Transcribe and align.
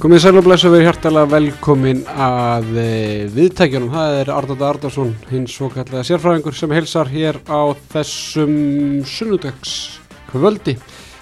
Komið 0.00 0.22
sæl 0.22 0.38
og 0.40 0.46
blessu 0.46 0.70
verið 0.72 0.86
hjartalega 0.86 1.28
velkomin 1.28 1.98
að 2.08 2.68
eh, 2.80 3.26
viðtækjunum. 3.34 3.90
Það 3.92 4.14
er 4.16 4.30
Arnóta 4.32 4.64
Arnarsson, 4.70 5.10
hins 5.28 5.52
svo 5.52 5.66
kallega 5.74 6.00
sérfræðingur 6.08 6.56
sem 6.56 6.72
helsar 6.72 7.10
hér 7.12 7.36
á 7.44 7.68
þessum 7.92 8.54
sunnudags 9.04 9.74
kvöldi, 10.30 10.78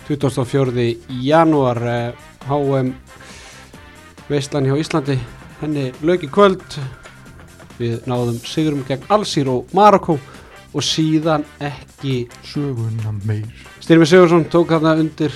24. 0.06 0.84
janúar, 1.26 1.82
eh, 1.90 2.28
HM 2.46 2.92
Veistlan 4.30 4.70
hjá 4.70 4.78
Íslandi. 4.78 5.18
Henni 5.58 5.88
lög 6.06 6.28
í 6.28 6.30
kvöld, 6.30 6.78
við 7.82 8.06
náðum 8.06 8.38
sigurum 8.46 8.86
gegn 8.86 9.10
Alsýr 9.10 9.50
og 9.56 9.74
Marokko 9.74 10.20
og 10.70 10.86
síðan 10.86 11.42
ekki 11.58 12.28
Söguna 12.46 13.10
meir 13.24 13.50
Styrmi 13.82 14.06
Sigursson 14.06 14.46
tók 14.46 14.70
þarna 14.70 14.94
undir, 15.02 15.34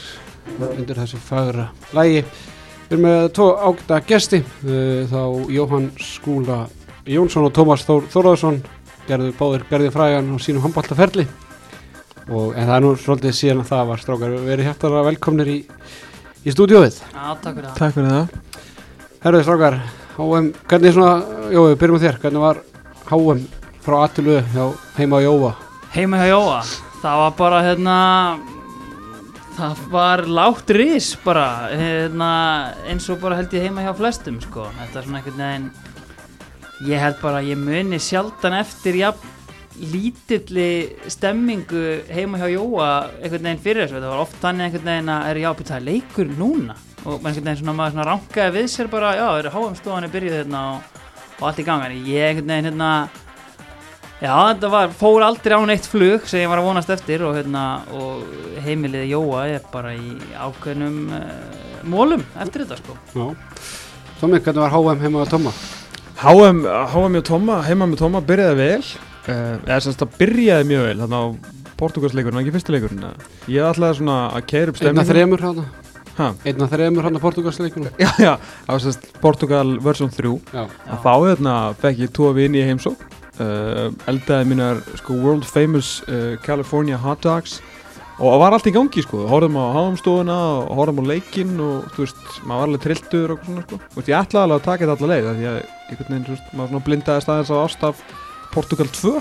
undir 0.63 1.03
þessu 1.03 1.19
fagra 1.27 1.73
lægi. 1.91 2.23
Við 2.93 2.99
erum 2.99 3.07
með 3.09 3.23
tvo 3.33 3.45
ágæta 3.57 3.99
gesti, 4.05 4.39
uh, 4.69 5.07
þá 5.09 5.21
Jóhann 5.49 5.87
Skúla 5.97 6.57
Jónsson 7.09 7.47
og 7.49 7.55
Tómas 7.57 7.87
Þór 7.89 8.03
Þóraðsson 8.13 8.59
gerðu 9.07 9.31
báðir 9.39 9.63
gerði 9.71 9.93
frægan 9.95 10.29
á 10.29 10.37
sínum 10.37 10.61
handbóltaferli 10.61 11.25
og 12.29 12.53
en 12.53 12.69
það 12.69 12.75
er 12.75 12.85
nú 12.85 12.91
svolítið 13.01 13.33
síðan 13.39 13.63
að 13.63 13.71
það 13.71 13.89
var 13.95 14.03
strákar 14.03 14.37
verið 14.45 14.69
hjartalega 14.69 15.07
velkomnir 15.07 15.53
í, 15.55 15.57
í 16.45 16.53
stúdióið. 16.53 17.01
Já, 17.01 17.25
takk 17.41 17.57
fyrir 17.57 17.71
það. 17.71 17.81
Takk 17.81 17.97
fyrir 17.97 18.13
það 18.13 18.37
Herruði 19.25 19.49
strákar, 19.49 19.81
HM, 20.19 20.53
hvernig 20.69 20.97
svona, 20.99 21.43
Jói, 21.57 21.75
byrjum 21.81 21.97
við 21.97 22.09
þér, 22.11 22.23
hvernig 22.27 22.45
var 22.45 22.65
HM 23.09 23.45
frá 23.87 24.01
Atilu 24.03 24.37
hjá 24.53 24.67
heima 24.99 25.25
á 25.25 25.25
Jóa? 25.25 25.55
Heima 25.97 26.21
hjá 26.21 26.35
Jóa, 26.35 26.61
það 27.01 27.25
var 27.25 27.37
bara 27.41 27.65
hérna, 27.71 27.97
það 29.57 29.83
var 29.93 30.23
lágt 30.29 30.71
ris 30.75 31.13
bara, 31.25 31.69
hérna, 31.73 32.31
eins 32.89 33.09
og 33.13 33.21
bara 33.23 33.37
held 33.39 33.53
ég 33.57 33.67
heima 33.67 33.85
hjá 33.85 33.93
flestum 33.97 34.41
sko. 34.43 34.67
Þetta 34.79 35.01
er 35.01 35.07
svona 35.07 35.21
einhvern 35.21 35.43
veginn, 35.43 35.69
ég 36.89 37.03
held 37.03 37.21
bara 37.23 37.43
að 37.43 37.53
ég 37.53 37.61
muni 37.61 38.01
sjaldan 38.03 38.59
eftir 38.61 38.99
jafn 39.03 39.31
lítilli 39.93 40.69
stemmingu 41.11 41.83
heima 42.13 42.41
hjá 42.41 42.49
Jóa 42.53 42.89
einhvern 43.23 43.49
veginn 43.49 43.63
fyrir 43.65 43.85
þessu. 43.87 44.01
Það 44.01 44.13
var 44.13 44.25
oft 44.25 44.41
þannig 44.43 44.67
einhvern 44.69 44.91
veginn 44.91 45.13
að 45.15 45.29
er 45.29 45.43
byrja 45.43 45.69
það 45.71 45.79
er 45.79 45.87
leikur 45.89 46.33
núna 46.39 46.79
og 47.03 47.15
einhvern 47.17 47.47
veginn 47.47 47.61
svona, 47.63 47.77
maður 47.79 47.97
svona 47.97 48.09
rankaði 48.11 48.57
við 48.59 48.71
sér 48.73 48.91
bara, 48.93 49.15
já, 49.19 49.27
er 49.39 49.51
HM 49.53 49.79
stofan 49.81 50.07
er 50.07 50.13
byrjuð 50.13 50.39
hérna 50.39 50.63
og, 50.73 51.01
og 51.41 51.49
allt 51.49 51.63
í 51.63 51.67
gangan. 51.67 51.97
Ég 52.07 52.29
einhvern 52.29 52.53
veginn 52.53 52.71
hérna, 52.71 52.93
Já, 54.23 54.37
þetta 54.53 54.69
var, 54.71 54.93
fór 54.95 55.25
aldrei 55.27 55.57
án 55.59 55.73
eitt 55.75 55.87
flug 55.91 56.27
sem 56.31 56.45
ég 56.45 56.51
var 56.51 56.61
að 56.61 56.69
vonast 56.69 56.91
eftir 56.95 57.25
og, 57.27 57.35
hérna, 57.35 57.63
og 57.91 58.21
heimilið 58.63 59.09
Jóa 59.11 59.47
er 59.51 59.65
bara 59.73 59.97
í 59.99 60.13
ákveðnum 60.39 60.99
uh, 61.11 61.23
mólum 61.91 62.23
eftir 62.39 62.63
þetta 62.63 62.77
sko. 62.79 62.95
Já. 63.17 63.25
Tómi, 64.21 64.39
hvernig 64.39 64.63
var 64.63 64.71
HM 64.77 65.01
heima 65.03 65.25
á 65.25 65.33
Tóma? 65.33 65.51
HM, 66.21 66.61
HM 66.93 67.17
og 67.19 67.25
Tóma, 67.27 67.57
heima 67.67 67.89
með 67.91 68.05
Tóma 68.05 68.21
byrjaði 68.29 68.59
vel 68.61 68.77
uh, 68.79 69.57
eða 69.67 69.79
semst 69.89 70.05
að 70.07 70.15
byrjaði 70.21 70.69
mjög 70.71 70.87
vel 70.87 71.01
þannig 71.01 71.19
á 71.19 71.27
Portugalsleikurinn, 71.83 72.43
ekki 72.45 72.55
fyrstileikurinn 72.55 73.09
ég 73.51 73.67
ætlaði 73.73 73.99
svona 73.99 74.19
að 74.37 74.47
keira 74.53 74.71
upp 74.71 74.79
Einna 74.79 75.03
stemmingu 75.03 75.09
þremur 75.09 75.43
hana? 75.49 75.65
Ha? 76.21 76.29
Einna 76.47 76.69
þremur 76.71 77.09
hana 77.09 77.25
Portugalsleikunum? 77.25 77.99
Já, 77.99 78.13
já, 78.23 78.37
það 78.39 78.71
var 78.77 78.87
semst 78.87 79.11
Portugal 79.25 79.75
version 79.83 80.15
3 80.15 80.37
Já. 80.53 80.63
að 80.63 81.03
þá 81.09 81.13
hérna 81.17 81.57
fekk 81.83 82.05
ég 82.05 82.15
tvo 82.15 82.31
vini 82.39 82.63
í 82.63 82.69
heimsók 82.71 83.03
uh, 83.41 83.93
eldaði 84.11 84.49
mínar 84.51 84.83
sko 85.01 85.17
world 85.23 85.47
famous 85.49 86.01
uh, 86.09 86.37
California 86.45 86.99
hot 87.01 87.23
dogs. 87.25 87.61
Og 88.21 88.29
það 88.29 88.41
var 88.43 88.55
allt 88.55 88.67
í 88.69 88.73
gangi 88.75 89.03
sko, 89.03 89.23
horfðum 89.27 89.57
á 89.57 89.65
háumstofuna 89.75 90.39
og 90.63 90.73
horfðum 90.79 91.07
á 91.09 91.11
leikinn 91.15 91.55
og 91.65 91.87
þú 91.95 92.05
veist, 92.05 92.19
maður 92.45 92.59
var 92.61 92.67
alveg 92.69 92.83
trilltur 92.85 93.33
og 93.35 93.47
svona 93.47 93.63
sko. 93.65 93.79
Og 93.97 94.03
ég 94.03 94.19
ætlaði 94.19 94.43
alveg 94.45 94.59
að 94.59 94.67
taka 94.67 94.91
þetta 94.91 95.07
af 95.33 95.39
því 95.39 95.49
að 95.53 95.61
einhvern 95.63 96.11
veginn, 96.11 96.27
þú 96.27 96.35
veist, 96.35 96.51
maður 96.53 96.73
svona 96.73 96.87
blindaði 96.89 97.25
staðins 97.25 97.55
á 97.55 97.57
ást 97.63 97.87
af 97.89 98.05
Portugal 98.53 98.91
2 99.01 99.15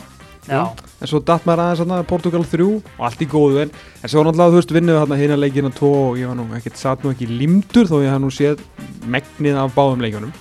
Já, 0.49 0.73
en 0.73 1.09
svo 1.09 1.19
datt 1.21 1.45
maður 1.45 1.61
aðeins 1.63 1.81
þarna 1.83 2.01
Portugal 2.09 2.43
3 2.49 2.65
og 2.65 3.03
allt 3.05 3.21
í 3.21 3.27
góðu. 3.29 3.61
En 3.61 3.71
en 4.01 4.11
svo 4.11 4.23
náttúrulega, 4.25 4.51
þú 4.51 4.59
veist, 4.59 4.75
vinnum 4.75 4.95
við 4.95 5.01
hérna 5.03 5.19
hérna 5.21 5.39
leikina 5.39 5.73
2 5.77 5.91
og 6.01 6.19
ég 6.19 6.31
var 6.31 6.37
nú 6.39 6.47
ekkert, 6.57 6.81
satt 6.81 7.05
nú 7.05 7.13
ekki 7.13 7.29
limdur 7.29 7.89
þó 7.89 7.99
ég 8.01 8.09
haf 8.09 8.21
nú 8.23 8.31
séð 8.33 8.65
megnið 9.05 9.61
af 9.61 9.75
báðum 9.77 10.01
leikjunum. 10.01 10.33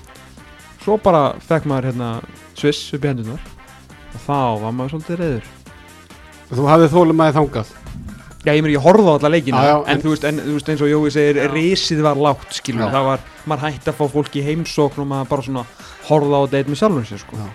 Svo 0.81 0.97
bara 1.05 1.35
fekk 1.45 1.69
maður 1.69 1.91
hérna 1.93 2.13
Sviss 2.57 2.95
upp 2.97 3.05
í 3.05 3.13
hendunar 3.13 3.60
og 4.15 4.21
þá 4.27 4.39
var 4.65 4.73
maður 4.77 4.95
svolítið 4.97 5.21
reyður 5.25 5.49
Þú 6.51 6.65
hafið 6.67 6.89
þólum 6.97 7.21
aðeins 7.23 7.37
þangað. 7.39 7.69
Já, 8.41 8.51
ég 8.57 8.63
meina, 8.65 8.73
ég 8.75 8.83
horfði 8.83 9.07
á 9.07 9.15
alla 9.15 9.29
leikina 9.31 9.59
Já, 9.63 9.69
já, 9.71 9.77
en, 9.85 9.91
en- 9.93 10.01
þú 10.03 10.11
veist, 10.15 10.25
en 10.27 10.39
þú 10.43 10.55
veist, 10.57 10.71
eins 10.73 10.81
og 10.83 10.89
Jói 10.91 11.11
segir 11.15 11.39
risið 11.53 12.01
var 12.07 12.17
lágt, 12.27 12.55
skilur. 12.57 12.87
Já. 12.87 12.91
það 12.97 13.05
var, 13.07 13.21
maður 13.53 13.65
hætti 13.69 13.91
að 13.93 13.99
fá 14.01 14.07
fólk 14.15 14.39
í 14.41 14.43
heimsókn 14.49 15.03
og 15.05 15.09
maður 15.13 15.29
bara 15.31 15.45
svona 15.47 15.63
horfði 16.09 16.35
á 16.35 16.41
þetta 16.47 16.59
eitt 16.63 16.71
með 16.73 16.81
sjálfum 16.81 17.05
sér, 17.11 17.21
sko. 17.23 17.37
Já. 17.39 17.47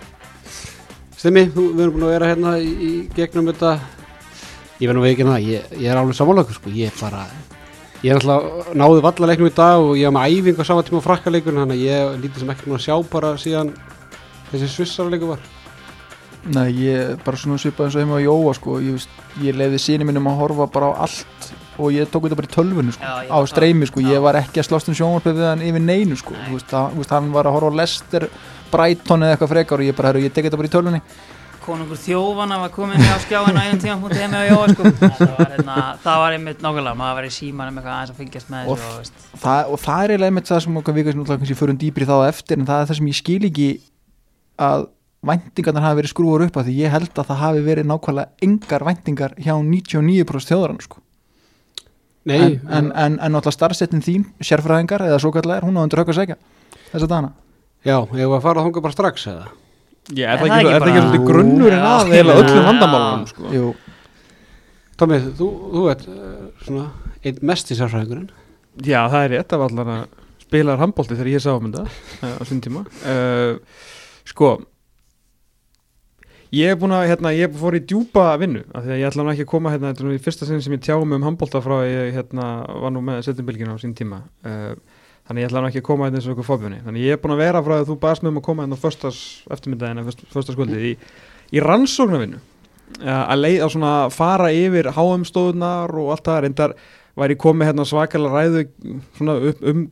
Stimmi, 1.16 1.42
þú, 1.52 1.64
við 1.74 1.82
erum 1.86 1.96
búin 1.98 2.06
að 2.06 2.14
vera 2.14 2.30
hérna 2.30 2.54
í, 2.62 2.70
í 2.86 2.90
gegnum 3.16 3.50
þetta. 3.50 3.74
Ég 4.80 4.88
verðum 4.90 5.02
að 5.04 5.08
veikina 5.10 5.34
það, 5.34 5.50
ég, 5.50 5.68
ég 5.82 5.90
er 5.92 6.00
alveg 6.00 6.16
samanlöku 6.22 6.56
sko, 6.56 6.72
ég 6.76 6.92
er 6.94 6.98
bara 7.02 7.26
Ég 8.04 8.12
er 8.12 8.18
alltaf 8.20 8.74
náði 8.76 9.00
vallaleiknum 9.06 9.48
í 9.48 9.54
dag 9.56 9.80
og 9.82 9.94
ég 9.96 10.04
haf 10.06 10.14
með 10.14 10.34
æfingu 10.36 10.60
á 10.62 10.68
sama 10.68 10.82
tíma 10.84 11.00
á 11.00 11.06
frakkaleikunum 11.06 11.62
Þannig 11.64 11.78
að 11.80 11.86
ég 11.88 12.18
lítið 12.20 12.42
sem 12.42 12.50
ekki 12.52 12.68
nú 12.68 12.76
að 12.76 12.82
sjá 12.84 12.96
bara 13.10 13.30
síðan 13.40 13.70
þessi 14.50 14.68
svissarleiku 14.74 15.30
var 15.30 15.40
Nei, 16.54 16.68
ég 16.78 17.22
bara 17.26 17.38
svona 17.40 17.58
svipað 17.58 17.88
eins 17.88 17.96
og 17.98 18.02
heima 18.04 18.18
á 18.18 18.26
Jóa 18.26 18.52
sko, 18.54 18.76
ég, 18.84 18.96
veist, 18.98 19.14
ég 19.42 19.56
leiði 19.58 19.80
síni 19.82 20.06
mínum 20.06 20.28
að 20.30 20.36
horfa 20.42 20.66
bara 20.70 20.90
á 20.94 21.06
allt 21.06 21.48
og 21.76 21.90
ég 21.92 22.08
tók 22.08 22.24
þetta 22.28 22.38
bara 22.38 22.48
í 22.48 22.54
tölvunu 22.54 22.92
sko, 22.94 23.04
Já, 23.04 23.28
á 23.34 23.38
streymi 23.50 23.88
sko, 23.90 24.00
það. 24.00 24.12
ég 24.14 24.22
var 24.24 24.38
ekki 24.40 24.62
að 24.62 24.68
slást 24.70 24.88
um 24.92 24.96
sjónvarpið 24.96 25.40
við 25.40 25.48
hann 25.50 25.64
yfir 25.66 25.82
neinu 25.84 26.16
sko, 26.16 26.36
Nei. 26.38 26.52
veist, 26.54 26.70
þú 26.70 27.00
veist, 27.02 27.10
hann 27.16 27.32
var 27.34 27.48
að 27.50 27.56
horfa 27.58 27.72
á 27.74 27.78
Lester, 27.82 28.28
Brighton 28.70 29.26
eða 29.26 29.34
eitthvað 29.36 29.52
frekar 29.56 29.82
og 29.82 29.90
ég 29.90 29.98
bara, 29.98 30.12
herru, 30.12 30.22
ég 30.24 30.32
tek 30.32 30.46
þetta 30.48 30.60
bara 30.62 30.70
í 30.70 30.74
tölvunni 30.76 31.02
konungur 31.66 31.98
þjófana 31.98 32.60
var 32.62 32.70
komin 32.70 33.02
á 33.02 33.18
skjáin 33.18 33.56
á 33.58 33.62
einum 33.66 33.80
tíma 33.82 33.96
punkti 33.98 34.20
heima 34.22 34.44
hjá 34.46 34.52
Jóa 34.54 34.66
sko. 34.70 34.84
það, 35.02 35.32
var, 35.34 35.48
hérna, 35.50 35.76
það 36.04 36.20
var 36.22 36.34
einmitt 36.36 36.60
nákvæmlega, 36.62 36.98
maður 37.00 37.16
var 37.18 37.26
í 37.26 37.30
símanum 37.34 37.80
eitthvað 37.80 37.96
aðeins 37.96 38.12
að 38.14 38.20
fylgjast 38.22 38.52
með 38.54 38.68
Og 38.70 38.78
þessu 38.78 38.92
og 38.92 39.00
veist. 39.00 39.24
það, 39.42 39.72
og 39.74 39.80
það 39.82 40.04
er 40.04 40.12
eiginlega 40.14 40.30
einmitt 40.30 40.50
það 40.52 40.60
sem 40.62 40.78
okkar 40.78 40.94
kannski 40.94 41.16
náttúrulega 41.16 41.40
kannski 41.42 41.58
förum 41.58 41.80
dýpri 41.82 42.06
þá 42.06 42.14
á 42.22 42.28
eftir 42.30 42.60
en 42.62 42.68
það 42.70 42.82
er 42.84 42.90
það 42.92 43.00
sem 43.00 43.10
ég 43.10 43.18
skil 43.18 43.40
ekki 43.50 43.68
að 44.62 44.86
væntingarnar 45.26 45.84
hafi 45.84 45.98
verið 46.00 46.12
skrúar 46.12 46.44
upp 46.46 46.58
að 46.60 46.68
því 46.68 46.76
ég 46.80 46.94
held 46.94 47.10
að 47.12 47.28
það 47.30 47.40
hafi 47.42 47.64
verið 47.66 47.88
nákvæmlega 47.90 48.46
engar 48.46 48.84
væntingar 48.86 49.34
hjá 49.38 49.54
99% 49.58 50.50
þjóðarann 50.50 50.82
sko. 50.84 51.02
Nei, 52.26 52.38
en, 52.42 52.60
en, 52.66 52.90
en, 52.90 53.18
en 53.22 53.34
náttúrulega 53.36 53.54
starfsettin 53.54 54.02
þín, 54.02 54.24
sérfræðingar 54.42 55.04
eða 55.06 55.20
svo 55.22 55.30
kallar, 55.34 55.62
hún 55.66 55.78
á 55.78 55.84
undir 55.84 56.02
högg 56.02 56.10
að 56.10 56.18
segja 56.20 56.38
þessa 56.90 57.06
dagana. 57.06 57.32
Já, 57.86 58.00
ég 58.18 58.30
var 58.32 58.40
að 58.40 58.46
fara 58.48 58.62
að 58.62 58.66
þanga 58.66 58.82
bara 58.86 58.96
strax 58.96 59.26
eða? 59.30 59.44
Já, 60.10 60.26
er 60.32 60.40
það 60.40 60.46
það 60.46 60.56
ekki, 60.56 60.56
ekki 60.56 60.74
er 60.74 60.88
ekki 60.88 61.02
svolítið 61.04 61.28
grunnurinn 61.30 61.86
að 61.86 62.14
eða 62.18 62.36
öllum 62.40 62.66
vandamálunum, 62.70 63.26
sko? 63.30 63.52
Jú, 63.54 63.70
Tómi, 64.96 65.18
þú, 65.36 65.46
þú 65.74 65.82
ert 65.92 66.06
uh, 66.08 66.36
svona 66.64 66.86
einn 67.20 67.40
mest 67.46 67.70
í 67.70 67.76
sérfræðingurinn. 67.76 68.30
Já, 68.86 69.00
það 69.12 69.20
er 69.20 69.32
rétt, 69.34 69.54
var 69.60 69.70
allan 69.70 69.92
að 69.92 70.06
spilaðar 70.46 70.82
handbólti 70.82 71.18
þegar 71.18 71.30
ég 71.34 71.42
sá 71.44 71.50
um 71.52 71.66
þetta 71.68 71.84
uh, 71.84 72.36
á 72.40 72.42
sín 72.48 72.62
tíma. 72.64 72.82
Uh, 73.04 73.58
Sko 74.26 74.56
Ég 76.54 76.70
er 76.70 76.76
búin 76.78 76.94
að, 76.94 77.08
hérna, 77.10 77.32
ég 77.34 77.54
fór 77.58 77.74
í 77.74 77.80
djúpa 77.82 78.28
vinnu 78.38 78.62
af 78.70 78.84
því 78.84 78.92
að 78.94 79.00
ég 79.00 79.08
ætla 79.08 79.24
nú 79.24 79.32
ekki 79.32 79.44
að 79.46 79.50
koma 79.50 79.72
hérna, 79.72 79.90
þetta 79.90 80.12
er 80.12 80.20
fyrsta 80.22 80.46
sinn 80.46 80.60
sem 80.62 80.76
ég 80.76 80.82
tjáum 80.84 81.14
um 81.16 81.24
handbólta 81.26 81.62
frá 81.64 81.80
ég 81.82 82.12
hérna, 82.14 82.50
var 82.84 82.92
nú 82.94 83.02
með 83.02 83.24
setjumbilginu 83.26 83.74
á 83.74 83.82
sín 83.82 83.96
tíma. 83.98 84.20
Uh, 84.46 84.76
þannig 85.26 85.42
ég 85.42 85.50
ætla 85.50 85.62
nú 85.64 85.70
ekki 85.72 85.82
að 85.82 85.88
koma 85.88 86.06
hérna 86.06 86.20
eins 86.20 86.28
og 86.28 86.36
eitthvað 86.36 86.50
fóbjörni 86.52 86.78
þannig 86.84 87.06
ég 87.08 87.16
er 87.16 87.22
búin 87.22 87.34
að 87.34 87.42
vera 87.42 87.62
frá 87.66 87.74
að 87.80 87.88
þú 87.88 87.96
baðast 88.04 88.22
með 88.22 88.30
um 88.30 88.38
að 88.38 88.44
koma 88.46 88.66
hérna 88.66 88.78
á 88.78 88.84
föstas 88.84 89.22
eftirmyndagina, 89.56 90.04
föstas 90.36 90.58
kvöldið 90.58 90.86
í, 90.86 90.92
í 91.50 91.64
rannsóknarvinnu. 91.66 92.38
Uh, 93.00 93.10
að 93.24 93.42
leið 93.42 93.58
að 93.66 93.74
svona 93.74 93.96
fara 94.14 94.52
yfir 94.54 94.92
háumstóðunar 94.94 95.98
og 95.98 96.14
allt 96.14 96.30
það 96.30 96.40
reyndar 96.44 96.76
væri 97.18 97.38
komið 97.40 97.72
hérna 97.72 97.88
svakalega 97.88 98.44
ræðu 98.44 98.64
um, 98.86 99.02
um, 99.66 99.84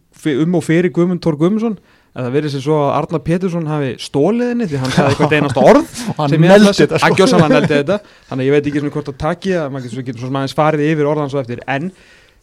um 0.44 0.58
og 0.60 0.64
fyrir 0.66 0.94
Guðmund 0.94 1.24
Tór 1.24 1.38
Guðmundsson 1.40 1.80
að 2.14 2.26
það 2.28 2.34
verið 2.36 2.52
sér 2.54 2.62
svo 2.64 2.76
að 2.78 2.92
Arnar 2.98 3.22
Pétursson 3.26 3.66
hafi 3.66 3.88
stólið 3.98 4.50
henni 4.52 4.66
því 4.70 4.80
hann 4.82 4.92
sagði 4.94 5.14
eitthvað 5.14 5.34
einasta 5.38 5.64
orð 5.66 5.94
hann 6.18 6.30
sem 6.34 6.44
ég 6.46 6.52
ætla 6.54 6.70
að- 6.70 6.78
þetta 6.78 7.00
hann 7.02 7.10
sko. 7.14 7.18
gjörsamlega 7.20 7.54
neldi 7.58 7.74
þetta. 7.80 7.96
Þannig 8.28 8.44
að 8.44 8.48
ég 8.50 8.54
veit 8.54 8.68
ekki 8.70 8.82
svona 8.84 8.94
hvort 8.94 9.10
að 9.10 9.18
taki 9.24 9.54
að 9.58 9.72
maður 9.74 10.04
getur, 10.06 10.20
svona 10.22 10.42
aðeins 10.44 10.56
farið 10.60 10.84
yfir 10.92 11.10
orðan 11.10 11.32
svo 11.34 11.42
eftir. 11.42 11.64
En 11.66 11.90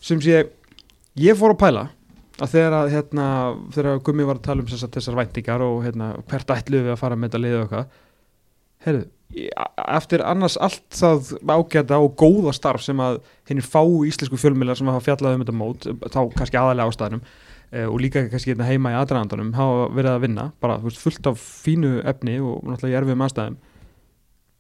sem 0.04 0.22
sé 0.26 0.42
ég 1.24 1.40
fór 1.40 1.56
að 1.56 1.62
pæla 1.64 1.86
að 2.42 2.54
þegar 2.56 2.76
að 2.82 2.92
hérna, 2.96 3.26
þegar 3.76 4.00
Gummi 4.08 4.26
var 4.28 4.40
að 4.40 4.46
tala 4.50 4.64
um 4.64 4.70
þessar, 4.72 4.90
þessar 4.96 5.18
væntingar 5.20 5.62
og 5.62 5.84
hérna, 5.86 6.12
hvert 6.32 6.54
ætluðu 6.56 6.88
við 6.88 6.94
að 6.96 7.02
fara 7.04 7.16
með 7.20 7.30
þetta 7.30 7.42
lið 7.44 7.56
og 7.58 7.64
eitthvað. 7.68 7.92
Heyrðu, 8.82 9.04
ég- 9.38 9.70
eftir 10.02 10.24
annars 10.26 10.56
allt 10.58 10.88
það 10.98 11.32
ágæta 11.54 12.00
og 12.02 12.16
góða 12.18 12.54
starf 12.58 12.82
sem 12.82 12.98
að 13.04 13.20
hinnir 13.48 13.68
fáu 13.68 14.02
íslensku 14.10 14.40
fjölmiðlar 14.42 14.80
sem 14.80 14.90
hafa 14.90 15.04
fjallað 15.06 15.38
um 15.38 15.44
þetta 15.46 15.56
mót 15.60 15.86
þá 16.12 16.20
kannski 16.34 16.58
aðalega 16.60 16.90
ástæðanum 16.90 17.22
eh, 17.22 17.51
og 17.72 18.02
líka 18.04 18.26
kannski 18.28 18.52
hérna 18.52 18.68
heima 18.68 18.92
í 18.92 18.98
aðræðandanum 19.00 19.54
hafa 19.56 19.88
verið 19.96 20.12
að 20.12 20.24
vinna, 20.26 20.46
bara 20.64 20.78
veist, 20.82 21.00
fullt 21.00 21.30
af 21.32 21.40
fínu 21.40 22.02
efni 22.08 22.40
og 22.44 22.66
náttúrulega 22.68 22.92
ég 22.92 23.00
erfið 23.00 23.18
með 23.18 23.28
aðstæðum. 23.30 23.58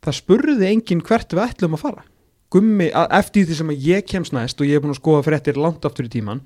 Það 0.02 0.18
spurði 0.18 0.70
enginn 0.70 1.04
hvert 1.06 1.36
við 1.36 1.44
ætlum 1.44 1.76
að 1.78 1.84
fara. 1.84 2.06
Gummi, 2.52 2.88
að, 2.96 3.10
eftir 3.20 3.48
því 3.48 3.58
sem 3.60 3.74
að 3.74 3.84
ég 3.88 4.08
kemst 4.08 4.36
næst 4.36 4.62
og 4.64 4.68
ég 4.68 4.80
er 4.80 4.84
búin 4.84 4.96
að 4.96 5.02
skoða 5.02 5.26
fréttir 5.28 5.60
langt 5.60 5.86
aftur 5.88 6.08
í 6.08 6.12
tíman 6.12 6.42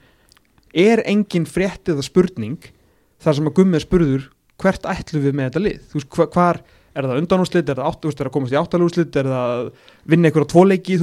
er 0.76 1.02
engin 1.08 1.48
frétt 1.50 1.90
eða 1.90 2.04
spurning 2.06 2.68
þar 3.24 3.38
sem 3.38 3.48
að 3.50 3.56
Gummi 3.60 3.80
er 3.80 3.86
spurður 3.86 4.26
hvert 4.62 4.90
ætlum 4.90 5.24
við 5.24 5.38
með 5.38 5.50
þetta 5.50 5.64
lið? 5.64 5.80
Þú 5.90 6.00
veist, 6.00 6.10
hva, 6.18 6.28
hvar 6.36 6.60
er 6.96 7.08
það 7.08 7.22
undanúslit, 7.22 7.70
er 7.70 7.80
það 7.80 7.90
átt, 7.90 8.06
veist, 8.10 8.22
er 8.22 8.30
að 8.30 8.36
komast 8.36 8.56
í 8.56 8.60
áttalúslit 8.60 9.18
er 9.20 9.30
það 9.32 9.54
að 9.56 9.72
vinna 10.12 10.30
einhverja 10.30 10.52
tvoleiki 10.54 11.00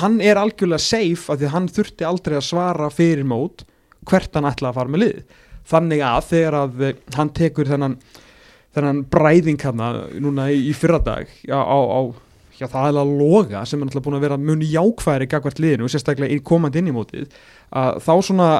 hann 0.00 0.18
er 0.24 0.40
algjörlega 0.40 0.80
safe 0.80 1.30
af 1.30 1.38
því 1.38 1.48
að 1.48 1.54
hann 1.54 1.70
þurfti 1.70 2.06
aldrei 2.08 2.36
að 2.38 2.46
svara 2.48 2.90
fyrir 2.92 3.26
mót 3.28 3.64
hvert 4.10 4.36
hann 4.36 4.50
ætla 4.50 4.70
að 4.70 4.78
fara 4.80 4.94
með 4.94 5.04
lið 5.04 5.40
þannig 5.70 6.04
að 6.04 6.28
þegar 6.30 6.58
að 6.60 6.84
eh, 6.84 7.00
hann 7.16 7.32
tekur 7.36 7.70
þennan, 7.70 7.96
þennan 8.76 9.02
bræðing 9.12 9.64
hana 9.64 9.90
núna 10.20 10.50
í, 10.52 10.60
í 10.70 10.76
fyrradag 10.76 11.30
á, 11.48 11.60
á, 11.60 12.00
já, 12.58 12.66
það 12.68 12.88
er 12.90 13.02
að 13.02 13.12
loga 13.20 13.64
sem 13.66 13.80
er 13.80 13.88
náttúrulega 13.88 14.06
búin 14.08 14.18
að 14.20 14.26
vera 14.28 14.40
muni 14.40 14.70
jákværi 14.74 15.28
gagvart 15.30 15.60
liðinu, 15.62 15.90
sérstaklega 15.90 16.36
í 16.36 16.42
komandi 16.44 16.82
inn 16.82 16.92
í 16.92 16.96
mótið 16.96 17.30
að 17.74 18.02
þá 18.04 18.14
svona 18.28 18.50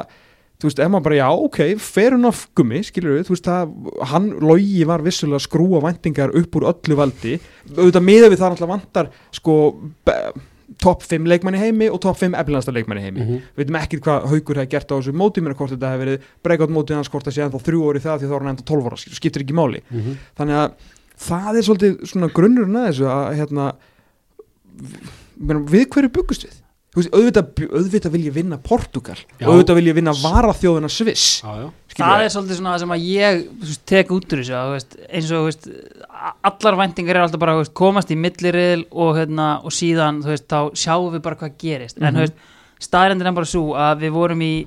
þú 0.63 0.71
veist, 0.71 0.81
ef 0.81 0.91
maður 0.91 1.05
bara, 1.09 1.19
já, 1.19 1.29
ok, 1.45 1.61
fair 1.83 2.15
enough 2.17 2.47
gummi, 2.57 2.81
skilur 2.87 3.19
við, 3.19 3.25
þú 3.27 3.35
veist, 3.35 3.49
það, 3.49 3.73
hann 4.13 4.29
logi 4.41 4.85
var 4.89 5.03
vissulega 5.05 5.41
að 5.41 5.47
skrúa 5.49 5.83
væntingar 5.85 6.33
upp 6.41 6.59
úr 6.59 6.69
öllu 6.71 6.99
valdi, 6.99 7.35
auðvitað 7.75 8.07
miða 8.07 8.31
við 8.31 8.41
það 8.41 8.55
náttúrulega 8.55 8.73
vantar, 8.73 9.11
sko 9.35 9.57
topp 10.85 11.03
5 11.09 11.27
leikmanni 11.33 11.59
heimi 11.63 11.89
og 11.91 12.01
topp 12.05 12.19
5 12.21 12.37
eflinasta 12.43 12.73
leikmanni 12.77 13.03
heimi, 13.07 13.21
Mhm. 13.25 13.39
við 13.57 13.65
veitum 13.65 13.79
ekkert 13.81 14.03
hvað 14.05 14.27
haugur 14.33 14.61
hefði 14.61 14.71
gert 14.77 14.93
á 14.93 14.95
þessu 15.01 15.15
móti, 15.17 15.41
mér 15.45 15.55
hvort 15.57 15.73
þetta 15.73 15.93
hefði 15.95 16.05
verið 16.05 16.27
breakout 16.45 16.71
mótið 16.77 16.99
hans, 17.01 17.09
hvort 17.09 17.25
það 17.25 17.37
sé 17.39 17.45
ennþá 17.47 17.63
þrjú 17.69 17.81
orði 17.89 18.03
það 18.05 18.19
því 18.21 18.29
þá 18.29 18.35
er 18.37 18.43
hann 18.45 18.53
ennþá 18.57 18.67
12 18.73 18.91
ára, 18.91 18.99
skiptir 19.21 19.43
ekki 19.47 19.57
máli 19.57 19.81
Mhm. 19.91 20.19
þannig 20.37 20.61
að 20.61 20.73
það 21.15 21.57
er 21.57 21.65
svolítið 21.69 21.95
svona 22.11 22.29
grunnurinn 22.35 22.77
að 22.77 22.89
þessu 22.91 23.07
að 23.09 23.37
hérna 23.41 23.67
við, 25.39 25.65
við 25.73 25.89
hverju 25.95 26.13
byggust 26.19 26.47
við 26.49 26.61
Þú 26.95 27.01
veist, 27.03 27.11
auðvitað, 27.11 27.47
auðvitað 27.75 28.13
vil 28.15 28.21
ég 28.29 28.35
vinna 28.37 28.57
Portugal 28.63 29.17
Já. 29.41 29.49
auðvitað 29.51 29.75
vil 29.81 29.89
ég 29.89 29.97
vinna 29.97 30.13
varaþjóðina 30.15 30.87
Sviss 30.95 31.41
Já, 31.43 31.51
já. 31.65 31.71
það 31.99 32.23
er 32.23 32.31
svolítið 32.31 32.59
svona 32.61 32.75
það 32.77 32.83
sem 32.85 32.93
að 32.95 33.07
ég 33.09 33.41
þú 33.49 33.65
veist, 33.67 33.81
tek 33.91 34.13
út 34.15 34.29
úr 34.31 34.43
þessu 34.45 34.55
að, 34.55 34.69
þú 34.69 34.77
veist, 34.77 34.95
eins 35.11 35.33
og 35.35 35.49
allar 36.45 36.77
væntingar 36.81 37.17
er 37.19 37.25
alltaf 37.27 37.41
bara 37.43 37.57
veist, 37.59 37.75
komast 37.77 38.11
í 38.11 38.17
milliril 38.17 38.85
og, 38.93 39.15
hérna, 39.19 39.49
og 39.65 39.73
síðan 39.75 40.23
veist, 40.25 40.47
þá 40.49 40.73
sjáum 40.75 41.13
við 41.15 41.23
bara 41.27 41.37
hvað 41.41 41.57
gerist 41.61 41.99
en 42.01 42.07
Mhm. 42.09 42.17
þú 42.17 42.25
veist, 42.25 42.35
staðrendin 42.81 43.27
er 43.27 43.33
bara 43.33 43.47
svo 43.47 43.75
að 43.77 44.01
við 44.05 44.13
vorum 44.13 44.41
í 44.43 44.67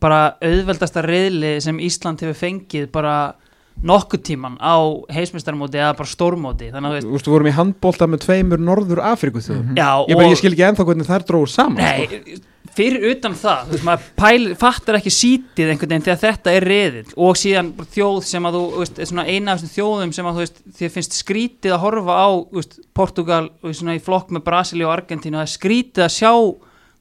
bara 0.00 0.34
auðveldasta 0.42 1.02
riðli 1.04 1.60
sem 1.62 1.78
Ísland 1.78 2.20
hefur 2.22 2.38
fengið 2.38 2.90
bara 2.92 3.34
nokkuð 3.82 4.22
tíman 4.22 4.58
á 4.60 4.76
heismistarmóti 5.10 5.80
eða 5.80 5.96
bara 5.96 6.08
stórmóti 6.08 6.70
þannig 6.70 6.90
að 6.92 7.02
þú 7.02 7.12
veist, 7.16 7.26
við 7.26 7.32
vorum 7.32 7.46
í 7.50 7.56
handbólta 7.56 8.06
með 8.06 8.20
tveimur 8.26 8.60
Norður 8.60 9.00
Afríku 9.00 9.40
þjóðum 9.42 9.74
já 9.76 9.90
ég, 10.08 10.16
bara, 10.16 10.28
ég 10.28 10.36
skil 10.38 10.52
ekki 10.52 10.66
ennþá 10.68 10.84
hvernig 10.86 11.08
þær 11.08 11.24
dróður 11.26 11.48
saman 11.48 11.80
sko. 11.82 12.42
Fyrir 12.72 13.04
utan 13.10 13.34
það 13.36 13.68
þú 13.68 13.74
veist, 13.74 13.84
maður 13.88 14.08
pæl, 14.22 14.48
fattar 14.60 14.98
ekki 14.98 15.12
sítið 15.12 15.72
einhvern 15.72 15.92
veginn 15.92 16.06
þegar 16.06 16.20
þetta 16.22 16.56
er 16.56 16.66
reðill 16.70 17.14
og 17.26 17.38
síðan 17.40 17.70
þjóð 17.92 18.18
sem 18.30 18.48
að 18.48 18.58
þú 18.58 18.64
veist, 18.78 18.98
er 18.98 19.10
svona 19.10 19.26
eina 19.28 19.52
af 19.52 19.60
þessum 19.60 19.74
þjóðum 19.76 20.14
sem 20.16 20.28
að 20.28 20.38
þú 20.38 20.44
veist, 20.46 20.60
þér 20.78 20.92
finnst 20.96 21.18
skrítið 21.18 21.76
að 21.76 21.82
horfa 21.84 22.16
á 22.16 22.28
veist, 22.56 22.78
Portugal 22.96 23.44
og 23.60 23.76
svona 23.76 23.96
í 23.98 24.04
flokk 24.04 24.32
með 24.32 24.46
Brasili 24.48 24.86
og 24.88 24.94
Argentínu 24.94 25.42
er 25.42 25.52
skrítið 25.52 26.06
að 26.06 26.14
sjá 26.16 26.32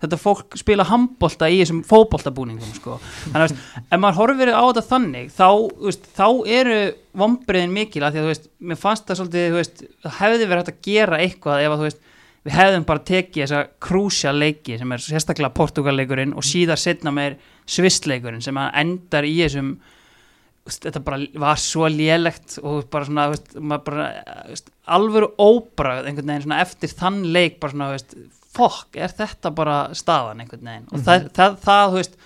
þetta 0.02 0.18
fólk 0.18 0.58
spila 0.58 0.86
handbolta 0.90 1.50
í 1.52 1.60
þessum 1.62 1.82
fótboltabúningum 1.88 2.76
sko. 2.76 2.98
þannig 3.32 3.38
að 3.38 3.44
veist, 3.46 3.82
ef 3.86 4.02
maður 4.02 4.20
horfir 4.22 4.54
á 4.54 4.64
þetta 4.64 4.86
þannig 4.88 5.28
þá, 5.36 5.50
veist, 5.86 6.08
þá 6.18 6.28
eru 6.60 6.80
vombriðin 7.22 7.76
mikil 7.76 8.04
að 8.04 8.16
því 8.16 8.22
að 8.22 8.26
þú 8.26 8.32
veist, 8.32 8.48
mér 8.60 8.80
fannst 8.82 9.06
það 9.08 9.20
svolítið 9.20 9.46
þú 9.48 9.60
veist, 9.60 9.84
hefði 10.18 10.48
verið 10.48 10.64
hægt 10.64 10.74
að 10.74 10.88
gera 10.90 11.22
eitthvað 11.22 11.66
ef 11.66 11.76
að 11.76 11.84
þú 11.84 11.88
veist 11.90 12.10
við 12.46 12.58
hefðum 12.58 12.86
bara 12.90 13.06
tekið 13.06 13.44
þessa 13.44 13.64
krúsja 13.86 14.34
leiki 14.34 14.78
sem 14.80 14.94
er 14.96 15.04
sérstaklega 15.04 15.54
Portugal-leikurinn 15.58 16.36
og 16.38 16.46
síðar 16.46 16.80
setna 16.82 17.14
með 17.14 17.38
Sviss-leikurinn 17.70 18.42
sem 18.44 18.58
endar 18.58 19.28
í 19.28 19.36
þessum 19.44 19.76
þetta 20.70 21.02
bara 21.04 21.26
var 21.42 21.60
svo 21.62 21.88
lélegt 21.90 22.60
og 22.62 22.86
bara 22.94 23.08
svona 23.08 23.28
veist, 23.32 23.56
bara, 23.86 24.08
veist, 24.50 24.70
alvöru 24.86 25.32
óbragð 25.42 26.10
einhvern 26.10 26.30
veginn 26.30 26.46
svona 26.46 26.62
eftir 26.62 26.94
þann 26.98 27.24
leik 27.34 27.58
bara 27.62 27.74
svona, 27.74 27.90
veist, 27.96 28.16
fokk, 28.52 29.00
er 29.00 29.14
þetta 29.16 29.54
bara 29.58 29.80
staðan 29.98 30.44
einhvern 30.44 30.70
veginn? 30.70 30.88
Og 30.92 31.04
það, 31.06 31.28
það, 31.38 31.58
það, 31.66 31.84
þú 31.88 32.00
veist, 32.02 32.18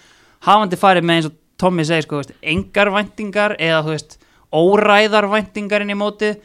hafandi 0.48 0.80
farið 0.82 1.08
með 1.08 1.20
eins 1.20 1.30
og 1.30 1.42
Tommy 1.64 1.86
segir, 1.88 2.08
sko, 2.08 2.20
veist, 2.22 2.36
engar 2.56 2.92
væntingar 2.92 3.56
eða, 3.56 3.82
þú 3.86 3.96
veist, 3.96 4.18
óræðar 4.56 5.30
væntingar 5.32 5.86
inn 5.86 5.96
í 5.96 6.00
mótið 6.00 6.40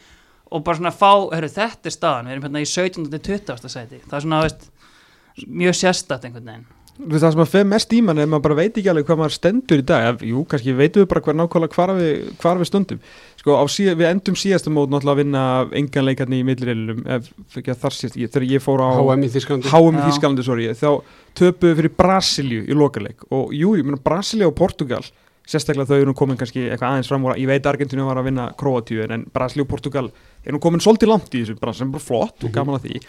og 0.50 0.64
bara 0.66 0.80
svona 0.80 0.92
fá, 0.94 1.12
herru, 1.34 1.48
þetta 1.54 1.86
er 1.90 1.94
staðan 1.96 2.26
við 2.30 2.36
erum 2.36 2.48
hérna 2.48 2.64
í 2.64 2.68
17. 2.68 3.08
til 3.10 3.22
20. 3.38 3.68
sæti. 3.70 4.02
Það 4.10 4.18
er 4.18 4.26
svona, 4.26 4.42
veist, 4.46 4.68
mjög 5.46 5.80
sérstætt 5.84 6.26
einhvern 6.28 6.52
veginn. 6.52 6.68
Það 7.00 7.22
sem 7.32 7.40
að 7.40 7.48
feð 7.48 7.62
mest 7.70 7.92
í 7.96 7.98
mann 8.04 8.18
er 8.20 8.26
að 8.26 8.32
maður 8.34 8.42
bara 8.44 8.56
veit 8.58 8.76
ekki 8.76 8.90
alveg 8.92 9.06
hvað 9.08 9.18
maður 9.22 9.32
stendur 9.32 9.80
í 9.80 9.84
dag. 9.88 10.18
Jú, 10.26 10.42
kannski 10.50 10.74
veitum 10.76 11.00
við 11.00 11.06
bara 11.08 11.22
hver 11.24 11.36
nákvæmlega 11.38 11.76
hvar 11.78 11.92
við, 11.96 12.10
hvar 12.42 12.58
við 12.60 12.68
stundum 12.68 12.98
sko, 13.40 13.54
á 13.56 13.64
síð, 13.72 13.94
við 13.96 14.08
endum 14.10 14.36
síðasta 14.36 14.68
mót 14.74 14.92
náttúrulega 14.92 15.14
að 15.14 15.20
vinna 15.22 15.44
engan 15.80 16.04
leikarni 16.10 16.42
í 16.42 16.44
að 17.08 17.30
þar 17.80 17.96
síðast, 17.96 18.18
ég- 18.20 18.28
þegar 18.34 18.46
ég 18.50 18.60
fór 18.66 18.84
á 18.84 18.88
HM 19.00 19.24
í 19.24 19.30
Þísklandi 19.32 19.72
HM 19.72 19.96
þá 20.76 20.90
töpuðu 21.40 21.78
fyrir 21.80 21.96
Brasilíu 21.96 22.66
í 22.68 22.76
lokaleik. 22.76 23.24
Og 23.32 23.54
jú, 23.56 23.72
ég 23.80 23.86
meina 23.88 23.96
Brasilíu 24.04 24.50
og 24.52 24.56
Portugal 24.60 25.00
sérstaklega 25.50 25.88
þau 25.90 25.96
eru 26.00 26.10
nú 26.12 26.16
komin 26.18 26.38
kannski 26.38 26.68
eitthvað 26.70 26.92
aðeins 26.94 27.08
fram 27.10 27.24
ég 27.34 27.46
veit 27.50 27.64
að 27.66 27.72
Argentínu 27.74 28.06
var 28.06 28.20
að 28.20 28.28
vinna 28.30 28.44
Kroatíu 28.60 29.02
en 29.10 29.24
Brasilíu 29.34 29.64
og 29.66 29.70
Portugal 29.72 30.10
er 30.46 30.54
nú 30.54 30.60
komin 30.62 30.80
svolítið 30.84 31.10
langt 31.10 31.34
í 31.34 31.42
þessu. 31.42 31.58
Bara 31.60 31.72
sem 31.74 31.90
bara 31.90 32.02
flott 32.04 32.44
og 32.44 32.50
Mhm. 32.50 32.54
gaman 32.54 32.78
að 32.78 32.86
því. 32.86 33.00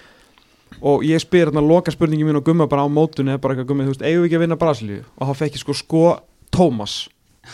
Og 0.82 1.04
ég 1.04 1.20
spyr 1.22 1.46
hérna 1.52 1.62
loka 1.62 1.92
spurningi 1.92 2.24
mín 2.26 2.36
og 2.38 2.44
gumma 2.46 2.68
bara 2.68 2.82
á 2.84 2.90
mótunni 2.90 3.38
bara 3.40 3.54
eitthvað 3.56 3.68
gummi, 3.68 3.84
þú 3.86 3.94
veist, 3.94 4.02
eigum 4.02 4.24
við 4.24 4.28
ekki 4.30 4.38
að 4.40 4.44
vinna 4.48 4.58
Brasilíu? 4.58 5.04
Og 5.20 5.28
þá 5.28 5.36
fekk 5.38 5.54
ég 5.54 5.60
sko 5.60 5.74
sko 5.74 6.20
Tómas 6.52 7.08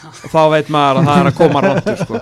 og 0.03 0.29
þá 0.31 0.49
veit 0.51 0.67
maður 0.69 1.01
að 1.01 1.05
það 1.07 1.19
er 1.19 1.31
að 1.31 1.37
koma 1.37 1.61
randur 1.61 1.97
sko. 1.97 2.19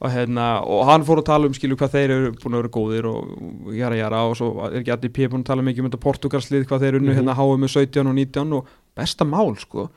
Og, 0.00 0.10
hérna, 0.14 0.62
og 0.62 0.84
hann 0.86 1.02
fór 1.02 1.18
að 1.18 1.24
tala 1.26 1.46
um 1.46 1.52
skilu 1.52 1.74
hvað 1.74 1.90
þeir 1.90 2.10
eru 2.14 2.32
búin 2.38 2.54
að 2.54 2.60
vera 2.62 2.68
góðir 2.70 3.06
og 3.10 3.74
jara 3.74 3.96
jara 3.98 4.20
og 4.30 4.36
svo 4.38 4.50
er 4.70 4.76
ekki 4.78 4.92
allir 4.94 5.10
búin 5.28 5.42
að 5.42 5.48
tala 5.50 5.62
mikið 5.66 5.80
um 5.82 5.90
þetta 5.90 6.04
Portugalslið 6.04 6.66
hvað 6.68 6.80
þeir 6.84 6.98
unnu 7.00 7.10
Mhm. 7.10 7.18
hérna 7.18 7.34
HM 7.34 7.60
með 7.64 7.72
17 7.74 8.06
og 8.06 8.14
19 8.14 8.52
og 8.52 8.66
besta 8.96 9.24
mál 9.26 9.56
sko 9.58 9.88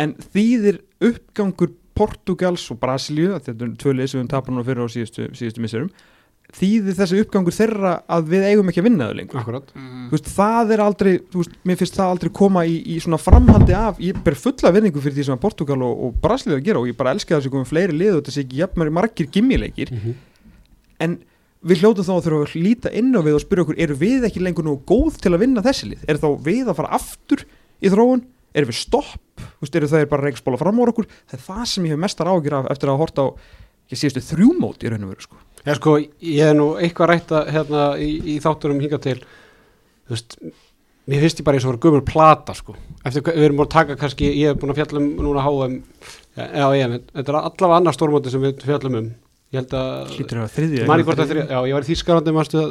en 0.00 0.14
þýðir 0.32 0.80
uppgangur 1.02 1.74
Portugals 1.92 2.64
og 2.72 2.78
Brasilíu 2.80 3.34
þetta 3.36 3.66
er 3.66 3.76
tvölið 3.82 4.08
sem 4.08 4.16
við 4.18 4.22
höfum 4.22 4.32
tapað 4.32 4.54
núna 4.54 4.64
fyrir 4.64 4.86
á 4.88 4.94
síðustu, 4.94 5.26
síðustu 5.36 5.60
misserum 5.60 5.90
þýðir 6.52 6.96
þessi 6.98 7.20
uppgangur 7.22 7.54
þeirra 7.56 7.92
að 8.12 8.30
við 8.32 8.46
eigum 8.50 8.68
ekki 8.68 8.80
að 8.82 8.86
vinna 8.88 9.08
þau 9.08 9.16
lengur 9.16 9.40
Akkurat 9.40 9.70
mm. 9.76 10.06
þú 10.10 10.16
veist, 10.16 10.30
það 10.34 10.72
er 10.74 10.82
aldrei, 10.84 11.12
veist, 11.32 11.54
mér 11.68 11.78
finnst 11.80 11.96
það 11.96 12.12
aldrei 12.14 12.32
koma 12.36 12.64
í, 12.68 12.74
í 12.92 12.96
svona 13.00 13.20
framhaldi 13.20 13.76
af, 13.76 14.00
ég 14.04 14.18
ber 14.24 14.36
fulla 14.36 14.72
vinningu 14.74 15.00
fyrir 15.04 15.16
því 15.16 15.26
sem 15.28 15.36
að 15.36 15.42
Portugal 15.44 15.78
og, 15.86 16.02
og 16.08 16.18
Brasilíu 16.24 16.58
að 16.58 16.66
gera 16.66 16.82
og 16.82 16.88
ég 16.90 16.98
bara 16.98 17.14
elska 17.16 17.38
þessi 17.38 17.52
komið 17.52 17.70
fleiri 17.72 17.96
lið 17.96 18.18
og 18.18 18.32
sé 18.32 18.44
ekki 18.44 18.60
jafnmæri 18.60 18.96
margir 18.98 19.30
gimmileikir, 19.32 19.92
Mhm. 19.92 20.18
en 21.00 21.18
við 21.62 21.82
hljótum 21.82 22.04
þá 22.06 22.12
að 22.16 22.24
þurfa 22.26 22.44
að 22.50 22.54
líta 22.66 22.92
inn 22.98 23.12
á 23.16 23.20
við 23.22 23.36
og 23.38 23.42
spyrja 23.44 23.64
okkur, 23.64 23.80
eru 23.84 23.96
við 23.96 24.28
ekki 24.28 24.42
lengur 24.42 24.66
nú 24.66 24.76
góð 24.86 25.20
til 25.22 25.32
að 25.32 25.44
vinna 25.44 25.62
þessi 25.64 25.92
lið? 25.92 26.04
Er 26.10 26.18
þá 26.20 26.28
við 26.42 26.68
að 26.68 26.78
fara 26.80 26.96
aftur 26.98 27.44
í 27.80 27.92
þróun? 27.92 28.24
Er 28.52 28.66
við 28.68 28.76
stopp? 28.82 29.31
Þú 29.62 29.66
veist, 29.68 29.76
eru 29.78 29.88
það 29.92 30.08
bara 30.10 30.26
reikspóla 30.26 30.58
fram 30.58 30.80
á 30.82 30.90
okkur? 30.90 31.06
Það 31.30 31.36
er 31.36 31.42
það 31.44 31.66
sem 31.70 31.84
ég 31.86 31.92
hef 31.94 32.00
mestar 32.02 32.30
ágjur 32.32 32.56
af 32.58 32.64
eftir 32.74 32.90
að 32.90 32.98
horta 32.98 33.22
á 33.22 33.26
ég 33.92 34.00
síðustu 34.00 34.22
þrjúmót 34.32 34.82
í 34.82 34.90
raun 34.90 35.06
og 35.06 35.12
veru 35.12 35.22
sko. 35.22 35.38
Já 35.62 35.76
sko, 35.78 35.94
ég 36.02 36.42
hef 36.42 36.56
nú 36.58 36.66
eitthvað 36.82 37.10
rætta 37.12 37.44
hérna 37.54 37.84
í, 38.02 38.10
í 38.34 38.36
þátturum 38.42 38.82
hinga 38.82 38.98
til 39.04 39.20
þú 39.22 40.16
veist, 40.16 40.34
mér 41.06 41.22
finnst 41.22 41.42
ég 41.42 41.46
bara 41.46 41.60
eins 41.60 41.66
og 41.68 41.74
voru 41.76 41.82
gömur 41.84 42.04
plata 42.08 42.56
sko, 42.58 42.74
eftir 43.06 43.22
við 43.28 43.46
erum 43.46 43.60
búin 43.60 43.68
að 43.68 43.76
taka 43.76 43.98
kannski, 44.00 44.32
ég 44.40 44.50
hef 44.50 44.58
búin 44.58 44.74
að 44.74 44.80
fjalla 44.80 45.02
um 45.02 45.10
núna 45.28 45.44
HM, 45.46 45.76
já, 46.34 46.66
já, 46.80 46.86
þetta 47.12 47.22
er 47.22 47.38
allavega 47.38 47.78
annar 47.78 47.96
stórmóti 47.96 48.34
sem 48.34 48.42
við 48.42 48.66
fjallum 48.66 48.98
um 48.98 49.12
ég 49.52 49.58
held 49.60 49.74
að, 49.76 50.14
að 50.42 50.54
þriðja 50.54 50.88
mani 50.88 51.04
hvort 51.06 51.20
að 51.20 51.34
þrjá, 51.34 51.42
já, 51.44 51.58
ég 51.68 51.76
var 51.76 51.84
í 51.84 51.88
Þýskarandi 51.90 52.32
manstu 52.36 52.62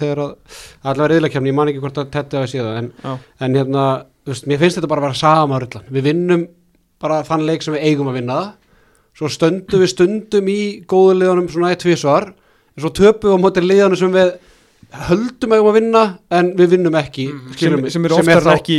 þegar 0.00 0.22
að, 0.24 0.58
allavega 0.82 1.12
reyðlakefni 1.12 1.52
ég 1.52 1.56
man 1.60 1.70
ekki 1.70 1.82
hvort 1.84 2.00
að 2.02 2.10
þetta 2.16 2.40
hefði 2.42 2.52
séð 2.52 2.66
það, 2.66 2.78
en, 2.80 2.90
Já. 3.04 3.12
en 3.46 3.58
hérna, 3.60 3.84
veist, 4.26 4.48
mér 4.50 4.62
finnst 4.62 4.80
þetta 4.80 4.90
bara 4.90 5.04
að 5.04 5.06
vera 5.08 5.20
sama 5.20 5.60
rullan, 5.62 5.86
við 5.94 6.08
vinnum 6.08 6.46
bara 7.04 7.20
þann 7.26 7.46
leik 7.46 7.64
sem 7.64 7.76
við 7.76 7.86
eigum 7.90 8.10
að 8.10 8.18
vinna. 8.20 8.38
Svo 9.14 9.30
stöndum 9.30 9.82
við 9.84 9.92
stundum 9.92 10.48
í 10.50 10.60
góðu 10.90 11.18
liðanum 11.20 11.50
svona 11.52 11.70
eitt 11.70 11.84
tvísvar 11.84 12.32
en 12.32 12.82
svo 12.82 12.90
töpum 12.90 13.30
við 13.30 13.38
á 13.38 13.44
móti 13.44 13.62
liðanum 13.62 14.00
sem 14.00 14.14
við 14.14 14.32
höldum 15.08 15.52
eigum 15.56 15.68
að 15.70 15.76
vinna 15.78 16.02
en 16.30 16.50
við 16.58 16.68
vinnum 16.74 16.94
ekki 16.98 17.24
Mhm. 17.28 17.40
sem, 17.48 17.56
skilur 17.56 17.82
mig, 17.82 17.92
sem 17.92 18.04
eru 18.04 18.14
oftar 18.18 18.42
þá- 18.42 18.54
ekki 18.58 18.76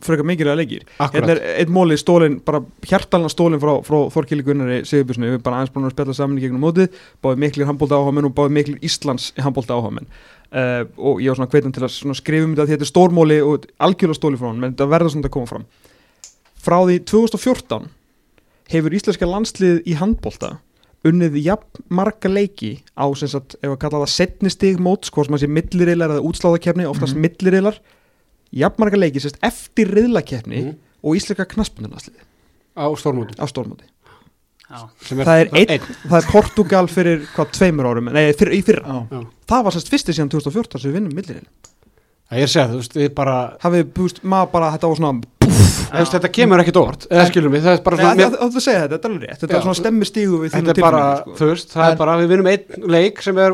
frekar 0.00 0.24
mikilvæga 0.24 0.56
leikir. 0.56 0.82
Hérna 0.98 1.30
er 1.36 1.40
einn 1.60 1.72
móli 1.72 1.96
stólin, 1.98 2.40
bara 2.44 2.60
hjartalna 2.86 3.28
stólin 3.28 3.60
frá, 3.60 3.74
frá 3.84 3.98
Þorkili 4.10 4.42
Gunnari 4.44 4.80
Sigurbjörnsni 4.84 5.26
við 5.28 5.34
erum 5.36 5.42
bara 5.42 5.56
aðeins 5.60 5.72
búin 5.74 5.86
að 5.86 5.94
spjalla 5.94 6.14
saman 6.14 6.38
í 6.38 6.42
gegnum 6.46 6.60
mótið. 6.64 6.88
Báðið 7.22 7.38
miklir 7.44 7.66
handbólta 7.66 7.98
áhagamenn 7.98 8.24
og 8.24 8.34
báðið 8.34 8.56
miklir 8.58 8.78
Íslands 8.82 9.32
handbólta 9.36 9.74
áhagamenn 9.76 10.06
uh, 10.52 10.84
og 10.96 11.20
ég 11.20 11.28
var 11.28 11.36
svona 11.36 11.50
hveitin 11.52 11.72
til 11.74 11.82
að 11.84 11.92
svona 11.92 12.14
skrifa 12.16 12.44
um 12.44 12.54
þetta 12.56 12.66
því 12.66 12.76
þetta 12.76 12.86
er 12.88 12.92
stórmóli 12.94 13.38
og 13.44 13.66
algjörlega 13.78 14.16
stóli 14.18 14.36
frá 14.40 14.48
hann 14.48 14.60
menn 14.60 14.72
þetta 14.74 14.88
verður 14.88 15.10
svona 15.12 15.26
að 15.28 15.30
koma 15.36 15.46
fram. 15.46 15.64
Frá 16.58 16.78
því 16.86 16.98
2014 17.04 17.88
hefur 18.72 18.90
íslenska 18.96 19.26
landslið 19.28 19.82
í 19.86 19.94
handbólta 19.96 20.58
unnið 21.10 21.36
jafn 21.42 21.84
marga 21.90 22.28
leiki 22.30 22.72
á 22.96 23.04
sem 23.18 23.28
sagt, 23.28 23.56
ef 23.62 23.70
að 23.74 23.78
kalla 23.82 24.02
það 24.04 24.12
setni 24.14 24.50
stig 24.50 24.78
móts, 24.80 25.10
hvort 25.10 25.26
sem 25.28 25.34
að 25.38 25.44
sé 25.44 25.48
milliriðlar 25.48 26.14
eða 26.16 26.24
útsláðakeppni, 26.28 26.86
oftast 26.88 27.14
mm 27.14 27.20
Mhm. 27.20 27.26
milliriðlar 27.28 27.78
jafn 28.52 28.78
marga 28.84 28.96
leiki 29.00 29.20
sérst 29.20 29.38
eftir 29.42 29.90
riðlakeppni 29.94 30.62
Mhm. 30.64 30.74
og 31.04 31.16
íslenska 31.16 31.44
knaspunarnarsliði 31.46 32.20
á 32.76 32.86
stórmótum 32.96 33.36
á 33.38 33.46
stórmóti. 33.46 33.84
Sem 35.00 35.16
það 35.24 35.40
er 35.40 35.48
einn, 35.56 35.80
það 36.10 36.18
er 36.18 36.26
Portugal 36.30 36.86
fyrir 36.92 37.22
hvað 37.34 37.52
tveimur 37.56 37.86
árum, 37.88 38.10
nei 38.12 38.32
fyrir, 38.36 38.52
í 38.52 38.62
fyrra. 38.62 38.84
Já. 39.10 39.26
það 39.48 39.62
var 39.64 39.72
sérst 39.72 39.88
fyrsti 39.88 40.12
síðan 40.12 40.28
2014 40.30 40.80
sem 40.80 40.90
við 40.92 40.94
vinnum 41.00 41.14
millirin 41.14 41.46
Það 42.28 42.42
er 42.42 42.46
segja, 42.52 42.68
þú 42.68 42.76
veist, 42.82 42.92
við 43.00 43.14
bara 43.14 43.56
hafið, 43.62 43.84
þú 43.96 44.02
veist, 44.04 44.18
maður 44.22 44.50
bara, 44.52 44.66
þetta 44.76 44.88
var 44.90 44.96
svona 44.96 45.22
veist, 45.96 46.14
þetta 46.14 46.30
kemur 46.36 46.62
ekkit 46.62 46.78
óvart, 46.80 47.06
eða 47.08 47.26
skilum 47.30 47.54
við, 47.54 47.62
það 47.64 47.76
er 47.76 47.82
bara 47.86 47.96
svona, 47.98 48.28
að 48.44 48.58
segja 48.64 48.80
þetta, 48.82 48.94
þetta 48.94 49.08
er 49.08 49.12
alveg 49.12 49.22
rétt. 49.24 49.40
Þetta 49.42 49.56
er 49.56 49.62
svona 49.64 49.78
stemmi 49.78 50.04
stígu 50.08 50.36
við 50.42 50.50
þetta 50.54 50.74
þínu 50.76 51.36
þú 51.38 51.44
veist, 51.52 51.68
það 51.72 51.86
er 51.92 51.96
bara, 52.02 52.16
við 52.20 52.28
vinnum 52.34 52.50
einn 52.52 52.88
leik 52.92 53.16
sem 53.24 53.36
er, 53.44 53.50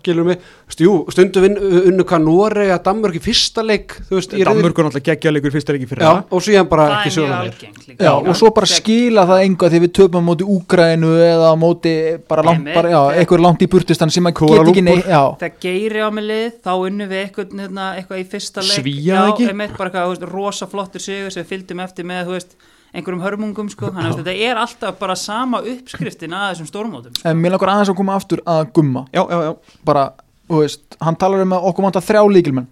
skilum 0.00 0.30
við, 0.32 0.36
þú 0.38 0.63
jú, 0.74 0.92
stundu 1.12 1.42
unnu 1.44 2.04
hvað 2.08 2.22
Noreg 2.24 2.70
að 2.72 2.82
Danmörk 2.86 3.18
í 3.18 3.22
fyrsta 3.22 3.62
leik, 3.64 3.94
í 4.08 4.16
riðil- 4.16 4.44
Danmörkur 4.48 4.86
náttúrulega 4.86 5.12
geggja 5.12 5.32
leikur 5.34 5.52
fyrsta 5.52 5.72
leiki 5.76 5.88
fyrir 5.90 6.02
Já, 6.06 6.24
og 6.30 6.42
síðan 6.42 6.68
bara 6.68 6.86
það 6.88 6.94
ekki 6.94 7.10
mjög 7.10 7.16
sjóðan 7.16 7.38
meir. 7.38 7.52
algengt 7.52 7.88
líka. 7.88 8.04
Já, 8.04 8.12
og 8.14 8.36
svo 8.40 8.50
bara 8.54 8.66
skila 8.66 9.26
það 9.28 9.44
enga 9.44 9.70
því 9.74 9.80
við 9.84 9.92
töpum 9.98 10.20
á 10.20 10.28
móti 10.28 10.44
Úgrænu 10.54 11.12
eða 11.20 11.46
á 11.52 11.54
móti 11.54 11.94
bara 12.28 12.42
langt, 12.42 12.68
bara, 12.74 12.88
já, 12.90 13.00
eitthvað 13.20 13.44
langt 13.44 13.62
í 13.62 13.68
burtistan 13.68 14.10
sem 14.10 14.24
að 14.24 14.34
Kuala 14.34 14.64
get 14.64 14.72
ekki 14.74 14.82
nei, 14.84 14.94
Lumpur. 14.96 15.10
já, 15.10 15.22
þegar 15.44 15.60
geiri 15.60 16.00
á 16.00 16.08
mig 16.10 16.24
lið 16.24 16.52
þá 16.64 16.72
unnum 16.74 17.08
við 17.08 17.20
eitthvað, 17.24 17.58
hérna, 17.60 17.88
eitthvað 17.98 18.18
í 18.18 18.26
fyrsta 18.34 18.60
leik 18.64 18.78
Svía, 18.80 19.04
já, 19.04 19.22
ekki? 19.32 19.76
bara 19.76 20.06
rosa 20.32 20.66
flottur 20.66 21.00
sigur 21.00 21.30
sem 21.30 21.44
við 21.44 21.52
fylgdum 21.52 21.80
eftir 21.84 22.04
með, 22.08 22.24
þú 22.26 22.34
veist 22.38 22.56
einhverjum 22.94 23.22
hörmungum, 23.24 23.68
sko, 23.70 23.90
þannig 23.90 24.12
að 24.14 24.20
þetta 24.22 24.34
er 24.50 24.56
alltaf 24.62 24.98
bara 25.00 25.16
sama 25.18 25.60
uppskriftin 25.66 26.30
að 26.30 26.52
þessum 26.54 26.68
stórmótum 26.70 27.14
sko. 27.16 27.28
en 27.28 27.40
mér 27.42 27.50
langar 27.56 27.72
aðeins 27.72 27.90
að 27.90 27.96
koma 27.98 28.14
aftur 28.14 28.42
að 28.46 28.68
gumma, 28.72 29.06
já, 29.12 29.24
já, 29.26 29.38
já, 29.48 29.56
bara, 29.84 30.04
veist 30.48 30.98
hann 31.00 31.16
talar 31.16 31.44
um 31.44 31.54
að 31.56 31.68
okkur 31.70 31.88
vantar 31.88 32.04
þrjá 32.04 32.22
líkilmenn 32.36 32.70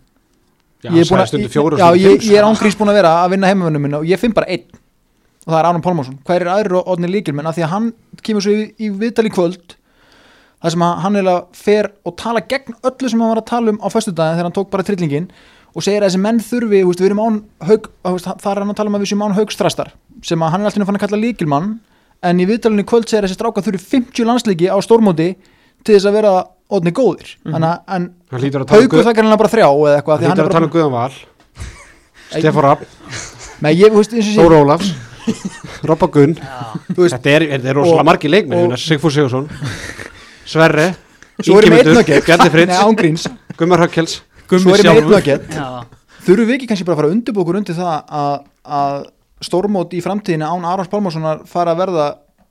Já, 0.83 0.91
ég 0.99 1.07
er 1.07 1.21
að, 1.23 1.45
fjóru 1.53 1.77
og 1.77 1.81
já, 1.81 1.95
ég, 1.95 2.25
ég 2.27 2.41
er 2.41 2.47
ángrís 2.49 2.75
búin 2.75 2.91
að 2.91 2.97
vera 2.99 3.13
að 3.23 3.37
vinna 3.37 3.51
heimavönnum 3.53 3.85
minna 3.85 4.01
og 4.03 4.09
ég 4.09 4.19
finn 4.19 4.33
bara 4.35 4.49
einn. 4.51 4.65
Og 5.45 5.53
það 5.53 5.59
er 5.61 5.69
Aron 5.69 5.85
Pálmarsson, 5.85 6.17
hvað 6.27 6.41
er 6.41 6.51
aðrir 6.51 6.75
og 6.81 6.91
odnir 6.91 7.13
líkilmenn 7.13 7.47
af 7.47 7.55
því 7.55 7.65
að 7.67 7.71
hann 7.71 7.87
kemur 8.27 8.43
svo 8.43 8.55
í, 8.55 8.65
í 8.83 8.89
viðtali 8.91 9.31
kvöld 9.31 9.77
þar 10.63 10.75
sem 10.75 10.85
að 10.87 10.99
hann 11.05 11.19
eiginlega 11.19 11.63
fer 11.63 11.89
og 12.07 12.17
tala 12.19 12.43
gegn 12.51 12.77
öllu 12.83 13.11
sem 13.11 13.23
hann 13.23 13.31
var 13.33 13.43
að 13.43 13.49
tala 13.51 13.75
um 13.75 13.79
á 13.79 13.89
föstudaginn 13.95 14.39
þegar 14.39 14.49
hann 14.49 14.57
tók 14.59 14.71
bara 14.75 14.87
trillingin 14.87 15.31
og 15.73 15.87
segir 15.87 16.03
að 16.03 16.11
þessi 16.11 16.23
menn 16.23 16.43
þurfi, 16.43 16.83
við 16.87 17.07
erum 17.09 17.23
án 17.23 17.39
haug, 17.67 17.89
það 18.03 18.51
er 18.53 18.63
hann 18.63 18.75
að 18.75 18.79
tala 18.83 18.93
um 18.93 18.99
að 18.99 19.05
við 19.05 19.13
séum 19.13 19.25
án 19.27 19.37
haugstrastar 19.39 19.95
sem 20.23 20.43
að 20.43 20.55
hann 20.55 20.63
er 20.63 20.71
alltaf 20.71 20.91
fann 20.91 20.99
að 20.99 21.05
kalla 21.07 21.23
líkilmann 21.23 21.71
en 22.23 22.43
í 22.43 22.47
viðtalinu 22.47 22.85
í 22.85 22.89
kvöld 22.91 23.09
segir 23.09 23.23
að 23.25 23.31
þessi 23.31 23.39
stráka 23.39 23.65
þurfi 23.67 23.83
50 23.97 24.29
landsleiki 24.29 24.71
á 24.71 24.79
stórmóti 24.85 25.33
til 25.83 25.97
þess 25.97 26.07
að 26.11 26.19
vera 26.21 26.35
odni 26.79 26.93
góðir. 26.97 27.31
Þannig 27.45 27.69
að 27.69 27.79
en 27.97 28.07
haugur 28.73 29.07
þakkar 29.09 29.29
hann 29.29 29.39
bara 29.43 29.53
þrjá 29.53 29.69
eða 29.69 29.95
eitthvað 29.99 30.13
hann 30.13 30.23
því 30.23 30.29
hann 30.29 30.37
lítur 30.37 30.43
er 30.43 30.49
að 30.49 30.57
tala 30.57 30.69
um 30.69 30.75
Guðan 30.77 30.95
Val, 30.97 31.15
Stefán 32.33 32.65
Rapp, 32.67 32.85
Nei, 33.63 33.73
ég, 33.79 33.93
þú 33.95 34.01
veist, 34.01 34.15
eins 34.17 34.27
og 34.27 34.33
sé- 34.33 34.41
Þóra 34.43 34.61
Ólafs, 34.65 34.89
Robba 35.91 36.09
Gunn, 36.15 36.33
þetta 36.97 37.35
er, 37.37 37.45
er 37.61 37.77
rosalega 37.79 38.07
leikmenn, 38.33 38.73
og- 38.73 38.81
Sigfúr 38.81 39.13
Sigursson, 39.15 39.47
Sverre, 40.49 40.89
Gummar 43.59 43.85
Hökkels, 43.87 44.17
Þurfum 46.23 46.47
við 46.47 46.55
ekki 46.55 46.69
kannski 46.71 46.85
bara 46.87 46.95
að 46.95 47.01
fara 47.01 47.09
að 47.11 47.15
undirbúkur 47.17 47.57
undir 47.59 47.75
það 47.75 47.95
að, 48.23 48.35
að 48.79 48.99
stórmót 49.43 49.95
í 49.99 50.03
framtíðinu 50.05 50.47
án 50.47 50.67
Arons 50.71 50.91
Pálmarssonar 50.93 51.41
fara 51.51 51.73
að 51.75 51.81
verða 51.83 52.05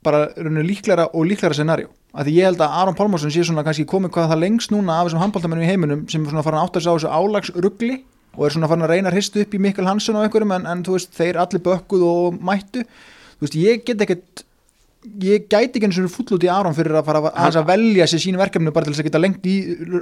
bara 0.04 0.18
líklæra 0.66 1.06
og 1.16 1.24
líklæra 1.30 1.56
scenarjó 1.56 1.88
af 2.12 2.26
því 2.26 2.34
ég 2.36 2.48
held 2.50 2.60
að 2.60 2.78
Aron 2.82 2.96
Pálmarsson 2.96 3.32
sé 3.32 3.44
svona 3.46 3.64
kannski 3.64 3.88
komið 3.88 4.12
hvað 4.14 4.32
það 4.34 4.42
lengst 4.44 4.72
núna 4.72 4.98
af 4.98 5.08
þessum 5.08 5.22
handbóltamennum 5.22 5.64
í 5.64 5.70
heiminum 5.70 6.02
sem 6.12 6.24
er 6.24 6.32
svona 6.32 6.44
farin 6.44 6.60
að 6.60 6.66
átta 6.68 6.82
sig 6.82 6.92
á 6.92 6.96
þessu 6.96 7.12
álagsrugli 7.16 7.94
og 8.36 8.46
er 8.46 8.54
svona 8.54 8.68
farin 8.68 8.86
að 8.86 8.92
reyna 8.92 9.10
að 9.10 9.16
hristu 9.16 9.42
upp 9.42 9.56
í 9.56 9.60
Mikkel 9.64 9.88
Hansson 9.88 10.18
og 10.20 10.26
einhverjum 10.26 10.54
en, 10.58 10.68
en 10.68 10.84
þú 10.84 10.96
veist, 10.96 11.12
þeir 11.16 11.40
allir 11.40 11.64
bökkuð 11.64 12.04
og 12.08 12.38
mættu. 12.44 12.84
Þú 13.36 13.46
veist, 13.46 13.58
ég 13.60 13.84
get 13.88 14.04
ekkert 14.04 14.44
ég 15.22 15.48
gæti 15.50 15.78
ekki 15.80 15.88
eins 15.88 15.98
og 15.98 16.10
full 16.14 16.36
út 16.36 16.44
í 16.46 16.50
Aron 16.52 16.74
fyrir 16.76 16.94
að 16.94 17.06
fara 17.08 17.20
að, 17.26 17.56
að 17.58 17.66
velja 17.72 18.06
sér 18.10 18.22
sínu 18.22 18.38
verkefni 18.38 18.70
bara 18.74 18.86
til 18.86 18.92
þess 18.94 19.02
að 19.02 19.08
geta 19.08 19.20
lengt 19.22 19.48
í 19.50 19.54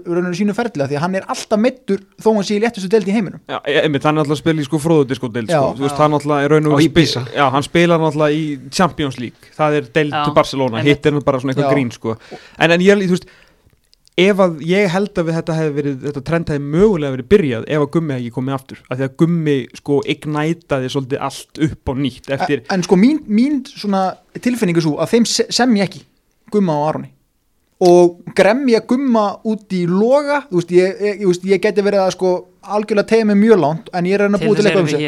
rauninu 0.04 0.34
sínu 0.36 0.54
ferðlega 0.56 0.90
því 0.90 0.98
að 0.98 1.04
hann 1.06 1.16
er 1.20 1.28
alltaf 1.34 1.62
meittur 1.62 2.02
þó 2.20 2.28
hann 2.36 2.46
sé 2.48 2.58
í 2.58 2.60
léttustu 2.60 2.90
deild 2.92 3.08
í 3.08 3.14
heiminum. 3.16 3.40
Já, 3.48 3.58
e- 3.64 3.78
einmitt, 3.80 4.04
hann 4.04 4.18
er 4.20 4.24
alltaf 4.26 4.36
að 4.36 4.42
spila 4.42 4.60
í 4.60 4.68
sko 4.68 4.80
fróðudisko 4.84 5.32
deild 5.32 5.52
sko. 5.52 5.72
Þú 5.78 5.86
veist, 5.86 6.00
hann 6.04 6.16
alltaf 6.20 6.44
er 6.44 6.54
raun 6.54 6.68
og 6.68 6.74
Á 6.74 6.76
veru 6.76 6.88
Ibiza. 6.90 7.24
já, 7.32 7.44
hann 7.56 7.66
spilar 7.66 8.06
alltaf 8.10 8.36
í 8.36 8.42
Champions 8.70 9.20
League. 9.22 9.52
Það 9.56 9.78
er 9.80 9.92
deild 10.00 10.18
til 10.20 10.34
Barcelona, 10.36 10.84
hitt 10.84 11.06
er 11.08 11.16
nú 11.16 11.24
bara 11.24 11.40
svona 11.40 11.54
eitthvað 11.56 11.72
grín 11.74 11.92
sko. 11.96 12.16
en, 12.58 12.70
en 12.76 12.84
ég, 12.84 13.06
þú 13.08 13.16
veist 13.16 13.30
ef 14.24 14.40
að 14.44 14.58
ég 14.68 14.88
held 14.92 15.18
að 15.20 15.28
við 15.28 15.36
þetta 15.38 15.54
hefði 15.58 15.74
verið 15.78 16.00
þetta 16.06 16.22
trend 16.30 16.50
hefði 16.52 16.64
mögulega 16.74 17.14
verið 17.16 17.28
byrjað 17.34 17.64
ef 17.76 17.84
að 17.84 17.90
gummi 17.96 18.14
hefði 18.16 18.32
komið 18.36 18.56
aftur, 18.56 18.82
af 18.90 18.98
því 19.00 19.06
að 19.08 19.14
gummi 19.22 19.54
sko 19.78 20.00
ignætaði 20.14 20.90
svolítið 20.94 21.24
allt 21.28 21.62
upp 21.68 21.92
og 21.94 22.02
nýtt 22.04 22.30
eftir, 22.36 22.62
en 22.74 22.84
sko 22.86 22.98
mín, 23.00 23.22
mín 23.28 23.60
svona 23.70 24.02
tilfinningu 24.40 24.82
svo 24.84 24.96
að 25.00 25.14
þeim 25.14 25.26
se- 25.30 25.48
sem 25.50 25.76
ég 25.80 25.88
ekki 25.88 26.02
gumma 26.52 26.74
á 26.76 26.80
Aroni. 26.90 27.10
Og 27.80 28.18
gremja 28.36 28.82
gumma 28.84 29.22
út 29.48 29.70
í 29.72 29.86
loga 29.88 30.42
þú 30.50 30.58
veist, 30.58 30.72
ég, 30.76 30.98
ég, 31.00 31.20
ég, 31.22 31.26
veist, 31.30 31.44
ég 31.48 31.62
geti 31.64 31.80
verið 31.86 32.02
að 32.04 32.10
sko 32.18 32.32
algjörlega 32.60 33.08
tegja 33.08 33.24
mig 33.30 33.38
mjög 33.40 33.60
langt 33.62 33.88
en 33.96 34.04
ég 34.04 34.18
er 34.18 34.26
að 34.26 34.34
að 34.36 34.42
Til 34.42 34.48
búa 34.50 34.56
til 34.58 34.64
þess 34.66 34.68
eitthvað 34.68 34.82
um 34.82 34.90
sig. 34.90 35.00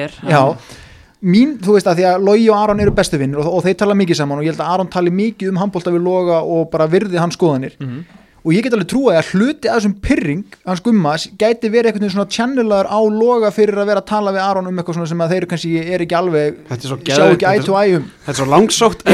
Mín, 1.22 1.50
þú 1.62 1.74
veist 1.76 1.86
að 1.86 1.98
því 2.00 2.06
að 2.08 2.24
Logi 2.26 2.46
og 2.50 2.56
Aron 2.58 2.80
eru 2.82 2.90
bestu 2.96 3.18
vinnir 3.20 3.38
og, 3.38 3.46
og 3.58 3.60
þeir 3.66 3.76
tala 3.78 3.94
mikið 3.94 4.16
saman 4.18 4.40
og 4.40 4.46
ég 4.46 4.54
held 4.54 4.62
að 4.64 4.72
Aron 4.74 4.88
tali 4.90 5.12
mikið 5.14 5.52
um 5.52 5.60
handbólta 5.60 5.92
við 5.94 6.02
loga 6.02 6.40
og 6.42 6.64
bara 6.72 6.88
virði 6.90 7.20
hans 7.20 7.36
skoðanir. 7.38 7.76
Mhm. 7.78 8.00
Og 8.42 8.54
ég 8.54 8.64
get 8.64 8.74
alveg 8.74 8.88
trúið 8.90 9.18
að 9.18 9.28
hluti 9.32 9.70
af 9.70 9.78
þessum 9.78 9.94
pyrring 10.02 10.56
hans 10.66 10.82
gumma 10.82 11.14
gæti 11.38 11.70
verið 11.70 11.92
eitthvað 11.92 12.14
svona 12.14 12.32
channelar 12.32 12.88
á 12.90 12.98
loga 13.06 13.52
fyrir 13.54 13.78
að 13.78 13.92
vera 13.92 14.02
að 14.02 14.08
tala 14.10 14.32
við 14.34 14.42
Aron 14.42 14.70
um 14.70 14.80
eitthvað 14.80 14.98
svona 14.98 15.10
sem 15.12 15.22
að 15.22 15.34
þeir 15.34 15.46
kannski 15.52 15.72
er 15.82 16.04
ekki 16.06 16.16
alveg 16.18 16.58
er 16.72 16.82
sjá 16.82 17.26
ekki 17.28 17.46
eye 17.46 17.60
þetta 17.60 17.68
to 17.68 17.76
eye 17.78 17.98
um. 17.98 18.08
Þetta 18.24 18.34
er 18.34 18.40
svo 18.40 18.48
langsótt. 18.50 19.04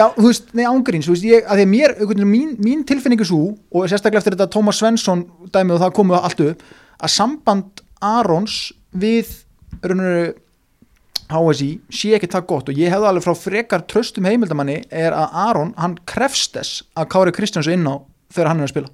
Já, 0.00 0.06
þú 0.16 0.26
veist, 0.26 0.50
nei 0.58 0.66
ángríns, 0.66 1.10
að 1.12 1.62
að 1.62 2.24
mín, 2.26 2.56
mín 2.62 2.82
tilfinningu 2.88 3.26
svo, 3.28 3.52
og 3.70 3.86
sérstaklega 3.90 4.24
eftir 4.24 4.34
þetta 4.36 4.50
Tómas 4.56 4.80
Svensson 4.82 5.26
dæmi 5.54 5.76
og 5.76 5.84
það 5.84 5.94
komu 6.00 6.18
allt 6.18 6.42
upp, 6.48 6.66
að 6.98 7.14
samband 7.14 7.84
Arons 8.02 8.58
við 8.96 9.30
rauninu 9.84 10.34
HSI 11.26 11.70
sé 11.90 12.12
ekki 12.16 12.30
það 12.30 12.44
gott. 12.50 12.68
Og 12.70 12.78
ég 12.78 12.92
hefði 12.92 13.08
alveg 13.10 13.24
frá 13.24 13.38
frekar 13.38 13.86
tröstum 13.90 14.26
heimildamanni 14.28 14.82
er 14.90 15.14
að 15.16 15.40
Aron, 15.46 15.72
hann 15.78 15.96
krefst 16.08 16.54
þess 16.54 16.84
að 16.94 17.10
Kári 17.14 17.34
Kristjáns 17.34 17.70
inn 17.70 17.86
á 17.86 17.98
þegar 18.34 18.52
hann 18.52 18.62
er 18.62 18.68
að 18.68 18.74
spila. 18.74 18.92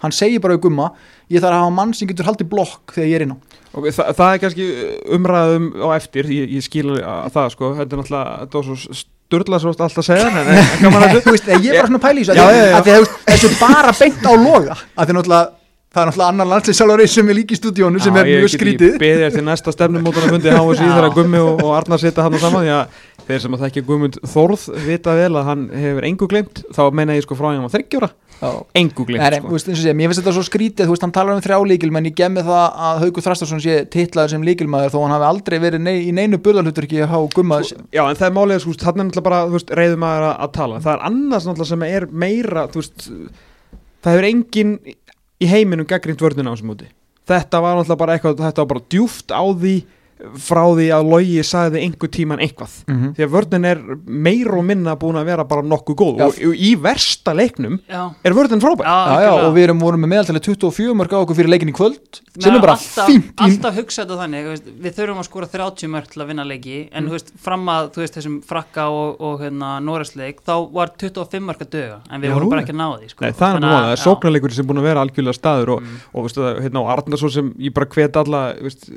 Hann 0.00 0.16
segir 0.16 0.40
bara 0.40 0.56
í 0.56 0.62
gumma 0.62 0.90
ég 1.28 1.42
þarf 1.42 1.52
að 1.52 1.62
hafa 1.62 1.76
mann 1.76 1.94
sem 1.96 2.08
getur 2.08 2.28
haldið 2.30 2.48
blokk 2.50 2.94
þegar 2.96 3.08
ég 3.10 3.18
er 3.18 3.24
inn 3.26 3.34
á. 3.36 3.38
Og 3.70 3.86
það, 3.86 4.12
það 4.18 4.34
er 4.34 4.42
kannski 4.42 4.68
umræðum 5.16 5.70
á 5.78 5.88
eftir, 5.94 6.30
ég, 6.34 6.52
ég 6.56 6.64
skil 6.66 6.88
að 6.98 7.32
það 7.36 7.50
sko, 7.54 7.72
þetta 7.78 7.96
er 7.96 8.00
náttúrulega 8.00 8.46
þetta 8.46 9.02
störla 9.30 9.60
svo 9.62 9.70
alltaf 9.70 10.00
að 10.00 10.08
segja 10.08 10.26
en, 10.26 10.38
en 10.42 11.20
þú 11.22 11.34
veist, 11.36 11.50
ég 11.52 11.70
er 11.70 11.76
bara 11.78 11.90
svona 11.90 12.00
að 12.00 12.06
pæla 12.08 12.18
í 12.18 12.24
þessu 12.26 12.86
veist, 12.88 13.18
þessu 13.28 13.50
bara 13.60 13.92
beint 14.00 14.24
á 14.26 14.32
loga 14.34 14.74
að 14.74 15.04
því 15.04 15.16
náttúrulega 15.18 15.59
það 15.90 16.02
er 16.02 16.10
náttúrulega 16.10 16.30
annar 16.30 16.50
landslýsálari 16.54 17.06
sem 17.10 17.30
er 17.30 17.38
líka 17.40 17.56
í 17.56 17.60
stúdíónu 17.60 18.02
sem 18.02 18.16
er 18.20 18.28
mjög 18.30 18.52
skrítið. 18.54 18.96
beðið 19.02 19.26
eftir 19.26 19.46
næsta 19.46 19.74
stefnumótana 19.74 20.32
fundi. 20.32 20.52
HSI 20.54 20.86
þegar 20.86 21.14
Gummi 21.16 21.42
og, 21.42 21.62
og 21.64 21.76
Arnar 21.78 22.02
setja 22.02 22.26
hann 22.26 22.38
saman. 22.38 22.66
Því 22.66 22.74
að 22.76 22.98
þeir 23.30 23.44
sem 23.44 23.54
að 23.56 23.62
þekkja 23.66 23.84
Gummund 23.86 24.18
Þórð 24.30 24.64
vita 24.86 25.14
vel 25.18 25.30
að 25.38 25.46
hann 25.48 25.62
hefur 25.74 26.06
engu 26.08 26.28
glemt 26.30 26.62
þá 26.74 26.82
meina 26.96 27.16
ég 27.16 27.24
sko 27.26 27.36
frá 27.38 27.50
hann 27.50 27.64
var 27.64 27.72
þryggjóra 27.74 28.10
engu 28.78 29.04
glemt 29.06 29.20
nei, 29.20 29.40
sko. 29.60 29.92
mér 29.98 30.08
finnst 30.08 30.22
þetta 30.22 30.34
svo 30.36 30.44
skrítið, 30.46 30.88
þú 30.88 30.94
veist, 30.94 31.04
hann 31.04 31.12
talar 31.14 31.36
um 31.36 31.42
þrjá 31.44 31.58
líkilmenn, 31.72 32.08
ég 32.08 32.16
gef 32.16 32.32
með 32.32 32.48
það 32.48 32.78
að 32.86 33.02
Haugur 33.04 33.26
Þrastarsson 33.26 33.60
sé 33.60 33.76
titlaður 33.92 34.34
sem 34.34 34.46
líkilmaður 34.48 34.94
þó 34.94 34.98
hann 35.02 35.14
hafi 35.16 35.28
aldrei 35.28 35.58
verið 35.60 35.84
nei, 35.84 35.94
í 36.08 36.14
neinu 36.16 36.40
burðalhutur 36.40 36.88
ekki 36.88 37.02
að 37.04 37.12
hafa 37.12 37.28
gumma. 37.36 37.60
Sko, 37.68 37.84
Já, 37.92 38.02
en 38.06 38.16
það 38.16 38.26
er 38.30 38.34
málið, 38.38 38.62
sko, 38.64 38.76
þannig 38.80 39.04
er 39.04 39.10
náttúrulega 39.10 39.28
bara, 39.28 39.62
reyðum 39.82 40.08
að, 40.08 40.26
að 40.32 40.52
tala. 40.56 40.80
Það 40.86 40.94
er 40.94 41.06
annars 41.10 41.48
náttúrulega 41.50 41.72
sem 41.74 41.86
er 41.90 42.08
meira, 42.24 42.64
þú 42.72 42.80
veist, 42.80 43.10
það 44.00 44.16
hefur 44.16 44.28
enginn 44.30 44.74
í 45.40 45.48
heiminum 45.48 45.88
gaggrínt 45.88 46.20
vörðina 46.20 46.52
á 46.52 46.54
þessum 46.54 46.74
úti. 46.74 46.90
Þetta 47.30 47.60
var 47.62 47.78
náttúrulega 47.78 48.00
bara 48.02 48.16
eitthvað, 48.16 48.42
þetta 48.44 48.62
var 48.62 48.70
bara 48.74 48.86
djúft 48.92 49.32
á 49.32 49.42
því 49.44 49.74
frá 50.40 50.62
því 50.76 50.86
að 50.94 51.08
logi 51.10 51.42
sagði 51.46 51.82
einhver 51.84 52.10
tíman 52.12 52.40
eitthvað. 52.44 52.72
Mhm. 52.88 53.14
Því 53.16 53.24
að 53.26 53.32
vörðin 53.34 53.66
er 53.70 53.80
meir 54.06 54.48
og 54.54 54.64
minna 54.64 54.96
búin 54.96 55.18
að 55.20 55.24
vera 55.30 55.44
bara 55.44 55.62
nokkuð 55.62 55.96
góð 56.00 56.18
Já. 56.20 56.26
og, 56.26 56.40
í 56.56 56.70
versta 56.80 57.34
leiknum 57.34 57.78
já, 57.88 58.02
er 58.24 58.32
vörðin 58.36 58.60
frábær. 58.60 58.84
já, 58.84 59.20
Já, 59.20 59.32
og 59.46 59.54
við 59.54 59.64
erum 59.68 59.80
voru 59.80 59.96
með 59.96 60.12
meðaltalið 60.14 60.46
24 60.50 60.94
mörg 60.94 61.12
á 61.14 61.18
okkur 61.22 61.36
fyrir 61.36 61.50
leikin 61.50 61.70
í 61.72 61.76
kvöld 61.76 62.20
sem 62.40 62.54
er 62.54 62.60
bara 62.60 62.76
alltaf, 62.76 63.06
fínt 63.08 63.34
í, 63.34 63.44
alltaf 63.46 63.74
hugsa 63.76 64.04
þetta 64.04 64.18
þannig 64.20 64.44
þú 64.44 64.50
veist, 64.54 64.68
við 64.80 64.94
þurfum 64.98 65.20
að 65.20 65.28
skora 65.28 65.46
30 65.50 65.90
mörg 65.90 66.06
til 66.10 66.22
að 66.22 66.28
vinna 66.30 66.44
leiki 66.46 66.88
en 66.92 67.08
þú 67.08 67.16
veist, 67.16 67.32
fram 67.40 67.66
að 67.68 67.90
þú 67.94 68.02
veist, 68.04 68.14
þessum 68.18 68.36
frakka 68.46 68.86
og, 68.90 69.20
og 69.20 69.40
hérna, 69.40 69.70
Noresleik 69.80 70.40
þá 70.46 70.54
var 70.72 70.92
25 71.00 71.44
mörg 71.48 71.64
að 71.64 71.70
döga 71.74 71.98
en 72.10 72.20
við 72.20 72.30
Já, 72.30 72.34
vorum 72.34 72.50
bara 72.50 72.62
ekki 72.64 72.74
að 72.74 72.80
ná 72.80 72.88
því 73.00 73.10
sko. 73.10 73.24
Nei, 73.24 73.32
það 73.32 73.56
er 73.60 73.90
er 73.90 74.00
sóknarleikur 74.00 74.52
sem 74.54 74.66
búin 74.66 74.80
að 74.80 74.88
vera 74.88 75.04
algjörlega 75.04 75.36
staður 75.36 75.74
og, 75.76 75.80
Mm. 75.80 75.96
og 76.14 76.28
hérna, 76.60 76.80
og 76.80 76.88
Arnar 76.90 77.18
svo 77.18 77.30
sem 77.32 77.50
ég 77.58 77.72
bara 77.74 77.86
hvet 77.86 78.16
alla, 78.16 78.54
veist, 78.60 78.90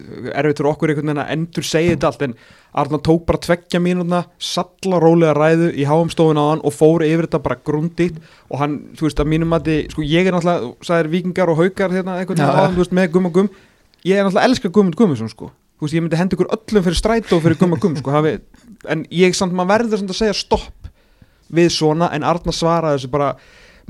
veginn 1.14 1.24
að 1.24 1.34
endur 1.38 1.68
segja 1.70 1.96
þetta 1.96 2.12
allt 2.12 2.28
en 2.28 2.36
Arnar 2.74 3.02
tók 3.06 3.26
bara 3.28 3.38
tveggja 3.38 3.80
mínúna 3.84 4.24
salla 4.42 4.98
rólega 5.02 5.36
ræðu 5.38 5.68
í 5.78 5.86
háumstofun 5.86 6.40
á 6.42 6.46
hann 6.48 6.64
og 6.66 6.74
fór 6.74 7.04
yfir 7.06 7.28
þetta 7.28 7.42
bara 7.46 7.60
grundigt 7.70 8.18
og 8.50 8.58
hann, 8.64 8.80
þú 8.98 9.06
veist, 9.06 9.22
að 9.22 9.30
mínum 9.30 9.54
að 9.54 9.70
sko, 9.94 10.06
ég 10.10 10.26
er 10.26 10.34
náttúrulega, 10.34 10.72
þú 10.72 10.88
sagðir 10.90 11.12
vikingar 11.14 11.52
og 11.54 11.62
haukar 11.62 11.94
hérna, 11.94 12.18
veginn 12.18 12.42
Já, 12.42 12.50
á 12.50 12.58
hann, 12.64 12.74
þú 12.74 12.82
veist, 12.82 12.96
með 12.98 13.12
gum 13.14 13.30
og 13.30 13.36
gum. 13.38 13.52
Ég 14.02 14.18
er 14.18 14.26
náttúrulega 14.26 14.50
elska 14.50 14.72
Guðmund 14.74 14.98
Guðmundsson, 14.98 15.30
sko. 15.30 15.52
Þú 15.78 15.86
veist, 15.86 15.98
ég 16.00 16.06
myndi 16.06 16.18
henda 16.18 16.38
ykkur 16.38 16.50
öllum 16.58 16.88
fyrir 16.88 16.98
strætó 16.98 17.38
og 17.38 17.46
fyrir 17.46 17.60
gumma 17.62 17.78
gum, 17.84 18.00
sko, 18.02 18.16
hafi, 18.16 18.34
en 18.90 19.06
ég 19.14 19.38
samt 19.38 19.54
maður 19.54 19.76
verður 19.76 20.02
samt 20.02 20.16
að 20.16 20.22
segja 20.24 20.40
stopp 20.42 20.90
við 21.54 21.70
svona, 21.78 22.10
en 22.16 22.26
Arna 22.26 22.56
svaraði 22.56 23.04
þessu 23.04 23.14
bara 23.14 23.36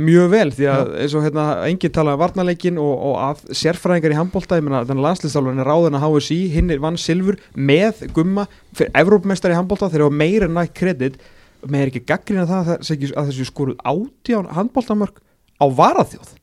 mjög 0.01 0.29
vel, 0.33 0.49
því 0.55 0.67
að 0.71 0.91
eins 1.03 1.15
og 1.17 1.25
hérna 1.25 1.45
enginn 1.67 1.93
talaði 1.93 2.17
um 2.17 2.23
varnarleikin 2.23 2.79
og, 2.81 2.93
og 3.09 3.17
að 3.21 3.43
sérfræðingar 3.59 4.15
í 4.15 4.17
handbólta, 4.17 4.57
ég 4.57 4.65
meina 4.65 4.83
þannig 4.89 5.07
landslýstálfurinn 5.07 5.63
er 5.63 5.69
ráðin 5.69 5.97
að 5.99 6.05
HSI, 6.07 6.39
hinn 6.55 6.73
er 6.73 6.83
vann 6.83 6.99
silfur 6.99 7.39
með 7.53 8.05
gumma, 8.15 8.47
fyrir 8.73 8.93
Evrópmestari 9.03 9.55
í 9.55 9.59
handbólta, 9.59 9.91
þeir 9.93 10.07
eru 10.07 10.21
meira 10.23 10.49
en 10.49 10.57
nægt 10.57 10.77
kredit. 10.79 11.19
Með 11.63 11.85
er 11.85 11.91
ekki 11.93 12.05
gaggrina 12.09 12.47
það 12.49 12.73
að 12.75 13.03
að 13.13 13.29
þessi 13.29 13.45
skoruð 13.47 13.83
átján 13.87 14.49
handbóltamörk 14.57 15.21
á 15.61 15.65
varaþjóð 15.71 16.33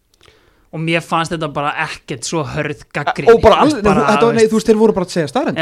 og 0.70 0.82
mér 0.84 1.02
fannst 1.02 1.32
þetta 1.34 1.48
bara 1.50 1.72
ekkert 1.82 2.26
svo 2.28 2.44
hörð 2.46 2.84
gaggri 2.94 3.26
og 3.30 3.40
bara, 3.42 3.64
alveg, 3.64 3.80
nei, 3.82 3.94
þetta, 4.06 4.28
nei, 4.36 4.44
þú 4.46 4.58
veist, 4.58 4.68
þeir 4.70 4.78
voru 4.78 4.94
bara 4.94 5.08
að 5.08 5.14
segja 5.16 5.30
starrend 5.32 5.58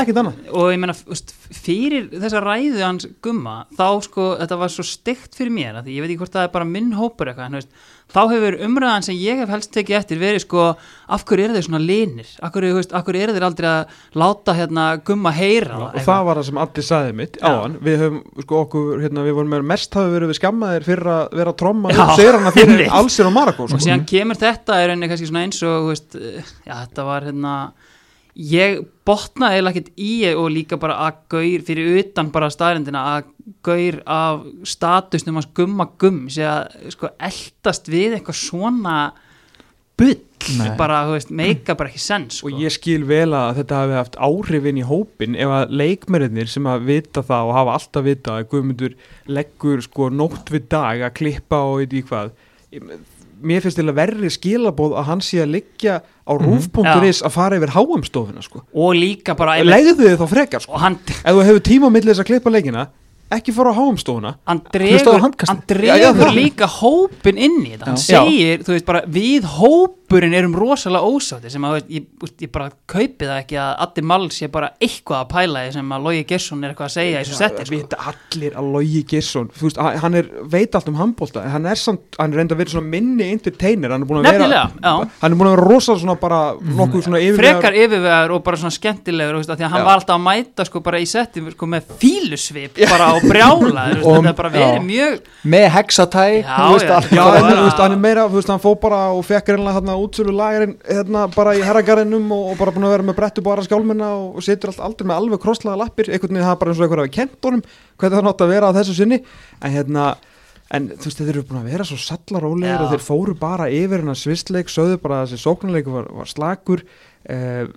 ekkert 0.00 0.20
annað. 0.22 0.38
Og 0.56 0.70
ég 0.72 0.80
veist, 1.10 1.34
fyrir 1.52 2.06
þessa 2.14 2.40
ræðu 2.44 2.80
hans 2.80 3.08
gumma, 3.24 3.58
þá 3.76 3.88
sko 4.06 4.30
þetta 4.40 4.60
var 4.62 4.72
svo 4.72 4.86
stygt 4.88 5.36
fyrir 5.36 5.52
mér, 5.52 5.82
því 5.84 5.98
ég 5.98 6.06
veit 6.06 6.14
ekki 6.14 6.22
hvort 6.24 6.38
það 6.38 6.48
er 6.48 6.54
bara 6.56 6.70
minn 6.70 6.94
hópur 6.96 7.28
eitthvað, 7.32 7.50
en 7.50 7.60
veist 7.60 7.92
þá 8.12 8.20
hefur 8.30 8.56
umræðan 8.66 9.04
sem 9.06 9.16
ég 9.18 9.40
hef 9.42 9.50
helst 9.50 9.72
tekið 9.74 9.96
eftir 9.98 10.20
verið 10.20 10.42
sko, 10.44 10.66
af 11.12 11.24
hverju 11.26 11.46
eru 11.46 11.56
þeir 11.56 11.66
svona 11.66 11.80
linir? 11.82 12.28
Af 12.44 12.52
hverju, 12.54 12.84
hverju 12.92 13.22
eru 13.24 13.34
þeir 13.36 13.46
aldrei 13.48 13.68
að 13.70 13.96
láta 14.22 14.54
hérna 14.56 14.84
gumma 15.06 15.32
heyra 15.34 15.80
og 15.88 15.98
það 16.06 16.28
var 16.28 16.40
það 16.40 16.48
sem 16.50 16.60
allir 16.64 16.86
sagði 16.86 17.16
mitt 17.20 17.40
á 17.42 17.50
hann 17.50 17.74
við 17.86 18.04
höfum, 18.04 18.20
sko 18.46 18.60
okkur, 18.66 18.92
hérna, 19.04 19.26
við 19.26 19.38
vorum 19.40 19.52
með 19.56 19.66
mest 19.72 19.98
hafi 19.98 20.14
verið 20.14 20.32
við 20.32 20.40
skammaðir 20.40 20.86
fyrir 20.86 21.12
að 21.16 21.36
vera 21.40 21.56
tromma 21.64 21.92
og 21.92 22.14
segja 22.20 22.36
hann 22.38 22.50
að 22.52 22.60
fyrir 22.60 22.94
allsir 23.00 23.28
og 23.28 23.36
Marako 23.36 23.68
og 23.68 23.82
síðan 23.82 24.06
kemur 24.08 24.40
þetta 24.40 24.80
er 24.82 24.94
einnig 24.94 25.12
kannski 25.12 25.30
svona 25.32 25.44
eins 25.48 25.60
og 25.66 25.90
veist, 25.90 26.18
já 26.66 26.74
þetta 26.76 27.10
var 27.10 27.28
hérna 27.30 27.58
ég 28.36 28.82
botnaði 29.08 29.60
eða 29.60 29.72
ekkert 29.72 29.92
í 29.96 30.12
og 30.34 30.48
líka 30.52 30.78
bara 30.80 30.98
að 31.06 31.20
gaur 31.32 31.64
fyrir 31.64 32.00
utan 32.02 32.30
bara 32.34 32.52
staðrindina 32.52 33.04
að 33.14 33.30
gaur 33.64 34.00
af 34.04 34.42
statusnum 34.68 35.40
að 35.40 35.52
gumma 35.56 35.88
gumm 36.00 36.26
sé 36.32 36.44
að 36.48 36.90
sko 36.92 37.12
eldast 37.16 37.88
við 37.88 38.18
eitthvað 38.18 38.40
svona 38.42 38.96
bull 39.96 40.18
Nei. 40.46 40.68
bara, 40.78 41.00
þú 41.08 41.14
veist, 41.16 41.30
meika 41.34 41.74
bara 41.74 41.90
ekki 41.90 42.02
sens 42.02 42.36
sko. 42.38 42.50
og 42.52 42.60
ég 42.62 42.70
skil 42.70 43.06
vel 43.08 43.32
að 43.34 43.62
þetta 43.62 43.80
hafi 43.80 43.96
haft 43.96 44.18
áhrifin 44.22 44.78
í 44.78 44.84
hópin 44.86 45.34
ef 45.34 45.54
að 45.56 45.72
leikmerinnir 45.80 46.50
sem 46.52 46.68
að 46.70 46.84
vita 46.90 47.24
það 47.26 47.48
og 47.48 47.56
hafa 47.56 47.76
alltaf 47.80 48.06
vita 48.06 48.36
að 48.36 48.48
Guðmundur 48.52 48.94
leggur 49.32 49.82
sko 49.82 50.10
nótt 50.12 50.52
við 50.52 50.68
dag 50.76 51.02
að 51.08 51.16
klippa 51.18 51.62
og 51.66 51.82
eitthvað 51.86 52.36
mér 53.42 53.60
finnst 53.64 53.76
til 53.80 53.86
að 53.90 53.96
verri 53.98 54.30
skilabóð 54.32 54.94
að 55.00 55.08
hann 55.10 55.20
sé 55.24 55.40
að 55.44 55.50
liggja 55.56 55.98
á 56.02 56.32
rúf.is 56.40 57.22
að 57.26 57.34
fara 57.34 57.58
yfir 57.60 57.74
háamstofuna 57.76 58.42
sko. 58.44 58.62
og 58.74 58.94
líka 58.96 59.36
bara 59.36 59.58
legðu 59.64 59.96
þið 60.04 60.16
þá 60.22 60.26
frekar 60.30 60.64
sko. 60.64 60.78
hann, 60.80 60.96
ef 61.06 61.32
þú 61.34 61.42
hefur 61.50 61.60
tíma 61.70 61.90
á 61.90 61.94
milli 61.94 62.12
þess 62.12 62.24
að 62.24 62.30
klippa 62.32 62.50
leikina 62.54 62.86
ekki 63.36 63.52
fara 63.52 63.72
á 63.74 63.78
háamstofuna 63.80 64.34
hann 64.46 64.60
dregur, 64.72 65.20
hann 65.20 65.34
Já, 65.34 65.96
já, 65.98 66.12
dregur 66.12 66.22
það. 66.22 66.36
líka 66.38 66.66
hópin 66.70 67.38
inn 67.38 67.56
í 67.66 67.72
þetta 67.74 67.88
hann 67.90 67.98
Já. 67.98 68.22
segir, 68.22 68.62
þú 68.62 68.76
veist 68.76 68.86
bara 68.86 69.02
við 69.06 69.48
hópurinn 70.06 70.34
erum 70.38 70.54
rosalega 70.54 71.02
ósátti 71.02 71.50
sem 71.50 71.64
að 71.66 71.80
ég, 71.90 72.04
ég 72.40 72.50
bara 72.54 72.68
kaupi 72.86 73.26
það 73.26 73.38
ekki 73.40 73.56
að 73.58 73.70
Addi 73.82 74.02
Mall 74.06 74.28
sé 74.30 74.46
bara 74.52 74.68
eitthvað 74.82 75.18
að 75.24 75.30
pæla 75.32 75.62
því 75.66 75.72
sem 75.74 75.94
að 75.96 76.04
Logi 76.06 76.20
Gersson 76.30 76.62
er 76.62 76.72
eitthvað 76.72 76.86
að 76.86 76.94
segja 76.94 77.10
í 77.10 77.24
þessu 77.24 77.38
setti 77.40 77.66
sko. 77.66 77.98
allir 78.12 78.58
að 78.60 78.68
Logi 78.76 79.02
Girsson 79.10 79.48
veist, 79.58 79.80
hann 79.82 79.98
hann 80.04 80.18
er, 80.20 80.28
veit 80.52 80.78
allt 80.78 80.90
um 80.92 80.98
handbólta 81.00 81.42
hann 81.50 81.66
er 81.66 81.80
samt, 81.80 82.04
hann 82.20 82.32
er 82.34 82.40
reynda 82.40 82.54
að 82.54 82.62
vera 82.62 82.82
minni 82.86 83.26
entertainer, 83.34 83.94
hann 83.96 84.04
er 84.06 84.10
búin 84.10 84.20
að 84.22 84.28
vera 84.28 84.46
Nefnilega, 84.46 84.70
já. 84.78 85.10
hann 85.24 85.34
er 85.34 85.40
búin 85.40 85.50
að 85.50 85.56
vera 85.56 85.66
rosa 85.72 85.96
svona 85.98 86.16
bara 86.22 86.40
nokkuð 86.54 87.06
svona 87.08 87.22
yfirvegar 87.24 87.58
frekar 87.58 87.78
yfirvegar 87.82 88.36
og 88.36 88.44
bara 88.46 88.62
svona 88.62 88.76
skemmtilegur 88.78 89.40
veist, 89.40 89.50
af 89.50 89.58
því 89.58 89.66
að 89.66 89.74
hann 89.74 89.82
Já. 89.82 89.88
var 89.90 90.00
alltaf 90.00 90.20
að 90.20 90.24
mæta 90.28 90.68
sko 90.70 90.84
bara 90.86 91.02
í 91.02 91.08
setti 91.10 91.42
sko, 91.50 91.70
með 91.74 91.90
fílusvip 92.04 92.78
bara 92.86 93.10
á 93.10 93.14
brjála 93.26 93.88
veist, 93.90 94.06
Og- 94.06 94.20
þetta 94.20 94.30
er 94.30 94.38
bara 94.38 94.54
verið 94.54 94.86
mjög 94.86 95.18
með 95.42 95.68
hexatæ 95.80 96.26
hann 96.46 97.92
er 97.92 98.00
meira, 98.00 98.28
þú 98.30 98.38
veist, 98.38 98.54
hann 98.54 98.62
fó 98.62 98.72
bara 98.78 99.02
og 99.16 99.24
fekk 99.26 99.54
reynilega 99.56 99.80
hérna 99.80 99.95
útsölu 100.04 100.34
lagarinn 100.36 100.76
hérna 100.84 101.26
bara 101.34 101.54
í 101.56 101.64
herragarðinum 101.64 102.30
og, 102.34 102.52
og 102.52 102.60
bara 102.60 102.74
búin 102.74 102.86
að 102.88 102.94
vera 102.96 103.06
með 103.08 103.18
brettu 103.18 103.44
bara 103.46 103.64
skjálmina 103.66 104.12
og, 104.18 104.38
og 104.38 104.46
situr 104.46 104.72
allt 104.72 104.84
aldrei 104.88 105.10
með 105.10 105.20
alveg 105.20 105.42
krosslaða 105.42 105.80
lappir, 105.82 106.10
einhvern 106.10 106.36
veginn 106.36 106.48
það 106.48 106.58
bara 106.62 106.72
eins 106.72 106.80
og 106.80 106.86
einhver 106.86 107.02
hafi 107.02 107.14
kent 107.16 107.48
honum 107.48 107.62
hvernig 107.66 108.16
það 108.18 108.26
nátt 108.28 108.44
að 108.46 108.52
vera 108.54 108.70
á 108.70 108.76
þessu 108.76 108.96
sinni. 108.98 109.20
En 109.60 109.74
hérna, 109.74 110.06
en 110.76 110.88
þú 110.94 111.08
veist, 111.08 111.20
þeir 111.20 111.32
eru 111.34 111.44
búin 111.50 111.60
að 111.62 111.70
vera 111.72 111.88
svo 111.88 111.98
sallarólegir 112.04 112.86
og 112.86 112.94
þeir 112.94 113.04
fóru 113.06 113.36
bara 113.40 113.68
yfir 113.72 114.04
hennar 114.04 114.20
svistleik, 114.20 114.72
sögðu 114.72 115.00
bara 115.02 115.22
að 115.22 115.32
þessi 115.32 115.46
sóknarleik 115.46 115.92
var, 115.92 116.10
var 116.20 116.32
slagur 116.32 116.84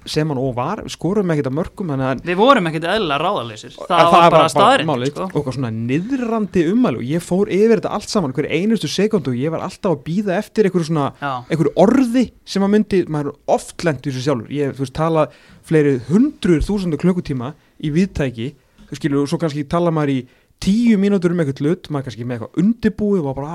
sem 0.05 0.29
hann 0.29 0.37
og 0.37 0.51
var, 0.57 0.83
skorum 0.91 1.31
ekkert 1.33 1.49
að 1.49 1.55
mörgum 1.57 1.93
við 2.21 2.37
vorum 2.37 2.69
ekkert 2.69 2.85
eðla 2.85 3.17
ráðaleysir 3.17 3.73
það, 3.73 3.95
En 3.99 4.11
var 4.13 4.31
bara 4.35 4.49
staðrind 4.53 5.07
sko. 5.09 5.29
og 5.41 5.53
svona 5.55 5.71
niðrandi 5.73 6.65
ummælu 6.69 7.01
og 7.01 7.07
ég 7.09 7.23
fór 7.25 7.49
yfir 7.49 7.79
þetta 7.79 7.93
allt 7.97 8.09
saman 8.13 8.35
hver 8.37 8.49
einustu 8.53 8.87
sekundu 8.91 9.33
og 9.33 9.39
ég 9.39 9.49
var 9.53 9.65
alltaf 9.65 9.95
að 9.95 10.03
býða 10.05 10.37
eftir 10.37 10.69
einhverju 10.69 10.89
svona, 10.91 11.07
einhverju 11.49 11.73
orði 11.81 12.25
sem 12.45 12.65
að 12.65 12.73
myndi, 12.75 13.01
maður 13.09 13.31
er 13.33 13.39
oft 13.57 13.85
lent 13.87 14.05
í 14.05 14.11
þessu 14.11 14.25
sjálfur. 14.27 14.51
Ég, 14.53 14.75
þú 14.77 14.85
veist, 14.85 14.97
tala 14.99 15.25
fleiri 15.65 15.95
hundruð 16.09 16.65
þúsundu 16.67 16.97
klukkutíma 17.01 17.53
í 17.81 17.89
viðtæki 17.95 18.51
þú 18.89 18.97
skilur, 18.97 19.23
og 19.23 19.29
svo 19.31 19.39
kannski 19.41 19.65
tala 19.69 19.93
maður 19.93 20.13
í 20.13 20.19
tíu 20.59 20.97
mínútur 20.99 21.31
um 21.31 21.39
eitthvað 21.39 21.61
hlut, 21.63 21.87
maður 21.93 22.05
kannski 22.09 22.25
með 22.27 22.35
eitthvað 22.35 22.57
undirbúið 22.59 23.19
og 23.21 23.27
var 23.29 23.35
bara, 23.37 23.51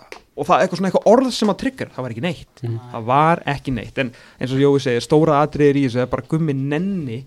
að 0.00 0.20
og 0.40 0.48
það 0.48 0.62
eitthvað 0.64 0.80
svona 0.80 0.88
eitthvað 0.90 1.10
orð 1.12 1.30
sem 1.36 1.52
að 1.52 1.58
trigger, 1.60 1.90
það 1.94 2.04
var 2.06 2.14
ekki 2.14 2.24
neitt. 2.24 2.62
Það 2.94 3.04
var 3.10 3.42
ekki 3.54 3.74
neitt, 3.76 3.98
en 4.00 4.10
eins 4.40 4.54
og 4.56 4.62
Jói 4.62 4.80
segir 4.86 5.04
stóra 5.04 5.40
atriðir 5.44 5.76
í 5.76 5.84
þessu, 5.86 6.00
er 6.04 6.10
bara 6.14 6.24
gummi 6.30 6.54
nenni 6.56 7.18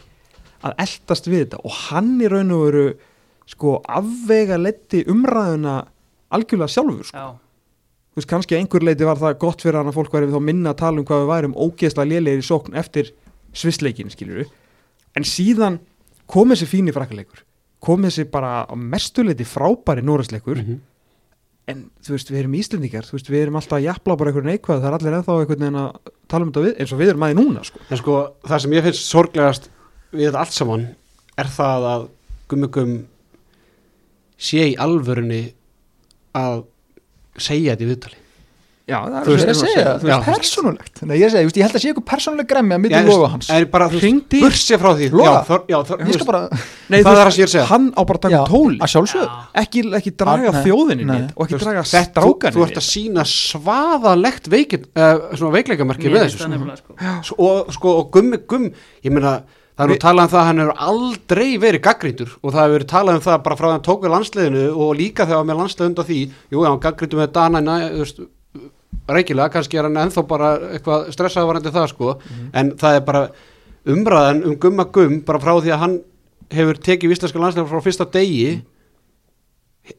að 0.63 0.76
eldast 0.86 1.28
við 1.30 1.43
þetta 1.45 1.62
og 1.67 1.78
hann 1.89 2.12
í 2.23 2.30
raun 2.32 2.52
og 2.56 2.62
veru 2.67 2.86
sko 3.54 3.78
afvega 3.91 4.58
letti 4.58 5.04
umræðuna 5.12 5.78
algjörlega 6.34 6.71
sjálfur 6.73 7.10
sko. 7.10 7.23
Þú 8.13 8.21
veist 8.21 8.30
kannski 8.30 8.56
einhver 8.60 8.84
leiti 8.86 9.06
var 9.10 9.17
það 9.19 9.38
gott 9.41 9.62
fyrir 9.65 9.80
hann 9.82 9.89
að 9.89 9.97
fólk 9.97 10.13
væri 10.13 10.30
þá 10.32 10.39
minna 10.45 10.71
að 10.73 10.80
tala 10.84 11.02
um 11.02 11.06
hvað 11.10 11.23
við 11.23 11.32
værum 11.34 11.56
ógeðslega 11.65 12.10
lélegir 12.13 12.43
í 12.43 12.45
sókn 12.47 12.78
eftir 12.80 13.10
svissleikin 13.58 14.12
skilur 14.13 14.45
en 15.17 15.26
síðan 15.28 15.80
kom 16.30 16.54
þessi 16.54 16.67
fíni 16.69 16.93
frakkaleikur 16.95 17.41
kom 17.84 18.06
þessi 18.08 18.23
bara 18.32 18.63
mestuleiti 18.80 19.43
frábæri 19.49 20.06
norðsleikur 20.06 20.62
Mhm. 20.63 20.80
En 21.71 21.86
þú 22.04 22.15
veist 22.15 22.32
við 22.32 22.41
erum 22.41 22.58
íslendingar 22.60 23.08
þú 23.08 23.15
veist 23.17 23.30
við 23.32 23.45
erum 23.45 23.58
alltaf 23.60 23.78
að 23.78 23.86
jafla 23.86 24.17
bara 24.19 24.32
einhverjum 24.32 24.49
neikvæð 24.52 24.82
það 24.82 24.89
er 24.89 24.97
allir 24.97 25.15
ennþá 25.19 25.38
einhvern 25.38 25.63
veginn 25.63 25.80
að 25.80 26.12
tala 26.34 26.45
um 26.45 26.52
þetta 26.52 26.65
við 26.65 26.82
eins 26.84 26.93
og 26.93 26.99
við 26.99 27.12
erum 27.13 27.26
aðeins 27.28 27.39
núna 27.39 27.63
sko. 27.67 27.84
En 27.88 28.02
sko, 28.02 28.17
það 28.43 28.63
sem 28.63 28.76
ég 28.76 28.86
finnst 28.88 29.08
sorglegast 29.08 29.69
við 30.12 30.26
þetta 30.28 30.43
allt 30.43 30.58
saman 30.58 30.86
er 31.39 31.52
það 31.56 31.88
að 31.93 32.08
Gummi 32.52 32.69
Gumm 32.76 32.97
sé 34.43 34.67
í 34.73 34.76
alvörunni 34.84 35.43
að 36.36 36.65
segja 37.39 37.73
þetta 37.73 37.86
í 37.86 37.91
viðtali. 37.93 38.22
Já, 38.84 38.98
það 39.00 39.28
er 39.32 39.48
að 39.48 39.56
segja, 39.56 39.91
þú 39.96 40.08
veist, 40.10 40.26
persónulegt 40.28 40.98
Nei, 41.08 41.13
ég, 41.15 41.24
er 41.24 41.39
að 41.39 41.46
veist, 41.48 41.56
ég 41.56 41.63
held 41.63 41.76
að 41.78 41.84
sé 41.84 41.88
eitthvað 41.93 42.04
persónuleg 42.10 42.48
gremmi 42.50 42.74
að 42.76 42.82
milli 42.84 42.96
en- 42.98 43.06
loga 43.08 43.28
hans 43.32 43.48
En 43.50 43.67
bara, 43.72 43.86
þú 43.88 43.93
veist, 43.96 44.04
Hringdi- 44.04 44.41
bursi 44.43 44.76
frá 44.82 44.89
því. 44.98 45.08
Loga? 45.13 45.39
Ég 46.04 46.13
skal 46.17 46.28
bara, 46.28 46.41
Nei, 46.91 47.00
Það 47.00 47.08
þú 47.08 47.13
er 47.13 47.24
það 47.24 47.32
sem 47.32 47.39
ég 47.39 47.46
er 47.46 47.48
að 47.48 47.54
segja. 47.54 47.65
Hann 47.69 47.86
á 47.96 48.02
bara 48.04 48.17
að 48.19 48.22
taka 48.26 48.41
tóli 48.52 48.78
að 48.84 48.91
sjálfsög 48.91 49.24
Já. 49.24 49.30
ekki, 49.63 49.80
ekki 50.00 50.12
draga 50.19 50.52
þjóðinni 50.67 51.32
og 51.38 51.48
ekki 51.48 51.60
draga 51.63 51.84
þetta- 51.88 52.22
þú, 52.24 52.34
strákanni 52.36 52.56
þú 52.58 52.65
ert 52.67 52.76
að 52.76 52.88
sína 52.91 53.24
svaðalegt 53.24 54.48
veikin, 54.52 54.84
svona 55.39 55.54
veikleikamerki 55.56 56.12
finnst 56.12 56.36
þessu. 56.36 56.43
það 56.43 56.78
Sko. 56.78 56.93
sko. 57.00 57.24
Svo- 57.24 57.39
Og, 57.39 57.72
sko, 57.74 57.88
og 58.04 58.12
Gummi 58.12 58.38
Gumm, 58.46 58.67
ég 59.04 59.12
meina, 59.12 59.43
það 59.78 59.84
er 59.86 59.88
nú 59.88 59.98
talað 59.98 60.24
um 60.24 60.28
það 60.28 60.41
að 60.43 60.46
hann 60.46 60.60
hefur 60.60 60.76
aldrei 60.78 61.58
verið 61.58 61.82
gaggríndur 61.88 62.30
og 62.43 62.52
það 62.52 62.62
hefur 62.67 62.76
verið 62.80 62.88
talað 62.91 63.15
um 63.15 63.22
það 63.22 63.43
bara 63.43 63.56
frá 63.56 63.67
reikilega, 69.10 69.50
kannski 69.52 69.78
er 69.78 69.84
hann 69.89 69.98
ennþá 70.06 70.24
bara 70.28 70.54
eitthvað 70.74 71.10
stressaði 71.12 71.48
varandi 71.50 71.72
það, 71.76 71.88
sko, 71.92 72.13
en 72.54 72.72
það 72.80 72.96
er 73.00 73.02
bara 73.08 73.24
umræðan 73.86 74.44
um 74.48 74.56
Gumma 74.63 74.86
Gumm 74.96 75.22
bara 75.28 75.39
frá 75.44 75.54
því 75.60 75.74
að 75.76 75.82
hann 75.84 75.98
hefur 76.54 76.78
tekið 76.86 77.12
íslenska 77.18 77.39
landsliðinu 77.42 77.72
frá 77.74 77.82
fyrsta 77.84 78.06
degi 78.13 78.62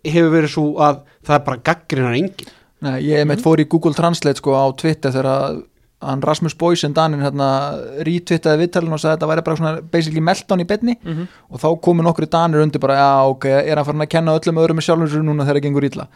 hefur 0.09 0.31
verið 0.33 0.53
svo 0.55 0.65
að 0.81 1.03
það 1.27 1.37
er 1.39 1.45
bara 1.49 1.63
gaggrínar 1.71 2.17
engin 2.19 2.53
Nei, 2.85 2.99
ég 3.07 3.25
meitt 3.29 3.41
fór 3.41 3.61
í 3.63 3.69
Google 3.71 3.95
Translate 3.97 4.37
sko 4.41 4.53
á 4.57 4.65
Twitter 4.77 5.13
þegar 5.15 5.29
að 5.31 5.61
hann 6.05 6.21
Rasmus 6.21 6.53
Boysen 6.61 6.93
Danin 6.93 7.23
hérna 7.25 7.47
retwittaði 8.05 8.61
viðtalinn 8.65 8.93
og 8.93 9.01
sagði 9.01 9.15
að 9.15 9.17
þetta 9.17 9.29
væri 9.31 9.45
bara 9.47 9.57
svona 9.61 9.73
basically 9.95 10.21
meltdown 10.21 10.61
í 10.61 10.67
betni 10.69 10.97
Mhm. 11.01 11.29
og 11.49 11.61
þá 11.63 11.69
komu 11.81 12.03
nokkru 12.05 12.29
Danir 12.29 12.61
undir 12.61 12.81
bara 12.83 12.97
já 12.99 13.31
ok, 13.31 13.45
er 13.47 13.77
hann 13.77 13.85
farin 13.89 14.05
að 14.05 14.11
kenna 14.13 14.35
öllum 14.37 14.61
öðrum 14.61 14.83
sjálfum 14.85 15.09
sér 15.09 15.25
núna 15.25 15.45
þegar 15.47 15.61
það 15.61 15.65
gengur 15.69 15.85
illa 15.89 16.07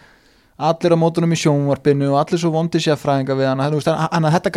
allir 0.58 0.94
á 0.94 0.98
mótunum 0.98 1.32
í 1.34 1.38
sjónvarpinu 1.38 2.10
og 2.12 2.20
allir 2.24 2.40
svo 2.42 2.50
vondi 2.54 2.80
sérfræðinga 2.82 3.36
við 3.38 3.50
hann 3.52 3.64
þannig 3.64 3.90
að 3.94 4.08
hann- 4.12 4.30
þetta 4.34 4.54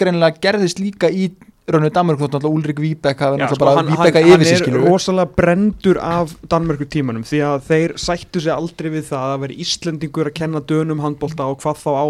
greinilega 0.00 0.40
gerðist 0.42 0.80
líka 0.82 1.10
í 1.10 1.28
rauninu 1.64 1.88
Danmörk 1.96 2.18
þótt 2.20 2.34
náttúrulega 2.34 2.56
Ulrik 2.58 2.80
Víbek 2.82 3.20
hafi 3.24 3.38
náttúrulega 3.40 3.54
sko, 3.54 3.64
bara 3.64 3.76
hann, 3.78 3.86
hann, 3.88 3.96
Víbeka 4.04 4.20
hann 4.20 4.34
yfir 4.34 4.44
sig 4.44 4.56
er 4.58 4.60
skilur 4.60 4.82
rosalega 4.84 5.30
brendur 5.38 6.00
af 6.02 6.34
Danmörku 6.52 6.84
tímanum 6.92 7.22
því 7.24 7.40
að 7.40 7.62
þeir 7.70 7.94
sættu 8.02 8.42
sig 8.44 8.52
aldrei 8.52 8.90
við 8.92 9.06
það 9.08 9.30
að 9.30 9.40
vera 9.46 9.56
Íslendingur 9.64 10.28
að 10.28 10.34
kenna 10.42 10.60
dönum 10.60 11.00
handbolta 11.00 11.46
og 11.48 11.62
hvað 11.64 11.80
þá 11.80 11.90
á 11.96 12.06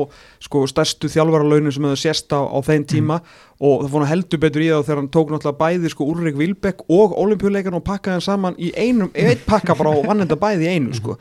sko, 0.48 0.64
stærstu 0.72 1.12
þjálfaralaunin 1.12 1.70
sem 1.76 1.86
hefur 1.86 2.02
sést 2.02 2.34
á, 2.34 2.40
á 2.42 2.58
þeim 2.66 2.88
tíma. 2.90 3.20
Og 3.62 3.84
það 3.84 3.90
fór 3.94 4.02
hann 4.02 4.10
heldur 4.10 4.42
betur 4.42 4.64
í 4.66 4.70
það 4.74 4.84
þegar 4.88 4.98
hann 5.04 5.12
tók 5.14 5.30
náttúrulega 5.30 5.60
bæði 5.62 5.94
sko 5.94 6.10
Ulrik 6.10 6.36
Vilbeck 6.42 6.82
og 6.90 7.14
olimpíuleikarn 7.22 7.78
og 7.78 7.86
pakkaði 7.86 8.18
hann 8.18 8.26
saman 8.26 8.58
í 8.58 8.72
einum, 8.74 9.12
eitt 9.14 9.46
pakka 9.46 9.78
bara 9.78 9.94
og 9.94 10.08
vann 10.10 10.24
þetta 10.26 10.40
bæði 10.42 10.66
í 10.66 10.74
einu 10.74 10.98
sko 10.98 11.14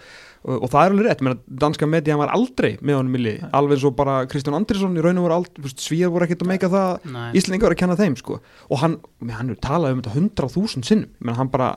og, 0.43 0.57
og 0.57 0.69
það 0.73 0.83
er 0.83 0.93
alveg 0.93 1.07
rétt, 1.07 1.23
menn 1.25 1.39
danska 1.63 1.87
median 1.89 2.19
var 2.19 2.33
aldrei 2.35 2.73
með 2.81 2.99
honum 2.99 3.17
í 3.17 3.23
liði, 3.23 3.49
alveg 3.55 3.81
svo 3.81 3.93
bara 3.95 4.19
Kristján 4.29 4.57
Andrisson 4.57 4.97
í 4.99 5.03
raun 5.03 5.21
og 5.21 5.27
voru 5.27 5.37
aldrei, 5.39 5.71
svíjar 5.79 6.11
voru 6.13 6.27
ekkert 6.27 6.43
að 6.45 6.51
meika 6.51 6.69
það. 6.73 7.07
Nei. 7.13 7.25
Íslandingar 7.39 7.69
voru 7.69 7.77
að 7.77 7.81
kenna 7.83 7.97
þeim 7.99 8.19
sko. 8.19 8.39
Og 8.69 8.83
hann, 8.83 8.99
menn, 9.23 9.35
hann 9.39 9.51
hefur 9.53 9.63
talað 9.63 9.95
um 9.95 10.03
þetta 10.03 10.15
hundrað 10.17 10.55
þúsund 10.57 10.89
sinnum, 10.89 11.11
menn 11.23 11.39
hann 11.39 11.51
bara 11.53 11.73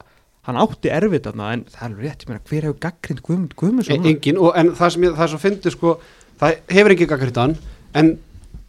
hann 0.47 0.59
átti 0.63 0.91
erfitt 0.95 1.27
þarna 1.27 1.49
en 1.55 1.65
það 1.71 1.81
er 1.81 1.89
alveg 1.89 2.05
rétt, 2.07 2.23
ég 2.23 2.31
meina 2.31 2.45
hver 2.51 2.67
hefur 2.69 2.79
gaggrind 2.85 3.23
Guðmund 3.27 3.57
Guðmundsson 3.59 4.05
E- 4.07 4.13
engin, 4.13 4.39
og, 4.39 4.53
en 4.59 4.71
það 4.79 4.93
sem 4.95 5.07
ég, 5.07 5.17
það 5.17 5.25
er 5.27 5.33
svo 5.33 5.41
fyndi 5.43 5.73
sko, 5.75 5.95
það 6.43 6.61
hefur 6.77 6.95
ekki 6.95 7.09
gaggrind 7.11 7.41
hann 7.43 7.57
en 7.99 8.13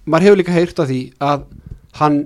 maður 0.09 0.29
hefur 0.29 0.41
líka 0.41 0.55
heyrt 0.55 0.81
af 0.81 0.89
því 0.89 1.01
að 1.27 1.45
hann 1.99 2.17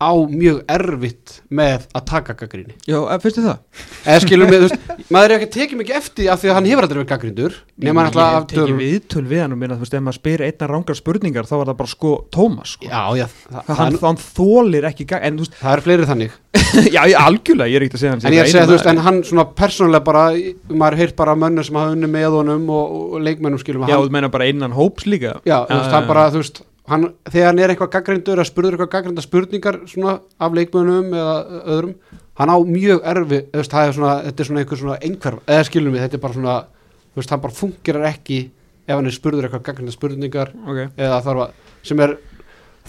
á 0.00 0.12
mjög 0.32 0.62
erfitt 0.72 1.34
með 1.52 1.84
að 1.92 2.04
taka 2.08 2.34
gaggrinni 2.40 2.74
Já, 2.88 2.98
eh, 3.04 3.18
þið 3.20 3.44
það? 3.44 3.58
eða 4.08 4.48
þú 4.50 4.60
veist, 4.64 4.78
maður 5.12 5.34
er 5.34 5.34
ekki 5.36 5.48
tekið 5.56 5.80
mikið 5.82 5.98
eftir 6.00 6.30
af 6.32 6.40
því 6.40 6.50
að 6.50 6.56
hann 6.56 6.68
hefur 6.70 6.86
aldrei 6.86 6.98
verið 7.00 7.10
gaggrindur 7.10 7.58
nema 7.76 8.04
hann 8.04 8.08
Ég 8.10 8.16
alltaf 8.16 8.30
hef 8.30 8.40
af 8.40 8.46
tekið 8.50 8.62
tölum 8.64 8.80
viðtöl 8.80 9.24
við 9.30 9.42
hann 9.44 9.56
og 9.56 9.60
minna, 9.60 9.76
þú 9.76 9.84
veist, 9.84 9.96
ef 9.98 10.04
maður 10.06 10.18
spyr 10.20 10.44
einna 10.46 10.70
rángar 10.72 10.98
spurningar 11.00 11.48
þá 11.50 11.54
var 11.60 11.70
það 11.70 11.80
bara 11.82 11.92
sko 11.92 12.12
Tómas 12.32 12.74
sko. 12.76 12.88
já, 12.88 13.02
já, 13.20 13.26
það, 13.28 13.60
það, 13.66 13.76
hann, 13.82 13.92
er- 13.92 14.06
hann 14.06 14.20
þólir 14.24 14.88
ekki 14.90 15.06
gag, 15.12 15.26
en 15.28 15.36
þú 15.36 15.44
veist, 15.44 15.58
það 15.60 15.76
er 15.76 15.84
fleiri 15.86 16.08
þannig. 16.08 16.38
Já, 16.94 17.02
ég, 17.06 17.14
algjörlega, 17.18 17.70
ég 17.70 17.78
er 17.78 17.84
ekkert 17.84 17.96
að 17.98 18.02
segja 18.02 18.12
hann 18.14 18.24
en 18.26 18.34
ég 18.34 18.40
er 18.40 18.46
að 18.46 18.52
segja, 18.52 18.66
þú 18.66 18.74
veist, 18.74 18.88
en 18.90 19.00
hann 19.04 19.18
svona 19.26 19.44
persónulega 19.58 20.06
bara, 20.06 20.22
maður 20.70 20.96
heyrt 20.98 21.16
bara 21.18 21.34
mönnur 21.38 21.66
sem 21.66 21.78
hafa 21.78 21.94
unni 21.94 22.10
með 22.10 22.36
honum 22.40 22.64
og, 22.74 22.96
og 23.14 23.22
leikmennum 23.26 23.62
skilum 23.62 23.86
Já, 23.90 23.96
þú 23.98 24.10
meina 24.14 24.30
bara 24.30 24.48
innan 24.50 24.74
hóps 24.74 25.06
líka. 25.06 25.36
Já, 25.46 25.60
þú 25.66 25.78
veist, 25.78 25.94
hann 25.94 26.08
bara, 26.10 26.26
þú 26.34 26.42
veist 26.42 26.62
hann, 26.90 27.06
þegar 27.30 27.50
hann 27.50 27.62
er 27.62 27.72
eitthvað 27.72 27.92
gaggrindur 27.96 28.42
að 28.42 28.48
spurður 28.50 28.76
eitthvað 28.76 28.92
gaggrinda 28.94 29.24
spurningar 29.24 29.80
svona 29.90 30.16
af 30.42 30.56
leikmönnum 30.56 31.12
eða 31.14 31.36
öðrum, 31.76 31.94
hann 32.40 32.52
á 32.52 32.56
mjög 32.66 33.04
erfi, 33.12 33.42
veist, 33.54 33.76
er 33.76 33.94
svona, 33.96 34.14
þetta 34.26 34.42
er 34.44 34.50
svona 34.50 34.64
einhver 34.64 34.80
svona 34.80 34.98
einhverf, 35.06 35.44
eða 35.46 35.68
skilum 35.68 35.94
við, 35.96 36.06
þetta 36.06 36.18
er 36.18 36.24
bara 36.24 36.38
svona 36.38 36.56
veist, 37.18 37.34
hann 37.34 37.44
bara 37.44 37.58
fungerar 37.60 38.08
ekki 38.10 38.40
ef 38.86 38.96
hann 38.96 39.10
er 39.10 39.14
spurður 39.14 39.46
eitthvað 39.46 39.66
gaggrinda 39.68 39.94
spurningar 39.94 40.52
Ok, 40.66 40.82
eða 40.96 41.22
þarf 41.26 41.46
að, 41.46 41.70
sem 41.86 42.02
er 42.06 42.16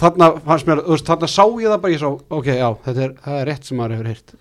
þarna, 0.02 0.32
mér, 0.48 0.84
veist, 0.88 1.08
þarna 1.08 1.30
sá 1.30 1.44
ég 1.46 1.70
það 1.70 1.80
bara, 1.86 1.94
ég 1.94 2.02
sá, 2.02 2.10
ok, 2.40 2.52
já, 2.58 2.68
þetta 2.88 3.06
er, 3.06 3.16
það 3.26 3.40
er 3.42 3.50
rétt 3.52 3.68
sem 3.68 3.80
maður 3.80 3.98
hefur 3.98 4.12
heyrt. 4.12 4.34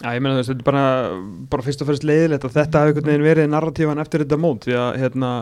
Já, 0.00 0.06
ég 0.14 0.22
meina 0.22 0.36
þú 0.36 0.40
veist, 0.40 0.52
þetta 0.52 0.62
er 0.62 0.68
bara, 0.70 0.84
bara 1.52 1.66
fyrst 1.66 1.82
og 1.84 1.90
fyrst 1.90 2.06
leiðilegt 2.08 2.46
að 2.46 2.56
þetta 2.56 2.84
hafi 2.84 2.92
einhvern 2.92 3.10
veginn 3.10 3.26
verið 3.26 3.50
narratífan 3.52 4.02
eftir 4.04 4.24
þetta 4.24 4.40
mót 4.40 4.64
því 4.68 4.76
að 4.80 4.90
hérna, 5.02 5.32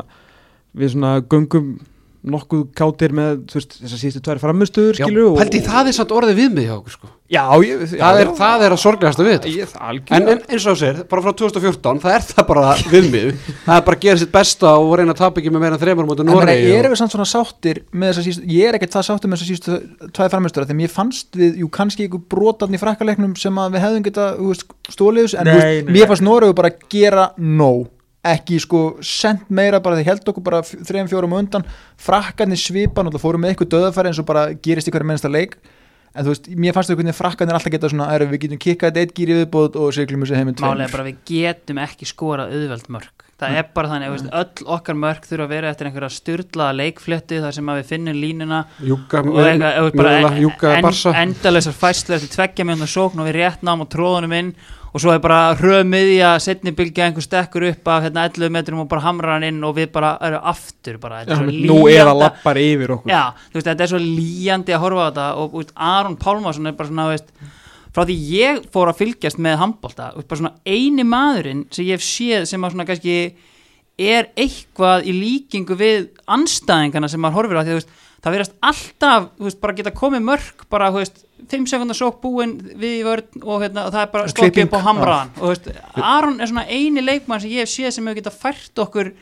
við 0.79 0.93
svona 0.95 1.13
göngum 1.31 1.69
nokkuð 2.27 2.65
kátir 2.77 3.15
með 3.15 3.45
veist, 3.53 3.77
þessar 3.79 4.01
síðustu 4.01 4.23
tvær 4.27 4.41
framistuður 4.43 4.99
pældi, 5.39 5.61
það 5.67 5.91
er 5.91 5.97
samt 5.97 6.13
orðið 6.17 6.41
við 6.41 6.51
mig 6.57 6.67
hjá 6.67 6.75
okkur, 6.75 6.95
sko. 6.97 7.11
Já, 7.29 7.43
ég, 7.61 7.83
já, 7.93 8.01
það, 8.01 8.19
er, 8.19 8.25
já, 8.25 8.33
það 8.39 8.63
er 8.65 8.73
að 8.73 8.81
sorglegasta 8.81 9.25
við 9.27 9.35
þetta 9.35 9.51
ég, 9.53 9.69
En, 9.69 9.83
algjörlega. 9.85 10.33
En 10.33 10.55
eins 10.57 10.65
og 10.73 10.79
segir, 10.81 11.01
bara 11.11 11.25
frá 11.27 11.33
2014 11.37 12.01
það 12.01 12.15
er 12.17 12.23
það 12.31 12.47
bara 12.49 12.63
viðmið 12.89 13.29
það 13.67 13.75
er 13.75 13.85
bara 13.85 13.99
að 13.99 14.05
gera 14.07 14.21
sitt 14.23 14.33
besta 14.33 14.71
og 14.81 14.95
reyna 14.97 15.13
að 15.13 15.21
tapa 15.21 15.43
ekki 15.43 15.53
með 15.53 15.63
meira 15.65 15.77
en 15.77 15.83
þreymur 15.83 16.09
mútið 16.09 16.25
En 16.25 16.33
Noregi 16.33 16.71
ég 16.73 16.81
er 16.81 16.89
við 16.89 17.01
samt 17.03 17.13
svona 17.13 17.29
sáttir 17.29 17.83
með 17.93 18.09
þess 18.09 18.23
að 18.23 18.27
síst, 18.31 18.49
ég 18.49 18.65
er 18.71 18.79
ekkert 18.79 18.97
það 18.97 19.07
sáttir 19.11 19.29
með 19.29 19.43
þess 19.43 19.45
að 19.45 19.53
sístu 19.53 19.77
tvæði 20.17 20.33
frammeistura 20.33 20.69
þegar 20.71 20.81
mér 20.81 20.95
fannst 20.95 21.37
við, 21.37 21.61
jú 21.61 21.69
kannski 21.79 22.09
ykkur 22.09 22.25
brotarn 22.33 22.73
í 22.73 22.81
frakkaleiknum 22.81 23.37
sem 23.37 23.61
að 23.61 23.77
við 23.77 23.85
hefðum 23.85 24.09
geta 24.09 24.31
þú 24.41 24.49
veist, 24.55 24.65
stólið 24.97 25.29
veist, 28.29 28.37
að 28.37 28.37
ekki 28.37 28.61
sko 28.65 28.83
sent 29.05 29.49
meira 29.51 29.81
bara 29.85 29.99
þeir 29.99 30.13
held 30.13 30.31
okkur 30.33 30.45
bara 30.45 30.63
f- 30.65 30.77
þrem 30.89 31.09
fjórum 31.11 31.35
á 31.35 31.41
undan. 31.41 31.67
Frakkarnir 31.99 32.61
svipan 32.61 33.09
og 33.09 33.17
það 33.17 33.25
fórum 33.25 33.45
með 33.45 33.55
eitthvað 33.55 33.75
döðafæri 33.75 34.13
eins 34.13 34.23
og 34.23 34.29
bara 34.29 34.47
gerist 34.55 34.91
hverju 34.93 35.09
mennsta 35.09 35.33
leik. 35.33 35.59
En 36.17 36.25
þú 36.25 36.33
veist, 36.33 36.49
mér 36.57 36.75
fannst 36.75 36.91
þau 36.91 36.97
hvernig 36.99 37.15
frakkarnir 37.15 37.55
alltaf 37.59 37.73
geta 37.75 37.91
svona, 37.93 38.09
er, 38.15 38.27
við 38.27 38.47
getum 38.47 38.61
kikkað 38.65 38.97
eitt 39.03 39.15
gýri 39.15 39.37
viðbót 39.43 39.77
og 39.79 39.93
siglum 39.95 40.25
þessu 40.25 40.39
heiminn 40.39 40.57
Málega 40.59 40.91
bara 40.95 41.05
við 41.07 41.19
getum 41.29 41.81
ekki 41.85 42.09
skorað 42.09 42.55
auðveld 42.57 42.89
mörg 42.97 43.29
Það 43.39 43.55
er 43.55 43.67
bara 43.71 43.91
þannig, 43.93 44.15
mm. 44.25 44.31
öll 44.35 44.65
okkar 44.75 44.97
mörg 44.99 45.27
þurfa 45.29 45.45
að 45.45 45.53
vera 45.53 45.69
eftir 45.71 45.87
einhverja 45.87 46.09
styrlaða 46.11 46.75
leikfléttu 46.75 47.37
þar 47.45 47.55
sem 47.55 47.69
að 47.71 47.77
við 47.79 47.93
finnum 47.93 48.17
línuna. 48.19 48.59
Júka, 48.83 49.21
Júka 50.43 50.73
Barsa 50.83 51.13
endalausar 51.21 51.77
fæslu 51.79 52.17
eftir 52.17 52.33
tveggja 52.33 52.67
mjönda 52.67 52.89
sókn 52.91 53.23
og 53.23 53.29
við 53.31 53.39
rétt 53.39 53.63
náum 53.63 53.85
og 53.87 53.93
tróðunum 53.95 54.35
inn 54.41 54.51
og 54.89 55.01
svo 55.03 55.13
er 55.13 55.21
bara 55.21 55.55
hröð 55.59 55.83
miðja 55.91 56.31
setni 56.41 56.73
bylgja 56.77 57.07
einhver 57.09 57.25
stekkur 57.25 57.67
upp 57.69 57.89
af 57.93 58.07
hérna 58.07 58.25
11 58.31 58.51
metrum 58.55 58.81
og 58.81 58.89
bara 58.89 59.05
hamrar 59.05 59.35
hann 59.37 59.45
inn 59.51 59.61
og 59.69 59.77
við 59.77 59.91
bara 59.93 60.15
erum 60.25 60.47
aftur 60.49 60.97
bara, 61.03 61.21
þetta 61.25 61.35
er 61.35 61.43
svo 61.43 61.47
Nú 61.51 61.79
lýjandi- 61.85 62.09
að 62.09 62.21
lappar 62.23 62.57
yfir 62.63 62.95
okkur. 62.97 63.13
Já, 63.13 63.23
veist, 63.53 63.67
þetta 63.69 63.85
er 63.87 63.93
svo 63.93 64.01
líjandi 64.03 64.75
að 64.77 64.83
horfa 64.87 65.05
á 65.05 65.09
þetta 65.11 65.27
og 65.43 65.53
veist, 65.59 65.73
Aron 65.77 66.17
Pálmarsson 66.17 66.67
er 66.67 66.73
bara 66.79 66.89
svona, 66.89 67.09
veist, 67.13 67.29
frá 67.95 68.05
því 68.09 68.17
ég 68.33 68.63
fór 68.73 68.89
að 68.93 68.99
fylgjast 69.03 69.39
með 69.39 69.59
handbólta, 69.63 70.11
bara 70.17 70.41
svona 70.41 70.55
eini 70.65 71.05
maðurinn 71.05 71.67
sem 71.71 71.85
ég 71.89 71.99
hef 71.99 72.05
séð 72.05 72.47
sem 72.47 72.65
að 72.65 72.75
svona 72.77 72.87
kannski 72.89 73.19
er 73.99 74.29
eitthvað 74.39 75.09
í 75.09 75.15
líkingu 75.17 75.77
við 75.79 76.11
anstæðingana 76.31 77.11
sem 77.11 77.23
maður 77.23 77.41
horfir 77.43 77.59
á 77.59 77.63
því, 77.67 77.79
veist, 77.79 77.97
það 78.23 78.37
verðast 78.37 78.55
alltaf, 78.71 79.31
þú 79.39 79.49
veist, 79.49 79.61
bara 79.63 79.79
geta 79.79 79.95
komið 79.95 80.23
mörg, 80.27 80.63
bara, 80.71 80.91
þú 80.95 81.03
veist, 81.03 81.25
5 81.49 81.67
sekundar 81.71 81.97
sók 81.97 82.19
búin 82.23 82.57
við 82.79 83.03
vörn 83.07 83.43
og 83.45 83.63
hérna, 83.63 83.87
og 83.87 83.95
það 83.95 84.03
er 84.03 84.13
bara 84.15 84.31
stokkið 84.33 84.65
upp 84.67 84.75
á 84.75 84.87
hamraðan. 84.89 85.35
Og 85.39 85.45
þú 85.45 85.51
veist, 85.53 85.69
Aron 86.03 86.41
er 86.41 86.51
svona 86.51 86.67
eini 86.67 87.05
leikmann 87.05 87.43
sem 87.43 87.53
ég 87.55 87.65
hef 87.65 87.73
séð 87.73 87.93
sem 87.95 88.09
hefur 88.11 88.19
geta 88.19 88.35
fært 88.35 88.83
okkur 88.85 89.13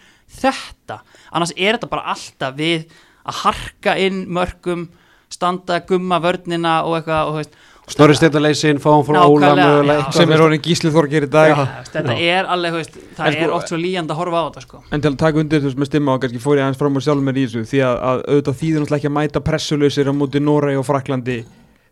þetta, 0.41 1.01
annars 1.31 1.55
er 1.57 1.77
þetta 1.77 1.91
bara 1.93 2.15
alltaf 2.15 2.57
við 2.57 2.87
að 3.27 3.41
harka 3.43 3.97
inn 4.01 4.25
mörgum, 4.33 4.89
standa 5.33 5.81
gumma 5.87 6.21
vörnina 6.23 6.79
og 6.87 6.99
eitthvað 6.99 7.29
og 7.29 7.35
þú 7.35 7.41
veist, 7.43 7.61
Snorri 7.87 8.17
Steindarleysin, 8.19 8.81
fáum 8.83 9.05
frá 9.07 9.21
Óla 9.23 9.53
já. 9.55 9.63
eitthvað. 9.63 10.13
sem 10.17 10.31
er 10.35 10.41
orðin 10.43 10.63
gíslið 10.65 10.95
þorgir 10.97 11.27
í 11.27 11.31
dag 11.31 11.53
veist, 11.55 11.93
þetta 11.95 12.17
er 12.19 12.49
alveg, 12.51 12.73
veist, 12.81 12.97
það 13.15 13.27
En 13.27 13.33
sko- 13.37 13.45
er 13.47 13.53
oft 13.55 13.69
svo 13.71 13.79
líjandi 13.79 14.11
að 14.11 14.19
horfa 14.21 14.41
á 14.43 14.45
þetta 14.51 14.63
sko. 14.65 14.81
En 14.91 15.01
til 15.01 15.11
að 15.13 15.19
taka 15.23 15.39
undir 15.39 15.61
þú 15.61 15.69
veist 15.71 15.79
með 15.79 15.87
stimma 15.93 16.15
og 16.17 16.21
kannski 16.25 16.41
fór 16.43 16.57
ég 16.59 16.65
aðeins 16.67 16.81
fram 16.81 16.99
á 16.99 17.01
sjálfum 17.07 17.25
mér 17.31 17.39
í 17.39 17.45
þessu 17.47 17.63
því 17.71 17.81
að, 17.87 17.95
að 18.11 18.19
auðvitað 18.27 18.59
þýðir 18.61 18.81
náttúrulega 18.83 18.99
ekki 18.99 19.11
að 19.13 19.17
mæta 19.21 19.41
pressulausir 19.47 20.11
á 20.11 20.13
móti 20.19 20.43
Noregi 20.43 20.77
og 20.83 20.87
Fraklandi 20.89 21.39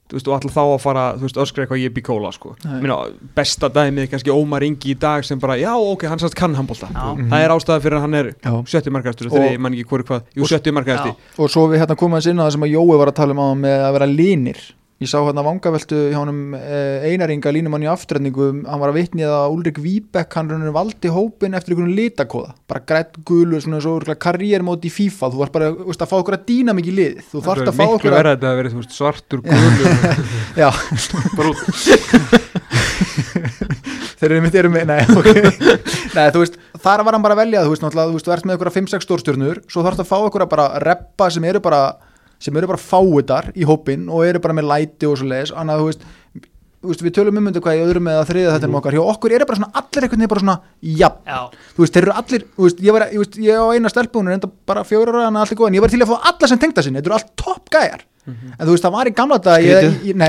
þú 0.04 0.18
veist 0.18 0.28
og 0.28 0.34
alltaf 0.34 0.52
þá 0.52 0.62
að 0.66 0.80
fara 0.82 1.04
þú 1.16 1.22
veist 1.24 1.38
öskra 1.40 1.62
eitthvað 1.64 1.80
ég 1.80 1.94
bý 1.94 2.02
kóla 2.04 2.32
sko 2.34 2.56
besta 3.34 3.70
dæmið 3.72 4.02
er 4.02 4.10
kannski 4.12 4.30
Ómar 4.34 4.62
Ingi 4.66 4.90
í 4.92 4.98
dag 5.00 5.24
sem 5.24 5.38
bara 5.40 5.54
já 5.56 5.72
ok 5.78 6.04
hann 6.10 6.18
sannst 6.18 6.34
kann 6.36 6.54
handbólta 6.54 6.90
Já. 6.92 7.14
það 7.30 7.40
er 7.40 7.50
ástæða 7.54 7.80
fyrir 7.80 7.96
að 7.96 8.00
hann 8.04 8.14
er 8.14 8.34
Já. 8.34 8.50
Ég 15.02 15.08
að 15.08 15.10
að 15.10 15.10
að 15.10 15.10
sá 15.10 15.18
hérna 15.26 15.42
vangaveltu 15.44 15.98
hjá 16.12 16.18
honum 16.20 16.54
eh, 16.54 17.02
einaringa 17.10 17.50
línumann 17.54 17.82
í 17.82 17.88
afturhendingu 17.90 18.46
hann 18.68 18.80
var 18.80 18.90
að 18.92 18.98
vitnið 19.00 19.30
að 19.34 19.54
Ulrik 19.56 19.78
Víbek 19.82 20.30
hann 20.38 20.70
valdi 20.74 21.08
hópin 21.10 21.56
eftir 21.58 21.74
einhvern 21.74 21.96
litakóða. 21.98 22.54
Bara 22.70 22.84
grætt 22.86 23.14
gulur, 23.26 23.60
svona 23.64 23.80
svo 23.82 23.98
karriérmóti 23.98 24.86
í 24.88 24.94
FIFA, 24.94 25.30
þú 25.34 25.38
var 25.42 25.50
bara 25.54 25.72
veist, 25.74 26.02
að 26.04 26.10
fá 26.12 26.16
okkur 26.20 26.38
að 26.38 26.46
dýna 26.50 26.72
mikið 26.78 26.94
lið, 27.00 27.14
þú 27.32 27.38
þarft 27.48 27.66
að 27.66 27.74
fá 27.74 27.82
miklu 27.82 27.98
okkur 27.98 28.14
að 28.14 28.28
þetta 28.30 28.48
að 28.50 28.58
vera 28.60 28.70
þú 28.70 28.78
veist, 28.80 28.94
svartur 28.94 29.40
gulur. 29.44 29.88
Þeir 34.24 34.32
eru 34.32 34.42
mitt 34.44 34.54
eru 34.56 34.70
með 34.72 34.86
nei, 34.88 35.00
okay. 35.18 35.42
nei, 36.16 36.28
þú 36.32 36.42
veist, 36.44 36.54
þar 36.80 37.02
var 37.04 37.16
hann 37.16 37.24
bara 37.24 37.36
að 37.36 37.42
velja. 37.42 37.64
Þú 37.66 37.74
veist, 37.74 37.84
þú 37.84 38.04
veist, 38.14 38.28
þú 38.28 38.34
ert 38.34 38.46
með 38.48 38.56
okkur 38.58 38.70
að 38.70 38.76
5-6 38.78 39.06
stórstjörnur. 39.08 39.60
Svo 39.68 39.84
þarfst 39.84 40.04
að 40.04 40.08
fá 40.10 40.16
okkur 40.20 40.44
að 40.46 40.52
bara 40.54 40.66
reppa 40.84 41.28
sem 41.34 41.44
eru 41.48 41.60
bara, 41.64 41.80
sem 42.44 42.56
eru 42.60 42.68
bara 42.70 42.80
fáiðar 42.82 43.52
í 43.56 43.64
hópin 43.68 44.08
og 44.12 44.26
eru 44.28 44.42
bara 44.44 44.56
með 44.60 44.68
læti 44.72 45.08
og 45.08 45.16
svo 45.20 45.30
leiðis 45.30 45.54
annað, 45.56 45.80
þú 45.80 45.88
veist, 45.90 46.04
þú 46.84 46.90
veist, 46.92 47.02
við 47.06 47.12
tölum 47.16 47.38
um 47.40 47.46
undir 47.48 47.62
hvað 47.64 47.78
í 47.78 47.82
öðrum 47.86 48.08
eða 48.12 48.24
þriða 48.28 48.54
þetta 48.58 48.66
er 48.68 48.74
okkar, 48.80 48.96
hjá 48.98 49.04
okkur 49.14 49.32
eru 49.38 49.46
bara 49.48 49.56
svona 49.56 49.80
allir 49.80 50.04
veginn 50.04 50.28
bara 50.28 50.42
svona, 50.42 50.56
jafn. 51.00 51.22
Já, 51.24 51.38
þú 51.78 51.84
veist, 51.86 51.94
þeir 51.96 52.04
eru 52.04 52.16
allir, 52.20 52.42
þú 52.58 52.66
veist, 52.66 52.82
ég 52.84 52.96
var, 52.98 53.04
ég, 53.08 53.22
veist, 53.22 53.38
ég 53.46 53.56
á 53.56 53.66
eina 53.72 53.92
stelpunum, 53.94 54.34
enda 54.36 54.50
bara 54.68 54.82
fjóra 54.84 55.14
ára 55.16 55.30
en 55.30 55.38
allir 55.40 55.56
góð, 55.62 55.70
en 55.70 55.78
ég 55.78 55.84
var 55.86 55.94
til 55.94 56.02
að 56.04 56.12
fá 56.12 56.28
alla 56.34 56.50
sem 56.52 56.60
tengda 56.60 56.84
sinni, 56.84 57.00
þetta 57.00 57.08
eru 57.08 57.16
allt 57.16 57.32
topp 57.40 57.72
gæjar, 57.72 58.04
en 58.28 58.60
þú 58.66 58.74
veist, 58.74 58.84
það 58.84 58.96
var 58.98 59.08
í 59.08 59.14
gamla 59.22 59.38
dag, 59.48 59.64
ég, 59.64 59.88
ég, 60.10 60.20
nei. 60.20 60.28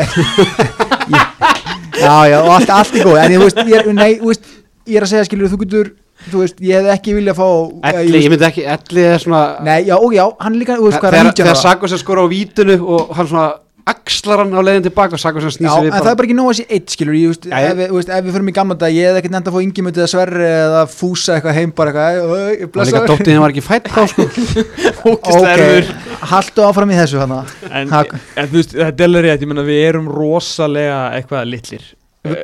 Ég, 1.12 1.20
já, 2.06 2.16
já, 2.32 2.38
og 2.40 2.54
allt, 2.56 2.72
allt 2.80 2.96
í 2.96 3.04
góð, 3.04 3.20
en 3.26 3.36
ég, 3.36 3.44
þú 3.44 3.50
veist, 3.50 3.62
ég, 3.68 3.76
er- 3.84 3.94
nei, 4.00 4.10
þú 4.24 4.32
veist, 4.32 4.48
ég 4.88 5.00
er 5.02 5.06
að 5.10 5.12
segja, 5.12 5.28
skilur, 5.28 5.52
þú 5.52 5.60
getur, 5.66 5.92
þú 6.32 6.42
veist, 6.46 6.62
ég 6.64 6.80
hefði 6.80 6.94
ekki 6.96 7.18
viljað 7.20 7.36
fá, 7.42 7.48
Elli, 7.92 8.24
ég 8.24 8.32
myndi 8.34 8.48
ekki, 8.50 8.64
Elli 8.78 9.06
er 9.12 9.20
svona 9.26 9.44
nei, 9.68 9.82
já, 9.90 9.96
og 10.00 10.16
já, 10.16 10.26
hann 10.40 10.58
líka, 10.62 10.78
þú 10.80 10.90
veist, 10.90 11.00
hvað 11.04 11.12
er 11.12 11.20
þegar, 11.20 11.30
19 11.34 11.44
þegar 11.44 11.54
ára? 11.56 11.64
Sakos 11.68 11.92
er 11.98 12.04
skora 12.06 12.26
á 12.26 12.28
vítunu 12.32 12.78
og 12.86 13.14
hann 13.18 13.28
svona 13.34 13.54
axlar 13.86 14.42
hann 14.42 14.50
á 14.58 14.62
leiðin 14.66 14.82
tilbaka 14.88 15.14
og 15.14 15.22
Sakos 15.22 15.44
hann 15.46 15.52
Já, 15.54 15.58
snýsir 15.60 15.78
en 15.78 15.86
við 15.86 16.00
það 16.02 16.08
er 16.10 16.16
bara 16.18 16.26
ekki 16.26 16.38
nóg 16.40 16.48
að 16.50 16.56
sé 16.58 16.64
eitt, 16.74 16.88
skilur, 16.96 17.14
ég, 17.14 17.28
þú 17.28 17.34
veist, 17.36 17.44
Já, 17.46 17.58
ég- 17.62 17.68
ef, 17.70 17.76
við- 17.78 17.90
þú 17.92 17.98
veist, 18.00 18.10
ef 18.16 18.24
við 18.26 18.34
förum 18.38 18.50
í 18.50 18.54
gamla 18.56 18.78
dag, 18.82 18.96
ég 18.96 19.06
hefði 19.12 19.20
ekkert 19.22 19.36
nefnd 19.36 19.50
að 19.52 19.54
fá 19.54 19.60
yngjumöndið 19.66 20.06
að 20.06 20.10
sverri 20.16 20.48
eða 20.56 20.80
fúsa 20.90 21.36
eitthvað 21.36 21.58
heim 21.60 21.74
bara 21.78 21.92
eitthvað, 21.92 22.10
"Æ, 22.10 22.24
og 22.26 22.56
líka 22.56 22.72
blessaður." 22.80 23.12
dóttið 23.12 23.34
hann 23.36 23.44
var 23.46 23.54
ekki 23.54 23.66
fætt 23.68 23.92
þá 23.94 24.02
sko. 24.10 24.26
Ok, 25.06 25.92
haltu 26.32 26.66
áfram 26.66 26.90
í 26.90 26.98
þessu 26.98 27.22
hana 27.22 27.44
en, 27.70 27.94
en 27.94 28.50
þú 28.50 28.58
veist, 28.58 28.74
þetta 28.74 29.04
er 29.06 29.10
alveg 29.12 29.28
rétt, 29.28 29.46
ég 29.46 29.52
menna 29.54 29.68
við 29.68 29.84
erum 29.92 30.10
rosalega 30.10 30.98
eitthvað 31.20 31.46
litlir 31.54 31.86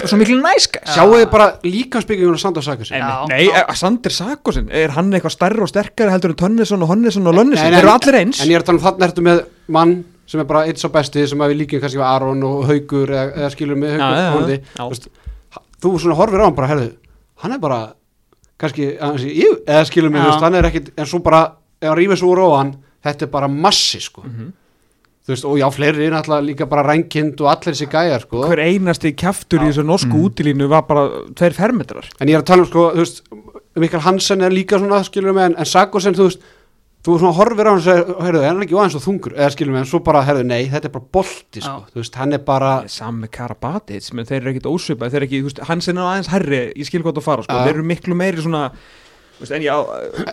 svo 0.08 0.18
miklu 0.20 0.38
næskæs 0.42 0.94
sjáu 0.96 1.12
þið 1.16 1.26
bara 1.32 1.48
líkansbyggjum 1.66 2.34
og 2.36 2.40
Sandor 2.42 2.64
Sakos 2.66 2.92
Já. 2.92 3.26
Nei, 3.30 3.48
eh, 3.50 3.74
Sander 3.76 4.12
Sakosin, 4.16 4.70
er 4.72 4.94
hann 4.96 5.12
eitthvað 5.14 5.36
stærri 5.36 5.62
og 5.66 5.70
sterkari 5.72 6.12
heldur 6.14 6.34
en 6.36 6.40
Tönnesson 6.42 6.82
og 6.86 6.92
Honnesson 6.92 7.28
og 7.28 7.36
Lönnesson, 7.38 7.70
Nei, 7.70 7.76
þeir 7.78 7.86
eru 7.86 7.94
allir 7.96 8.20
eins. 8.22 8.42
en 8.42 8.48
ég 8.52 8.56
er 8.60 8.62
að 8.64 8.70
tala 8.70 8.78
um 8.80 8.86
þarna 8.86 9.08
ertu 9.10 9.22
með 9.26 9.44
mann 9.68 9.96
sem 10.28 10.40
er 10.40 10.46
bara 10.46 10.66
eitt 10.68 10.78
svo 10.80 10.90
besti 10.94 11.28
sem 11.28 11.40
að 11.44 11.52
við 11.54 11.60
líkjum 11.64 11.82
kannski 11.82 12.00
við 12.00 12.08
Aron 12.08 12.44
og 12.48 12.66
Haugur 12.70 13.10
eða, 13.10 13.26
eða 13.36 13.50
skilur 13.52 13.76
með 13.82 13.98
Já, 13.98 14.06
Haugur 14.06 14.22
já, 14.22 14.32
vonandi. 14.36 14.60
já. 14.78 15.60
Þú 15.82 15.96
svona 16.00 16.16
horfir 16.16 16.40
á 16.40 16.46
hann 16.46 16.56
bara, 16.56 16.68
herðu 16.72 16.92
hann 17.42 17.52
er 17.58 17.60
bara, 17.60 17.80
kannski 18.62 18.92
eða 19.66 19.86
þú 19.90 20.12
veist, 20.14 20.42
hann 20.46 20.56
er 20.56 20.68
ekkit 20.70 20.92
en 20.98 21.06
svo 21.10 21.20
bara, 21.26 21.42
ef 21.82 21.90
hann 21.90 21.98
rífið 21.98 22.18
svo 22.22 22.30
úr 22.36 22.44
á 22.46 22.48
hann 22.62 22.76
þetta 23.04 23.26
er 23.26 23.32
bara 23.34 23.48
massi, 23.48 24.00
sko. 24.00 24.22
Mhm. 24.22 24.52
Þú 25.22 25.34
veist, 25.36 25.46
og 25.46 25.58
já, 25.62 25.68
fleiri 25.74 26.06
er 26.08 26.16
náttúrulega 26.16 26.48
líka 26.48 26.66
bara 26.70 26.84
rænkind 26.88 27.42
og 27.44 27.52
allir 27.52 27.76
þessi 27.76 27.88
gæjar, 27.92 28.24
sko. 28.26 28.46
Hver 28.50 28.64
einasti 28.66 29.12
kjaftur 29.14 29.62
í 29.62 29.70
þessu 29.70 29.84
norsku 29.86 30.16
Mm. 30.16 30.24
útilínu 30.30 30.68
var 30.70 30.82
bara 30.90 31.04
tveir 31.38 31.54
fermetrar. 31.54 32.08
En 32.20 32.28
ég 32.28 32.36
er 32.36 32.42
að 32.42 32.50
tala 32.50 32.64
um, 32.66 32.72
sko, 32.72 32.88
þú 32.96 33.04
veist 33.06 33.22
Mikael 33.76 34.02
Hansen 34.02 34.42
er 34.42 34.50
líka 34.52 34.80
svona, 34.80 35.04
skilur 35.04 35.34
mig 35.34 35.46
en, 35.46 35.56
en 35.58 35.66
Sagosen, 35.66 36.14
þú 36.18 36.26
veist, 36.28 36.42
þú 37.06 37.16
svona 37.18 37.34
horfir 37.38 37.66
á 37.66 37.72
hann 37.72 37.80
og 37.80 37.86
segir, 37.86 38.10
heyrðu, 38.22 38.42
er 38.42 38.48
hann 38.52 38.62
ekki 38.66 38.76
aðeins 38.78 38.96
og 39.00 39.02
þungur? 39.06 39.34
Eða 39.38 39.52
skilur 39.56 39.72
mig, 39.74 39.80
en 39.82 39.90
svo 39.90 40.00
bara, 40.06 40.22
heyrðu, 40.28 40.44
nei, 40.46 40.68
þetta 40.70 40.90
er 40.90 40.94
bara 40.98 41.08
bolti, 41.18 41.62
sko, 41.62 41.86
þú 41.94 42.02
veist, 42.02 42.16
hann 42.20 42.34
er 42.34 42.44
bara 42.46 42.72
með 43.22 43.32
Karabatic, 43.38 44.10
menn 44.14 44.26
þeir 44.30 44.42
eru 44.42 44.52
ekkit 44.56 44.70
ósvipaði 44.70 45.12
þeir 45.16 45.22
eru 45.22 45.30
ekki, 45.30 45.40
þú 45.42 45.50
veist, 45.50 45.64
hans 45.70 45.88
er 45.88 45.94
aðeins 46.02 46.30
herri 46.34 46.62
en 49.50 49.64
já, 49.66 49.74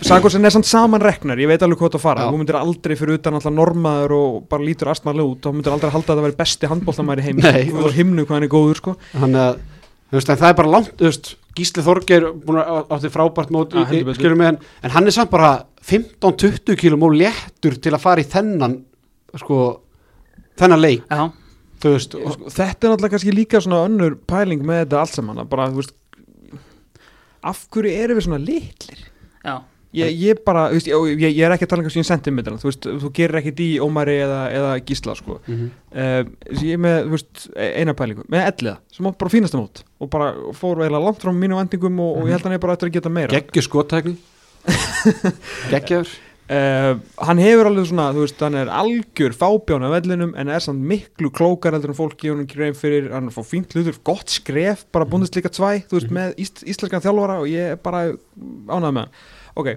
Sagosen 0.04 0.44
er 0.44 0.52
samt 0.52 0.66
saman 0.68 1.00
reknar, 1.00 1.40
ég 1.40 1.48
veit 1.48 1.62
alveg 1.64 1.78
hvað 1.80 1.94
það 1.96 2.02
fara. 2.04 2.26
Já. 2.26 2.30
þú 2.34 2.40
myndir 2.42 2.58
aldrei 2.60 2.96
fyrir 3.00 3.16
utan 3.18 3.38
alltaf 3.38 3.54
normaður 3.54 4.14
og 4.18 4.36
bara 4.52 4.66
lítur 4.66 4.90
astmarlega 4.92 5.32
út, 5.32 5.40
þá 5.40 5.50
myndir 5.56 5.72
aldrei 5.72 5.90
halda 5.94 6.12
að 6.12 6.18
það 6.20 6.26
veri 6.28 6.38
besti 6.42 6.70
handbóltamæri 6.72 7.24
heim, 7.24 7.40
Nei. 7.40 7.64
og 7.72 7.92
himnu 7.96 8.26
hvað 8.28 8.36
hann 8.36 8.46
er 8.48 8.52
góður, 8.52 8.80
sko. 8.82 8.94
Hann 9.16 9.38
að, 9.40 9.60
þú 10.12 10.18
veist, 10.20 10.30
en 10.34 10.40
það 10.42 10.52
er 10.52 10.58
bara 10.60 10.74
langt, 10.76 10.92
þú 11.00 11.08
veist 11.08 11.32
Gísli 11.58 11.82
að 12.62 12.92
átti 12.94 13.08
frábært 13.10 13.50
mót 13.50 13.72
Já, 13.74 13.82
í- 13.90 14.04
en, 14.52 14.58
en 14.86 14.92
hann 14.94 15.06
er 15.10 15.14
samt 15.16 15.32
bara 15.32 15.48
15-20 15.88 16.76
kílum 16.78 17.02
og 17.08 17.16
léttur 17.18 17.74
til 17.82 17.94
að 17.96 18.02
fara 18.04 18.22
í 18.22 18.28
þennan 18.30 18.76
sko, 19.40 19.58
þennan 20.60 20.82
leik, 20.84 21.02
veist 21.96 22.14
og, 22.18 22.28
sko, 22.36 22.50
þetta 22.54 22.86
er 22.86 22.92
náttúrulega 22.92 23.12
kannski 23.16 23.34
líka 23.34 23.60
svona 23.62 23.84
önnur 23.88 24.14
pæling 24.28 24.62
með 24.66 24.84
þetta 24.84 25.00
allt 25.02 25.14
saman, 25.18 25.42
bara, 25.50 25.66
þú 25.72 25.82
veist 25.82 25.94
af 27.46 27.66
hverju 27.72 27.96
erum 28.04 28.18
við 28.18 28.26
svona 28.26 28.40
litlir? 28.42 29.02
Já, 29.44 29.54
ég, 29.96 30.14
ég 30.20 30.40
bara, 30.46 30.66
þú 30.70 30.78
veist, 30.78 30.90
ég, 30.90 31.06
ég, 31.22 31.36
ég 31.38 31.46
er 31.46 31.54
ekki 31.54 31.68
að 31.68 31.72
tala 31.72 31.86
um 31.88 32.06
sentimetrana, 32.10 32.60
þú 32.62 32.70
veist, 32.70 32.88
þú 33.04 33.10
gerir 33.16 33.40
ekkit 33.40 33.62
í 33.64 33.68
Ómari 33.84 34.18
eða, 34.24 34.40
eða 34.60 34.72
Gísla, 34.88 35.16
sko. 35.18 35.40
Mm 35.48 35.66
uh, 35.88 36.22
ég 36.58 36.76
er 36.76 36.82
með, 36.84 36.98
þú 37.06 37.14
veist, 37.16 37.48
e- 37.54 37.72
eina 37.80 37.96
pælingu 37.96 38.26
með 38.28 38.48
elliða, 38.52 38.76
sem 38.94 39.10
átt 39.10 39.20
bara 39.20 39.32
fínasta 39.32 39.60
mót 39.60 39.84
og 39.98 40.10
bara 40.12 40.32
fór 40.56 40.82
eiginlega 40.82 41.04
langt 41.06 41.24
frá 41.24 41.32
mínu 41.34 41.58
vendingum 41.58 42.00
og, 42.04 42.20
og 42.20 42.28
ég 42.28 42.36
held 42.36 42.44
að 42.44 42.50
hann 42.50 42.58
er 42.58 42.64
bara 42.66 42.76
eftir 42.76 42.90
að 42.90 42.98
geta 42.98 43.12
meira. 43.12 43.34
Geggju 43.34 43.64
skotækni. 43.66 44.16
Geggjaður 45.72 46.16
uh, 46.48 46.98
hann 47.28 47.40
hefur 47.42 47.68
alveg 47.70 47.88
svona, 47.90 48.08
þú 48.16 48.24
veist, 48.24 48.42
hann 48.44 48.56
er 48.58 48.70
algjör 48.72 49.34
fábján 49.36 49.84
af 49.86 49.94
vellinum 49.96 50.34
en 50.38 50.52
er 50.52 50.64
samt 50.64 50.84
miklu 50.90 51.30
klókar 51.34 51.76
heldur 51.76 51.92
en 51.92 51.98
fólk 51.98 52.16
gefur 52.20 52.38
hann 52.40 52.48
grein 52.50 52.76
fyrir. 52.78 53.10
Hann 53.14 53.28
er 53.30 53.34
fá 53.34 53.42
fínt 53.46 53.74
hlutur, 53.76 53.98
gott 54.06 54.32
skref 54.32 54.86
bara 54.94 55.08
búndist 55.08 55.36
líka 55.38 55.52
tvæ, 55.52 55.84
þú 55.90 55.94
veist, 56.00 56.14
með 56.14 56.28
íst, 56.44 56.64
íslenskan 56.68 57.04
þjálfara 57.04 57.36
og 57.42 57.50
ég 57.52 57.74
er 57.74 57.82
bara 57.82 58.00
ánægð 58.08 58.94
með 58.96 59.02
hann. 59.04 59.12
Ok, 59.58 59.68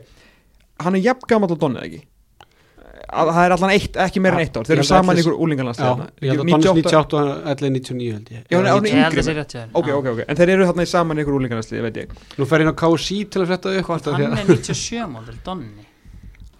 hann 0.86 0.98
er 0.98 1.06
jafn 1.10 1.28
gamall 1.30 1.54
og 1.56 1.62
Donnið 1.62 1.84
ekki? 1.90 2.02
Að, 3.12 3.28
það 3.34 3.44
er 3.44 3.54
allan 3.56 3.72
eitt, 3.74 3.96
ekki 4.00 4.22
meira 4.24 4.38
en 4.38 4.44
eitt 4.46 4.56
ár 4.56 4.68
þeir 4.68 4.78
eru 4.78 4.88
saman 4.88 5.18
ykkur 5.20 5.34
já, 5.34 5.40
úlingarlandslega 5.44 6.06
ég 6.22 6.30
held 6.32 6.44
að 6.44 6.52
Donnins 6.52 6.68
98 6.70 7.18
og 7.18 7.26
allir 7.52 7.72
99 7.76 8.12
held 8.14 8.28
ég. 8.32 8.44
Já, 8.46 8.56
hann 8.62 8.86
er- 8.88 8.94
yngri. 9.02 9.22
ok, 9.74 9.88
ok, 9.98 10.08
ok, 10.14 10.22
en 10.28 10.36
þeir 10.40 10.52
eru 10.54 10.68
þarna 10.70 10.86
í 10.86 10.92
saman 10.94 11.20
ykkur 11.26 11.36
úlingarlandslega, 11.42 11.84
veit 11.90 11.98
ég. 12.06 12.14
Nú 12.38 12.44
fer 12.48 12.62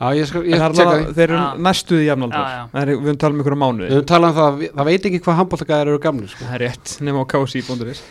já, 0.02 0.18
ég 0.18 0.28
skal, 0.30 0.42
ég 0.50 0.58
er 0.58 0.76
þeir 1.14 1.24
eru 1.28 1.40
næstuði 1.62 2.08
er- 2.10 2.92
við 2.92 3.06
höfum 3.06 3.20
talað 3.22 3.36
um 3.36 3.44
ykkur 3.44 3.56
á 3.56 3.62
mánuði. 3.64 3.88
Við 3.88 3.98
höfum 4.00 4.10
talað 4.12 4.32
um 4.32 4.38
það, 4.40 4.62
það 4.80 4.90
veit 4.90 5.08
ekki 5.10 5.22
hvað 5.22 5.40
handbóltagæðar 5.40 5.92
eru 5.92 6.02
gamli 6.02 6.30
sko. 6.32 6.46
Það 6.48 6.58
er 6.58 6.64
rétt, 6.66 6.94
nema 7.06 7.22
á 7.22 7.26
ksi.is 7.32 8.04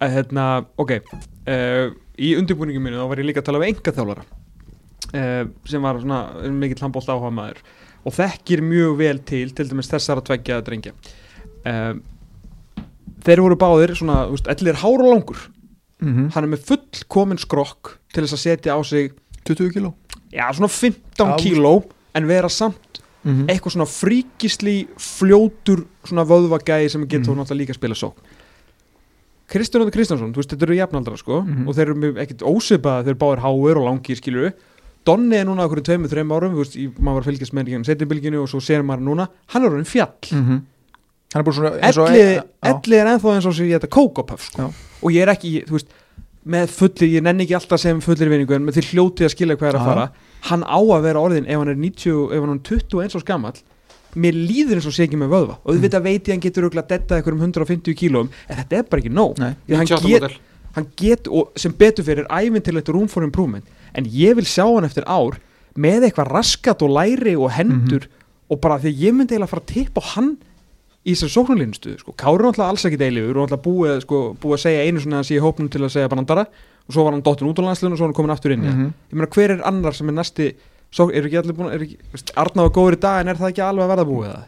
að 0.00 0.14
hérna, 0.16 0.44
ok 0.80 0.92
uh, 0.96 1.90
í 2.20 2.34
undirbúningum 2.38 2.86
mínu 2.86 3.00
þá 3.00 3.08
var 3.10 3.20
ég 3.20 3.28
líka 3.28 3.42
að 3.42 3.50
tala 3.50 3.60
við 3.60 3.72
enga 3.74 3.92
þjálfara 3.96 4.24
uh, 4.24 5.44
sem 5.68 5.84
var 5.84 6.00
svona 6.00 6.20
mikill 6.56 6.80
handbólt 6.84 7.10
áhuga 7.12 7.32
maður 7.36 7.60
og 8.08 8.16
þekkir 8.16 8.62
mjög 8.64 8.96
vel 9.00 9.18
til 9.28 9.46
til 9.52 9.68
dæmis 9.68 9.90
þessara 9.90 10.24
tveggja 10.24 10.62
drengja. 10.64 10.94
Uh, 11.68 12.00
þeir 13.26 13.42
voru 13.44 13.58
báðir 13.60 13.92
svona, 13.98 14.22
þú 14.28 14.38
veist, 14.38 14.48
allir 14.48 14.80
hár 14.80 15.04
og 15.04 15.10
langur. 15.12 15.48
Mm 16.00 16.14
-hmm. 16.16 16.32
hann 16.32 16.44
er 16.44 16.48
með 16.48 16.64
fullkomin 16.64 17.38
skrokk 17.38 17.98
til 18.14 18.24
þess 18.24 18.32
að 18.32 18.44
setja 18.44 18.72
á 18.72 18.80
sig 18.80 19.12
20 19.44 19.68
kíló 19.68 19.92
já, 20.32 20.52
svona 20.52 20.68
15 20.68 21.26
Já. 21.26 21.36
kíló 21.38 21.82
en 22.14 22.26
vera 22.26 22.48
samt 22.48 23.00
mm 23.24 23.30
-hmm. 23.32 23.46
eitthvað 23.50 23.72
svona 23.72 23.86
fríkisli 23.86 24.88
fljótur 24.98 25.84
svona 26.04 26.24
vöðvagæði 26.24 26.88
sem 26.88 27.06
getur 27.06 27.34
Mhm. 27.34 27.40
náttúrulega 27.40 27.58
líka 27.60 27.72
að 27.72 27.74
spila 27.80 27.94
sók 27.94 28.14
Kristján 29.50 29.82
Óttur 29.82 29.90
Kristjánsson, 29.90 30.32
þú 30.32 30.36
veist, 30.36 30.50
þetta 30.52 30.62
eru 30.62 30.74
jafnaldra 30.74 31.16
sko 31.16 31.40
Mhm. 31.42 31.68
og 31.68 31.74
þeir 31.74 31.80
eru 31.82 31.94
mjög- 31.94 32.18
ekkert 32.22 32.42
ósvipaða, 32.42 33.02
þeir 33.02 33.08
eru 33.08 33.18
báðir 33.18 33.40
háir 33.42 33.76
og 33.76 33.84
langir 33.84 34.16
skilur 34.16 34.52
Donni 35.04 35.36
er 35.36 35.46
núna 35.46 35.64
okkur 35.64 35.80
tveimur, 35.80 36.08
þreim 36.08 36.28
árum, 36.30 36.52
þú 36.54 36.58
veist, 36.58 36.76
í- 36.76 36.92
maður 37.00 37.14
var 37.14 37.22
að 37.22 37.26
fylgjast 37.32 37.52
með 37.54 37.68
hérna 37.68 37.84
setjubilginu 37.86 38.42
og 38.42 38.48
svo 38.48 38.60
sér 38.60 38.82
maður 38.84 39.00
núna 39.02 39.28
hann 39.48 39.64
er 39.64 39.70
orðin 39.70 39.86
fjall 39.86 40.12
hann 40.30 40.62
er 41.34 41.42
búin 41.42 41.54
svona 41.54 41.80
eins 41.80 41.96
og 41.98 42.08
Elli, 42.08 42.18
já. 42.36 42.42
Elli 42.62 42.96
er 42.96 43.06
ennþá 43.06 43.34
eins 43.34 43.46
og 43.46 43.54
sér 43.54 43.78
þetta 43.78 43.88
kókopöf 43.88 44.40
sko. 44.40 44.62
Já. 44.62 44.72
og 45.02 45.10
ég 45.12 45.22
er 45.22 45.28
ekki, 45.34 45.64
þú 45.66 45.70
veist 45.72 45.86
með 46.46 46.70
fullir, 46.72 47.10
ég 47.18 47.22
nenni 47.22 47.44
ekki 47.44 47.56
alltaf 47.58 47.80
sem 47.82 47.98
fullir 48.00 48.30
vinningu 48.32 48.54
en 48.56 48.64
með 48.64 48.78
því 48.78 48.84
hljótið 48.94 49.26
að 49.28 49.34
skilja 49.34 49.56
hvað 49.60 49.68
er 49.74 49.78
að 49.80 49.88
fara. 49.90 50.06
Hann 50.48 50.62
á 50.64 50.78
að 50.80 51.02
vera 51.04 51.20
orðin 51.20 51.46
ef 51.50 51.58
hann 51.60 51.68
er 51.68 51.76
90, 51.76 52.30
ef 52.32 52.40
hann 52.40 52.54
er 52.54 52.62
21 52.64 53.14
og 53.18 53.24
skamall 53.26 53.60
mér 54.18 54.34
líður 54.34 54.80
eins 54.80 54.86
og 54.90 54.94
sé 54.96 55.04
ekki 55.06 55.18
með 55.20 55.28
vöðva. 55.30 55.54
Og 55.62 55.68
Mm. 55.70 55.76
auðvitað 55.76 56.02
veit 56.02 56.22
ég 56.24 56.30
að 56.30 56.32
hann 56.34 56.40
getur 56.46 56.64
auðvitað 56.66 56.88
dettað 56.90 57.16
eitthvað 57.20 57.36
um 57.36 57.42
150 57.44 57.94
kílóum 57.94 58.30
en 58.48 58.56
þetta 58.56 58.78
er 58.78 58.82
bara 58.90 59.02
ekki 59.02 59.12
nóg. 59.14 59.38
Nei. 59.38 59.52
Að 59.68 59.76
hann 59.76 59.86
98 59.86 60.08
get, 60.28 60.40
hann 60.74 60.86
get, 60.96 61.28
og 61.28 61.52
sem 61.56 61.72
betur 61.72 62.04
fyrir 62.04 62.26
æfintilegt 62.26 62.88
room 62.88 63.06
for 63.06 63.22
improvement. 63.22 63.64
En 63.94 64.04
ég 64.06 64.34
vil 64.34 64.44
sjá 64.44 64.64
hann 64.66 64.84
eftir 64.88 65.04
ár 65.06 65.38
með 65.78 66.08
eitthvað 66.08 66.32
raskat 66.32 66.82
og 66.82 66.90
læri 66.90 67.36
og 67.38 67.50
hendur 67.54 68.08
og 68.50 68.60
bara 68.60 68.80
því 68.80 68.90
að 68.90 68.98
ég 69.04 69.14
myndi 69.14 69.34
eiginlega 69.36 69.48
fara 69.52 69.62
að 69.62 69.72
tippa 69.76 70.00
á 70.02 70.04
hann 70.16 70.36
í 71.06 71.14
þessari 71.14 71.32
sóknarlínustuðu 71.34 71.98
sko. 72.02 72.12
Kári 72.20 72.40
er 72.40 72.46
náttúrulega 72.50 72.70
alls 72.74 72.84
ekki 72.84 72.98
deilifur 73.00 73.38
og 73.40 73.46
náttúrulega 73.48 73.64
búið, 73.64 74.00
sko, 74.04 74.18
búið 74.42 74.56
að 74.58 74.64
segja 74.66 74.82
einu 74.84 75.00
svona 75.00 75.16
hans 75.22 75.30
í 75.32 75.38
hópnum 75.40 75.70
til 75.72 75.80
að 75.86 75.94
segja 75.94 76.08
brandara 76.12 76.44
og 76.44 76.92
svo 76.94 77.04
var 77.06 77.12
hann 77.16 77.22
dottin 77.24 77.48
út 77.48 77.60
á 77.60 77.62
landsliðinu 77.64 77.94
og 77.94 77.98
svo 78.00 78.04
var 78.04 78.10
hann 78.12 78.18
komin 78.20 78.34
aftur 78.34 78.52
inn 78.52 78.60
mm 78.66 78.74
Mhm. 78.74 78.92
ég 79.10 79.16
meina 79.16 79.30
hver 79.32 79.50
er 79.56 79.62
annar 79.64 79.94
sem 79.96 80.08
er 80.08 80.12
næsti 80.18 80.54
svo, 80.92 81.08
er 81.14 81.22
ekki 81.24 81.38
allir 81.40 81.54
búin, 81.56 81.72
er 81.72 81.80
ekki, 81.86 81.96
veist, 82.12 82.32
Arna 82.36 82.62
var 82.66 82.70
góður 82.76 82.96
í 82.98 83.00
dag 83.00 83.20
en 83.20 83.28
er 83.28 83.34
það 83.40 83.48
ekki 83.52 83.62
alveg 83.64 83.84
að 83.86 83.92
verða 83.94 84.06
búið 84.10 84.28
það? 84.34 84.44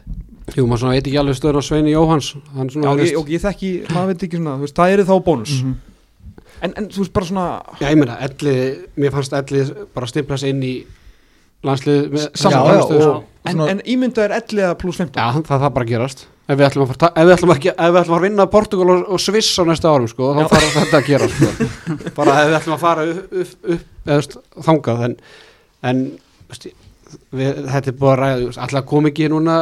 jú, 0.57 0.65
maður 0.67 0.79
svona 0.83 0.93
veit 0.93 1.07
ekki 1.07 1.19
alveg 1.23 1.35
stöður 1.39 1.57
á 1.57 1.63
Sveini 1.63 1.91
Jóhans 1.95 2.27
Já, 2.35 2.91
ég, 3.01 3.17
og 3.17 3.27
ég 3.31 3.41
þekki, 3.41 3.71
maður 3.89 4.07
veit 4.13 4.23
ekki 4.27 4.37
svona 4.37 4.57
veist, 4.59 4.75
það 4.75 4.91
eru 4.93 5.03
þá 5.09 5.15
bónus 5.23 5.53
Mhm. 5.63 5.73
en, 6.61 6.73
en 6.77 6.85
þú 6.89 6.97
veist 7.01 7.13
bara 7.13 7.25
svona 7.25 7.47
já, 7.79 7.87
ég 7.89 7.97
meina, 7.97 8.17
Elli, 8.19 8.77
mér 8.97 9.11
fannst 9.11 9.33
Elli 9.33 9.63
bara 9.95 10.05
stimplas 10.07 10.43
inn 10.43 10.61
í 10.61 10.85
landslið 11.63 12.29
sko. 12.35 13.23
En, 13.45 13.59
en 13.59 13.81
ímyndað 13.87 14.29
er 14.29 14.35
11 14.41 14.75
pluss 14.79 14.97
15 14.99 15.15
Já, 15.19 15.31
það 15.43 15.59
þarf 15.63 15.73
bara 15.73 15.85
gerast 15.87 16.27
Ef 16.43 16.57
við 16.59 16.65
ætlum 16.67 16.83
að 16.83 16.89
fara, 16.91 17.09
ef 17.15 17.27
við 17.27 17.33
ætlum 17.37 17.51
að, 17.53 17.65
ef 17.71 17.91
við 17.93 17.97
ætlum 18.01 18.17
að 18.17 18.25
vinna 18.25 18.45
Portugal 18.51 18.87
og, 18.91 19.03
og 19.15 19.21
Sviss 19.23 19.51
á 19.55 19.63
næsta 19.63 19.91
árum 19.93 20.09
sko, 20.11 20.31
þá 20.35 20.41
þarf 20.51 20.73
þetta 20.75 20.99
að 20.99 21.05
gerast 21.07 21.37
sko. 21.39 21.67
bara 22.17 22.33
ef 22.41 22.49
við 22.49 22.55
ætlum 22.57 22.75
að 22.75 22.81
fara 22.81 23.05
upp, 23.07 23.37
upp, 23.43 23.53
upp 23.75 24.09
eða 24.09 24.17
veist, 24.17 24.35
þangað 24.67 25.03
en, 25.07 25.15
en 25.87 26.01
veist, 26.51 26.67
við, 27.31 27.61
þetta 27.69 27.93
er 27.93 27.97
búið 28.01 28.11
að 28.11 28.19
ræða 28.19 28.41
veist, 28.41 28.61
alltaf 28.65 28.89
kom 28.91 29.07
ekki 29.07 29.29
núna 29.31 29.57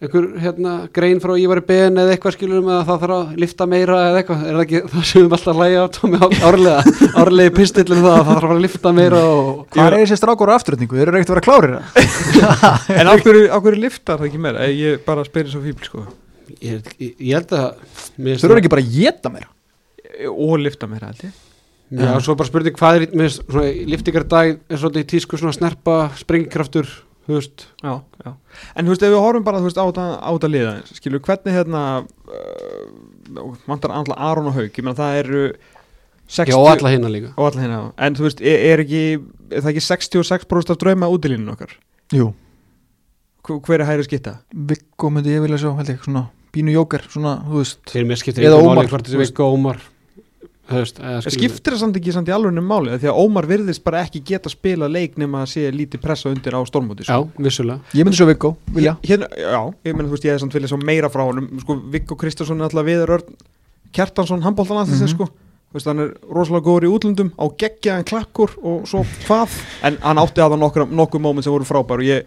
einhver 0.00 0.26
hérna, 0.40 0.74
grein 0.96 1.18
frá 1.20 1.34
Ívari 1.36 1.62
Ben 1.66 1.98
eða 2.00 2.14
eitthvað 2.14 2.36
skilur 2.36 2.62
með 2.64 2.76
að 2.78 2.86
það 2.88 3.02
þarf 3.02 3.16
að 3.16 3.42
lifta 3.42 3.66
meira 3.68 3.98
eða 4.08 4.22
eitthvað, 4.22 4.44
er 4.46 4.56
það 4.56 4.62
ekki 4.64 4.80
það 4.92 5.02
sem 5.10 5.18
við 5.18 5.20
erum 5.20 5.34
alltaf 5.36 5.50
að 5.52 5.60
hlæja 5.60 5.82
á 5.84 5.88
tómi 5.96 6.20
árlega, 6.48 6.94
árlega 7.20 7.54
pistillin 7.58 8.00
það 8.00 8.14
að 8.14 8.24
það 8.30 8.38
þarf 8.38 8.54
að 8.54 8.62
lifta 8.64 8.94
meira 8.96 9.20
og 9.34 9.50
hvað 9.74 9.90
er 9.90 9.96
þessi 9.98 10.18
strákur 10.22 10.52
á 10.52 10.56
afturöldingu, 10.56 10.96
þeir 10.96 11.12
eru 11.12 11.20
ekkert 11.20 11.34
að 11.34 11.36
vera 11.36 11.46
klárir 11.48 11.76
það? 11.76 11.84
En 13.00 13.12
á 13.12 13.14
hverju, 13.20 13.44
á 13.52 13.56
hverju 13.60 13.82
liftar 13.84 14.22
það 14.22 14.30
ekki 14.30 14.42
meira? 14.46 14.70
Ég 14.72 15.04
bara 15.04 15.26
spyrir 15.28 15.52
svo 15.52 15.60
fíbl 15.66 15.90
sko. 15.90 16.06
Ég, 16.64 16.90
ég, 16.96 17.12
ég 17.20 17.36
held 17.36 17.52
að 17.60 17.68
þeir 18.16 18.48
eru 18.48 18.58
ekki 18.62 18.72
bara 18.72 18.86
að 18.86 18.96
geta 18.96 19.30
mér 19.30 19.46
Og 20.32 20.58
lifta 20.60 20.88
meira 20.90 21.12
held 21.12 21.28
ég. 21.28 21.36
Já, 21.90 22.12
svo 22.22 22.36
bara 22.38 22.46
spurning 22.46 22.76
hvað 22.78 23.04
er 23.04 23.30
svona 23.34 23.68
liftingardag 23.90 24.52
er 24.70 24.78
svolítið 24.78 25.02
í 25.02 25.08
tísku 25.10 25.38
svona 25.40 25.54
snerpa 25.56 25.96
springkraftur, 26.20 26.86
þú 27.30 27.38
veist. 27.38 27.66
Já, 27.84 27.92
já. 28.24 28.32
En 28.74 28.86
þú 28.86 28.94
veist, 28.94 29.04
ef 29.06 29.14
við 29.14 29.24
horfum 29.24 29.46
bara 29.46 29.62
veist, 29.64 29.80
á 29.80 29.86
þetta 29.86 30.50
liða 30.50 30.72
Skilur, 30.90 31.22
hvernig 31.26 31.56
hérna 31.56 31.82
uh, 32.02 33.52
Vantar 33.70 33.94
andla 33.94 34.18
Aron 34.30 34.50
og 34.50 34.58
Haug 34.58 34.70
Ég 34.70 34.84
meina 34.86 34.98
það 34.98 35.20
eru 35.22 35.44
60 36.30 36.52
Já, 36.52 36.58
og 36.58 36.68
alla 36.70 36.92
hinna 36.94 37.10
líka. 37.10 37.32
Hérna 37.38 37.80
En 37.98 38.18
þú 38.18 38.26
veist, 38.28 38.42
er, 38.42 38.66
er 38.72 38.84
ekki 38.84 39.04
Er 39.50 39.64
það 39.64 39.72
ekki 39.74 39.86
66% 39.86 40.74
af 40.74 40.82
drauma 40.82 41.10
útilínun 41.10 41.54
okkar? 41.54 41.72
jú, 42.10 42.32
Hver, 43.46 43.60
hver 43.64 43.82
er 43.82 43.88
hægri 43.88 44.04
skitta? 44.08 44.36
Viggo 44.52 45.10
myndi 45.14 45.32
ég 45.36 45.42
vilja 45.44 45.58
sjá 45.62 45.70
held 45.78 45.90
ég, 45.94 46.02
svona 46.04 46.26
bínu 46.54 46.74
jóker, 46.74 47.04
svona, 47.10 47.36
þú 47.46 47.60
veist. 47.60 47.80
Eða 47.94 48.58
Ómar, 48.58 48.88
og 48.90 49.54
Ómar 49.54 49.78
eða 50.70 51.20
skilur- 51.24 51.34
skiptir 51.36 51.74
það 51.74 51.80
samt 51.82 51.96
ekki 52.00 52.12
samt 52.14 52.28
í 52.30 52.34
alveg 52.34 52.62
máli 52.62 52.94
því 53.02 53.08
að 53.10 53.18
Ómar 53.24 53.46
virðist 53.50 53.82
bara 53.84 54.02
ekki 54.06 54.22
geta 54.24 54.48
spila 54.52 54.88
leik 54.88 55.16
nema 55.18 55.42
að 55.44 55.50
sé 55.54 55.70
lítið 55.74 56.00
pressa 56.00 56.30
undir 56.30 56.54
á 56.54 56.60
stormóti 56.68 57.04
Já, 57.08 57.18
vissulega. 57.38 57.80
Ég 57.94 58.04
myndi 58.06 58.16
svo 58.20 58.26
Viggo, 58.30 58.56
vilja 58.72 58.96
hérna, 59.02 59.28
já, 59.36 59.60
ég 59.84 59.94
meina 59.96 60.08
þú 60.08 60.14
veist 60.16 60.24
ég 60.24 60.32
hefði 60.34 60.44
samt 60.46 60.54
vilja 60.54 60.68
svo 60.72 60.78
meira 60.84 61.08
frá 61.10 61.24
honum. 61.26 61.48
Sko, 61.60 61.76
Viggo 61.90 62.16
Kristjánsson 62.16 62.60
er 62.60 62.68
alltaf 62.70 62.86
viður 62.86 63.14
Örn 63.18 63.36
Kjartansson, 63.92 64.42
handbóltan 64.42 64.78
alltaf 64.84 65.00
Mhm. 65.00 65.08
sko. 65.08 65.26
Þú 65.70 65.74
veist, 65.78 65.86
hann 65.86 66.00
er 66.00 66.14
rosalega 66.34 66.64
góður 66.66 66.84
í 66.86 66.90
útlöndum 66.90 67.30
á 67.38 67.44
geggjaðan 67.56 68.04
klakkur 68.04 68.50
og 68.62 68.86
svo 68.90 69.04
hvað. 69.26 69.50
En 69.84 69.96
hann 70.02 70.16
átti 70.18 70.42
að 70.42 70.50
það 70.54 70.58
nokkur, 70.58 70.86
nokkur 70.90 71.20
moment 71.20 71.44
sem 71.44 71.52
voru 71.52 71.64
frábær 71.64 71.98
og 72.02 72.06
ég 72.06 72.24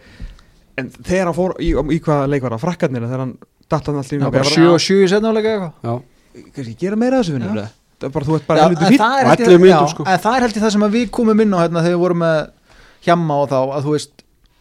en 0.78 0.90
þegar 0.90 1.26
hann 1.26 1.36
fór 1.36 1.54
í, 1.60 1.74
í 1.76 2.00
hvaða 2.00 2.30
leik 2.30 2.42
var 2.42 2.52
það, 2.56 2.62
frakkarnir 2.64 3.02
þegar 3.04 3.20
hann 3.20 3.38
datt 3.70 3.86
hann 3.86 3.96
alltaf 3.96 4.14
í 4.14 4.20
ég 4.20 4.46
7 4.48 4.74
og 4.74 4.80
7 4.80 5.04
í 5.04 5.08
setnáleika 5.12 5.52
eitthvað. 5.84 6.02
Kannski 6.56 6.76
gera 6.80 6.96
meira 6.96 7.20
af 7.20 7.26
þessu 7.26 7.34
vinnur 7.36 7.52
Já. 7.54 7.62
það 7.62 7.70
bara 8.12 8.26
þú 8.26 8.36
ert 8.36 8.48
bara 8.48 8.60
það 8.60 8.66
er 8.66 8.74
Og 8.74 8.82
held 8.84 9.40
ég- 9.40 9.48
11 9.48 9.62
mínútur, 9.62 9.88
já, 9.88 9.94
sko. 9.94 10.04
En 10.08 10.20
það 10.20 10.36
er 10.36 10.42
held 10.42 10.54
ég 10.58 10.64
það 10.64 10.72
sem 10.72 10.82
að 10.84 10.92
við 10.98 11.10
komum 11.10 11.42
inn 11.42 11.54
á 11.54 11.60
hérna, 11.64 11.84
þegar 11.84 11.96
við 11.96 12.04
vorum 12.04 12.18
með 12.24 12.50
hjamma 13.06 13.34
og 13.44 13.50
þá 13.50 13.60
að 13.78 13.84
þú 13.88 13.92
veist 13.98 14.12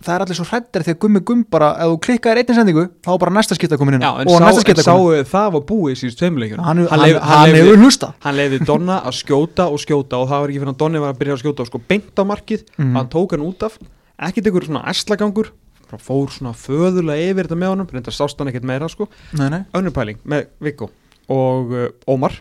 það 0.02 0.14
er 0.16 0.22
allir 0.24 0.34
svo 0.34 0.44
hrættir 0.50 0.82
þegar 0.82 0.98
gummi 0.98 1.20
gum 1.22 1.44
bara 1.46 1.66
ef 1.78 1.86
þú 1.92 1.98
klikkar 2.02 2.36
einnig 2.40 2.56
sendingu 2.58 2.84
þá 3.06 3.10
er 3.14 3.18
bara 3.22 3.30
næsta 3.36 3.54
skipta 3.54 3.76
komin 3.78 3.94
inn 3.94 4.02
Já, 4.02 4.10
og 4.18 4.26
sá, 4.34 4.42
næsta 4.42 4.60
skipta 4.64 4.82
komin 4.82 5.22
sáu 5.22 5.30
það 5.30 5.52
var 5.54 5.62
búið 5.68 5.94
síðust 6.00 6.18
tveimleikjum 6.18 6.58
hann, 6.58 6.76
hann, 6.82 6.88
hann, 6.90 7.00
leyfði- 7.06 7.20
hann 7.22 7.44
leyfði- 7.46 7.62
hefur 7.62 7.82
hlusta. 7.84 8.08
hann 8.24 8.34
leiði 8.34 8.58
Donna 8.66 8.96
að 9.06 9.14
skjóta 9.22 9.68
og 9.70 9.78
skjóta 9.78 10.18
og 10.18 10.26
það 10.28 10.40
var 10.42 10.48
ekki 10.50 10.58
fyrir 10.64 10.72
að 10.74 10.78
Donni 10.82 10.98
var 10.98 11.12
að 11.14 11.18
byrja 11.22 11.34
að 11.38 11.42
skjóta 11.44 11.66
sko 11.70 11.80
beint 11.86 12.14
á 12.18 12.22
markið, 12.26 12.64
Mhm. 12.78 12.94
hann 12.96 13.08
tók 13.08 13.30
hann 13.30 13.46
út 13.46 13.62
af. 13.62 13.78
Ekkert 14.18 14.46
einhver 14.46 14.66
svona 14.66 14.84
æslagangur. 14.90 15.46
Bara 15.90 16.02
fór 16.02 16.26
svona 16.34 16.50
föðulega 16.52 17.30
yfir 17.30 17.46
þetta 17.46 17.58
með 17.62 17.68
honum. 17.70 17.86
Reyndar 17.86 18.12
sást 18.12 18.38
hann 18.38 18.48
ekkert 18.48 18.64
meira 18.64 18.88
sko. 18.88 19.06
Nei, 19.34 19.48
nei. 19.50 19.64
önnur 19.74 19.92
pæling 19.92 20.18
með 20.26 20.46
Viggo 20.60 20.90
og 21.28 21.70
uh, 21.72 21.88
Ómar 22.08 22.40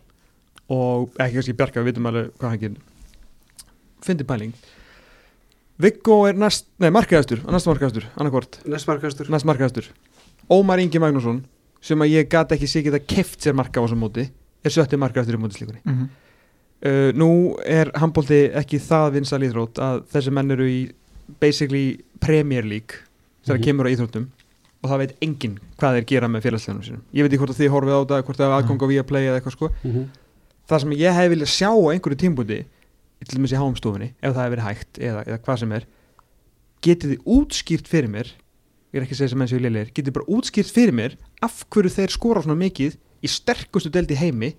og 0.71 1.09
ekki 1.19 1.37
kannski 1.39 1.55
Bjarka, 1.59 1.81
við 1.83 1.91
vitum 1.91 2.07
alveg 2.11 2.29
hvað 2.39 2.53
hann 2.53 2.61
gerir. 2.61 2.77
Fyndi 4.05 4.25
pæling. 4.27 4.53
Viggo 5.81 6.17
er 6.29 6.37
næst, 6.37 6.67
nei 6.81 6.91
markaðastur 6.93 7.41
næst 7.49 7.65
markaðastur, 7.69 8.05
annarkvort 8.19 8.59
næstmarkastur 8.69 9.29
næst 9.33 9.47
markaðastur 9.49 9.87
Ómar 10.51 10.81
Ingi 10.83 10.99
Magnússon 11.01 11.39
sem 11.81 12.01
að 12.03 12.11
ég 12.13 12.27
gat 12.29 12.51
ekki 12.53 12.67
sé 12.69 12.83
geta 12.85 12.99
keft 13.01 13.41
sér 13.41 13.55
marka 13.57 13.81
á 13.81 13.85
þessum 13.87 14.03
móti 14.03 14.27
er 14.61 14.73
sjötti 14.75 14.99
markaðastur 15.01 15.39
í 15.39 15.41
móti 15.41 15.57
slíkunni 15.57 15.81
Mm 15.85 16.03
uh, 16.85 17.09
nú 17.17 17.29
er 17.65 17.89
handbólti 18.01 18.43
ekki 18.61 18.79
það 18.81 19.11
vinsal 19.17 19.41
íþrótt 19.47 19.81
að 19.81 20.03
þessi 20.13 20.31
menn 20.37 20.53
eru 20.53 20.65
í 20.69 20.79
basically 21.41 21.99
Premier 22.21 22.65
League 22.67 23.01
þegar 23.45 23.57
Mhm. 23.59 23.65
kemur 23.65 23.89
á 23.89 23.93
íþróttum 23.95 24.27
og 24.83 24.89
það 24.89 24.97
veit 25.01 25.13
enginn 25.21 25.57
hvað 25.77 25.97
þeir 25.97 26.05
gera 26.09 26.27
með 26.29 26.41
félagsleganum 26.45 26.83
sínum. 26.85 27.01
Ég 27.13 27.21
veit 27.25 27.31
ekki 27.33 27.41
hvort 27.41 27.53
að 27.53 27.61
þið 27.61 27.71
horfið 27.73 27.93
á 27.93 28.01
þetta 28.01 28.21
hvort 28.25 28.37
það 28.37 28.47
er 28.49 28.55
aðgang 28.57 28.81
á 28.81 28.87
Viaplay 28.91 29.25
eða 29.29 29.37
eitthvað 29.41 29.55
sko. 29.57 29.69
Mhm. 29.83 30.05
Það 30.69 30.83
sem 30.85 30.93
ég 30.99 31.17
hef 31.17 31.31
viljað 31.33 31.51
sjá 31.55 31.69
á 31.71 31.81
einhverju 31.93 32.19
tímbúti 32.21 32.59
til 33.21 33.37
dæmis 33.37 33.53
í 33.53 33.59
háumstofunni 33.59 34.11
ef 34.21 34.33
það 34.33 34.43
hefur 34.43 34.55
verið 34.55 34.67
hægt 34.69 35.01
eða, 35.01 35.23
eða 35.27 35.39
hvað 35.45 35.59
sem 35.63 35.71
er 35.77 35.85
getið 36.81 37.11
þið 37.15 37.29
útskýrt 37.37 37.87
fyrir 37.91 38.09
mér 38.09 38.31
ég 38.91 38.97
er 38.99 39.05
ekki 39.05 39.15
að 39.15 39.21
segja 39.21 39.31
sem 39.33 39.41
menn 39.41 39.51
séu 39.51 39.61
lélegir 39.61 39.91
getið 39.95 40.15
bara 40.17 40.29
útskýrt 40.37 40.73
fyrir 40.73 40.95
mér 40.97 41.13
af 41.45 41.61
hverju 41.71 41.93
þeir 41.93 42.13
skora 42.15 42.41
svona 42.43 42.57
mikið 42.59 42.97
í 43.21 43.29
sterkustu 43.29 43.91
delt 43.93 44.09
í 44.11 44.17
heimi 44.17 44.53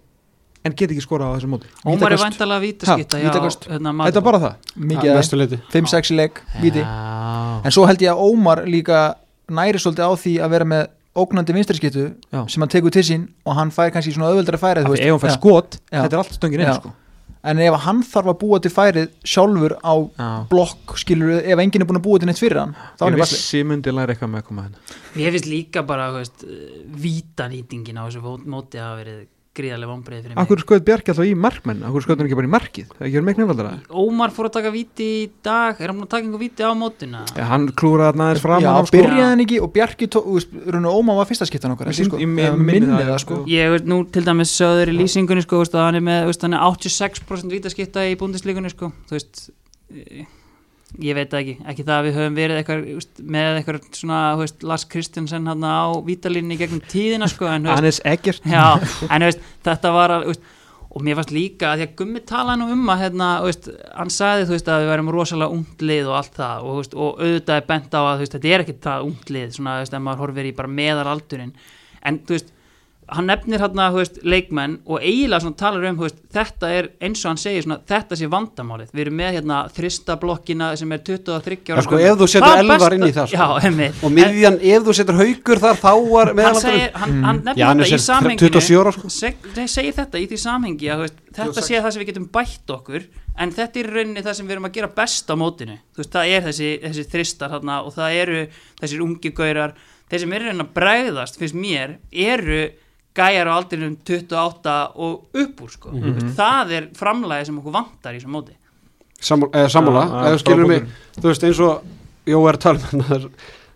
en 0.63 0.71
getið 0.79 0.95
ekki 0.95 1.03
skora 1.03 1.27
á 1.27 1.35
þessu 1.35 1.49
móti? 1.51 1.67
Ómar 1.83 2.13
er 2.15 2.21
Ha, 2.23 2.95
vítaköst. 3.27 3.65
hérna, 3.67 3.93
þetta 4.07 4.21
er 4.21 4.27
bara 4.29 4.39
það? 4.39 4.69
Mikið 4.79 5.09
Að 5.09 5.11
að 5.11 5.19
mestu 5.19 5.39
leyti. 5.41 5.59
5-6 5.73 6.13
í 6.13 6.19
leik, 6.21 6.39
víti. 6.63 6.85
En 7.67 7.75
svo 7.75 7.87
held 7.89 8.05
ég 8.05 8.13
að 8.13 8.23
Ómar 8.23 8.63
líka 8.71 9.01
næri 9.51 9.81
svolítið 9.83 10.07
á 10.07 10.13
því 10.23 10.35
að 10.39 10.53
vera 10.55 10.69
með 10.71 10.85
ógnandi 11.17 11.53
vinstriskiptu 11.57 12.07
Já. 12.33 12.43
sem 12.49 12.63
hann 12.63 12.73
tekur 12.73 12.91
til 12.95 13.03
sín 13.05 13.29
og 13.45 13.55
hann 13.59 13.71
fær 13.75 13.91
kannski 13.93 14.15
svona 14.15 14.31
auðveldra 14.33 14.59
færið 14.63 14.89
þú 14.89 14.97
ef 14.99 15.11
hann 15.11 15.23
fær 15.27 15.33
Já. 15.33 15.39
skot, 15.39 15.79
Já. 15.93 16.03
þetta 16.05 16.13
er 16.17 16.23
allt 16.23 16.37
stöngin 16.39 16.63
inn 16.65 16.75
sko. 16.79 16.93
en 17.45 17.59
ef 17.59 17.75
hann 17.85 18.01
þarf 18.07 18.31
að 18.33 18.39
búa 18.41 18.61
til 18.63 18.71
færið 18.73 19.11
sjálfur 19.35 19.75
á 19.85 19.95
Já. 19.99 20.31
blokk 20.49 20.97
skilur 21.03 21.37
ef 21.43 21.59
enginn 21.59 21.83
er 21.85 21.89
búin 21.91 22.01
að 22.01 22.07
búa 22.07 22.19
til 22.23 22.31
neitt 22.31 22.41
fyrir 22.41 22.61
hann 22.63 22.75
þá 22.97 23.07
er 23.07 23.13
ég 23.17 23.21
vissi 23.25 23.61
ég 23.61 23.69
myndi 23.69 23.93
læra 23.93 24.15
eitthvað 24.15 24.33
með 24.33 24.43
að 24.45 24.49
koma 24.49 24.67
hérna 24.69 24.99
Mér 25.13 25.35
finnst 25.37 25.51
líka 25.51 25.83
bara, 25.85 26.09
þú 26.15 26.23
veist, 26.23 26.45
vítanýtingin 27.05 27.99
á 28.01 28.09
þessu 28.09 28.39
móti 28.49 28.81
hafa 28.81 29.03
verið 29.03 29.27
gríðarlega 29.57 29.91
vonbreið 29.93 30.23
fyrir 30.25 30.33
mig 30.37 30.41
Akkur 30.43 30.61
skoði 30.63 30.83
Bjarki 30.87 31.11
alltaf 31.13 31.27
í 31.29 31.33
markmenn 31.37 31.83
Akkur 31.85 32.05
skoði 32.05 32.23
hann 32.23 32.29
ekki 32.31 32.39
bara 32.39 32.49
í 32.49 32.53
markið 32.53 32.87
Það 32.93 33.03
ekki 33.07 33.17
verið 33.19 33.27
meikn 33.29 33.43
nefnaldara 33.43 33.73
Ómar 34.03 34.33
fór 34.33 34.49
að 34.49 34.55
taka 34.57 34.73
víti 34.73 35.09
í 35.19 35.27
dag 35.45 35.81
Er 35.83 35.93
hann 35.93 36.01
að 36.07 36.11
taka 36.15 36.25
einhver 36.25 36.41
víti 36.41 36.65
á 36.65 36.71
mótuna? 36.73 37.21
ja, 37.37 37.45
Hann 37.51 37.67
klúraði 37.77 38.09
þarna 38.15 38.29
aðeins 38.31 38.45
fram 38.47 38.65
Já, 38.65 38.71
af, 38.73 38.89
sko. 38.89 38.97
byrjaði 38.97 39.27
hann 39.29 39.45
ekki 39.45 39.61
og 39.67 39.73
Bjarki 39.77 40.09
tó, 40.09 40.19
þú 40.25 40.37
veist, 40.39 40.57
raun 40.73 40.89
og 40.89 40.99
Óma 41.03 41.17
var 41.21 41.29
fyrsta 41.29 41.49
skiptan 41.51 41.75
okkar 41.77 41.93
ekki, 41.93 42.01
sýnd- 42.01 42.13
sko? 42.13 42.23
ég- 42.23 43.19
sko. 43.21 43.35
sko 43.37 43.41
Ég 43.53 43.73
veist 43.77 43.89
nú 43.93 44.01
til 44.11 44.25
dæmis 44.25 44.55
sögður 44.57 44.89
í 44.93 44.97
lýsingunni 45.03 45.45
sko, 45.45 45.61
hann 45.77 46.01
er 46.01 46.07
með, 46.09 46.23
þú 46.25 46.33
veist, 46.33 46.43
hann 46.49 46.55
er 46.57 46.65
86% 46.73 47.53
vítaskipta 47.53 48.07
í 48.09 48.17
búndislíkunni 48.17 48.73
sko, 48.73 48.93
þú 49.09 49.19
veist 49.19 49.51
ég 51.01 51.17
veit 51.17 51.35
ekki, 51.37 51.55
ekki 51.69 51.85
það 51.87 51.95
að 51.95 52.07
við 52.07 52.17
höfum 52.19 52.35
verið 52.37 52.59
eitthvað, 52.61 52.83
með 53.35 53.59
eitthvað 53.59 53.85
svona, 53.97 54.23
veist, 54.41 54.65
Lars 54.67 54.85
Kristjansen 54.93 55.49
hann 55.49 55.65
á 55.65 55.89
vítalínni 56.05 56.59
gegnum 56.61 56.83
tíðina 56.91 57.29
sko, 57.31 57.49
en 57.49 57.69
veist, 57.81 58.03
Já, 58.45 58.67
en 59.09 59.25
veist, 59.25 59.47
þetta 59.65 59.93
var 59.95 60.17
að, 60.19 60.35
og 60.93 61.05
mér 61.07 61.17
fannst 61.17 61.33
líka 61.33 61.71
að 61.71 61.81
því 61.81 61.87
að 61.87 61.95
Gummi 62.03 62.25
talaði 62.29 62.61
nú 62.61 62.71
um 62.75 62.93
að 62.93 63.05
hérna, 63.07 63.29
hann 63.97 64.13
sagði 64.13 64.49
þú 64.51 64.57
veist 64.59 64.73
að 64.73 64.83
við 64.83 64.93
værum 64.93 65.13
rosalega 65.17 65.57
ungt 65.57 65.85
lið 65.89 66.11
og 66.11 66.19
allt 66.19 66.35
það 66.37 66.67
og, 66.69 66.83
og 66.93 67.23
auðvitað 67.23 67.57
er 67.57 67.69
bent 67.71 67.97
á 67.97 68.01
að 68.03 68.25
þetta 68.27 68.51
er 68.53 68.67
ekkit 68.67 68.83
það 68.89 69.07
ungt 69.09 69.33
lið, 69.33 69.55
svona, 69.57 69.79
ef 69.81 69.95
maður 69.97 70.27
horfir 70.27 70.51
í 70.51 70.57
bara 70.59 70.75
meðalaldurinn, 70.81 71.55
en 72.05 72.21
þú 72.27 72.37
veist 72.37 72.53
hann 73.11 73.27
nefnir 73.27 73.61
hérna, 73.61 73.89
leikmenn 74.23 74.77
og 74.87 75.03
eiginlega 75.03 75.43
svona 75.43 75.59
talar 75.59 75.87
um, 75.89 75.97
þú 75.99 76.07
veist, 76.07 76.19
þetta 76.33 76.69
er 76.73 76.89
eins 77.03 77.23
og 77.25 77.33
hann 77.33 77.41
segir 77.41 77.65
svona, 77.65 77.79
þetta 77.89 78.19
sé 78.19 78.29
vandamálið 78.31 78.93
við 78.95 79.03
erum 79.05 79.17
með 79.19 79.37
hérna 79.37 79.59
þristablokkina 79.75 80.69
sem 80.79 80.95
er 80.95 81.03
23 81.09 81.59
Já, 81.67 81.75
ára 81.75 81.85
sko, 81.87 81.99
ef 81.99 82.21
þú 82.21 82.29
setur 82.31 82.63
Elvar 82.63 82.97
inn 82.97 83.07
í 83.07 83.13
það, 83.17 83.33
sko. 83.33 83.41
Já. 83.43 83.89
Og 84.07 84.15
miðjan, 84.15 84.59
ef 84.73 84.87
þú 84.87 84.95
setur 84.99 85.19
haugur 85.19 85.63
þar 85.65 85.81
þá 85.83 85.91
var 85.93 86.31
hann 86.33 86.39
meðalaldurinn 86.41 86.79
segir, 86.79 86.95
hann, 87.03 87.17
hann 87.27 87.43
nefnir 87.43 87.63
Já, 87.63 87.67
hann 87.69 87.83
er 87.83 87.91
þetta 87.91 87.99
í 87.99 88.07
samhenginu 88.07 88.53
27 88.61 88.83
ára, 88.83 88.95
sko. 88.97 89.13
seg, 89.17 89.49
segir 89.75 89.97
þetta 89.99 90.23
í 90.23 90.29
því 90.31 90.41
samhengi 90.45 90.93
að 90.93 91.03
þú 91.03 91.09
veist, 91.09 91.23
þetta 91.41 91.67
sé 91.67 91.81
það 91.83 91.97
sem 91.97 92.05
við 92.05 92.13
getum 92.13 92.29
bætt 92.39 92.77
okkur 92.77 93.09
en 93.43 93.55
þetta 93.57 93.81
er 93.81 93.89
í 93.89 93.97
rauninni 93.97 94.23
það 94.23 94.39
sem 94.39 94.49
við 94.49 94.57
erum 94.57 94.69
að 94.69 94.77
gera 94.77 94.93
best 94.93 95.33
á 95.33 95.35
mótinu 95.41 95.79
þú 95.97 96.03
veist, 96.05 96.13
það 96.13 96.35
er 96.37 96.47
þessi, 96.47 96.71
þessi 96.85 97.05
þristar 97.15 97.53
þarna, 97.55 97.79
og 97.87 97.95
það 97.97 98.19
eru 98.23 98.43
þessir 98.81 99.05
ungi 99.07 99.33
gaurar 99.37 99.75
þeir 100.13 100.25
sem 100.25 100.35
eru 100.37 100.49
raunin 100.51 100.65
að 100.67 100.75
bregðast 100.77 101.39
finnst 101.41 101.57
mér 101.57 101.97
eru 102.13 102.61
gæjar 103.17 103.49
á 103.49 103.53
aldrinum 103.59 103.97
28 104.09 104.77
og 104.95 105.39
upp 105.43 105.63
úr 105.63 105.71
sko. 105.71 105.91
Mm 105.93 106.35
það 106.37 106.73
er 106.79 106.89
framlæði 106.97 107.47
sem 107.49 107.59
okkur 107.61 107.75
vantar 107.77 108.15
í 108.15 108.21
þessum 108.21 108.37
móti 108.39 108.57
Sammála, 109.23 110.07
frábær. 110.43 110.87
þú 111.21 111.29
veist 111.29 111.45
eins 111.47 111.61
og 111.63 111.83
Jó 112.27 112.39
er 112.49 112.57
það 112.63 113.11
er 113.17 113.25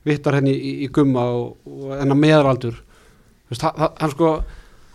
vittar 0.06 0.34
henni 0.38 0.52
í, 0.54 0.72
í 0.86 0.88
gumma 0.94 1.24
og, 1.34 1.56
og 1.66 1.96
hennar 1.98 2.18
meðalaldur 2.18 2.76
þú 2.78 3.50
veist, 3.54 3.62
hann, 3.66 3.90
hann 4.00 4.10
sko 4.14 4.30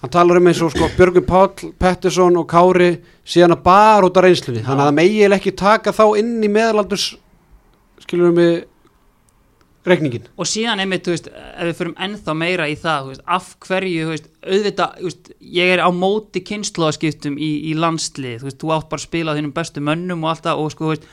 hann 0.01 0.09
talar 0.11 0.39
um 0.39 0.47
eins 0.47 0.61
og 0.63 0.71
sko 0.71 0.87
Björgun 0.97 1.27
Páll 1.27 1.73
Pettersson 1.79 2.39
og 2.39 2.47
Kári 2.49 2.93
síðan 3.27 3.57
að 3.57 3.63
bara 3.67 4.07
út 4.07 4.17
af 4.17 4.25
reynslunni 4.25 4.63
þannig 4.63 4.81
að 4.81 4.89
það 4.89 4.97
megi 5.01 5.17
eiginlega 5.19 5.39
ekki 5.41 5.55
taka 5.61 5.93
þá 5.95 6.05
inn 6.23 6.33
í 6.41 6.51
meðalaldurs 6.51 7.07
skilur 8.01 8.33
mig 8.35 8.63
reikningin 9.87 10.27
og 10.37 10.49
síðan 10.49 10.83
einmitt, 10.83 11.05
þú 11.05 11.15
veist, 11.15 11.29
ef 11.31 11.69
við 11.69 11.77
förum 11.79 11.95
ennþá 12.05 12.35
meira 12.37 12.67
í 12.69 12.75
það, 12.79 13.01
þú 13.01 13.13
veist, 13.13 13.25
af 13.37 13.49
hverju, 13.65 14.05
þú 14.05 14.13
veist, 14.15 14.29
auðvitað, 14.45 14.95
þú 14.99 15.09
veist, 15.09 15.31
ég 15.61 15.73
er 15.73 15.83
á 15.83 15.89
móti 15.95 16.43
kynnslóðaskiptum 16.51 17.39
í, 17.41 17.51
í 17.71 17.75
landslið, 17.77 18.39
þú 18.41 18.49
veist, 18.49 18.61
þú 18.61 18.73
átt 18.77 18.89
bara 18.91 19.01
að 19.01 19.07
spila 19.07 19.33
á 19.33 19.37
þínum 19.39 19.55
bestu 19.57 19.85
mönnum 19.85 20.25
og 20.25 20.33
allt 20.33 20.47
það 20.47 20.63
og 20.63 20.73
sko, 20.75 20.85
þú 20.85 20.93
veist, 20.93 21.09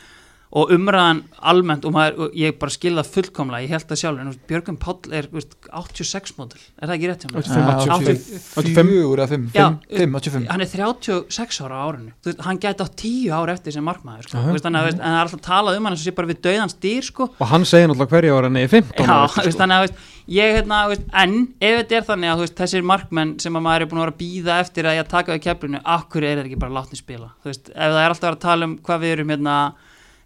og 0.48 0.70
umræðan 0.72 1.22
almennt 1.50 1.84
og, 1.84 1.92
maður, 1.92 2.14
og 2.24 2.36
ég 2.38 2.56
bara 2.60 2.72
skilða 2.72 3.04
fullkomlega, 3.04 3.66
ég 3.66 3.74
held 3.74 3.88
það 3.90 4.00
sjálf, 4.00 4.20
en 4.20 4.28
þú 4.28 4.32
veist, 4.32 4.44
Björgum 4.48 4.78
Páll 4.80 5.16
er, 5.18 5.28
veist, 5.34 5.56
86 5.68 6.36
módel, 6.38 6.62
er 6.78 6.88
það 6.88 6.94
ekki 6.96 7.10
rétt 7.10 7.26
hjá 7.26 7.32
mér? 7.34 7.42
85, 7.44 8.54
85 8.62 8.92
eða 9.18 9.28
5, 9.34 9.48
Já, 9.52 9.66
5, 9.92 10.18
85 10.22 10.48
hann 10.48 10.64
er 10.64 10.70
36 10.72 11.60
ára 11.64 11.80
á 11.80 11.84
árinu 11.84 12.14
veist, 12.24 12.44
hann 12.46 12.60
gæti 12.62 12.80
á 12.80 12.88
10 12.88 13.34
ára 13.36 13.56
eftir 13.58 13.76
sem 13.76 13.84
markmaður 13.84 14.28
sko. 14.28 14.38
Aha. 14.38 14.48
Þú 14.48 14.56
veist, 14.56 14.68
að 14.68 14.88
en 14.88 15.02
það 15.02 15.18
er 15.18 15.22
alltaf 15.24 15.44
talað 15.44 15.78
um 15.78 15.88
hann 15.88 15.96
eins 15.96 16.04
og 16.04 16.08
sé 16.08 16.16
bara 16.16 16.30
við 16.30 16.40
dauðans 16.46 16.78
dýr 16.80 17.08
sko. 17.08 17.28
Og 17.36 17.50
hann 17.52 17.66
segir 17.68 17.90
náttúrulega 17.90 18.14
hverja 18.14 18.38
ára 18.38 18.52
neyði 18.52 18.70
15 18.78 19.04
Já, 19.04 19.12
ára 19.12 19.78
að 19.78 20.00
ég 20.28 20.58
hérna, 20.58 20.78
en 21.22 21.36
ef 21.56 21.76
þetta 21.78 21.96
er 21.96 22.08
þannig 22.08 22.32
að 22.34 22.42
þessir 22.58 22.84
markmenn 22.84 23.36
sem 23.40 23.54
að 23.56 23.64
maður 23.64 23.84
er 23.84 23.88
búin 23.88 24.00
að 24.00 24.04
vera 24.04 24.14
að 24.14 24.18
býða 24.20 24.58
eftir 24.60 24.88
að 24.88 24.98
ég 24.98 25.04
að 25.06 25.12
taka 25.14 25.32
við 25.32 25.44
keflinu, 25.46 25.80
akkur 25.96 26.26
er 26.26 26.34
þetta 26.36 26.50
ekki 26.50 26.60
bara 26.60 26.76
látni 26.76 27.00
spila, 27.00 27.30
ef 27.48 27.62
það 27.72 28.00
er 28.02 28.12
alltaf 28.12 28.28
að 28.28 28.38
að 28.38 28.44
tala 28.44 28.68
um 28.68 28.74
hvað 28.84 29.04
við 29.04 29.14
erum 29.16 29.32
hérna, 29.32 29.56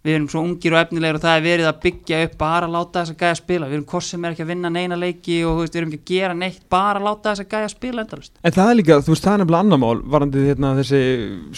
við 0.03 0.17
erum 0.17 0.27
svo 0.31 0.41
ungir 0.43 0.75
og 0.75 0.81
efnilegir 0.81 1.17
og 1.17 1.23
það 1.23 1.37
er 1.37 1.43
verið 1.45 1.67
að 1.69 1.81
byggja 1.85 2.21
upp 2.27 2.33
bara 2.41 2.67
að 2.67 2.73
láta 2.75 3.01
þess 3.03 3.13
að 3.13 3.21
gæja 3.23 3.39
spila, 3.39 3.69
við 3.69 3.77
erum 3.77 3.85
hvort 3.93 4.07
sem 4.07 4.25
er 4.25 4.33
ekki 4.33 4.43
að 4.43 4.51
vinna 4.51 4.71
neina 4.73 4.99
leiki 4.99 5.37
og 5.47 5.53
þú 5.53 5.63
veist, 5.63 5.75
við 5.75 5.81
erum 5.81 5.93
ekki 5.93 6.03
að 6.03 6.09
gera 6.11 6.37
neitt, 6.39 6.63
bara 6.73 6.99
að 6.99 7.07
láta 7.07 7.31
þess 7.31 7.45
að 7.45 7.53
gæja 7.53 7.69
spila 7.71 8.03
endalust. 8.03 8.33
En 8.43 8.55
það 8.57 8.71
er 8.71 8.79
líka, 8.79 8.99
þú 8.99 9.13
veist, 9.13 9.27
það 9.27 9.33
er 9.33 9.43
nefnilega 9.43 9.63
annar 9.63 9.83
mál 9.83 10.03
varandi 10.15 10.47
hérna, 10.49 10.73
þessi 10.81 11.03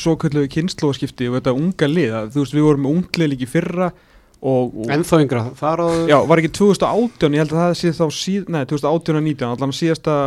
svo 0.03 0.17
köllu 0.21 0.45
kynnslóðskipti 0.55 1.31
og 1.31 1.39
þetta 1.39 1.55
unga 1.57 1.89
lið. 1.89 2.17
Að, 2.19 2.29
þú 2.35 2.43
veist, 2.43 2.57
við 2.59 2.67
vorum 2.69 2.85
með 2.85 2.99
unglið 2.99 3.33
líki 3.33 3.49
fyrra 3.49 3.89
og, 4.45 4.75
og 4.77 4.91
ennþá 4.93 5.21
yngra, 5.23 5.43
þar 5.57 5.81
á 5.81 5.87
já, 6.11 6.17
var 6.29 6.41
ekki 6.41 6.51
2018 6.53 7.33
ég 7.33 7.41
held 7.41 7.55
að 7.55 7.61
það 7.63 7.77
sé 7.79 7.93
þá 7.97 8.05
síð, 8.13 8.51
nei, 8.53 8.61
2018 8.69 9.17
og 9.17 9.25
19 9.25 9.55
allan 9.55 9.73
síðasta 9.73 10.17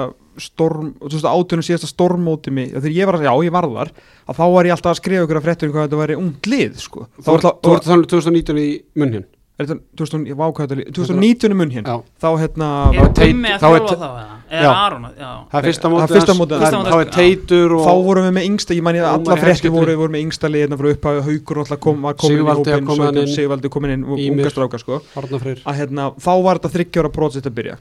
storm, 0.43 0.93
2018 1.03 1.64
síðasta 1.68 1.91
stormmóti 1.91 2.53
mig, 2.55 2.74
og 2.74 2.82
þegar 2.84 2.97
ég 2.99 3.11
var 3.11 3.18
að, 3.18 3.26
já, 3.28 3.32
ég 3.49 3.55
var 3.57 3.68
þar 3.72 3.91
að 4.28 4.39
þá 4.39 4.45
var 4.55 4.68
ég 4.70 4.76
alltaf 4.76 4.93
að 4.95 5.01
skrifa 5.03 5.24
ykkur 5.26 5.41
að 5.41 5.49
fréttur 5.49 5.68
um 5.68 5.74
hvað 5.76 5.89
þetta 5.89 6.03
væri 6.05 6.18
ungt 6.20 6.47
lið, 6.53 6.78
sko. 6.82 7.09
Þá 7.18 7.28
Þú 7.28 7.34
var 7.39 7.78
ert 7.78 7.91
þannig 7.91 8.12
2019 8.14 8.62
í 8.62 8.68
munn 8.99 9.18
hér 9.18 9.26
er 9.59 9.66
þetta 9.66 9.80
2000, 9.99 10.26
ég 10.30 10.36
var 10.39 10.53
ákvæða 10.53 10.84
2019 10.95 11.55
mun 11.59 11.72
hér, 11.74 11.82
Já, 11.82 11.97
þá 12.22 12.28
hérna 12.39 12.66
Er 12.95 13.09
Gummi 13.18 13.51
að 13.51 13.59
te- 13.59 13.97
þá 13.99 14.07
eða? 14.07 14.36
Já. 14.49 14.59
Er 14.59 14.68
Aron 14.70 15.07
það 15.09 15.59
er 15.59 15.66
fyrsta 15.66 15.89
er 16.55 16.62
hans. 16.62 16.89
þá 16.89 17.01
er 17.03 17.11
Teitur 17.16 17.74
og 17.74 17.82
þá 17.82 18.05
vorum 18.07 18.28
við 18.28 18.34
með 18.39 18.47
yngsta, 18.53 18.76
ég 18.78 18.86
mani 18.86 19.03
að 19.03 19.09
alla 19.11 19.34
í 19.34 19.43
Helgitri. 19.66 19.97
voru, 19.99 20.12
með 20.14 20.22
yngsta 20.28 20.51
liðina 20.55 20.78
frá 20.78 20.89
upphæðu, 20.95 21.24
haugur 21.26 21.61
alltaf 21.64 21.80
kom, 21.82 22.07
í 23.18 23.34
Sigvaldi 23.34 23.68
komin 23.74 23.91
inn, 23.97 24.05
Ýmir. 24.07 24.47
unga 24.47 24.51
stráka 24.55 24.78
sko. 24.78 25.03
Að 25.18 25.74
hérna, 25.74 26.12
þá 26.14 26.32
var 26.47 26.59
þetta 26.62 26.74
þryggjára 26.78 27.11
prósitt 27.11 27.51
að 27.51 27.55
byrja 27.59 27.78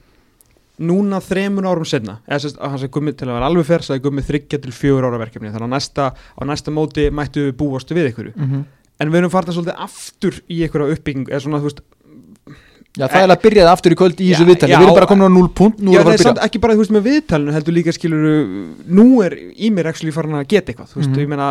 núna 0.80 1.20
þremur 1.24 1.66
árum 1.72 1.86
setna 1.90 2.20
eða 2.28 2.40
sérst 2.44 2.58
að 2.62 2.70
hann 2.70 2.80
sagði 2.84 2.94
gummi 2.98 3.14
til 3.18 3.28
að 3.28 3.34
vera 3.40 3.48
alveg 3.50 3.66
fer 3.66 3.86
sagði 3.88 4.04
gummi 4.06 4.22
þryggja 4.28 4.60
til 4.62 4.72
fjögur 4.78 5.08
ára 5.10 5.18
verkefni. 5.24 5.50
Þannig 5.50 5.68
að 5.68 5.74
næsta, 5.74 6.10
á 6.14 6.42
næsta 6.46 6.74
móti 6.76 7.08
mættu 7.10 7.48
við 7.50 7.56
búastu 7.58 7.96
við 7.98 8.12
ykkur 8.14 8.34
Mhm. 8.36 8.66
en 9.00 9.12
við 9.12 9.18
erum 9.22 9.30
farin 9.34 9.54
svolítið 9.54 9.78
aftur 9.78 10.34
í 10.50 10.62
einhverja 10.66 10.94
uppbygging 10.98 11.28
eða 11.30 11.42
svona 11.42 11.60
þú 11.62 11.70
veist 11.70 11.82
Já, 12.98 13.06
það 13.14 13.24
er 13.24 13.30
að 13.30 13.42
byrjaði 13.44 13.70
aftur 13.70 13.94
í 13.94 13.96
kvöld 14.00 14.22
í 14.22 14.28
þessu 14.34 14.46
já. 14.58 14.66
Við 14.66 14.74
erum 14.82 14.96
bara 14.98 15.06
komin 15.06 15.30
á 15.30 15.32
0 15.38 15.50
punkt, 15.54 15.78
já, 15.78 16.00
erum 16.02 16.08
við 16.08 16.16
nei, 16.16 16.18
að 16.18 16.24
samt 16.26 16.40
ekki 16.42 16.60
bara 16.64 16.74
þú 16.74 16.82
veist 16.82 16.94
með 16.96 17.04
viðtalinu 17.06 17.54
heldur 17.54 17.74
líka 17.78 17.94
skilur 17.94 18.24
nú 18.90 19.06
er 19.22 19.36
í 19.38 19.70
mér 19.70 19.86
actually 19.92 20.12
farin 20.12 20.34
að 20.34 20.48
geta 20.50 20.72
eitthvað 20.74 20.90
þú 20.94 21.02
veist, 21.04 21.18
ég 21.22 21.28
meina 21.30 21.50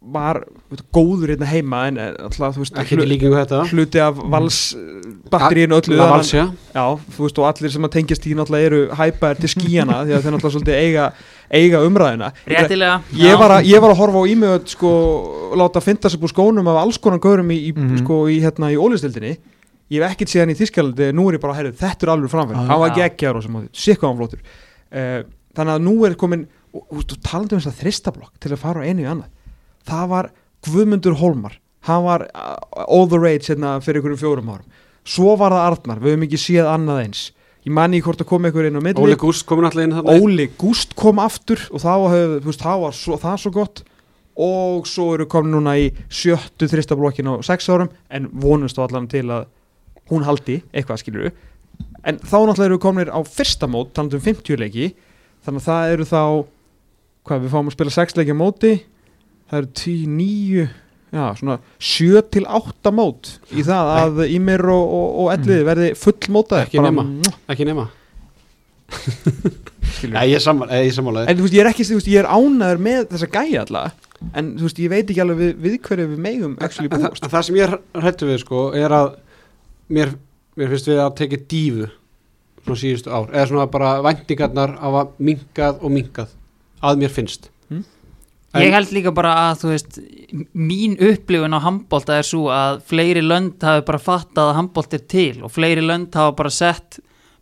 var 0.00 0.40
þú 0.68 0.74
veist, 0.76 0.84
góður 0.94 1.30
hérna 1.32 1.46
heima 1.50 1.80
en 1.88 1.98
eh, 1.98 2.12
alltaf 2.24 2.56
þú 2.56 2.62
veist 2.64 2.74
þetta. 2.74 3.60
hluti 3.72 4.00
af 4.02 4.14
vals 4.32 4.58
batteríinu 5.30 5.76
öllu 5.78 5.98
að- 5.98 6.12
Valsja 6.12 6.44
Já, 6.74 6.84
þú 7.16 7.24
veist 7.26 7.38
og 7.42 7.48
allir 7.50 7.70
sem 7.74 7.84
að 7.88 7.92
tengjast 7.96 8.26
í 8.26 8.34
náttúrulega 8.38 8.66
eru 8.70 8.80
hæpaðir 8.98 9.40
til 9.44 9.50
skíjana 9.54 9.98
því 10.04 10.14
að 10.16 10.22
þeir 10.24 10.34
náttúrulega 10.36 10.54
svolítið 10.56 10.78
eiga, 10.82 11.06
eiga 11.50 11.82
umræðina 11.86 12.32
Réttilega. 12.46 12.96
Ég 13.14 13.38
var, 13.38 13.50
að, 13.58 13.68
ég 13.68 13.80
var 13.84 13.90
að 13.94 14.00
horfa 14.02 14.18
á 14.18 14.24
ímjöð 14.32 14.66
sko, 14.74 14.92
láta 15.56 15.80
finta 15.84 16.08
sig 16.10 16.20
búið 16.20 16.34
skónum 16.34 16.68
af 16.72 16.82
alls 16.84 16.98
konar 16.98 17.18
gaurum 17.20 17.50
í, 17.50 17.58
í, 17.68 17.72
Mhm. 17.76 17.98
sko, 18.04 18.26
í, 18.28 18.40
hérna, 18.40 18.70
í 18.72 18.76
ólistildinni 18.76 19.36
ég 19.90 20.02
hef 20.04 20.12
ekkert 20.16 20.28
síðan 20.34 20.50
í 20.52 20.58
Þískalandi 20.58 21.12
nú 21.16 21.28
er 21.30 21.38
ég 21.38 21.40
bara, 21.40 21.54
herru, 21.54 21.72
þetta 21.72 22.02
er 22.04 22.12
alveg 22.12 22.30
framfæri 22.30 22.56
Já. 22.58 22.66
hann 22.68 22.80
var 22.80 22.90
Já. 22.90 22.94
geggjar 23.08 23.36
og 23.36 23.42
sem 23.42 23.54
áður, 23.56 23.68
sikk 23.72 24.00
hvað 24.00 24.08
hann 24.08 24.18
flottur. 24.18 24.40
Uh, 24.92 25.22
þannig 25.56 25.74
að 25.74 25.82
nú 25.84 25.94
er 26.06 26.14
komin 26.14 26.46
og, 26.74 26.82
og, 26.92 26.98
og 27.00 27.16
talandi 27.24 27.54
um 27.56 27.60
þess 27.60 27.72
að 27.72 27.80
þristablokk 27.82 28.32
til 28.40 28.52
að 28.52 28.58
fara 28.60 28.80
á 28.80 28.88
einu 28.88 29.02
í 29.02 29.08
annað 29.08 29.28
það 29.88 30.12
var 30.12 30.30
Guðmundur 30.66 31.16
Holmar 31.20 31.58
hann 31.88 32.04
var 32.04 32.28
uh, 32.34 32.84
all 32.86 33.08
the 33.08 33.18
rage 33.18 33.48
hérna, 33.48 33.78
fyrir 33.84 34.00
einhverjum 34.00 34.20
fjórum 34.20 34.52
árum. 34.52 34.78
Svo 35.08 35.34
var 35.40 35.54
það 35.54 35.66
Arnar, 35.66 36.00
við 36.02 36.14
höfum 36.14 36.24
ekki 36.28 36.40
séð 36.42 36.70
annað 36.70 37.02
eins. 37.06 37.22
Ég 37.66 37.74
manni 37.74 38.00
hvort 38.04 38.20
að 38.22 38.28
koma 38.30 38.48
einhver 38.48 38.68
inn 38.68 38.78
á 38.78 38.82
milli. 38.84 39.02
Óli 39.02 39.18
Gúst 39.18 39.46
komin 39.48 39.68
alltaf 39.68 39.84
inn 39.84 39.94
þarna. 39.96 40.16
Óli 40.20 40.48
Gúst 40.60 40.94
kom 40.98 41.20
aftur 41.22 41.62
og 41.72 41.82
þá 41.82 41.92
þú 42.08 42.48
veist, 42.48 42.64
það 42.64 42.82
var 42.84 42.96
svo, 42.96 43.18
það 43.20 43.40
svo 43.44 43.54
gott. 43.56 43.82
Og 44.38 44.86
svo 44.86 45.08
eru 45.16 45.26
komin 45.30 45.56
núna 45.56 45.74
í 45.80 45.88
sjöttu 46.12 46.68
þristablokkin 46.70 47.30
á 47.32 47.34
sex 47.46 47.66
árum 47.72 47.90
en 48.14 48.28
vonumst 48.30 48.78
á 48.78 48.84
allan 48.84 49.08
til 49.10 49.24
að 49.26 49.48
hún 50.12 50.24
haldi 50.24 50.60
eitthvað 50.72 51.02
skilur 51.02 51.32
en 52.06 52.16
þá 52.22 52.36
náttúrulega 52.46 52.68
eru 52.68 52.76
við 52.78 52.84
kominir 52.84 53.10
á 53.12 53.20
fyrsta 53.26 53.68
mót 53.68 53.90
talandi 53.96 54.16
um 54.16 54.24
50 54.24 54.60
leiki. 54.62 54.92
Þannig 55.44 55.64
að 55.64 55.66
það 55.66 55.94
eru 55.94 56.06
þá 56.08 56.22
hvað 57.28 57.42
við 57.42 57.52
fáum 57.52 57.68
að 57.68 57.76
spila 57.76 57.94
6 57.98 58.16
leiki 58.18 58.36
á 58.36 58.38
móti 58.38 58.72
það 59.50 59.58
eru 59.62 59.70
10, 59.82 60.06
9 60.18 60.66
já, 61.12 61.24
svona 61.40 61.58
7 61.80 62.22
til 62.34 62.44
8 62.58 62.92
mót 62.92 63.30
í 63.56 63.64
það 63.66 63.92
að 63.98 64.18
Ímir 64.34 64.64
og, 64.68 64.84
og, 64.98 65.06
og 65.24 65.30
Elliði 65.36 65.64
verði 65.68 65.88
full 65.96 66.18
mótaðir 66.36 66.68
Ekki 66.68 66.82
ekki 67.54 67.68
nema. 67.70 67.86
Já, 68.88 70.20
ég 70.28 70.36
er 70.38 70.42
sammála- 70.44 70.78
ég 70.84 70.92
sammálaður 70.94 71.28
En 71.32 71.36
þú 71.38 71.42
veist, 71.46 71.54
ég 71.56 71.60
er 71.64 71.68
ekki, 71.72 71.84
þú 71.88 71.96
veist, 71.98 72.08
ég 72.12 72.20
er 72.22 72.28
ánæður 72.30 72.78
með 72.84 73.06
þessa 73.12 73.28
gæja 73.34 73.64
alltaf 73.64 74.06
En 74.36 74.52
þú 74.58 74.66
veist, 74.68 74.78
ég 74.84 74.90
veit 74.92 75.10
ekki 75.12 75.22
alveg 75.24 75.38
við, 75.42 75.52
við 75.64 75.76
hverju 75.88 76.06
við 76.12 76.22
megum 76.24 76.54
en, 76.58 76.68
það, 77.02 77.04
en 77.22 77.32
það 77.34 77.44
sem 77.48 77.58
ég 77.58 77.74
hrættu 78.02 78.28
við 78.28 78.40
sko 78.42 78.62
er 78.76 78.94
að 78.96 79.10
mér, 79.94 80.14
mér 80.58 80.72
finnst 80.72 80.88
við 80.90 81.02
að 81.04 81.12
tekja 81.20 81.40
dífu 81.52 81.88
svona 82.64 82.80
síðustu 82.82 83.12
ár 83.14 83.28
eða 83.32 83.46
svona 83.52 83.66
bara 83.72 83.92
væntingarnar 84.04 84.74
af 84.80 84.98
að 85.02 85.12
minkað 85.28 85.78
og 85.86 85.94
minkað 85.94 86.32
að 86.82 86.98
mér 87.00 87.10
finnst. 87.14 87.42
Mm. 87.42 87.48
En- 87.48 87.57
Ég 88.64 88.72
held 88.76 88.92
líka 88.96 89.12
bara 89.14 89.34
að, 89.48 89.60
þú 89.62 89.68
veist, 89.74 89.98
mín 90.54 90.96
upplifun 91.10 91.54
á 91.56 91.60
handbólta 91.64 92.18
er 92.18 92.22
svo 92.28 92.48
að 92.52 92.80
fleiri 92.90 93.22
lönd 93.24 93.58
hafi 93.62 93.82
bara 93.88 93.98
fattað 94.02 94.50
að 94.52 94.56
handbólt 94.62 94.92
er 94.98 95.04
til 95.08 95.36
og 95.42 95.50
fleiri 95.54 95.80
lönd 95.84 96.14
hafa 96.14 96.32
bara 96.38 96.50
sett 96.50 96.98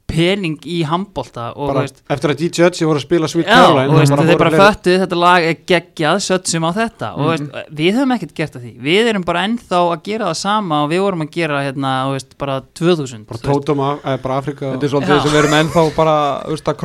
pening 0.07 0.61
í 0.71 0.85
handbólta 0.87 1.49
og, 1.59 1.67
bara 1.73 1.81
þú 1.83 1.87
veist, 1.89 1.97
eftir 2.14 2.31
að 2.31 2.37
DJ 2.39 2.87
voru 2.87 3.01
að 3.01 3.03
spila 3.03 3.27
Sweet 3.31 3.49
já, 3.49 3.57
Caroline 3.59 3.91
og 3.91 3.97
veist, 3.99 4.12
það 4.14 4.29
þeir 4.31 4.39
bara 4.39 4.61
föttuð, 4.61 4.99
þetta 5.03 5.17
lag 5.19 5.41
er 5.49 5.57
geggjað, 5.73 6.17
sötsum 6.23 6.67
á 6.67 6.71
þetta 6.77 7.09
og 7.17 7.25
Mhm. 7.27 7.31
veist, 7.33 7.47
við 7.81 7.91
höfum 7.99 8.12
ekkert 8.14 8.35
gert 8.39 8.55
að 8.55 8.62
því, 8.62 8.73
við 8.87 9.03
erum 9.11 9.25
bara 9.27 9.43
ennþá 9.49 9.79
að 9.83 10.03
gera 10.07 10.25
það 10.31 10.37
sama 10.37 10.75
og 10.85 10.91
við 10.91 11.01
vorum 11.03 11.23
að 11.27 11.31
gera 11.35 11.59
hérna, 11.67 11.91
þú 12.07 12.12
veist, 12.14 12.31
bara 12.39 12.55
2000 12.79 13.25
bara. 13.27 13.39
Tótum 13.43 13.81
af, 13.83 13.99
eða 14.05 14.23
bara 14.23 14.37
Afrika 14.39 14.64
Þetta 14.77 14.85
er 14.87 14.91
svolítið 14.95 15.17
Já. 15.17 15.23
sem 15.23 15.33
við 15.35 15.43
erum 15.43 15.59
ennþá 15.59 15.83
bara 15.97 16.17
þú 16.47 16.51
veist, 16.55 16.69
að 16.69 16.77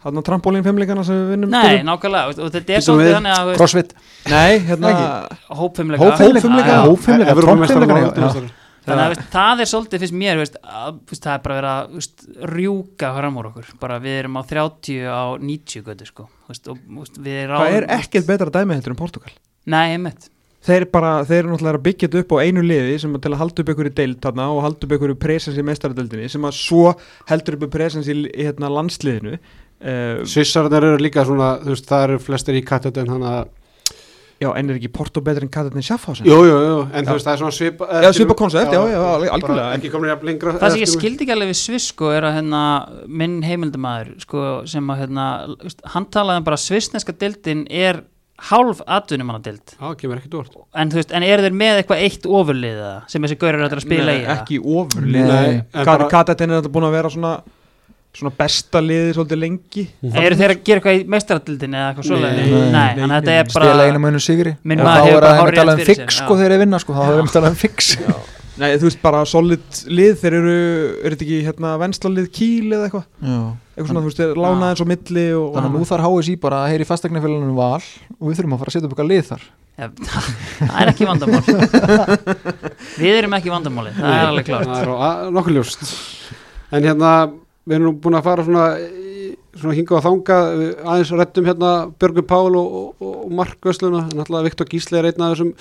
krossleikja 0.00 0.24
fingur 0.24 0.40
og 0.40 0.50
vona 0.50 0.60
enginn 0.60 0.60
í 0.60 0.60
Östur-Európu 0.60 0.60
fatti 0.60 0.60
hérna 0.60 0.60
hérna 0.60 0.60
trampolín 0.60 0.64
fimmleikana 0.64 1.04
sem 1.04 1.18
við 1.18 1.34
vinnum 1.34 1.50
Nei, 1.52 1.82
nákvæmlega, 1.84 2.48
þetta 2.54 2.72
er 2.72 2.84
svolítið 2.84 3.26
veist, 3.26 3.58
Crossfit? 3.60 3.94
Nei, 4.30 4.58
hérna 4.64 4.94
og 4.94 5.60
já. 6.64 7.30
Evrópumeistarar. 7.34 8.50
Þannig 8.80 9.04
að 9.04 9.24
það 9.30 9.60
er 9.60 9.68
svolítið 9.68 10.04
fyrst 10.04 10.16
mér 10.16 10.40
veist, 10.40 10.56
að, 10.64 10.98
veist, 11.10 11.22
það 11.22 11.34
er 11.34 11.42
bara 11.44 11.56
verið 11.58 11.70
að 11.70 11.94
veist, 11.98 12.26
rjúka 12.54 13.12
fram 13.18 13.36
úr 13.36 13.48
okkur, 13.50 13.70
bara 13.82 14.00
við 14.00 14.18
erum 14.22 14.40
á 14.40 14.42
30 14.48 15.04
á 15.04 15.24
90 15.36 15.84
götu 15.84 16.08
sko. 16.08 16.28
Veist, 16.48 16.70
og 16.72 16.80
veist, 16.96 17.20
við 17.20 17.52
Það 17.52 17.76
er 17.76 17.88
ekkert 18.00 18.30
betra 18.30 18.54
dæmi 18.56 18.78
heldur 18.78 18.96
en 18.96 19.00
Portugal. 19.02 19.34
Nei, 19.68 19.92
einmitt. 19.92 20.30
Þeir 20.64 20.84
bara, 20.92 21.12
þeir 21.24 21.38
eru 21.38 21.54
náttúrulega 21.54 21.78
að 21.78 21.84
byggja 21.86 22.08
þetta 22.08 22.20
upp 22.24 22.32
á 22.36 22.44
einu 22.44 22.62
liði 22.64 22.96
sem 23.00 23.14
að 23.16 23.22
til 23.24 23.30
að 23.32 23.40
halda 23.40 23.62
upp 23.62 23.70
einhverju 23.72 23.92
deild 23.96 24.18
þarna 24.24 24.48
og 24.52 24.64
halda 24.64 24.84
upp 24.84 24.92
einhverju 24.96 25.16
presens 25.20 25.60
í 25.60 25.64
meistaradeildinni 25.64 26.28
sem 26.28 26.44
að 26.44 26.58
svo 26.58 26.82
heldur 27.30 27.56
upp 27.56 27.70
presens 27.72 28.10
í, 28.12 28.16
í 28.28 28.44
hérna, 28.44 28.68
landsliðinu 28.68 29.38
uh, 29.80 30.20
Svissarnir 30.28 30.84
eru 30.92 31.00
líka 31.02 31.24
svona, 31.28 31.54
þú 31.64 31.74
veist, 31.74 31.88
það 31.88 32.04
eru 32.08 32.20
flestir 32.22 32.58
í 32.60 32.64
kattut 32.66 33.00
en 33.00 33.08
hann 33.14 33.26
að, 33.26 33.48
Já, 34.40 34.48
en 34.56 34.70
er 34.72 34.78
ekki 34.78 34.88
Porto 34.88 35.20
betur 35.20 35.44
en 35.44 35.50
Katarni 35.52 35.82
Schaffhausen? 35.84 36.24
jú, 36.24 36.36
jú, 36.48 36.54
jú, 36.64 36.76
en 36.96 37.04
Já. 37.04 37.08
þú 37.10 37.16
veist, 37.18 37.26
það 37.26 37.34
er 37.34 37.40
svona 37.42 37.52
svipa 37.58 37.88
Já, 38.00 38.12
svipa 38.16 38.36
koncept, 38.38 38.72
já, 38.72 38.80
já, 38.88 39.00
algjörlega, 39.34 39.66
Ekki 39.76 39.90
Það 40.62 40.72
sem 40.72 40.80
ég 40.80 40.88
skildi 40.94 41.26
ekki 41.26 41.34
alveg 41.34 41.50
við 41.50 41.58
Sviss 41.60 41.90
sko 41.92 42.08
er 42.16 42.24
að 42.24 42.38
hérna, 42.38 42.62
minn 43.20 43.34
heimildamæður 43.44 44.14
sko, 44.24 44.46
sem 44.72 44.88
að 44.94 45.02
hérna, 45.02 45.26
hann 45.92 46.08
talaði 46.16 46.40
um 46.40 46.48
bara 46.48 46.56
að 46.56 46.64
svissneska 46.64 47.16
dildin 47.20 47.66
er 47.68 48.00
hálf 48.48 48.80
atvinnumannadild 48.88 49.76
Já, 49.76 49.92
kemur 50.00 50.16
ekkert 50.22 50.38
úr. 50.40 50.50
En, 50.72 50.88
þú 50.88 51.02
veist, 51.02 51.12
en 51.12 51.26
eru 51.28 51.44
þeir 51.44 51.60
með 51.60 51.82
eitthvað 51.82 52.04
eitt 52.08 52.28
ofurlið 52.40 52.78
eða, 52.80 52.98
sem 53.12 53.28
þessi 53.28 53.40
gaurur 53.44 53.66
er 53.66 53.76
að 53.76 53.84
spila 53.84 54.14
í 54.16 54.24
ekki 54.38 54.60
Nei, 55.04 55.60
en 55.60 55.84
bara- 55.84 56.08
Katarni 56.08 56.48
er 56.48 56.62
þetta 56.62 56.72
búin 56.72 56.88
að 56.88 56.96
vera 56.96 57.12
svona 57.12 57.34
svona 58.16 58.32
besta 58.36 58.80
liði 58.82 59.12
svolítið 59.14 59.38
lengi. 59.44 59.84
Eru 60.10 60.38
þeir 60.40 60.54
að 60.56 60.62
gera 60.66 60.80
eitthvað 60.80 60.98
í 60.98 61.04
meistaradildin 61.14 61.76
eða 61.78 61.92
eitthvað 61.92 62.08
svoleiðis? 62.10 62.50
Nei, 62.50 62.50
Nei, 62.50 62.72
nei, 62.74 62.88
þannig 62.98 63.04
að 63.04 63.08
nei, 63.10 63.16
þetta 63.20 63.36
er 63.38 63.54
bara 63.54 63.86
einu 63.86 64.02
mönu 64.02 64.20
sigri. 64.24 64.56
Minn 64.66 64.82
Og 64.82 64.88
maður 64.88 65.00
þá 65.00 65.06
hefur 65.06 65.16
er 65.16 65.22
bara 65.22 65.30
að 65.30 65.50
að 65.52 65.58
tala 65.60 65.76
um 65.76 65.80
fyrir 65.84 66.00
fix 66.02 66.18
sko 66.18 66.34
já. 66.34 66.40
þegar 66.40 66.54
þeir 66.56 66.62
vinna 66.64 66.80
sko 66.82 66.96
Þá 66.96 67.00
er 67.06 67.14
þeim 67.20 67.30
að 67.30 67.34
tala 67.38 67.52
um 67.54 67.58
fix. 67.60 67.90
Nei, 68.60 68.74
þú 68.76 68.88
veist 68.90 69.00
bara 69.00 69.20
solid 69.24 69.78
lið 69.88 70.16
þeir 70.20 70.34
eru, 70.36 70.56
er 71.00 71.14
þetta 71.14 71.24
ekki 71.24 71.38
hérna 71.46 71.70
venslalið 71.80 72.26
kýl 72.34 72.74
eða 72.76 72.88
eitthvað? 72.90 73.06
Já. 73.24 73.38
eitthvað 73.72 73.88
svona, 73.88 74.02
þú 74.02 74.10
veist, 74.10 74.20
þeir 74.20 74.40
lána 74.44 74.68
eins 74.74 74.82
og 74.84 74.90
milli 74.90 75.24
og, 75.38 75.46
Þannig 75.54 75.70
að 75.70 75.78
nú 75.78 75.88
þarf 75.88 76.08
HSI 76.10 76.34
bara 76.42 76.58
að 76.66 76.74
heyri 76.74 76.88
fastegnafélaginu 76.90 77.54
val 77.56 77.78
og 77.80 78.26
við 78.26 78.36
þurfum 78.40 78.56
að 78.58 78.60
fara 78.60 78.72
að 78.72 78.76
setja 78.76 78.90
upp 78.90 78.92
eitthvað 78.98 79.10
lið 79.14 79.24
þar. 79.30 79.46
Það 79.80 80.76
er 80.82 80.90
ekki 80.92 81.08
vandamál. 81.08 81.40
Við 83.00 83.14
erum 83.16 83.36
ekki 83.38 83.52
vandamáli 83.54 83.94
Það 83.96 84.12
er 84.18 84.26
alveg 84.26 84.50
klart 84.50 84.68
Það 84.74 85.06
er 85.08 85.32
nokkuð 85.38 85.56
ljóst. 85.56 85.86
En 86.70 86.84
hérna, 86.84 87.12
við 87.70 87.76
erum 87.78 87.86
nú 87.86 87.94
búin 88.02 88.18
að 88.18 88.26
fara 88.26 88.46
svona, 88.46 88.64
svona 89.54 89.76
hinga 89.78 89.96
og 89.98 90.04
þanga 90.06 90.38
aðeins 90.82 91.12
rettum 91.20 91.46
hérna 91.46 91.70
Björgur 92.02 92.26
Pál 92.26 92.58
og, 92.58 92.74
og, 92.80 93.06
og 93.06 93.32
Mark 93.38 93.62
Vösluna 93.66 94.02
náttúrulega 94.08 94.48
Viktor 94.48 94.70
Gísli 94.70 94.98
er 94.98 95.10
einn 95.10 95.22
af 95.22 95.36
þessum 95.36 95.54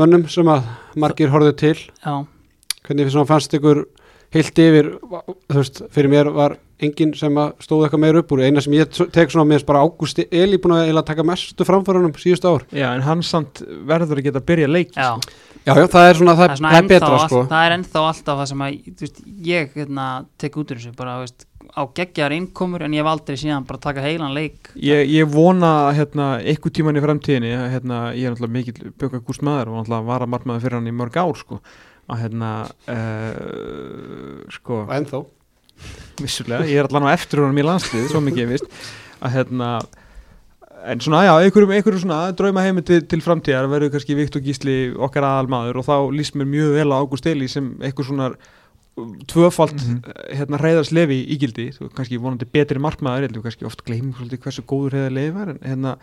mönnum 0.00 0.26
sem 0.32 0.50
að 0.50 0.66
margir 0.98 1.30
horfðu 1.30 1.54
til. 1.60 1.76
Já, 2.02 2.24
hvernig 2.86 3.06
fyrir 3.06 3.14
svona 3.14 3.30
fannst 3.30 3.54
ykkur 3.58 3.84
heilt 4.34 4.58
yfir, 4.62 4.90
þú 5.50 5.56
veist, 5.58 5.80
fyrir 5.94 6.10
mér 6.10 6.30
var 6.34 6.56
enginn 6.80 7.12
sem 7.18 7.38
að 7.38 7.52
stóð 7.64 7.84
eitthvað 7.86 8.02
meir 8.04 8.18
upp 8.22 8.34
úr. 8.34 8.42
Eina 8.46 8.62
sem 8.64 8.74
ég 8.78 8.90
tek 9.14 9.30
svona 9.30 9.48
með 9.50 9.66
bara 9.68 9.82
Ágústi 9.84 10.26
Eli 10.30 10.58
búin 10.62 10.78
að 10.78 11.02
taka 11.10 11.26
mestu 11.26 11.66
framförunum 11.66 12.14
síðustu 12.18 12.50
ár. 12.50 12.66
Já, 12.74 12.88
en 12.94 13.06
hann 13.06 13.24
samt 13.26 13.62
verður 13.86 14.22
að 14.22 14.30
geta 14.30 14.42
að 14.42 14.50
byrja 14.50 14.70
leik 14.70 14.94
já 14.94 15.12
Já, 15.60 15.74
já, 15.76 15.84
það 15.92 16.06
er 16.08 16.16
svona, 16.16 16.34
það, 16.38 16.40
Það 16.40 16.50
er, 16.50 16.58
svona 16.60 16.70
það 16.72 16.80
er 16.80 16.88
betra 16.88 17.08
all, 17.12 17.24
sko. 17.28 17.40
það 17.50 17.66
er 17.66 17.74
ennþá 17.76 18.02
alltaf 18.08 18.38
það 18.40 18.46
sem 18.50 18.62
að 18.64 18.76
þú 18.86 19.04
veist, 19.04 19.18
ég 19.44 19.74
hérna, 19.76 20.06
tek 20.40 20.56
út 20.56 20.70
úr 20.72 20.80
þessu 20.80 20.92
bara 20.96 21.16
þú 21.18 21.24
veist, 21.26 21.44
á 21.70 21.82
geggjar 22.00 22.34
innkomur 22.34 22.84
en 22.86 22.96
ég 22.96 23.04
hef 23.04 23.10
aldrei 23.10 23.36
síðan 23.38 23.66
bara 23.68 23.82
taka 23.84 24.04
heilan 24.04 24.32
leik. 24.34 24.70
Ég, 24.80 25.04
ég 25.12 25.28
vona 25.30 25.72
hérna, 25.94 26.30
einhver 26.40 26.74
tíman 26.74 26.96
í 26.96 27.04
framtíðinni 27.04 27.52
hérna, 27.74 28.00
ég 28.16 28.30
er 28.30 28.34
náttúrulega 28.34 28.56
mikill 28.56 28.94
Björgar 28.96 29.22
Gúst 29.28 29.44
maður 29.46 29.74
og 29.74 29.78
náttúrulega 29.82 30.08
var 30.08 30.24
að 30.24 30.32
margmaður 30.34 30.64
fyrir 30.64 30.78
hann 30.80 30.90
í 30.90 30.96
mörg 30.96 31.20
ár 31.20 31.36
sko, 31.38 31.60
að 32.10 32.24
hérna 32.24 32.50
uh, 32.96 34.40
sko, 34.56 34.82
ennþá. 34.96 35.22
Vissulega, 36.20 36.66
ég 36.68 36.80
er 36.80 36.88
allan 36.88 37.08
á 37.08 37.14
eftir 37.14 37.44
honum 37.44 37.60
í 37.60 37.68
landslið, 37.68 38.08
svo 38.10 38.24
mikið 38.24 38.46
ég 38.46 38.54
vist. 38.56 38.80
Að 39.20 39.36
hérna 39.38 39.70
en 40.86 41.02
svona, 41.02 41.24
já, 41.26 41.32
einhverjum, 41.44 41.74
einhverjum 41.76 42.04
svona 42.04 42.20
drauma 42.36 42.62
heimi 42.64 42.82
til, 42.86 43.02
til 43.08 43.20
framtíðar 43.24 43.68
verður 43.70 43.92
kannski 43.94 44.16
Viktor 44.18 44.42
Gísli 44.44 44.78
okkar 44.96 45.26
aðalmaður 45.28 45.80
og 45.82 45.86
þá 45.88 45.94
líst 46.16 46.38
mér 46.38 46.48
mjög 46.48 46.72
vel 46.78 46.88
á 46.92 47.00
Ágúst 47.00 47.28
Eli 47.30 47.48
sem 47.50 47.74
einhver 47.80 48.06
svona 48.08 48.30
tvöfalt 49.30 49.78
mm 49.78 50.00
Mhm. 50.00 50.36
hérna 50.36 50.58
reyðarslefi 50.60 51.20
ígildi, 51.36 51.70
kannski 51.94 52.18
vonandi 52.18 52.44
betri 52.44 52.78
markmaður, 52.78 53.28
heldur 53.28 53.42
kannski 53.42 53.64
oft 53.64 53.82
svolítið 53.84 54.40
hversu 54.40 54.62
góður 54.62 54.92
reyðarlefi 54.96 55.34
var 55.34 55.48
en 55.48 55.58
hérna 55.62 55.96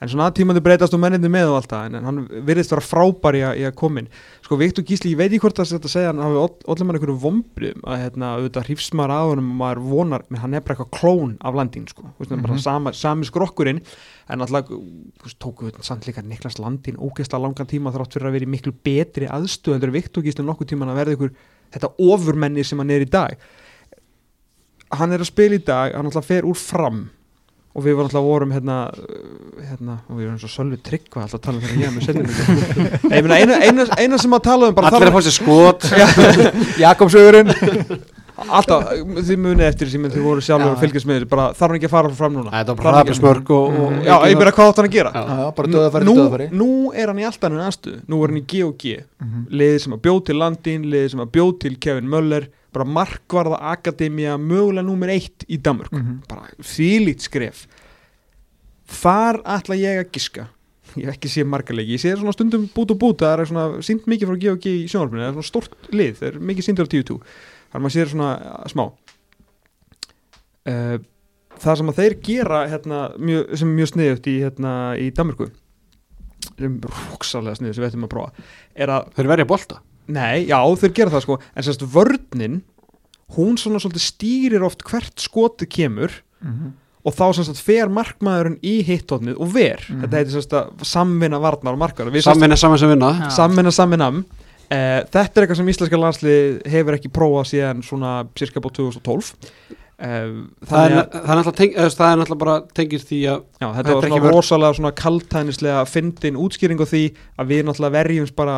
en 0.00 0.10
svona 0.10 0.30
tímandi 0.34 0.62
breytast 0.64 0.94
og 0.96 1.02
menninni 1.02 1.30
með 1.30 1.52
og 1.52 1.60
alltaf 1.60 1.86
en, 1.86 1.98
en 1.98 2.06
hann 2.08 2.22
virðist 2.46 2.72
vera 2.74 2.84
frábær 2.84 3.38
í 3.38 3.42
að, 3.46 3.60
í 3.60 3.66
að 3.68 3.74
komin 3.78 4.08
sko 4.42 4.58
Viktor 4.58 4.84
Gísli, 4.86 5.12
ég 5.12 5.20
veit 5.20 5.28
ekki 5.28 5.42
hvort 5.44 5.60
það 5.60 5.76
þetta 5.76 5.92
segja 5.92 6.10
hann 6.10 6.22
hafi 6.22 6.40
allir 6.42 6.88
mann 6.88 6.98
einhverju 6.98 7.18
vombriðum 7.22 7.86
að 7.86 8.02
hérna, 8.02 8.32
auðvitað 8.38 8.66
hrifst 8.68 8.96
maður 8.98 9.14
að 9.14 9.30
honum 9.30 9.52
og 9.52 9.60
maður 9.60 9.82
vonar, 9.92 10.26
menn 10.28 10.42
hann 10.42 10.56
er 10.56 10.64
bara 10.64 10.76
eitthvað 10.76 10.98
klón 10.98 11.36
af 11.40 11.58
landin 11.58 11.86
sko, 11.90 12.04
mm 12.08 12.26
-hmm. 12.26 12.42
bara 12.42 12.58
sama, 12.58 12.92
sami 12.92 13.28
skrokkurinn. 13.28 13.80
En 14.28 14.40
alltaf 14.40 14.70
tóku 15.38 15.66
við 15.66 15.80
samt 15.82 16.06
líka 16.06 16.22
Niklas 16.22 16.58
Landin 16.58 16.96
ógeðslega 16.96 17.42
langan 17.42 17.66
tíma 17.66 17.92
þrátt 17.92 18.14
fyrir 18.14 18.28
að 18.28 18.32
vera 18.32 18.44
í 18.44 18.48
miklu 18.48 18.72
betri 18.72 19.26
aðstöð 19.26 19.82
en 19.82 19.92
Viktor 19.92 20.22
Gísli 20.22 20.44
nokkuð 20.44 20.68
tíman 20.68 20.88
að 20.88 21.00
verða 21.00 21.12
ykkur 21.12 21.32
þetta 21.72 21.94
ofurmenni 21.98 22.64
sem 22.64 22.78
hann 22.78 22.90
er 22.90 23.02
í 23.02 23.10
dag. 23.10 23.36
Hann 24.90 25.12
er 25.12 25.20
að 25.20 25.32
spila 25.32 25.54
í 25.54 25.64
dag 25.64 25.94
hann 25.94 26.06
alltaf 26.06 26.26
fer 26.26 26.44
úr 26.44 26.56
fram 26.56 27.10
og 27.72 27.84
við 27.86 27.96
varum 27.96 28.08
alltaf 28.10 28.24
vorum 28.26 28.52
hérna, 28.52 28.78
uh, 28.92 29.66
hérna 29.68 29.98
og 30.08 30.18
við 30.18 30.26
erum 30.26 30.40
svo 30.42 30.50
sölvi 30.52 30.80
tryggva 30.84 31.24
alltaf 31.24 31.40
að 31.40 31.44
tala 31.46 31.58
um 31.58 31.66
þegar 31.66 31.78
ég 31.82 31.88
er 31.88 31.94
með 31.96 32.08
sendingu 32.08 33.12
eina, 33.12 33.38
eina, 33.38 33.60
eina, 33.66 33.86
eina 33.98 34.22
sem 34.22 34.38
að 34.38 34.46
tala 34.48 34.68
um 34.72 34.76
bara 34.76 34.92
Allir 34.92 35.12
að 35.12 35.16
fá 35.16 35.22
sér 35.26 35.38
skot. 35.38 35.86
Jakobsögurinn 36.84 37.54
alltaf, 38.50 38.88
þið 39.22 39.38
munið 39.40 39.66
eftir 39.66 39.90
sem 39.92 40.06
þið 40.08 40.24
voru 40.24 40.42
sjálfur 40.44 40.70
Já. 40.70 40.74
að 40.74 40.82
fylgjast 40.82 41.08
með 41.08 41.18
þessu, 41.18 41.28
bara 41.32 41.44
þarf 41.56 41.68
hann 41.68 41.78
ekki 41.78 41.88
að 41.88 41.94
fara 41.94 42.12
fram 42.18 42.36
núna? 42.36 42.52
Var 42.52 42.66
Þarf 42.68 42.80
bara 42.80 42.94
hraðbjörnsmörk 42.96 43.52
og, 43.56 43.76
og. 43.82 43.98
Já, 44.06 44.14
ég 44.30 44.40
meina 44.40 44.54
hvað 44.56 44.70
átt 44.70 44.80
hann 44.80 44.88
að 44.88 44.96
gera? 44.96 45.12
Já. 45.12 45.44
Bara 45.58 45.72
döðafæri, 45.74 46.08
nú, 46.08 46.14
döðafæri 46.18 46.48
nú 46.62 46.70
er 46.96 47.12
hann 47.12 47.20
í 47.22 47.26
alltaf 47.28 47.48
hann 47.48 47.66
aðstöð 47.66 48.00
nú 48.08 48.22
er 48.22 48.32
hann 48.32 48.40
í 48.40 48.44
G 48.52 48.64
og 48.66 48.74
G. 48.80 48.96
Mhm. 49.22 49.44
liðið 49.62 49.78
sem 49.84 49.96
að 49.96 50.02
bjóð 50.08 50.20
til 50.28 50.38
Landin, 50.40 50.88
liðið 50.94 51.14
sem 51.14 51.24
að 51.24 51.32
bjóð 51.36 51.52
til 51.66 51.74
Kevin 51.86 52.10
Möller, 52.12 52.48
bara 52.72 52.86
markvarða 52.88 53.58
akademía, 53.72 54.38
mögulega 54.40 54.86
númer 54.86 55.12
eitt 55.14 55.44
í 55.48 55.58
Danmörk, 55.60 55.92
Mhm. 55.92 56.22
bara 56.28 56.48
þýlít 56.60 57.20
skref. 57.28 57.66
Þar 58.88 59.42
ætla 59.44 59.76
ég 59.78 60.00
að 60.02 60.10
giska. 60.12 60.48
Ég 60.96 61.06
hef 61.06 61.14
ekki 61.16 61.28
séð 61.32 61.46
margarleiki, 61.48 61.94
ég 61.96 62.00
sé 62.02 62.10
svona 62.16 62.32
stundum 62.34 62.66
bút 62.74 62.90
og 62.90 62.98
bút. 62.98 63.18
Það 63.22 63.38
er 63.40 63.46
svona 63.48 63.82
sínt 63.82 64.04
mikið 64.06 64.28
frá 64.28 64.38
G 64.40 64.48
og 64.52 64.58
G 64.60 64.66
í 64.84 64.88
sjónarfinu 64.88 65.22
það 65.22 65.28
er 65.28 65.36
svona 65.38 65.48
stort 65.48 65.88
lið, 65.92 66.16
það 66.18 66.28
er 66.28 66.38
mikið 66.50 66.66
síndur 66.66 66.84
á 66.84 66.92
10-2 66.92 67.16
þannig 67.22 67.78
að 67.78 67.80
maður 67.80 67.94
sér 67.96 68.10
svona 68.12 68.30
uh, 68.42 68.68
smá. 68.68 68.84
Uh, 70.68 70.98
það 71.62 71.78
sem 71.80 71.90
að 71.92 71.98
þeir 71.98 72.14
gera 72.26 72.60
hérna, 72.70 72.98
mjög, 73.18 73.56
sem 73.58 73.70
er 73.72 73.78
mjög 73.80 73.90
sniðut 73.92 74.28
í, 74.30 74.34
hérna, 74.44 74.74
í 75.00 75.08
Danmörku 75.16 75.48
sem 76.58 76.76
er 76.76 76.92
róksalega 77.10 77.56
sniðut 77.58 77.74
sem 77.78 77.82
við 77.84 77.88
ættum 77.90 78.06
að 78.06 78.12
prófa 78.12 78.46
er 78.76 78.92
að 78.94 79.08
Þeir 79.16 79.30
verja 79.32 79.46
bolta 79.50 79.80
Nei, 80.08 80.46
já, 80.48 80.58
þeir 80.76 80.92
gera 80.96 81.10
það 81.10 81.22
sko. 81.26 81.38
En 81.56 81.62
sérst 81.62 81.82
vörnin 81.94 82.60
Hún 83.36 83.56
svona 83.56 83.78
svolítið 83.80 84.02
stýrir 84.04 84.62
oft 84.66 84.82
hvert 84.84 85.16
skoti 85.20 85.66
kemur 85.66 86.10
Mhm. 86.42 86.72
Og 87.04 87.14
þá 87.14 87.32
sérst 87.38 87.58
fer 87.62 87.88
markmaðurinn 87.90 88.58
í 88.62 88.82
hittótnið 88.86 89.36
Og 89.40 89.52
ver, 89.54 89.78
Mhm. 89.88 90.02
þetta 90.02 90.18
heitir 90.18 90.34
sérst 90.36 90.52
að 90.52 90.84
Samvinna 90.84 91.38
varnar 91.40 91.72
og 91.72 91.78
markar. 91.78 92.10
Samvinna 92.22 92.56
saman 92.56 92.78
sem 92.78 92.88
vinna. 92.90 93.30
Samvinna 93.30 93.70
samvinnam 93.70 94.24
uh, 94.24 95.02
Þetta 95.06 95.36
er 95.36 95.46
eitthvað 95.46 95.56
sem 95.56 95.68
íslenska 95.68 95.98
landslið 95.98 96.66
Hefur 96.66 96.94
ekki 96.98 97.10
prófað 97.12 97.46
síðan 97.52 97.82
svona 97.86 98.26
Cirka 98.34 98.60
búið 98.60 98.74
2012 98.80 99.32
uh, 100.02 100.46
Það 100.66 100.84
er, 100.90 100.96
að 100.98 101.26
það 101.26 101.46
er 101.46 101.52
teng, 101.52 101.72
eða, 101.76 101.90
það 101.94 102.12
er 102.12 102.16
náttúrulega 102.22 102.38
bara 102.44 102.60
tengist 102.74 103.08
því 103.08 103.20
að 103.30 103.42
Já, 103.62 103.68
þetta, 103.78 103.88
er 103.88 103.94
var 103.94 104.10
svona 104.10 104.32
rosalega 104.34 104.74
svona 104.80 104.92
kaltænislega 104.92 105.84
fyndin 105.86 106.36
útskýring 106.42 106.80
á 106.82 106.86
því 106.90 107.02
að 107.38 107.46
við 107.54 107.64
náttúrulega 107.68 107.96
verjumst 108.02 108.34
bara 108.36 108.56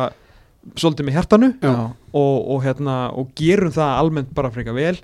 svolítið 0.73 1.05
með 1.09 1.17
hjartanu 1.19 1.51
Já. 1.61 1.73
og, 2.13 2.37
og, 2.49 2.63
hérna, 2.65 2.95
og 3.13 3.29
gerum 3.37 3.71
það 3.75 3.99
almennt 4.01 4.33
bara 4.33 4.49
frekar 4.51 4.73
vel 4.77 4.97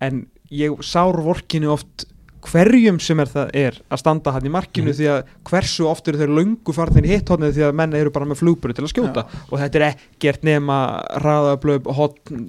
en 0.00 0.24
ég 0.52 0.74
sár 0.84 1.20
vorkinu 1.22 1.70
oft 1.74 2.06
hverjum 2.42 2.96
sem 2.98 3.20
er 3.22 3.28
það 3.30 3.50
er 3.54 3.76
að 3.94 4.00
standa 4.00 4.32
hann 4.34 4.46
í 4.48 4.50
markinu 4.50 4.90
Mhm. 4.90 4.96
því 4.98 5.06
að 5.12 5.20
hversu 5.46 5.84
oft 5.86 6.08
eru 6.10 6.18
þeir 6.18 6.32
löngu 6.34 6.72
farnir 6.74 7.04
í 7.06 7.12
hitthotnið 7.14 7.52
því 7.54 7.62
að 7.68 7.74
menn 7.78 7.94
eru 7.94 8.10
bara 8.10 8.26
með 8.26 8.40
flugburu 8.40 8.74
til 8.74 8.82
að 8.82 8.90
skjóta 8.90 9.22
og 9.52 9.60
þetta 9.60 9.78
er 9.78 9.84
ekkert 9.92 10.42
nema 10.42 10.78
raðablöf, 11.22 11.86
hotn, 11.86 12.42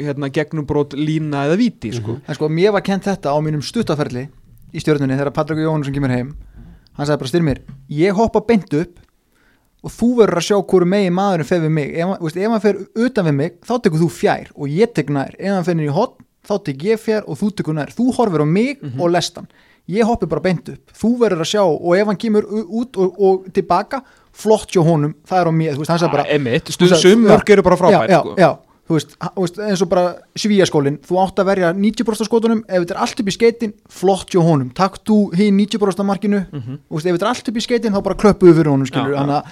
hérna, 0.00 0.30
gegnumbrot, 0.32 0.94
lína 0.96 1.44
eða 1.44 1.58
viti 1.60 1.92
sko. 1.92 2.16
En 2.26 2.34
sko, 2.38 2.48
mér 2.48 2.72
var 2.72 2.80
kent 2.80 3.04
þetta 3.04 3.28
á 3.28 3.38
mínum 3.44 3.60
stuttaferli 3.60 4.28
í 4.72 4.80
stjórnunni 4.80 5.12
þegar 5.18 5.34
Patrik 5.36 5.58
Jóhannesson 5.60 5.92
kemur 5.94 6.14
heim 6.16 6.32
hann 6.96 7.06
sagði 7.06 7.18
bara 7.20 7.28
styrmir, 7.34 7.60
ég 7.90 8.16
hoppa 8.16 8.40
beint 8.40 8.72
upp 8.80 9.03
og 9.84 9.92
þú 9.92 10.08
verður 10.22 10.40
að 10.40 10.46
sjá 10.48 10.56
hverju 10.64 10.88
megin 10.88 11.14
maðurinn 11.18 11.48
fer 11.50 11.60
við 11.60 11.72
mig, 11.76 11.90
ef, 12.00 12.14
veist, 12.24 12.36
ef 12.40 12.50
hann 12.54 12.62
fer 12.64 12.78
utan 13.06 13.28
við 13.28 13.34
mig, 13.40 13.52
þá 13.68 13.74
tekur 13.84 14.00
þú 14.00 14.08
fjær 14.16 14.50
og 14.56 14.72
ég 14.72 14.94
tek 14.96 15.10
nær, 15.12 15.34
ef 15.38 15.52
hann 15.52 15.66
fer 15.68 15.76
niður 15.76 15.92
í 15.92 15.96
hotn 15.98 16.24
þá 16.48 16.54
tek 16.64 16.82
ég 16.88 17.00
fjær 17.00 17.22
og 17.28 17.38
þú 17.40 17.50
tekur 17.56 17.76
nær. 17.78 17.92
Þú 17.96 18.06
horfir 18.18 18.42
á 18.44 18.46
mig 18.48 18.82
og 18.98 19.08
lestan 19.12 19.46
ég 19.88 20.04
hoppi 20.08 20.24
bara 20.28 20.40
beint 20.44 20.68
upp, 20.72 20.92
þú 20.96 21.10
verður 21.20 21.44
að 21.44 21.50
sjá 21.52 21.62
og 21.64 21.90
ef 21.96 22.06
hann 22.08 22.16
kemur 22.20 22.46
út 22.48 22.96
og, 22.96 23.18
og 23.20 23.48
tilbaka 23.52 24.00
flott 24.32 24.70
hjá 24.72 24.80
honum, 24.84 25.12
það 25.28 25.40
er 25.42 25.48
á 25.48 25.52
mér. 25.52 25.74
Þú 25.76 25.82
veist, 25.84 25.90
sagði 25.92 26.12
bara, 26.16 26.24
emitt, 26.32 26.64
Þú 26.70 26.76
stuð 26.78 26.94
sagði- 26.94 27.12
sumörk 27.14 27.50
eru 27.52 27.62
bara 27.66 27.76
frábært 27.76 28.08
já, 28.12 28.20
sko. 28.24 28.32
já, 28.40 28.48
já, 28.48 28.50
þú 28.88 28.96
veist, 28.98 29.14
eins 29.64 29.80
og 29.82 29.88
bara 29.88 30.14
svíaskólin, 30.36 30.98
þú 31.00 31.16
átt 31.22 31.38
að 31.40 31.46
verja 31.48 31.70
90% 31.72 32.20
af 32.20 32.28
skotunum, 32.28 32.64
ef 32.68 32.82
þetta 32.84 32.94
er 32.96 33.00
allt 33.00 33.20
upp 33.22 33.30
í 33.30 33.36
skeitin 33.38 33.72
flott 33.88 34.28
hjá 34.34 34.42
honum, 34.44 34.70
takk 34.76 34.98
þú 35.08 35.16
hinn 35.38 35.56
90% 35.56 36.00
af 36.00 36.06
markinu, 36.10 36.42
Mhm. 36.52 36.78
þú 36.90 36.98
veist, 36.98 37.06
ef 37.06 37.14
þetta 37.16 37.22
er 37.24 37.32
allt 37.32 37.48
upp 37.48 37.56
í 37.56 37.64
skeitin 37.64 37.92
þá 37.96 38.02
bara 38.04 38.14
klöppuðu 38.20 38.54
fyrir 38.60 38.70
honum, 38.74 38.86
skilur 38.86 39.08
Já, 39.08 39.16
já. 39.16 39.20
þannig 39.22 39.38
að, 39.40 39.44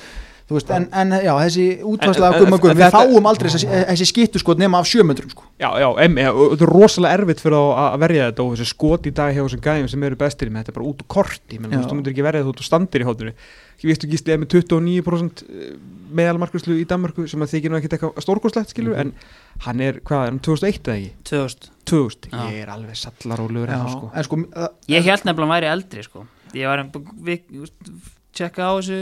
veist, 0.57 0.71
en, 0.77 0.87
en 0.93 1.15
já, 1.25 1.33
þessi 1.43 1.67
útvarslega 1.87 2.37
en- 2.37 2.45
gumma 2.45 2.59
gumma, 2.59 2.73
en 2.73 2.79
við 2.79 2.85
þetta- 2.87 3.01
fáum 3.13 3.29
aldrei 3.31 3.51
þessi, 3.53 3.69
þessi 3.91 4.09
skittu 4.11 4.43
skot 4.43 4.63
nema 4.63 4.79
af 4.83 4.87
sjömyndrum, 4.91 5.31
sko. 5.35 5.45
Já, 5.61 5.69
já, 5.83 5.89
em, 6.05 6.17
ja, 6.19 6.33
og 6.33 6.55
þetta 6.55 6.67
er 6.69 6.73
rosalega 6.77 7.19
erfitt 7.19 7.43
fyrir 7.45 7.59
að 7.59 7.99
verja 8.05 8.31
þetta 8.31 8.47
og 8.47 8.55
þessi 8.57 8.69
skot 8.73 9.07
í 9.11 9.15
dag 9.15 9.35
hjá 9.35 9.43
þessum 9.43 9.65
gæðum 9.67 9.91
sem 9.93 10.03
eru 10.09 10.17
bestir 10.17 10.51
með 10.51 10.63
þetta 10.65 10.73
er 10.75 10.79
bara 10.79 10.89
út 10.93 11.05
og 11.05 11.09
korti, 11.09 11.59
menn, 11.61 11.77
þú 11.83 11.99
myndir 11.99 12.13
ekki 12.15 12.27
verja 12.29 12.43
þú 12.47 12.55
út 12.55 12.63
og 12.65 12.69
standir 12.71 13.05
í 13.05 13.09
hóttunni 13.09 13.35
ég 13.83 13.91
vistu 13.91 14.07
ekki 14.07 14.21
stið 14.21 14.39
með 14.43 14.51
29% 14.63 15.43
meðalmarkvæslu 16.15 16.77
í 16.79 16.87
Danmarku 16.87 17.25
sem 17.31 17.43
að 17.43 17.55
þykir 17.57 17.73
nú 17.73 17.79
ekkert 17.81 17.97
eitthvað 17.97 18.23
stórkoslegt 18.23 18.71
skilur, 18.75 18.95
en 19.01 19.11
hann 19.67 19.81
er, 19.83 19.99
hvað, 20.07 20.27
er 20.29 20.31
hann 20.31 20.43
2001 20.45 20.87
eða 20.87 20.99
ekki? 21.01 21.13
2000 21.33 21.71
2000, 21.89 22.31
Já. 22.31 22.43
ég 22.53 22.61
er 22.63 22.71
alveg 22.71 22.95
en 22.95 23.73
það 23.73 23.91
sko. 23.91 24.11
en 24.15 24.27
sko, 24.29 24.39
uh, 24.55 24.69
Ég 24.89 25.03
held 25.03 25.25
nefnilega 25.27 25.35
að 25.35 25.43
hann 25.43 25.55
væri 25.57 25.71
eldri 25.73 26.05
sko. 26.07 26.27
Ég 26.55 26.69
var 26.69 26.83
að 26.85 27.71
tjekka 28.33 28.69
á 28.69 28.73
þessu 28.79 29.01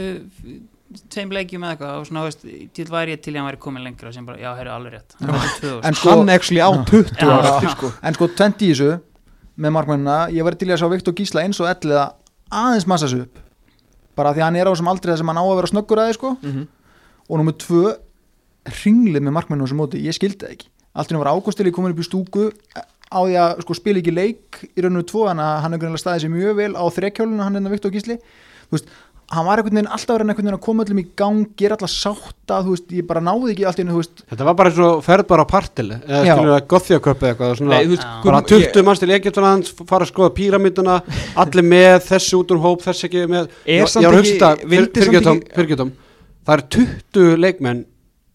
tveim 1.13 1.31
leikjum 1.35 1.63
eða 1.65 1.75
eitthvað 1.75 1.99
og 2.01 2.07
svona, 2.09 2.23
veist, 2.27 2.45
til 2.77 2.85
væri 2.91 3.15
ég 3.15 3.21
til 3.23 3.33
ég 3.35 3.39
hann 3.41 3.47
væri 3.49 3.59
komin 3.61 3.83
lengra 3.85 4.11
sem 4.13 4.25
bara, 4.27 4.37
já, 4.41 4.51
heyrðu 4.57 4.73
alveg 4.75 4.93
rétt. 4.97 5.15
Hann 5.19 5.31
var 5.35 5.47
2000. 5.61 5.85
en 5.87 5.97
sko, 5.99 6.09
hann 6.15 6.29
actually 6.35 6.61
á 6.61 6.69
20 6.89 7.13
Já. 7.17 7.29
ára 7.29 7.53
eftir 7.55 7.73
sko. 7.75 7.91
En 8.03 8.13
sko 8.17 8.27
20 8.27 8.65
í 8.67 8.71
þessu 8.73 8.91
með 9.61 9.75
markmennina, 9.77 10.17
ég 10.33 10.43
var 10.47 10.55
til 10.59 10.69
í 10.69 10.73
að 10.75 10.81
sjá 10.83 10.89
Viktor 10.91 11.13
Gísla 11.17 11.43
eins 11.45 11.59
og 11.61 11.69
elliða 11.71 12.05
aðeins 12.51 12.87
massa 12.87 13.07
sig 13.11 13.25
upp. 13.25 13.39
Bara 14.15 14.33
því 14.35 14.41
að 14.43 14.47
hann 14.49 14.59
er 14.61 14.67
á 14.67 14.71
þessum 14.73 14.91
aldrei 14.91 15.17
sem 15.17 15.27
hann 15.31 15.39
á 15.39 15.45
að 15.45 15.55
vera 15.61 15.71
snöggur 15.71 16.01
aðeins 16.03 16.19
sko. 16.19 16.35
Mhm. 16.41 16.67
og 17.31 17.37
nummið 17.39 17.57
tvö 17.63 17.83
ringlið 18.83 19.23
með 19.23 19.35
markmennu 19.37 19.63
á 19.63 19.67
þessu 19.67 19.77
móti, 19.79 20.01
ég 20.03 20.15
skildi 20.17 20.43
það 20.43 20.55
ekki. 20.55 20.67
Allt 20.93 21.11
í 21.11 21.15
nú 21.15 21.21
var 21.23 21.31
Ágústili 21.31 21.71
komin 21.71 21.93
upp 21.93 22.01
í 22.03 22.07
stúku 22.07 22.49
á 23.11 23.19
því 23.23 23.35
að 23.39 23.61
sko 23.63 23.75
spila 23.77 24.01
ekki 24.01 24.13
leik 24.13 24.59
í 24.75 24.83
rauninu 24.83 25.03
tvo, 25.07 25.25
þannig 25.29 25.47
að 25.47 25.61
hann 25.63 25.73
er 25.73 25.81
greinlega 25.81 26.03
staðið 26.03 26.23
sér 26.25 26.33
mjög 26.35 26.55
vel 26.59 26.73
á 26.75 26.83
þrekkjólinu, 26.91 27.43
hann 27.43 27.55
er 27.55 27.63
það 27.65 27.75
Viktor 27.75 27.91
Gísli. 27.95 28.17
Þú 28.71 28.75
veist, 28.77 28.91
hann 29.31 29.45
var 29.47 29.57
einhvern 29.61 29.77
veginn 29.79 29.87
alltaf 29.95 30.17
verið 30.17 30.29
einhvern 30.31 30.45
veginn 30.47 30.57
að 30.57 30.63
koma 30.65 30.83
öllum 30.85 30.99
í 31.01 31.05
gang, 31.21 31.43
gera 31.59 31.75
alltaf 31.77 31.91
sátta 31.93 32.57
þú 32.65 32.73
veist, 32.75 32.89
ég 32.97 33.05
bara 33.07 33.21
náði 33.23 33.53
ekki 33.53 33.65
allt 33.69 33.79
í 33.79 33.83
hennu, 33.83 33.93
þú 33.95 34.01
veist. 34.01 34.23
Þetta 34.31 34.47
var 34.49 34.57
bara 34.59 34.71
eins 34.71 34.81
og 34.83 35.03
ferð 35.05 35.27
bara 35.31 35.45
á 35.45 35.51
partili 35.51 35.95
eða 36.01 36.21
Já. 36.27 36.33
skilur 36.35 36.51
það 36.55 36.67
gothjaköp 36.73 37.21
eða 37.23 37.31
eitthvað 37.31 37.53
svona, 37.61 37.71
Nei, 37.77 37.87
veist, 37.93 38.03
Já. 38.03 38.23
bara 38.25 38.41
Gummi- 38.41 38.67
20 38.71 38.83
manns 38.89 38.99
til 38.99 39.11
Egyptalands 39.15 39.73
fara 39.87 40.05
að 40.05 40.11
skoða 40.11 40.33
píramítuna 40.35 40.97
allir 41.45 41.63
með 41.71 41.95
þessi 42.09 42.33
út 42.41 42.51
úr 42.51 42.61
hóp 42.65 42.81
þessi 42.83 43.07
ekki 43.07 43.23
með. 43.31 43.47
Er 43.65 43.81
Ég- 43.85 43.87
samt 43.87 44.03
ég 44.03 44.11
var 44.11 44.17
að 44.17 44.21
hugsa 44.21 44.35
þetta, 44.35 44.67
vildi 44.67 44.91
fyr- 44.91 45.05
samt 45.05 45.15
fyrirgefðu, 45.15 45.35
ekki- 45.37 45.55
fyrirgefðu, 45.55 45.91
það 46.45 46.57
eru 46.57 46.67
20 46.75 47.37
leikmenn 47.45 47.85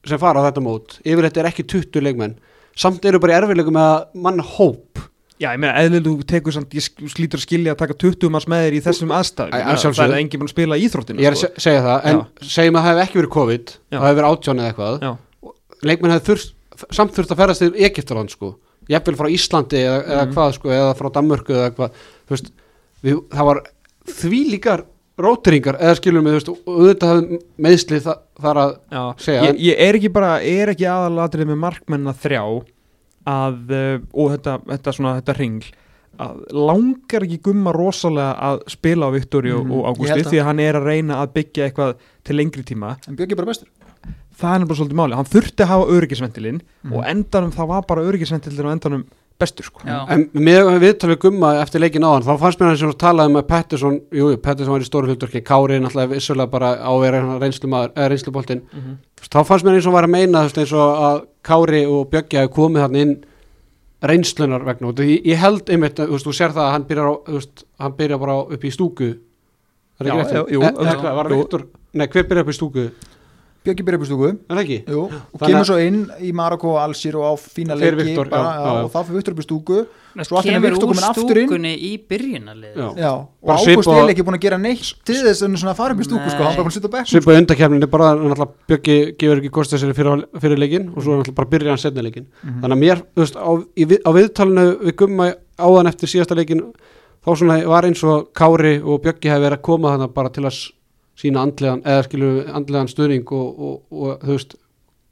sem 0.07 0.19
fara 0.19 0.41
á 0.41 0.47
þetta 0.49 0.63
mót. 0.63 0.99
Yfirleitt 1.05 1.37
er 1.37 1.51
ekki 1.51 1.67
20 1.67 2.01
leikmenn. 2.01 2.35
Samt 2.77 3.05
eru 3.05 3.19
bara 3.19 3.33
í 3.33 3.41
erfiðleikum 3.43 3.73
með 3.77 3.87
að 3.93 4.05
mann 4.15 4.39
hóp 4.41 5.01
Já, 5.37 5.51
ég 5.53 5.59
meina, 5.61 5.74
eðlilega 5.82 6.07
þú 6.09 6.24
tekur 6.30 6.55
samt, 6.57 6.70
ég 6.72 6.84
slítur 7.12 7.37
að 7.41 7.45
skilja 7.45 7.74
að 7.74 7.80
taka 7.82 7.95
20 8.01 8.30
manns 8.32 8.47
með 8.49 8.62
þér 8.66 8.76
í 8.78 8.82
þessum 8.87 9.11
aðstæðum 9.12 9.53
Ég 9.53 9.66
að. 9.66 9.97
Það 9.99 10.14
er 10.14 10.20
enginn 10.22 10.41
búin 10.41 10.49
að 10.49 10.55
spila 10.55 10.78
íþróttina 10.80 11.20
ég 11.20 11.26
er 11.28 11.34
að 11.37 11.41
sko. 11.43 11.51
se- 11.53 11.64
segja 11.66 11.82
það, 11.84 12.07
en 12.09 12.20
segjum 12.55 12.78
að 12.80 12.87
það 12.87 12.97
hef 12.97 13.03
ekki 13.09 13.18
verið 13.20 13.32
COVID 13.37 13.66
Já. 13.93 13.99
það 14.01 14.07
hef 14.09 14.16
verið 14.16 14.30
átján 14.32 14.61
eða 14.62 14.70
eitthvað 14.72 15.05
Já. 15.05 15.11
leikmenn 15.91 16.14
hefði 16.16 16.26
þurft, 16.30 16.53
samt 16.97 17.12
þurft 17.18 17.34
að 17.37 17.41
ferast 17.43 17.61
til 17.66 17.72
Egyptaland 17.91 18.30
sko, 18.32 18.51
jafnvel 18.89 19.16
frá 19.20 19.28
Íslandi 19.37 19.76
eða, 19.84 19.99
eða 20.07 20.24
Mhm. 20.26 20.32
hvað 20.37 20.53
sko, 20.57 20.68
eða 20.72 20.97
frá 20.97 21.09
Danmörku 21.12 21.53
eða 21.53 21.70
hvað, 21.76 21.91
þú 22.26 22.30
veist 22.37 22.51
við, 23.05 23.20
það 23.37 23.45
var 23.51 23.62
því 24.07 24.41
líkar 24.57 24.84
róteringar 25.18 25.76
eða 25.80 25.97
skilum 26.01 26.24
við, 26.24 26.32
þú 26.32 26.41
veist, 26.41 26.64
auðvitað 26.66 27.12
hafði 27.12 27.39
meðsli 27.59 28.01
það, 28.05 28.18
þar 28.41 28.57
að 28.64 28.72
Já, 28.93 29.05
segja 29.18 29.43
ég, 29.51 29.61
ég 29.68 29.76
er 29.80 29.95
ekki 30.01 30.12
bara, 30.12 30.32
er 30.41 30.72
ekki 30.74 30.89
aðalatrið 30.89 31.47
með 31.53 31.61
markmennina 31.61 32.12
þrjá 32.16 32.43
að, 33.27 33.59
uh, 33.70 33.99
og 34.14 34.31
þetta, 34.37 34.59
þetta 34.70 34.95
svona, 34.97 35.16
þetta 35.20 35.37
ringl 35.41 35.72
að 36.16 36.37
langar 36.57 37.27
ekki 37.27 37.43
gumma 37.45 37.72
rosalega 37.77 38.31
að 38.41 38.62
spila 38.72 39.09
á 39.09 39.11
Viktori 39.12 39.53
og, 39.53 39.66
Mhm, 39.66 39.72
og 39.72 39.91
Ágústi 39.91 40.24
því 40.24 40.39
að 40.41 40.47
hann 40.49 40.61
er 40.61 40.79
að 40.79 40.87
reyna 40.89 41.18
að 41.20 41.33
byggja 41.35 41.66
eitthvað 41.68 41.95
til 42.24 42.37
lengri 42.37 42.64
tíma. 42.64 42.97
En 43.09 43.18
er 43.20 43.37
bara 43.37 43.53
bestur 43.53 43.68
það 44.37 44.61
er 44.61 44.66
bara 44.68 44.79
svolítið 44.79 44.99
máli, 45.01 45.16
hann 45.16 45.29
þurfti 45.33 45.64
að 45.64 45.70
hafa 45.72 45.93
öryggisventilinn 45.97 46.61
Mhm. 46.85 46.93
og 46.93 47.05
endanum 47.05 47.53
það 47.53 47.68
var 47.68 47.83
bara 47.83 48.03
öryggisventilinn 48.05 48.66
og 48.66 48.72
endanum 48.77 49.05
bestur 49.41 49.66
sko. 49.68 49.82
Já. 49.84 49.99
En 50.12 50.26
með 50.32 50.70
viðtal 50.80 51.11
við 51.12 51.18
gumma 51.26 51.53
eftir 51.61 51.82
leikin 51.82 52.05
áðan 52.07 52.24
þá 52.24 52.32
fannst 52.41 52.61
mér 52.61 52.70
hann 52.70 52.80
sem 52.80 52.93
talaði 53.01 53.34
með 53.34 53.47
Pettersson 53.51 53.99
jú, 54.16 54.28
Pettersson 54.43 54.72
var 54.72 54.84
í 54.84 54.89
stóru 54.89 55.11
hlutverki 55.11 55.43
Kári 55.45 55.78
náttúrulega 55.82 56.14
vissulega 56.14 56.53
bara 56.53 56.72
á 56.80 56.89
að 56.89 57.01
vera 57.05 57.22
reynslumaður 57.43 57.93
eða 57.95 58.11
reynsluboltinn. 58.12 58.62
Mhm. 58.72 58.99
þá 59.26 59.41
fannst 59.45 59.66
mér 59.66 59.76
eins 59.76 59.87
og 59.87 59.93
hann 59.93 59.99
var 59.99 60.09
að 60.09 60.14
meina 60.16 60.43
þú 60.45 60.49
veist, 60.49 60.61
eins 60.62 60.72
og 60.72 61.03
að 61.09 61.18
Kári 61.45 61.82
og 61.87 62.11
Bjöggi 62.11 62.41
hafi 62.41 62.55
komið 62.57 62.84
þarna 62.87 63.03
inn 63.05 63.16
reynslunar 64.07 64.64
vegna. 64.64 64.89
Og 64.89 65.01
ég, 65.05 65.24
ég 65.24 65.41
held 65.41 65.70
einmitt, 65.72 65.97
þú 65.97 66.12
veist, 66.12 66.26
þú 66.26 66.34
sér 66.37 66.55
það 66.55 66.64
að 66.66 66.72
hann 66.74 66.87
byrjar, 66.89 67.07
á, 67.09 67.14
þú 67.26 67.41
veist, 67.41 67.64
hann 67.80 67.97
byrjar 67.97 68.22
bara 68.22 68.39
upp 68.57 68.64
í 68.64 68.72
stúku. 68.72 69.11
Er 69.97 70.07
það 70.07 70.12
Já, 70.12 70.24
ekki 70.24 70.53
jú, 70.53 70.62
Eh, 70.62 72.03
eh, 72.03 72.09
hver 72.12 72.28
byrjar 72.28 72.45
upp 72.45 72.53
í 72.53 72.57
stúku 72.57 72.91
Björki 73.67 73.85
byrja 73.87 73.99
upp 74.01 74.07
í 74.07 74.09
stúku. 74.09 74.29
Er 74.33 74.55
það 74.57 74.62
ekki? 74.64 74.79
Jú, 74.95 75.03
og 75.11 75.41
kemur 75.43 75.67
svo 75.69 75.77
inn 75.83 76.01
í 76.23 76.33
Marokko 76.33 76.73
og 76.77 76.81
Alsir 76.87 77.17
og 77.19 77.27
á 77.27 77.33
fína 77.37 77.75
leiki 77.77 77.99
Viktor, 78.05 78.29
bara, 78.31 78.43
já, 78.43 78.57
já, 78.57 78.73
já. 78.77 78.85
og 78.87 78.91
þá 78.95 78.99
fyrir 79.09 79.17
Viktor 79.21 79.35
upp 79.37 79.41
í 79.43 79.47
stúku. 79.47 79.79
Svo 80.25 80.37
allt 80.39 80.47
kemur 80.47 80.64
Viktor 80.71 80.89
komin 80.89 81.05
aftur 81.11 81.37
inn. 81.43 81.49
og 82.87 82.97
Bara 83.47 83.59
Ágúst 83.59 83.87
er 83.93 84.11
ekki 84.11 84.25
búin 84.27 84.37
að 84.39 84.43
gera 84.47 84.59
neitt 84.59 84.89
til 85.07 85.17
þess 85.23 85.43
að 85.45 85.57
svona 85.61 85.75
fara 85.77 85.95
upp 85.95 86.01
í 86.01 86.07
stúku 86.07 86.31
sko, 86.33 86.43
hann 86.43 86.57
bara 86.57 86.64
búin 86.64 86.73
að 86.73 86.77
sitja 86.79 86.89
á 86.91 86.95
bekk 86.97 87.11
Svipaði 87.12 87.43
undakefninni 87.43 87.89
bara 87.93 88.09
náttúrulega 88.17 88.49
Bjöggi 88.71 88.97
gefur 89.21 89.41
ekki 89.43 89.51
kostið 89.55 89.83
sér 89.83 89.93
fyrir, 89.99 90.25
fyrir 90.43 90.59
leikin 90.62 90.89
og 90.95 91.03
svo 91.05 91.12
er 91.14 91.21
náttúrulega 91.21 91.37
bara 91.37 91.51
byrja 91.53 91.75
hann 91.75 91.83
setna 91.83 92.03
leikin 92.07 92.27
Mhm. 92.43 92.61
þannig 92.62 92.77
að 92.77 92.83
mér, 92.83 93.03
þú 93.14 93.21
veist, 93.23 93.37
á, 93.37 93.51
í, 93.77 93.85
vi- 93.87 94.03
á 94.03 94.11
viðtalinu 94.17 94.67
við 94.83 94.97
gumma 94.97 95.35
áðan 95.59 95.89
eftir 95.93 96.09
síðasta 96.09 96.35
leikin 96.37 96.62
þá 97.27 97.31
svona 97.37 97.67
var 97.67 97.83
eins 97.85 98.03
og 98.05 98.33
Kári 98.33 98.81
og 98.83 99.03
Bjöggi 99.03 99.31
hefði 99.31 99.47
verið 99.47 99.59
að 99.59 99.62
koma 99.62 99.95
þannig 99.97 100.14
bara 100.14 100.29
til 100.31 100.43
að 100.45 100.71
sína 101.17 101.43
andlegan, 101.47 101.83
eða 101.87 102.05
skilu 102.07 102.31
andlegan 102.53 102.91
stuðning 102.93 103.27
og, 103.33 103.51
og, 103.57 103.77
og 103.91 104.25
þú 104.25 104.35
veist 104.37 104.57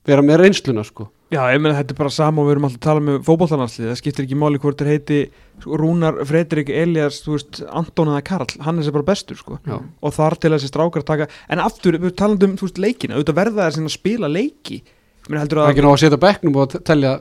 vera 0.05 0.25
með 0.25 0.43
reynsluna 0.43 0.83
sko. 0.85 1.07
Já, 1.33 1.41
ég 1.51 1.63
meina 1.65 1.79
þetta 1.79 1.95
er 1.95 1.99
bara 1.99 2.13
sama 2.13 2.43
og 2.43 2.47
við 2.47 2.53
erum 2.55 2.67
alltaf 2.69 2.79
að 2.79 2.85
tala 2.85 3.03
með 3.03 3.15
fótballtalansli, 3.27 3.87
það 3.89 3.97
skiptir 3.99 4.27
ekki 4.27 4.37
máli 4.39 4.61
hvort 4.63 4.83
þeir 4.83 4.91
heiti 4.93 5.21
sko, 5.63 5.79
Rúnar, 5.81 6.19
Fredrik, 6.29 6.69
Elias, 6.71 7.23
þú 7.25 7.33
veist, 7.39 7.63
Anton 7.75 8.11
eða 8.13 8.21
Karl, 8.29 8.53
hann 8.67 8.79
er 8.79 8.87
sér 8.87 8.95
bara 8.99 9.09
bestur 9.09 9.41
sko. 9.41 9.57
Já. 9.67 9.79
og 9.81 10.15
þar 10.15 10.37
til 10.45 10.53
þessi 10.55 10.69
strákar 10.71 11.07
taka, 11.09 11.27
en 11.51 11.63
aftur, 11.65 11.97
við 12.05 12.15
talandi 12.21 12.51
um 12.51 12.59
þú 12.61 12.69
veist, 12.69 12.83
leikina, 12.85 13.17
auðvitað 13.17 13.41
verða 13.41 13.71
sinna 13.75 13.91
að 13.91 13.97
spila 13.97 14.31
leiki, 14.31 14.83
það 15.25 15.41
er 15.41 15.63
að 15.65 15.73
ekki 15.73 15.87
nóg 15.89 15.97
að 15.97 16.03
setja 16.05 16.21
á 16.21 16.25
bekknum 16.29 16.61
og 16.61 16.71
te- 16.77 16.83
telja 16.93 17.15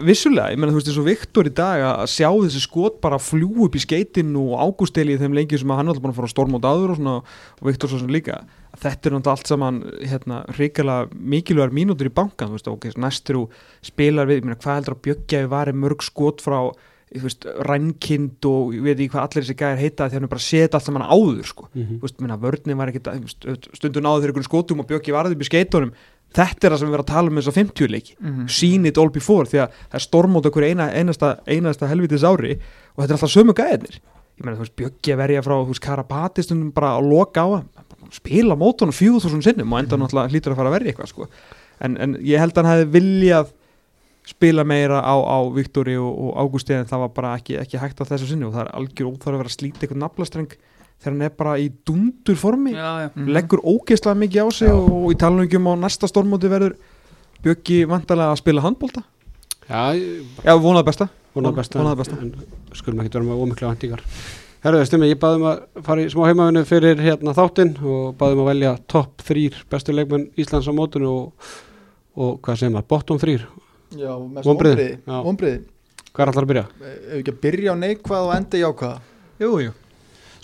vissulega, 0.00 0.48
ég 0.52 0.60
meina 0.60 0.72
þú 0.72 0.78
veist, 0.78 0.88
eins 0.88 0.98
og 1.00 1.06
Viktor 1.06 1.48
í 1.48 1.52
dag 1.52 1.82
að 1.84 2.06
sjá 2.08 2.28
þessi 2.30 2.62
skot 2.64 3.02
bara 3.04 3.18
fljú 3.20 3.66
upp 3.66 3.76
í 3.76 3.82
skeitin 3.82 4.32
og 4.40 4.54
ágústeli 4.56 5.12
í 5.12 5.20
þeim 5.20 5.36
leikjum 5.36 5.60
sem 5.60 5.74
hann 5.76 5.92
alltaf 5.92 6.04
búin 6.04 6.14
að 6.14 6.20
fara 6.22 6.30
á 6.30 6.34
storm 6.34 6.56
og 6.56 6.64
svona 6.96 7.16
og 7.20 7.68
Viktor 7.68 7.92
svo 7.92 8.00
sem 8.00 8.12
líka, 8.12 8.40
þetta 8.80 9.10
er 9.10 9.16
náttúrulega 9.18 9.34
allt 9.36 9.52
saman 9.52 9.80
hérna, 10.00 10.42
hrikalega 10.56 11.10
mikilvægar 11.12 11.74
mínútur 11.76 12.08
í 12.08 12.14
bankan, 12.16 12.54
veist, 12.56 12.70
ok, 12.70 12.88
næstur 12.96 13.42
og 13.44 13.58
spilar 13.84 14.30
við, 14.30 14.40
ég 14.40 14.48
meina, 14.48 14.60
hvað 14.62 14.80
heldur 14.80 14.96
að 14.96 15.02
Bjöggjafi 15.08 15.52
var 15.52 15.74
mörg 15.76 16.06
skot 16.06 16.40
frá 16.44 16.62
rænkind 17.08 18.44
og 18.44 18.74
ég 18.76 18.82
veit 18.84 18.98
ekki 18.98 19.14
hvað 19.14 19.22
allir 19.22 19.44
þessi 19.44 19.54
gæðir 19.56 19.78
heita 19.80 20.08
því 20.08 20.18
hann 20.18 20.28
bara 20.28 20.44
setja 20.44 20.76
allt 20.76 20.84
saman 20.84 21.06
áður 21.08 21.46
sko. 21.48 21.68
Veist, 22.02 22.18
minna, 22.20 22.36
vörninn 22.36 22.76
var 22.76 22.90
ekkit 22.92 23.08
náðu 23.08 24.20
þeir 24.20 24.32
einhvern 24.32 24.44
skotum 24.44 24.82
og 24.82 24.88
Bjöggi 24.90 25.14
varði 25.16 25.38
upp 25.38 25.44
í 25.44 25.48
skeitunum 25.48 25.94
þetta 26.34 26.66
er 26.68 26.72
það 26.74 26.78
sem 26.78 26.88
við 26.88 26.94
erum 26.98 27.04
að 27.04 27.12
tala 27.14 27.28
um 27.32 27.36
eins 27.40 27.48
og 27.48 27.54
50 27.56 27.88
leiki 27.88 28.14
Mhm. 28.20 28.48
seen 28.48 28.86
it 28.86 28.98
all 28.98 29.08
before 29.10 29.44
því 29.46 29.62
að 29.64 29.68
það 29.90 29.94
er 29.94 30.04
stormót 30.06 30.46
okkur 30.50 30.64
eina, 30.68 30.90
einasta, 30.92 31.38
einasta 31.46 31.88
helvitis 31.88 32.22
ári 32.24 32.58
og 32.96 33.04
þetta 33.04 33.10
er 33.14 33.16
alltaf 33.18 33.32
sömu 33.34 33.54
gæðinir 33.54 33.98
ég 34.38 34.44
meina 34.44 34.56
þú 34.56 34.64
veist 34.66 34.76
Bjöggi 34.76 35.12
að 35.14 35.16
verja 35.24 35.42
frá 35.42 35.54
þú 35.64 35.66
veist 35.72 35.80
Karabati 35.82 36.42
stundum 36.42 36.70
bara 36.72 36.98
að 36.98 37.08
loka 37.10 37.40
á 37.42 37.48
spila 38.12 38.54
mótunum 38.56 38.92
4000 38.94 39.42
sinnum 39.42 39.72
og 39.72 39.78
enda 39.80 39.96
Mhm. 39.96 40.04
náttúrulega 40.06 40.30
hlýtur 40.30 40.52
að 40.52 40.56
fara 40.56 40.68
að 40.70 40.76
verja 40.80 40.92
eitthvað 40.92 41.08
sko. 41.08 41.26
en, 41.80 41.96
en 41.96 42.14
ég 42.16 42.38
held 42.38 42.52
að 42.54 42.64
hann 42.64 42.72
hefði 42.78 42.92
viljað 43.00 43.46
spila 44.28 44.64
meira 44.64 45.00
á, 45.00 45.14
á 45.16 45.38
Viktori 45.54 45.96
og, 45.96 46.12
og 46.36 46.36
Ágústi 46.36 46.74
en 46.76 46.84
það 46.84 46.98
var 47.00 47.08
bara 47.08 47.36
ekki, 47.38 47.56
ekki 47.58 47.78
hægt 47.80 48.00
á 48.00 48.04
þessu 48.04 48.26
sinni 48.28 48.44
og 48.44 48.52
það 48.52 48.66
er 48.66 48.72
algjör 48.76 49.08
óþarf 49.14 49.32
að 49.34 49.38
vera 49.40 49.48
að 49.48 49.56
slíta 49.56 49.80
eitthvað 49.86 50.02
naflastreng 50.02 50.52
þegar 50.98 51.12
hann 51.14 51.22
er 51.28 51.34
bara 51.38 51.54
í 51.62 51.68
dundur 51.86 52.36
formi 52.40 52.72
Já, 52.74 52.88
já. 53.04 53.10
Mhm. 53.14 53.28
leggur 53.36 53.60
ógeðslega 53.62 54.18
mikið 54.24 54.42
á 54.42 54.48
sig 54.52 54.68
Já. 54.68 54.74
og, 54.74 55.12
í 55.12 55.16
talningum 55.18 55.68
á 55.70 55.72
næsta 55.78 56.08
stormóti 56.10 56.50
verður 56.50 56.74
Bjöggi 57.42 57.84
vantarlega 57.86 58.32
að 58.34 58.40
spila 58.42 58.64
handbólta 58.64 59.04
já, 59.68 59.94
Já, 60.44 60.54
vonaði 60.58 60.84
besta 60.90 61.08
vonaði 61.34 61.54
besta, 61.60 61.78
Vonaði 61.78 61.96
besta. 62.02 62.16
en 62.18 62.34
skulum 62.74 63.00
ekki 63.04 63.14
vera 63.14 63.24
með 63.28 63.42
ómikla 63.44 63.70
vendingar 63.72 64.02
Herðu, 64.58 64.80
stimmi, 64.88 65.06
ég 65.12 65.20
baði 65.22 65.38
um 65.38 65.44
að 65.46 65.84
fara 65.86 66.02
í 66.02 66.08
smá 66.10 66.24
heimavinnu 66.26 66.64
fyrir 66.66 66.98
hérna 66.98 67.30
þáttinn 67.36 67.76
og 67.78 68.16
baði 68.18 68.34
um 68.34 68.40
að 68.42 68.48
velja 68.50 68.72
topp 68.90 69.22
þrýr 69.22 69.54
bestu 69.70 69.94
leikmenn 69.94 70.24
Íslands 70.34 70.66
á 70.66 70.74
mótunu 70.74 71.12
og, 71.12 71.50
og 72.18 72.40
hvað 72.42 72.58
segir 72.58 72.74
maður, 72.74 72.88
bottom 72.90 73.20
þrýr 73.22 73.44
Já, 73.94 74.10
mest. 74.18 74.44
Vonbriði, 74.44 74.88
hvað 76.10 76.24
er 76.24 76.32
allar 76.32 76.42
að 76.42 76.50
byrja? 76.50 76.64
ef 76.82 77.14
ekki 77.20 77.32
að 77.36 77.38
byrja 77.46 77.70
á 77.70 77.76
neikvað 77.86 78.26
og 78.26 78.34
enda 78.34 78.58
í 78.58 78.64
ákvað 78.66 78.98
Jú, 79.38 79.52
jú 79.62 79.70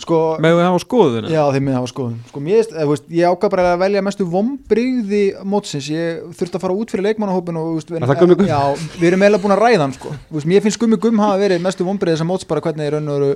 Sko, 0.01 0.19
Með 0.43 0.57
við 0.57 0.65
hafa 0.67 0.79
skoðuna 0.83 1.29
já 1.31 1.41
þeir 1.55 1.63
miða 1.63 1.79
hafa 1.79 1.89
skoðun 1.91 2.15
Sko, 2.29 2.41
veist, 2.89 3.05
ég 3.15 3.31
ákvað 3.31 3.53
bara 3.53 3.67
að 3.73 3.83
velja 3.85 4.01
mestu 4.03 4.27
vonbrigði 4.27 5.21
mótsins, 5.47 5.87
ég 5.93 6.25
þurfti 6.35 6.59
að 6.59 6.65
fara 6.65 6.75
út 6.75 6.91
fyrir 6.91 7.07
leikmannahópin 7.07 7.59
og 7.61 7.69
við, 7.77 8.01
Er 8.01 8.09
Gumm? 8.35 8.49
Já, 8.49 8.59
við 8.99 9.07
erum 9.11 9.23
eiginlega 9.23 9.43
búin 9.45 9.55
að 9.55 9.63
ræða 9.63 9.85
hann 9.85 9.95
sko. 9.95 10.11
Mér 10.51 10.65
finnst 10.65 10.81
gummi 10.81 10.99
gum 10.99 11.21
hafa 11.23 11.39
verið 11.45 11.63
mestu 11.63 11.87
vonbrigði 11.87 12.17
þess 12.17 12.25
að 12.25 12.31
móts 12.33 12.49
bara 12.49 12.65
hvernig 12.65 12.89
er 12.89 12.97
raun 12.97 13.13
og 13.13 13.21
veru 13.21 13.31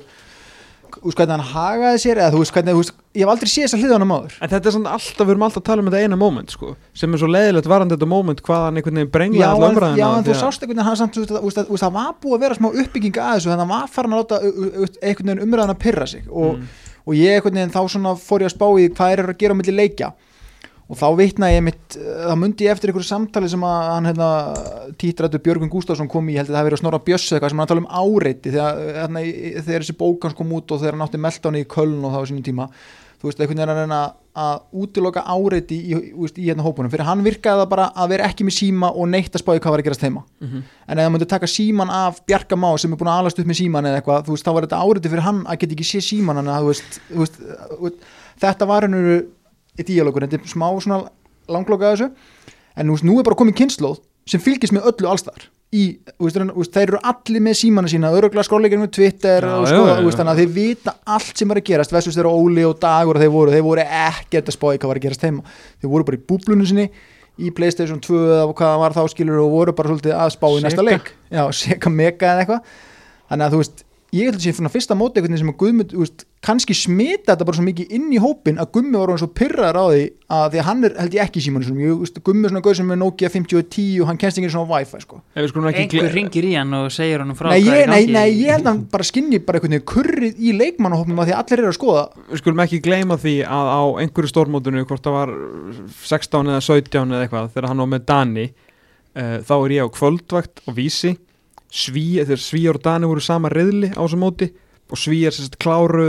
þú 0.98 1.06
veist, 1.10 1.18
hvernig 1.20 1.36
hann 1.36 1.54
hagaði 1.54 2.00
sér 2.04 2.18
eða 2.24 2.32
þú 2.34 2.40
veist, 2.42 2.54
hvernig, 2.56 2.74
þú 2.74 2.82
veist, 2.82 2.94
ég 3.16 3.22
hef 3.26 3.32
aldrei 3.34 3.50
séð 3.52 3.64
þess 3.66 3.76
að 3.78 3.84
hliðanum 3.84 4.14
áður. 4.16 4.34
En 4.42 4.50
þetta 4.54 4.70
er 4.70 4.76
samt 4.76 4.90
alltaf, 4.90 5.26
við 5.28 5.34
erum 5.34 5.46
alltaf 5.48 5.62
að 5.62 5.68
tala 5.70 5.82
um 5.84 5.90
þetta 5.90 6.02
eina 6.06 6.20
moment 6.20 6.50
sko, 6.56 6.76
sem 6.94 7.14
er 7.14 7.22
svo 7.24 7.30
leiðilegt 7.30 7.70
varandi 7.70 7.96
þetta 7.98 8.10
moment 8.10 8.42
hvað 8.46 8.66
hann 8.68 8.78
einhvern 8.82 9.00
veginn 9.00 9.10
Já, 9.10 9.14
brenglaði 9.18 9.44
en, 9.44 9.50
alltaf 9.54 9.78
umræðina 9.78 10.00
já, 10.04 10.08
en 10.20 10.24
þú 10.30 10.34
að- 10.36 10.42
sást 10.44 10.62
einhvern 10.64 10.76
veginn 10.80 10.88
hann 10.90 11.00
samt, 11.02 11.14
þú 11.20 11.42
veist, 11.44 11.62
veist, 11.70 11.84
það 11.84 11.94
var 12.00 12.14
búið 12.24 12.36
að 12.38 12.44
vera 12.46 12.60
smá 12.60 12.70
uppbygging 12.84 13.18
að 13.20 13.34
þessu, 13.36 13.50
þannig 13.50 13.56
að 13.56 13.66
hann 13.66 13.74
var 13.76 13.88
farin 13.96 14.14
að 14.14 14.22
láta 14.24 14.42
einhvern 15.02 15.30
veginn 15.34 15.44
umræðan 15.48 15.76
að 15.76 15.80
pyrra 15.86 16.08
sig. 16.08 16.24
Og, 16.30 16.58
Mm. 16.60 16.68
og 17.08 17.14
ég 17.16 17.36
einhvern 17.40 17.56
veginn 17.60 17.74
þá 17.74 17.82
svona 17.90 18.16
fór 18.20 18.40
ég 18.44 18.50
að 18.50 18.56
spá 18.58 18.68
í 18.80 18.90
hvað 18.90 19.12
er 19.14 19.24
að 19.34 19.38
gera 19.40 19.54
á 19.54 19.60
milli 19.60 19.76
leikja 19.76 20.12
og 20.90 20.98
þá 20.98 21.08
vitnaði 21.20 21.58
ég 21.58 21.66
mitt, 21.68 21.98
þá 22.00 22.34
mundi 22.40 22.66
ég 22.66 22.74
eftir 22.74 22.90
einhverju 22.90 23.10
samtali 23.10 23.50
sem 23.52 23.66
að 23.66 23.90
hann 23.94 24.10
hérna, 24.10 24.30
títrættu 25.02 25.42
Björgun 25.46 25.70
Gústafsson 25.70 26.10
kom 26.10 26.32
í, 26.32 26.34
ég 26.34 26.42
held 26.42 26.50
að 26.50 26.56
það 26.56 26.62
hafi 26.64 26.70
verið 26.70 26.80
að 26.80 26.84
snorra 26.84 27.02
Bjössi 27.06 27.36
eitthvað 27.36 27.54
sem 27.54 27.62
hann 27.62 27.70
tala 27.70 27.84
um 27.84 27.92
áreiti 28.00 28.54
þegar, 28.56 28.80
hérna, 28.98 29.22
þegar 29.68 29.86
þessi 29.86 30.00
bókans 30.00 30.40
kom 30.40 30.56
út 30.58 30.74
og 30.74 30.82
þegar 30.82 30.98
hann 30.98 31.06
átti 31.06 31.22
meldáni 31.22 31.62
í 31.62 31.70
Köln 31.70 32.02
og 32.02 32.16
það 32.16 32.24
var 32.24 32.32
sínum 32.32 32.48
tíma. 32.50 32.68
Þú 33.20 33.28
veist, 33.28 33.40
einhvern 33.44 33.60
veginn 33.60 33.74
að 33.74 33.80
reyna 33.84 33.96
að 34.40 34.60
útiloka 34.80 35.26
áreiti 35.28 35.76
í, 35.76 35.98
í, 35.98 36.28
í, 36.30 36.44
hérna 36.46 36.64
hópunum. 36.64 36.92
Fyrir 36.94 37.04
hann 37.04 37.24
virkaði 37.26 37.60
það 37.60 37.72
bara 37.74 37.88
að 37.92 38.14
vera 38.14 38.30
ekki 38.32 38.46
með 38.48 38.56
síma 38.56 38.92
og 38.96 39.10
neitt 39.12 39.36
að 39.36 39.44
spáði 39.44 39.60
hvað 39.66 39.74
var 39.76 39.84
að 39.84 39.90
gerast 39.90 40.06
heima. 40.08 40.24
Mhm. 40.40 40.62
en 40.88 40.98
ef 40.98 41.04
það 41.04 41.12
myndi 41.14 41.28
taka 41.34 41.50
síman 41.52 41.92
af 41.92 42.22
Bjarka 42.26 42.56
Má 42.56 42.70
sem 42.80 42.94
er 42.94 42.98
búin 42.98 43.12
að 43.12 43.20
alast 43.20 43.40
upp 43.40 43.50
með 43.50 43.60
síman 43.60 43.90
eða 43.90 44.00
eitthvað 44.00 44.24
þú 44.26 44.38
veist, 44.38 44.46
þá 44.48 44.54
var 44.56 44.66
þetta 44.66 44.80
áriði 44.80 45.12
fyrir 45.12 45.26
hann 45.28 45.42
að 45.44 45.60
geta 45.60 45.76
ekki 45.76 45.90
sé 45.90 46.00
síman 46.02 46.40
en 46.40 46.48
að, 46.48 46.64
þú 46.64 46.72
veist, 46.72 47.02
þú 47.10 47.20
veist, 47.20 47.42
þú 47.44 47.82
veist, 47.84 48.08
þetta 48.40 48.70
var 48.72 48.88
hennur 48.88 49.12
í 49.80 49.88
díalókur, 49.88 50.28
þetta 50.28 50.42
er 50.42 50.52
smá 50.52 50.68
svona 50.80 51.04
langloka 51.50 51.94
þessu. 51.94 52.12
En 52.80 52.92
veist, 52.94 53.08
nú 53.08 53.18
er 53.20 53.28
bara 53.28 53.40
komið 53.40 53.58
kynnslóð 53.64 54.04
sem 54.30 54.44
fylgist 54.44 54.76
með 54.76 54.92
öllu 54.92 55.10
allstar 55.10 55.48
í, 55.76 55.84
veist, 56.22 56.74
þeir 56.74 56.88
eru 56.88 57.00
allir 57.12 57.44
með 57.46 57.58
símana 57.60 57.90
sína, 57.92 58.10
öruglega 58.16 58.48
skóleikinu 58.48 58.86
með 58.86 58.92
Twitter 58.98 59.46
Já, 59.46 59.54
og 59.54 59.68
skoða, 59.70 59.94
já, 59.94 60.04
veist, 60.06 60.16
já. 60.16 60.20
þannig 60.22 60.34
að 60.34 60.42
þeir 60.42 60.52
vita 60.56 60.96
allt 61.16 61.42
sem 61.42 61.54
er 61.54 61.62
að 61.62 61.68
gerast, 61.70 61.94
vestus 61.94 62.18
þeirra 62.18 62.34
Óli 62.34 62.66
og 62.66 62.76
Dagur 62.82 63.20
og 63.20 63.24
þeir 63.24 63.34
voru, 63.34 63.54
þeir 63.54 63.66
voru 63.68 63.86
ekkert 63.86 64.50
að 64.50 64.58
spáði 64.58 64.82
hvað 64.82 64.92
var 64.92 65.02
að 65.02 65.06
gerast 65.06 65.26
heima, 65.28 65.56
þeir 65.82 65.94
voru 65.94 66.08
bara 66.10 66.20
í 66.20 66.24
búblunum 66.32 66.70
sinni 66.70 66.88
í 67.40 67.52
Playstation 67.56 68.02
2 68.04 68.22
eða 68.26 68.48
hvað 68.58 68.80
var 68.82 68.98
þá 68.98 69.04
skilur 69.14 69.44
og 69.44 69.54
voru 69.54 69.76
bara 69.78 69.94
svolítið 69.94 70.16
að 70.18 70.34
spá 70.36 70.48
í 70.50 70.64
næsta 70.66 70.84
leik. 70.84 71.14
Já, 71.32 71.44
seka 71.56 71.92
mega 71.94 72.34
eða 72.34 72.44
eitthvað. 72.44 72.74
Þannig 73.30 73.46
að 73.46 73.54
þú 73.54 73.62
veist, 73.62 73.86
ég 74.16 74.30
held 74.30 74.39
að 74.39 74.43
sé 74.45 74.53
fyrir 74.57 74.74
fyrsta 74.74 74.95
móti 74.97 75.22
veginn 75.22 75.38
sem 75.38 75.51
að 75.51 75.57
Guðmund, 75.62 75.93
þú 75.93 76.01
veist, 76.01 76.24
kannski 76.45 76.76
smita 76.78 77.34
þetta 77.34 77.45
bara 77.45 77.57
svo 77.57 77.66
mikið 77.66 77.91
inn 77.97 78.07
í 78.16 78.20
hópin 78.22 78.60
að 78.62 78.72
Gummi 78.78 78.95
var 78.97 79.12
hann 79.12 79.20
svo 79.22 79.28
pyrraður 79.36 79.78
á 79.78 79.86
því 79.89 80.03
að 80.34 80.45
því 80.53 80.62
að 80.62 80.68
hann 80.70 80.88
er 80.88 80.95
held 81.01 81.18
ég 81.18 81.26
ekki 81.26 81.43
svona, 81.43 81.66
veist, 81.99 82.20
Gummi 82.26 82.47
er 82.47 82.53
svona 82.53 82.64
gauð 82.66 82.78
sem 82.80 82.93
er 82.95 82.99
Nokia 83.01 83.32
5010 83.34 83.99
og 83.99 84.10
hann 84.10 84.22
kennst 84.22 84.39
ekki 84.39 84.51
svona 84.53 84.72
Wi-Fi 84.72 85.03
sko. 85.03 85.20
Ef 85.36 85.43
við 85.43 85.51
skulum 85.51 85.70
ekki 85.72 85.84
einhver 85.84 86.16
ringir 86.16 86.47
í 86.47 86.53
hann 86.55 86.78
og 86.80 86.88
segir 86.95 87.26
hann 87.26 87.36
frá 87.38 87.51
nei, 87.51 87.60
hvað 87.60 87.76
er 87.76 87.84
ég, 87.84 87.91
nei, 87.91 88.16
nei, 88.16 88.26
ég 88.39 88.55
held 88.55 88.66
að 88.66 88.72
hann 88.72 88.82
bara 88.95 89.10
skinni 89.12 89.41
bara 89.43 89.60
einhvern 89.60 89.78
veginn 89.78 89.88
kurrið 89.93 90.39
í 90.41 90.55
leikmannahópnum 90.57 91.22
að 91.22 91.30
því 91.30 91.36
að 91.36 91.43
allir 91.43 91.64
eru 91.66 91.74
að 91.74 91.78
skoða. 91.78 92.05
Við 92.32 92.43
skulum 92.43 92.64
ekki 92.66 92.82
gleyma 92.88 93.20
því 93.20 93.36
að 93.45 93.72
á 93.76 93.82
einhverju 94.05 94.34
stórmótinu 94.34 94.86
hvort 94.89 95.05
það 95.05 95.20
var 95.20 95.36
16 96.07 96.53
eða 96.55 96.66
17 96.66 97.16
eða 97.18 97.28
eitthvað 97.28 97.51
þegar 97.53 97.72
hann 97.74 97.84
var 97.84 97.91
með 97.97 98.05
Dani 98.10 98.47
uh, 98.49 99.38
þá 99.43 99.55
er 99.60 99.76
ég 99.76 99.89
á 99.91 99.95
kvöldvakt 99.99 100.64
og 100.66 100.80
vísi 100.80 101.18
Sví, 101.70 102.06
þegar 102.24 102.42
Svíjar 102.42 102.80
og 102.80 102.84
Dani 102.88 103.06
voru 103.10 103.22
sama 103.22 103.50
reyðli 103.54 103.92
á 103.94 104.02
þessum 104.02 104.24
móti 104.26 104.48
og 104.90 104.98
Svíjar 104.98 105.36
sérst 105.36 105.60
kláru 105.62 106.06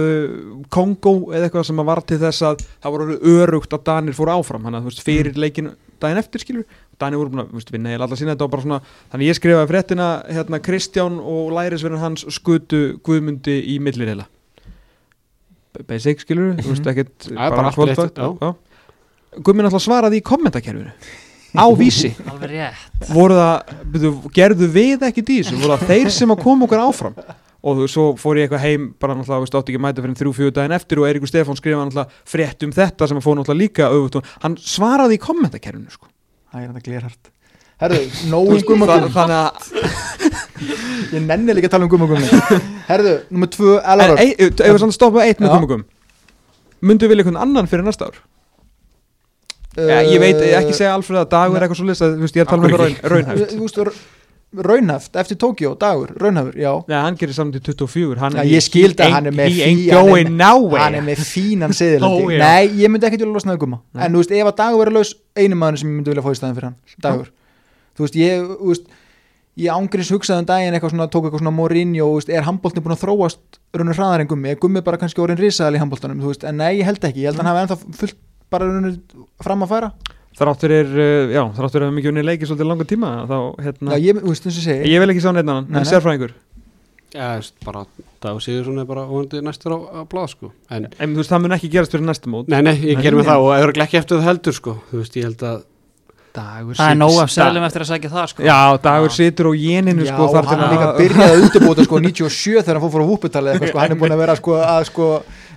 Kongo 0.72 1.32
eða 1.34 1.50
eitthvað 1.50 1.66
sem 1.68 1.82
var 1.84 2.00
til 2.08 2.16
þess 2.22 2.42
að 2.48 2.62
það 2.80 2.94
voru 2.94 3.18
örugt 3.36 3.74
að 3.76 3.84
Danir 3.90 4.16
fóru 4.16 4.32
áfram. 4.32 4.64
Hann 4.64 4.78
að 4.78 4.86
þú 4.86 4.92
veist 4.94 5.04
fyrir 5.04 5.36
leikinu 5.36 5.74
daginn 6.00 6.22
eftir 6.22 6.40
skilur 6.40 6.64
Dani 7.00 7.16
voru 7.20 7.30
búin 7.34 7.44
að 7.44 7.72
vinna 7.74 7.92
eða 7.92 8.06
alltaf 8.06 8.18
sína. 8.20 8.32
Þetta 8.34 8.46
og 8.48 8.52
bara 8.54 8.64
svona 8.64 8.80
þannig 9.12 9.28
ég 9.28 9.36
skrifaði 9.36 9.68
fréttina 9.74 10.08
hérna 10.32 10.60
Kristján 10.64 11.20
og 11.20 11.52
lærisverðin 11.56 12.00
hans 12.00 12.24
skutu 12.32 12.80
Guðmundi 13.04 13.58
í 13.68 13.76
millirheila 13.84 14.24
basic 15.88 16.24
skilur 16.24 16.56
þú 16.58 16.72
veist 16.72 16.88
ekkert 16.90 17.28
Mhm. 17.30 17.36
Já, 17.36 17.50
bara 17.50 17.66
allt 17.68 17.76
rétt, 17.76 17.96
kvöldvægt, 17.96 18.16
já. 18.16 18.38
já. 18.40 18.54
Guðmund 19.44 19.68
alltaf 19.68 19.84
svaraði 19.84 20.18
í 20.18 20.24
kommentakerfinu 20.26 20.92
á 21.56 21.66
vísi. 21.78 22.12
Alveg 22.30 22.50
rétt. 22.52 23.10
Voru 23.10 23.38
það, 23.38 23.72
gerðu 24.36 24.68
við 24.74 25.06
ekki 25.08 25.24
dísu, 25.26 25.56
voru 25.60 25.76
það 25.76 25.94
þeir 25.94 26.12
sem 26.14 26.34
að 26.34 26.42
koma 26.44 26.68
okkur 26.68 26.84
áfram? 26.84 27.16
Og 27.60 27.76
þú, 27.76 27.88
svo 27.92 28.04
fór 28.16 28.38
ég 28.40 28.46
eitthvað 28.46 28.62
heim 28.64 28.86
bara 29.00 29.16
náttúrulega, 29.18 29.44
veist, 29.44 29.56
átti 29.58 29.74
ekki 29.74 29.80
að 29.80 29.84
mæta 29.84 30.04
fyrir 30.04 30.16
þrjú, 30.16 30.30
fjögur 30.38 30.54
daginn 30.56 30.76
eftir 30.78 31.02
og 31.02 31.08
Eiríkur 31.10 31.28
Stefán 31.28 31.58
skrifaði 31.58 31.90
náttúrulega 31.90 32.30
frétt 32.32 32.64
um 32.64 32.72
þetta 32.72 33.08
sem 33.10 33.20
að 33.20 33.26
fór 33.26 33.36
náttúrulega 33.36 33.60
líka 33.60 33.90
auðvitað, 33.92 34.30
hann 34.46 34.56
svaraði 34.64 35.18
í 35.18 35.20
kommentakerfinu 35.20 35.92
sko. 35.92 36.08
það 36.48 36.62
er 36.62 36.70
þetta 36.70 36.86
glérhart 36.86 37.30
herðu, 37.80 38.00
nógu 38.32 38.58
gummagum 38.68 39.12
þannig 39.14 39.36
að, 39.36 39.70
ég 41.14 41.24
nenni 41.24 41.56
líka 41.56 41.70
að 41.70 41.76
tala 41.76 41.86
um 41.86 41.92
gummagum 41.92 42.24
herðu, 42.88 43.14
nummer 43.32 43.52
tvö, 43.52 43.76
við 44.40 44.80
samt 44.82 44.96
stoppa 44.96 45.24
eitt 45.24 45.40
með 45.40 45.52
Já. 45.52 45.54
komugum 45.56 45.86
myndu 46.80 47.06
við 47.06 47.14
vilja 47.14 47.26
einhvern 47.26 47.42
annan 47.44 47.70
fyrir 47.70 47.86
næsta 47.86 48.10
ár 48.10 48.20
ja, 49.76 50.00
ég 50.02 50.18
veit, 50.22 50.40
ég 50.42 50.56
ekki 50.58 50.74
segja 50.76 50.94
Alfred 50.96 51.20
að 51.22 51.28
dagur 51.34 51.56
er 51.60 51.66
eitthvað 51.66 51.80
svo 51.82 51.86
list 51.90 52.02
að, 52.06 52.16
þú 52.18 52.24
veist, 52.26 52.38
ég 52.38 52.42
er 52.42 52.48
að 52.48 52.54
tala 52.54 52.70
Af 52.70 52.80
raun, 52.80 52.96
raunhæft. 53.14 53.52
Þú 53.54 53.66
veist, 53.66 54.00
raunhæft, 54.66 55.16
eftir 55.22 55.36
Tókjó, 55.38 55.70
dagur, 55.78 56.10
raunhæfur, 56.18 56.56
já. 56.58 56.72
Nei, 56.90 56.96
hann 56.98 57.18
gerir 57.20 57.36
saman 57.36 57.52
til 57.54 57.62
24 57.70 58.18
hann, 58.18 58.38
Já, 58.40 58.42
ég 58.50 58.64
skildi 58.66 59.04
að 59.06 59.12
hann 59.14 59.28
er 59.30 59.36
með 59.38 59.46
ain't 59.46 59.82
fí- 59.84 59.90
hann 59.92 60.00
er 60.00 60.08
going 60.10 60.32
nowhere. 60.40 60.82
Hann 60.82 60.96
er 60.98 61.04
með 61.06 61.20
fínan 61.28 61.74
seðilandi 61.78 62.24
Ó, 62.26 62.32
já. 62.34 62.40
nei, 62.42 62.72
ég 62.82 62.90
myndi 62.90 63.06
ekkert 63.06 63.22
vilja 63.22 63.36
losna 63.36 63.54
við 63.54 63.60
gumma 63.62 63.78
en 63.94 64.10
þú 64.16 64.24
veist, 64.24 64.32
ef 64.40 64.50
að 64.50 64.56
dagur 64.58 64.82
verið 64.82 64.96
laus 64.98 65.12
einu 65.38 65.60
maður 65.60 65.78
sem 65.84 65.92
ég 65.92 65.94
myndi 66.00 66.10
vilja 66.10 66.24
fá 66.26 66.32
í 66.34 66.40
staðin 66.40 66.56
fyrir 66.58 66.68
hann, 66.72 66.78
dagur. 67.06 67.30
Þú 67.94 68.06
veist, 68.08 68.18
ég, 68.18 68.50
þú 68.58 68.72
veist 68.72 68.90
ég 69.60 69.70
ángriðs 69.76 70.10
hugsaði 70.16 70.42
um 70.42 70.48
daginn 70.50 70.74
eitthvað 70.78 70.92
svona 70.96 71.06
tók 71.14 71.28
eitthvað 71.28 71.42
svona 71.44 71.54
Mourinho, 71.54 72.06
þú 72.10 72.18
veist, 72.18 72.30
er 72.34 72.46
handbóltin 72.46 72.82
búin 72.86 72.96
að 72.96 73.02
þróast 73.04 73.60
raunur 73.76 73.98
hraðar 73.98 74.22
en 74.24 74.30
gummi, 74.30 74.50
er 74.50 74.58
gummi 74.62 74.82
bara 74.86 74.98
kannski 74.98 75.20
orðin 75.22 75.38
risaðal 75.42 75.76
í 75.76 75.82
handbóltanum, 75.82 76.22
þú 76.22 76.30
veist, 76.32 76.46
en 76.48 76.56
nei, 76.62 76.78
ég 76.80 76.86
held 76.90 77.02
ekki 77.06 77.22
ég 77.26 77.30
held 77.30 77.38
að 77.38 77.44
hann 77.44 77.50
hafi 77.50 77.62
ennþá 77.66 77.98
fullt 78.00 78.16
bara 78.52 78.68
fram 79.44 79.66
að 79.66 79.72
færa? 79.74 79.90
Þráttur 80.40 80.72
er, 80.72 80.92
uh, 80.94 81.32
já, 81.34 81.42
þráttur 81.56 81.84
er 81.84 81.96
mikið 81.96 82.12
unni 82.12 82.22
leikið 82.24 82.50
svolítið 82.52 82.70
langa 82.70 82.86
tíma 82.88 83.10
þá, 83.28 83.36
hérna, 83.66 83.96
já, 83.96 84.04
ég, 84.06 84.20
þú 84.22 84.30
veist, 84.30 84.46
segja 84.54 84.78
ég 84.86 85.02
vil 85.02 85.12
ekki 85.12 85.24
sá 85.24 85.32
neitt 85.34 85.44
annan, 85.44 85.66
en 85.74 85.88
sérfræðingur. 85.88 86.36
Já, 87.10 87.24
veist, 87.40 87.56
bara 87.66 87.82
Dagur 88.22 88.44
Sigursson 88.44 88.78
er 88.78 88.86
bara 88.86 89.02
óvandi 89.08 89.40
næstur 89.42 89.74
á, 89.74 89.78
á 89.98 90.00
blað 90.06 90.30
sko. 90.36 90.52
En, 90.70 90.86
en 90.86 91.16
þú 91.16 91.22
veist, 91.24 91.32
það 91.32 91.42
mun 91.42 91.56
ekki 91.56 91.72
gerast 91.72 91.96
fyrir 91.96 92.06
næsta 92.06 92.30
mót. 92.30 92.50
Nei, 92.52 92.60
nei, 92.62 92.76
ég 92.92 93.02
gerir 93.02 93.18
mig 93.18 93.26
það 93.26 93.46
og 93.48 93.52
eða 93.56 93.84
ekki 93.86 93.98
eftir 93.98 94.20
það 94.20 94.28
heldur 94.30 94.56
sko. 94.60 94.76
Þú 94.92 95.00
veist, 95.02 95.18
ég 95.18 95.26
held 95.26 95.44
að 95.50 95.64
dagur 96.36 96.78
það 96.78 96.92
er 96.92 96.98
nóg 97.00 97.16
af 97.24 97.32
seglum 97.34 97.66
eftir 97.66 97.84
að 97.84 97.88
sækja 97.90 98.10
það 98.12 98.28
sko. 98.30 98.44
Já, 98.46 98.58
dagur 98.84 99.10
Já. 99.10 99.14
situr 99.16 99.50
á 99.50 99.52
jéninu 99.58 100.06
Já, 100.06 100.12
sko, 100.14 100.28
þar 100.30 100.46
til 100.46 100.52
hann 100.52 100.60
er 100.60 100.66
að- 100.66 100.74
líka 100.76 100.90
byrjað 101.00 101.30
að 101.34 101.42
undirbúta 101.44 101.86
sko 101.88 102.00
97 102.06 102.62
þegar 102.62 102.78
hann 102.78 102.84
fór 102.84 102.92
fór 102.94 103.02
á 103.04 103.10
vúputalið 103.10 103.52
eitthvað 103.54 103.72
sko, 103.72 103.80
hann 103.82 103.94
er 103.96 104.00
búin 104.02 104.14
að 104.14 104.22
vera 104.22 104.36
sko 104.38 104.58
að 104.60 104.84
sko 104.90 105.08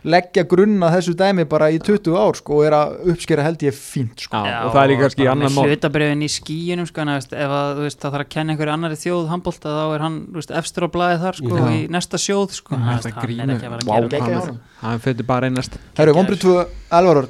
leggja 0.04 0.44
grunna 0.50 0.90
þessu 0.92 1.14
dæmi 1.16 1.46
bara 1.48 1.70
í 1.72 1.78
20 1.80 2.16
ár 2.20 2.36
sko 2.36 2.58
og 2.60 2.66
er 2.68 2.76
að 2.76 2.96
uppskera 3.14 3.44
held 3.46 3.62
ég 3.64 3.76
fínt 3.78 4.20
sko. 4.26 4.42
Já, 4.44 4.58
og 4.68 4.74
það 4.76 4.82
er 4.84 4.90
líka 4.92 5.04
kannski 5.06 5.28
annan 5.32 5.54
mál. 5.56 5.68
hlutabrjöfin 5.70 6.26
í 6.26 6.30
skíunum 6.34 6.88
sko, 6.90 7.02
en, 7.06 7.12
veist, 7.16 7.34
ef 7.34 7.54
að, 7.60 7.82
veist, 7.86 8.00
það 8.04 8.16
þarf 8.18 8.26
að 8.26 8.32
kenna 8.36 8.54
einhverju 8.56 8.74
annari 8.76 9.00
þjóð 9.00 9.30
handbólta 9.32 9.76
þá 9.78 9.86
er 9.96 10.04
hann 10.08 10.18
veist, 10.36 10.52
efstur 10.60 10.88
á 10.88 10.90
blaði 10.96 11.22
þar 11.24 11.40
sko, 11.40 11.54
Já. 11.56 11.70
í 11.72 11.80
næsta 11.96 12.20
sjóð 12.20 12.58
sko, 12.60 12.76
hann 12.76 13.00
er 13.00 13.16
grínur. 13.22 13.56
ekki 13.56 13.70
að 13.70 13.78
vera 13.78 14.02
að 14.04 14.10
gera 14.12 14.42
hann- 14.44 14.60
hann 14.82 15.00
fyrir 15.00 15.26
bara 15.26 15.48
einast. 15.48 15.80
Herru, 15.98 16.14
vombrið 16.20 16.44
2, 16.44 16.66
Elvarur 16.92 17.30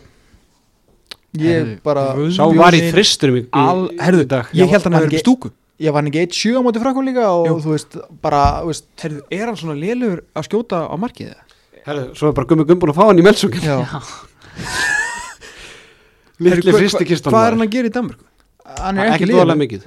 Ég 1.34 1.50
Herðu, 1.50 1.78
bara 1.84 2.02
Sá 2.30 2.46
var 2.54 2.76
í 2.78 2.82
þristurum 2.94 3.38
í, 3.40 3.44
herðu, 3.98 4.26
dag. 4.30 4.50
Ég 4.54 4.70
held 4.70 4.84
hann 4.86 4.94
að 5.00 5.08
í 5.08 5.10
ekki- 5.10 5.24
stúku. 5.24 5.50
Ég 5.82 5.90
var 5.92 6.04
hann 6.04 6.12
ekki 6.12 6.22
1-7 6.28 6.54
á 6.54 6.62
móti 6.62 6.78
frakkum 6.82 7.06
líka 7.08 7.26
og 7.26 7.48
Jú. 7.48 7.56
þú 7.64 7.72
veist, 7.74 7.98
bara, 8.22 8.62
þú 8.62 8.68
veist 8.70 8.86
herðu, 9.02 9.22
er 9.32 9.46
hann 9.48 9.56
svona 9.58 9.74
lélugur 9.82 10.22
að 10.38 10.46
skjóta 10.48 10.86
á 10.86 10.96
markið 10.96 11.34
Herðu, 11.84 12.04
svo 12.16 12.30
er 12.30 12.36
bara 12.38 12.48
gummi 12.50 12.66
gumbun 12.68 12.94
að 12.94 13.00
fá 13.00 13.06
hann 13.10 13.20
í 13.20 13.26
melsungin 13.26 13.66
já, 13.66 13.78
Litli 16.44 16.74
fristi 16.76 17.08
kistan 17.08 17.34
hvað 17.34 17.48
er 17.48 17.56
hann 17.58 17.66
að 17.66 17.74
gera 17.74 17.90
í 17.90 17.94
Danmörku? 17.98 18.30
hann 18.80 19.00
er 19.00 19.12
ekki 19.14 19.28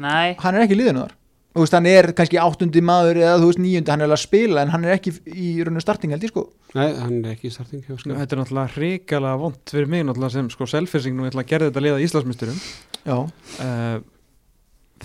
Nei, 0.03 0.37
Hann 0.41 0.57
er 0.59 0.67
ekki 0.67 0.77
liðinu 0.79 1.07
þar. 1.07 1.15
Þú 1.57 1.63
veist, 1.65 1.73
hann 1.73 1.87
er 1.89 2.11
kannski 2.13 2.37
áttundi 2.37 2.83
maður 2.85 3.17
eða 3.23 3.37
þú 3.41 3.47
veist 3.49 3.61
níundi, 3.65 3.89
hann 3.89 4.03
er 4.03 4.11
alveg 4.11 4.19
að 4.19 4.27
spila 4.27 4.61
en 4.63 4.73
hann 4.75 4.83
er 4.85 4.93
ekki 4.99 5.13
í 5.33 5.53
rauninu 5.65 5.81
starting 5.81 6.13
held 6.13 6.27
ég 6.27 6.33
sko. 6.35 6.43
Nei, 6.77 6.91
hann 7.01 7.15
er 7.23 7.31
ekki 7.33 7.49
í 7.49 7.55
starting 7.55 7.81
hjá 7.87 7.95
sko. 7.97 8.11
Þetta 8.13 8.37
er 8.37 8.41
náttúrulega 8.43 8.75
hrikalega 8.75 9.41
vond 9.41 9.73
fyrir 9.73 9.89
mig 9.95 10.05
náttúrulega 10.05 10.35
sem 10.35 10.51
sko 10.53 10.69
selfising 10.69 11.17
nú 11.17 11.25
ætla 11.31 11.47
að 11.47 11.55
gera 11.55 11.71
þetta 11.71 11.85
liða 11.87 12.03
Íslandsmyndsturum 12.05 12.59
Já, 13.07 13.17
uh, 13.17 13.97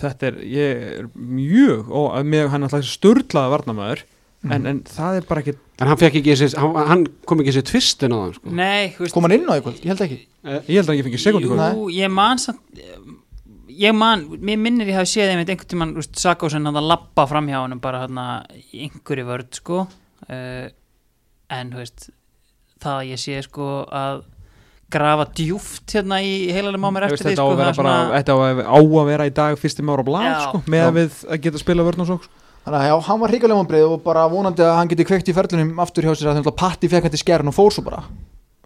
Þetta 0.02 0.28
er, 0.28 0.36
ég 0.48 0.84
er 1.00 1.08
mjög 1.16 1.88
og 1.88 2.10
að 2.18 2.28
mig 2.34 2.44
hann 2.52 2.60
er 2.60 2.66
náttúrulega 2.68 2.92
sturlaða 2.92 3.54
varnamæður 3.56 4.04
Mhm. 4.42 4.52
en, 4.52 4.66
en 4.66 4.78
það 4.82 5.16
er 5.20 5.26
bara 5.28 5.40
ekki 5.44 5.54
En 5.82 5.88
hann 5.90 5.98
fekk 5.98 6.16
ekki 6.20 6.34
þessi, 6.34 6.58
hann, 6.58 6.88
hann 6.88 7.02
kom 7.26 7.40
ekki 7.42 7.52
þessi 7.54 7.66
tvistin 7.70 8.14
á 8.14 8.18
hann 8.18 8.32
sko. 8.34 8.50
nei, 8.50 8.94
veist 8.98 9.14
kom 9.14 9.26
hann 9.26 9.34
inn 9.36 9.46
á 9.46 9.54
eitthvað, 9.54 9.78
ég 9.82 9.90
held 9.92 10.02
ekki 10.06 10.18
ég 10.66 10.78
held 10.80 10.90
að 10.90 10.98
ég 10.98 11.06
fengi 11.06 11.20
sekundi 11.22 11.94
ég 11.96 12.10
man 12.10 12.42
samt 12.42 12.82
ég 13.72 13.94
man, 13.96 14.24
mér 14.42 14.58
minnir 14.60 14.90
ég 14.90 14.98
hafi 14.98 15.12
séð 15.14 15.32
einmitt 15.32 15.52
einhvern 15.52 16.02
Sakósen 16.18 16.66
hann 16.66 16.78
að 16.78 16.90
lappa 16.90 17.26
fram 17.30 17.48
hjá 17.50 17.60
hann 17.62 17.80
bara 17.82 18.04
hérna 18.04 18.26
í 18.72 18.88
einhverju 18.88 19.28
vörð 19.30 19.58
sko 19.62 19.80
uh, 19.86 20.66
en 21.52 21.72
veist 21.76 22.10
það 22.82 22.98
að 22.98 23.08
ég 23.12 23.22
sé 23.22 23.40
sko 23.46 23.70
að 23.86 24.24
grafa 24.92 25.26
djúft 25.38 25.94
hérna 25.96 26.20
í 26.24 26.50
heilanum 26.52 26.84
á 26.84 26.90
mér 26.92 27.08
eftir 27.08 27.30
því 27.30 27.32
þetta 27.32 27.46
á 27.46 27.72
sko 27.72 27.86
það 27.86 28.14
þetta 28.18 28.36
á 28.36 28.38
að, 28.42 28.62
á 28.68 28.76
að 28.76 29.08
vera 29.08 29.28
í 29.28 29.34
dag 29.38 29.58
fyrstum 29.60 29.92
ára 29.94 30.04
blá 30.06 30.20
sko, 30.48 30.62
með 30.66 30.82
Já. 30.82 30.86
að 30.88 30.96
við 30.98 31.18
að 31.28 31.42
geta 31.46 31.62
spila 31.62 31.86
vörn 31.86 32.04
og 32.04 32.10
svo 32.10 32.18
sko. 32.20 32.41
Þannig 32.62 32.78
að 32.78 32.84
já, 32.86 32.96
hann 33.08 33.22
var 33.22 33.32
hrikalega 33.32 33.58
vonbreið 33.58 33.88
og 33.90 34.02
bara 34.04 34.26
vonandi 34.30 34.62
að 34.62 34.76
hann 34.78 34.90
geti 34.92 35.06
kveikt 35.06 35.30
í 35.30 35.34
ferlunum 35.34 35.80
aftur 35.82 36.06
hjá 36.06 36.12
sér 36.14 36.30
að 36.30 36.36
þannig 36.36 36.52
að 36.52 36.60
Patti 36.60 36.90
fekk 36.92 37.08
hann 37.08 37.14
til 37.14 37.22
skerðin 37.22 37.50
og 37.50 37.56
fór 37.56 37.74
svo 37.74 37.82
bara 37.86 38.04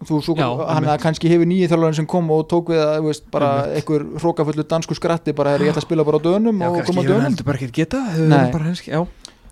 þú 0.05 0.19
svo, 0.21 0.35
Já, 0.37 0.45
hann 0.69 0.85
að 0.85 0.99
kannski 1.01 1.31
hefur 1.31 1.49
nýju 1.49 1.71
þjálfarinn 1.71 1.97
sem 1.97 2.09
kom 2.09 2.27
og 2.29 2.43
tók 2.51 2.69
við 2.69 2.83
að, 2.83 2.91
þú 2.99 3.09
veist, 3.09 3.23
bara 3.33 3.49
einhver 3.73 4.05
hrókafullu 4.21 4.65
dansku 4.69 4.93
skratti, 4.93 5.33
bara 5.33 5.55
er 5.55 5.65
ég 5.65 5.73
ætla 5.73 5.81
að 5.81 5.87
spila 5.87 6.05
bara 6.05 6.21
á 6.21 6.25
dönum 6.27 6.61
Já, 6.61 6.67
og 6.69 6.77
kannski 6.77 6.91
koma 6.91 7.01
á 7.01 7.05
hefur 7.07 7.15
dönum 7.15 7.25
heldur 7.25 7.47
bara 7.49 7.57
ekki 7.57 7.73
geta 7.79 8.03
Nei. 8.13 8.51
bara, 8.53 8.69
henski, 8.69 8.93
já. 8.93 9.01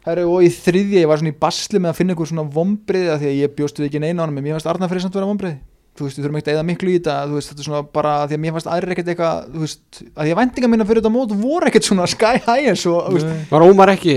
Herru, 0.05 0.27
og 0.35 0.45
í 0.45 0.51
þriðja, 0.53 1.01
ég 1.01 1.09
var 1.09 1.23
svona 1.23 1.33
í 1.33 1.39
basli 1.41 1.81
með 1.81 1.95
að 1.95 1.97
finna 1.97 2.13
einhver 2.13 2.29
svona 2.29 2.45
vombrið 2.53 3.07
að 3.09 3.23
því 3.23 3.31
að 3.31 3.39
ég 3.39 3.55
bjóst 3.57 3.81
við 3.81 3.89
ekki 3.89 4.03
neina 4.05 4.21
á 4.21 4.23
hann, 4.27 4.37
en 4.37 4.45
mér 4.45 4.61
fannst 4.61 5.65
þú 5.95 6.09
veist, 6.09 6.17
við 6.19 6.25
þurfum 6.25 6.37
ekkert 6.39 6.49
að 6.51 6.57
eða 6.57 6.67
miklu 6.67 6.91
í 6.91 6.95
þetta 6.97 7.13
þú 7.29 7.37
veist, 7.37 7.51
þetta 7.51 7.61
er 7.61 7.67
svona 7.69 7.81
bara 7.95 8.13
því 8.27 8.35
að 8.35 8.41
mér 8.43 8.55
fannst 8.55 8.69
aðrir 8.71 8.93
ekkert 8.95 9.11
eitthvað 9.13 9.45
þú 9.53 9.61
veist, 9.61 9.99
að 10.11 10.25
því 10.27 10.33
að 10.33 10.39
væntinga 10.41 10.69
mína 10.71 10.87
fyrir 10.89 11.01
þetta 11.01 11.11
mót 11.13 11.35
voru 11.39 11.69
ekkert 11.69 11.87
svona 11.87 12.07
sky 12.11 12.41
high 12.43 12.71
eins 12.71 12.83
og, 12.91 12.97
þú 13.05 13.15
veist. 13.15 13.29
Var 13.53 13.65
Ómar 13.69 13.91
ekki 13.93 14.15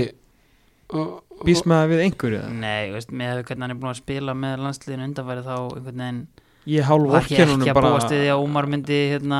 býst 1.45 1.67
að 1.69 1.91
við 1.93 2.03
einhverju? 2.07 2.43
Nei, 2.59 2.91
veist, 2.93 3.11
með 3.13 3.43
hvernig 3.43 3.65
hann 3.65 3.73
er 3.75 3.79
búin 3.81 3.91
að 3.93 4.01
spila 4.01 4.35
með 4.37 4.63
landsliðinu 4.65 5.09
undanfæri 5.09 5.45
þá 5.45 5.55
einhvern 5.57 6.03
veginn 6.03 6.21
ég 6.67 6.83
hálf 6.83 7.05
vorkenn 7.07 7.47
honum 7.47 7.61
ekki 7.63 7.71
að 7.71 7.77
bara 7.77 7.89
búast 7.93 8.11
við 8.11 8.19
því 8.19 8.29
að 8.33 8.41
Ómar 8.43 8.65
myndi 8.69 8.97
hérna, 9.13 9.39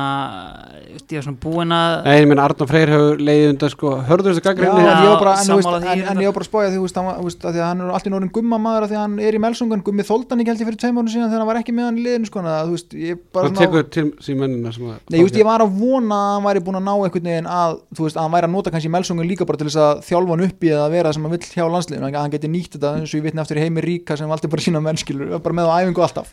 var 1.10 1.24
svona 1.26 1.40
búin 1.42 1.74
að 1.74 1.92
Nei, 2.06 2.14
ég 2.16 2.28
minn 2.30 2.40
Arnar 2.40 2.70
Freyr 2.70 2.92
hefur 2.94 3.20
leiðið 3.20 3.50
undan 3.52 3.72
sko 3.74 3.92
Hörður 4.08 4.30
þessu 4.30 4.44
gaggrinni 4.46 4.80
en 4.80 4.88
ég 4.88 5.10
var 5.10 5.20
bara, 5.20 5.34
var 5.44 6.34
bara 6.38 6.40
að 6.40 6.48
spája 6.48 6.70
því, 6.72 6.80
að 6.80 7.44
því 7.44 7.60
að 7.60 7.66
hann 7.66 7.84
er 7.84 7.92
alltaf 7.92 8.14
norðin 8.14 8.32
gumma 8.34 8.60
maður 8.64 8.86
að 8.86 8.92
því 8.94 8.98
að 8.98 9.04
hann 9.04 9.18
er 9.28 9.36
í 9.36 9.42
melsungan, 9.44 9.84
gummi 9.86 10.06
þóldan 10.08 10.42
ekki 10.42 10.52
held 10.54 10.64
ég 10.64 10.70
fyrir 10.70 10.80
tveim 10.80 11.00
árun 11.00 11.12
síðan 11.12 11.30
þegar 11.30 11.44
hann 11.44 11.50
var 11.50 11.60
ekki 11.60 11.76
með 11.76 11.88
hann 11.90 12.00
í 12.00 12.04
liðinu 12.06 12.30
sko, 12.30 12.44
að, 12.46 12.60
þú 12.64 12.76
veist, 12.78 12.98
ég 13.04 13.22
bara 13.36 13.50
Hann 13.50 13.60
tekur 13.60 13.88
til 13.94 14.06
sín 14.24 14.40
mennina 14.40 14.74
sem 14.74 14.88
að 14.88 14.98
Nei, 15.12 15.20
ég, 15.20 15.28
veist, 15.28 15.38
ég 15.38 15.48
var 15.50 15.64
að 15.64 15.78
vona 15.78 16.20
að 16.24 16.34
hann 16.34 16.48
væri 16.48 16.64
búin 16.66 16.80
að 16.80 16.86
ná 16.88 16.92
einhvern 16.96 17.30
veginn 17.30 17.50
að, 17.52 17.78
þú 17.94 18.08
veist, 18.08 18.18
að 18.18 18.26
hann 18.26 18.36
væri 18.36 18.50
að 18.50 18.54
nota 18.56 18.74
kannski 18.74 18.92
melsungun 18.96 19.30
líka 19.30 19.48
bara 19.48 19.60
til 19.60 19.70
þess 19.70 19.82
að 19.84 20.04
þjálfa 20.08 20.36
hann 20.36 20.46
upp 20.48 20.66
í 20.66 20.74
að 20.74 20.86
vera 20.96 21.10
það 21.10 21.18
sem 21.18 21.26
hann 21.28 21.36
vill 21.36 21.50
hjá 21.54 21.64
landsliðinu, 21.76 22.12
hann 22.16 22.34
geti 22.34 22.50
nýtt 22.50 22.76
þetta 22.76 22.94
eins 22.98 23.12
og 23.12 23.20
ég 23.20 23.26
vitni 23.28 23.44
eftir 23.44 23.60
heimi 23.60 23.84
ríka 23.84 24.18
sem 24.18 24.30
valdi 24.30 24.50
bara 24.50 24.64
sína 24.64 24.82
mennskilur, 24.84 25.36
bara 25.40 25.58
með 25.60 25.70
á 25.70 25.74
æfingu 25.80 26.06
alltaf 26.06 26.32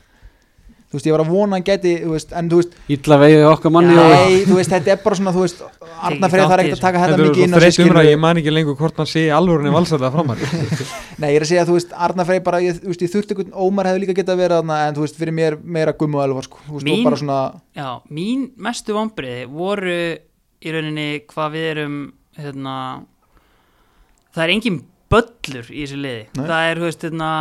þú 0.87 0.95
veist, 0.95 1.07
ég 1.09 1.13
var 1.17 1.21
að 1.25 1.31
vona 1.33 1.57
að 1.59 1.63
geti, 1.67 1.91
þú 2.03 2.11
veist, 2.13 2.29
en 2.39 2.49
þú 2.51 2.59
veist, 2.61 2.75
Ítla 2.95 3.17
veiði 3.19 3.39
okkar 3.49 3.73
manni 3.75 3.95
Já. 3.95 3.99
og 3.99 4.13
nei, 4.13 4.37
þú 4.47 4.55
veist, 4.59 4.71
þetta 4.71 4.91
er 4.93 4.99
bara 5.03 5.17
svona, 5.19 5.33
þú 5.35 5.41
veist, 5.43 5.63
Arna 6.07 6.29
Freyð 6.31 6.45
þarf 6.51 6.63
ekkert 6.63 6.77
að 6.77 6.83
taka 6.85 7.01
þetta 7.01 7.11
Þetta 7.11 7.23
er 7.23 7.27
mikið 7.27 7.43
inn 7.43 7.55
umræð, 7.57 7.73
skilurðu. 7.75 8.03
ég 8.07 8.21
man 8.23 8.39
ekki 8.39 8.53
lengur 8.55 8.77
hvort 8.79 9.01
hann 9.01 9.09
sé 9.11 9.23
í 9.25 9.33
alvörunni 9.35 9.73
valsæða 9.75 10.11
framar 10.13 10.43
Nei, 11.21 11.27
ég 11.33 11.39
er 11.41 11.45
að 11.47 11.51
segja 11.51 11.65
þú 11.67 11.75
veist, 11.77 11.91
Arna 12.07 12.25
Frey 12.29 12.39
bara, 12.47 12.61
ég, 12.63 12.79
þú 12.79 12.91
veist, 12.93 13.03
ég 13.03 13.11
þurfti 13.17 13.35
einhvern, 13.35 13.53
Ómar 13.67 13.89
hefði 13.91 14.03
líka 14.05 14.15
getað 14.21 14.39
verið 14.45 14.61
þarna, 14.61 14.79
en 14.87 14.95
þú 14.95 15.05
veist, 15.07 15.19
fyrir 15.19 15.37
mér 15.41 15.59
meira 15.77 15.95
gummu 15.99 16.21
og 16.21 16.25
elvar, 16.29 16.47
sko, 16.47 16.63
þú 16.69 16.77
veist, 16.77 16.87
Mín- 16.87 17.01
og 17.03 17.09
bara 17.09 17.19
svona, 17.23 17.39
Já, 17.75 17.89
mín 18.13 18.47
mestu 18.55 18.95
vombriði 18.95 19.47
voru 19.51 19.97
í 20.63 20.73
rauninni 20.77 21.09
hvað 21.27 21.51
við 21.57 21.67
erum 21.73 21.97
hérna, 22.37 22.75
það 24.35 24.45
er 24.47 24.53
engin 24.55 24.79
böllur 25.11 25.67
í 25.71 25.83
þessu 25.85 25.97
liði 26.03 26.23
Nei. 26.35 26.45
það 26.47 26.69
er, 26.71 26.79
þú 26.81 26.87
veist, 26.91 27.05
hérna, 27.07 27.31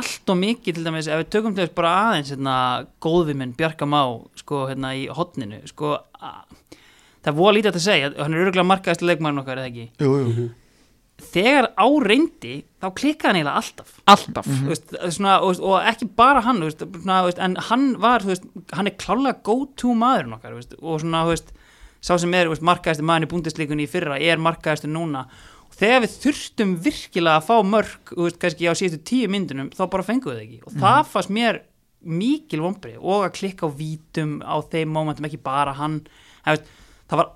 allt 0.00 0.30
og 0.32 0.38
mikið 0.40 0.78
til 0.78 0.86
dæmis 0.86 1.08
ef 1.08 1.22
við 1.22 1.32
tökum 1.34 1.56
til 1.56 1.64
þess 1.64 1.76
bara 1.76 1.94
aðeins 2.04 2.32
hérna, 2.34 2.54
góðviminn 3.04 3.56
Bjarka 3.58 3.88
Má 3.88 4.02
sko, 4.38 4.66
hérna, 4.70 4.94
í 4.96 5.08
hotninu 5.12 5.60
sko, 5.70 5.96
það 6.18 7.32
er 7.32 7.36
voða 7.38 7.56
lítið 7.58 7.78
að 7.78 7.84
segja 7.86 8.14
hann 8.18 8.34
er 8.36 8.46
örgulega 8.46 8.68
markaðist 8.68 9.04
leikmærin 9.06 9.42
okkar 9.42 9.62
eða 9.62 9.70
ekki? 9.72 9.86
Jú, 10.04 10.14
jú, 10.22 10.48
þegar 11.32 11.70
á 11.74 11.86
reyndi 12.04 12.54
þá 12.78 12.88
klikkaði 12.94 13.28
hann 13.28 13.38
eiginlega 13.40 13.60
alltaf. 13.60 13.94
Alltaf. 14.12 14.48
Þú 14.48 14.70
veist, 14.70 14.92
svona, 15.16 15.38
og, 15.42 15.62
og 15.66 15.88
ekki 15.90 16.08
bara 16.18 16.42
hann 16.46 16.60
þú 16.62 16.68
veist, 16.68 16.84
svona, 17.00 17.20
þú 17.24 17.30
veist, 17.30 17.40
en 17.42 17.56
hann 17.68 17.86
var 18.02 18.24
þú 18.24 18.32
veist, 18.34 18.48
hann 18.76 18.90
er 18.90 18.98
klálega 19.00 19.42
go 19.46 19.56
to 19.78 19.94
maðurinn 19.98 20.36
okkar 20.38 20.54
þú 20.54 20.60
veist, 20.60 20.76
og 20.78 21.02
svona 21.02 21.24
þú 21.26 21.34
veist, 21.34 21.52
sá 21.98 22.14
sem 22.22 22.34
er 22.38 22.50
veist, 22.52 22.64
markaðistur 22.66 23.08
maður 23.08 23.26
í 23.26 23.30
búndisleikunni 23.32 23.88
í 23.88 23.90
fyrra 23.90 24.20
er 24.22 24.42
markaðistur 24.42 24.92
núna 24.94 25.26
þegar 25.78 26.04
við 26.04 26.14
þurftum 26.24 26.76
virkilega 26.84 27.40
að 27.40 27.48
fá 27.48 27.56
mörg 27.66 28.12
veist, 28.16 28.38
kannski 28.42 28.70
á 28.70 28.78
síðustu 28.78 29.00
tíu 29.06 29.30
myndunum 29.32 29.72
þá 29.74 29.82
bara 29.92 30.06
fengum 30.06 30.34
við 30.34 30.44
ekki. 30.44 30.60
Og 30.66 30.78
það 30.80 31.00
fannst 31.12 31.34
mér 31.34 31.62
mikil 32.08 32.62
vombrið 32.62 33.00
og 33.02 33.26
að 33.26 33.34
klikka 33.40 33.68
á 33.68 33.76
vítum 33.76 34.38
á 34.46 34.56
þeim 34.70 34.94
momentum 34.94 35.28
ekki 35.28 35.40
bara 35.42 35.74
hann. 35.78 36.00
Veist, 36.46 36.68
það 37.10 37.22
var 37.22 37.34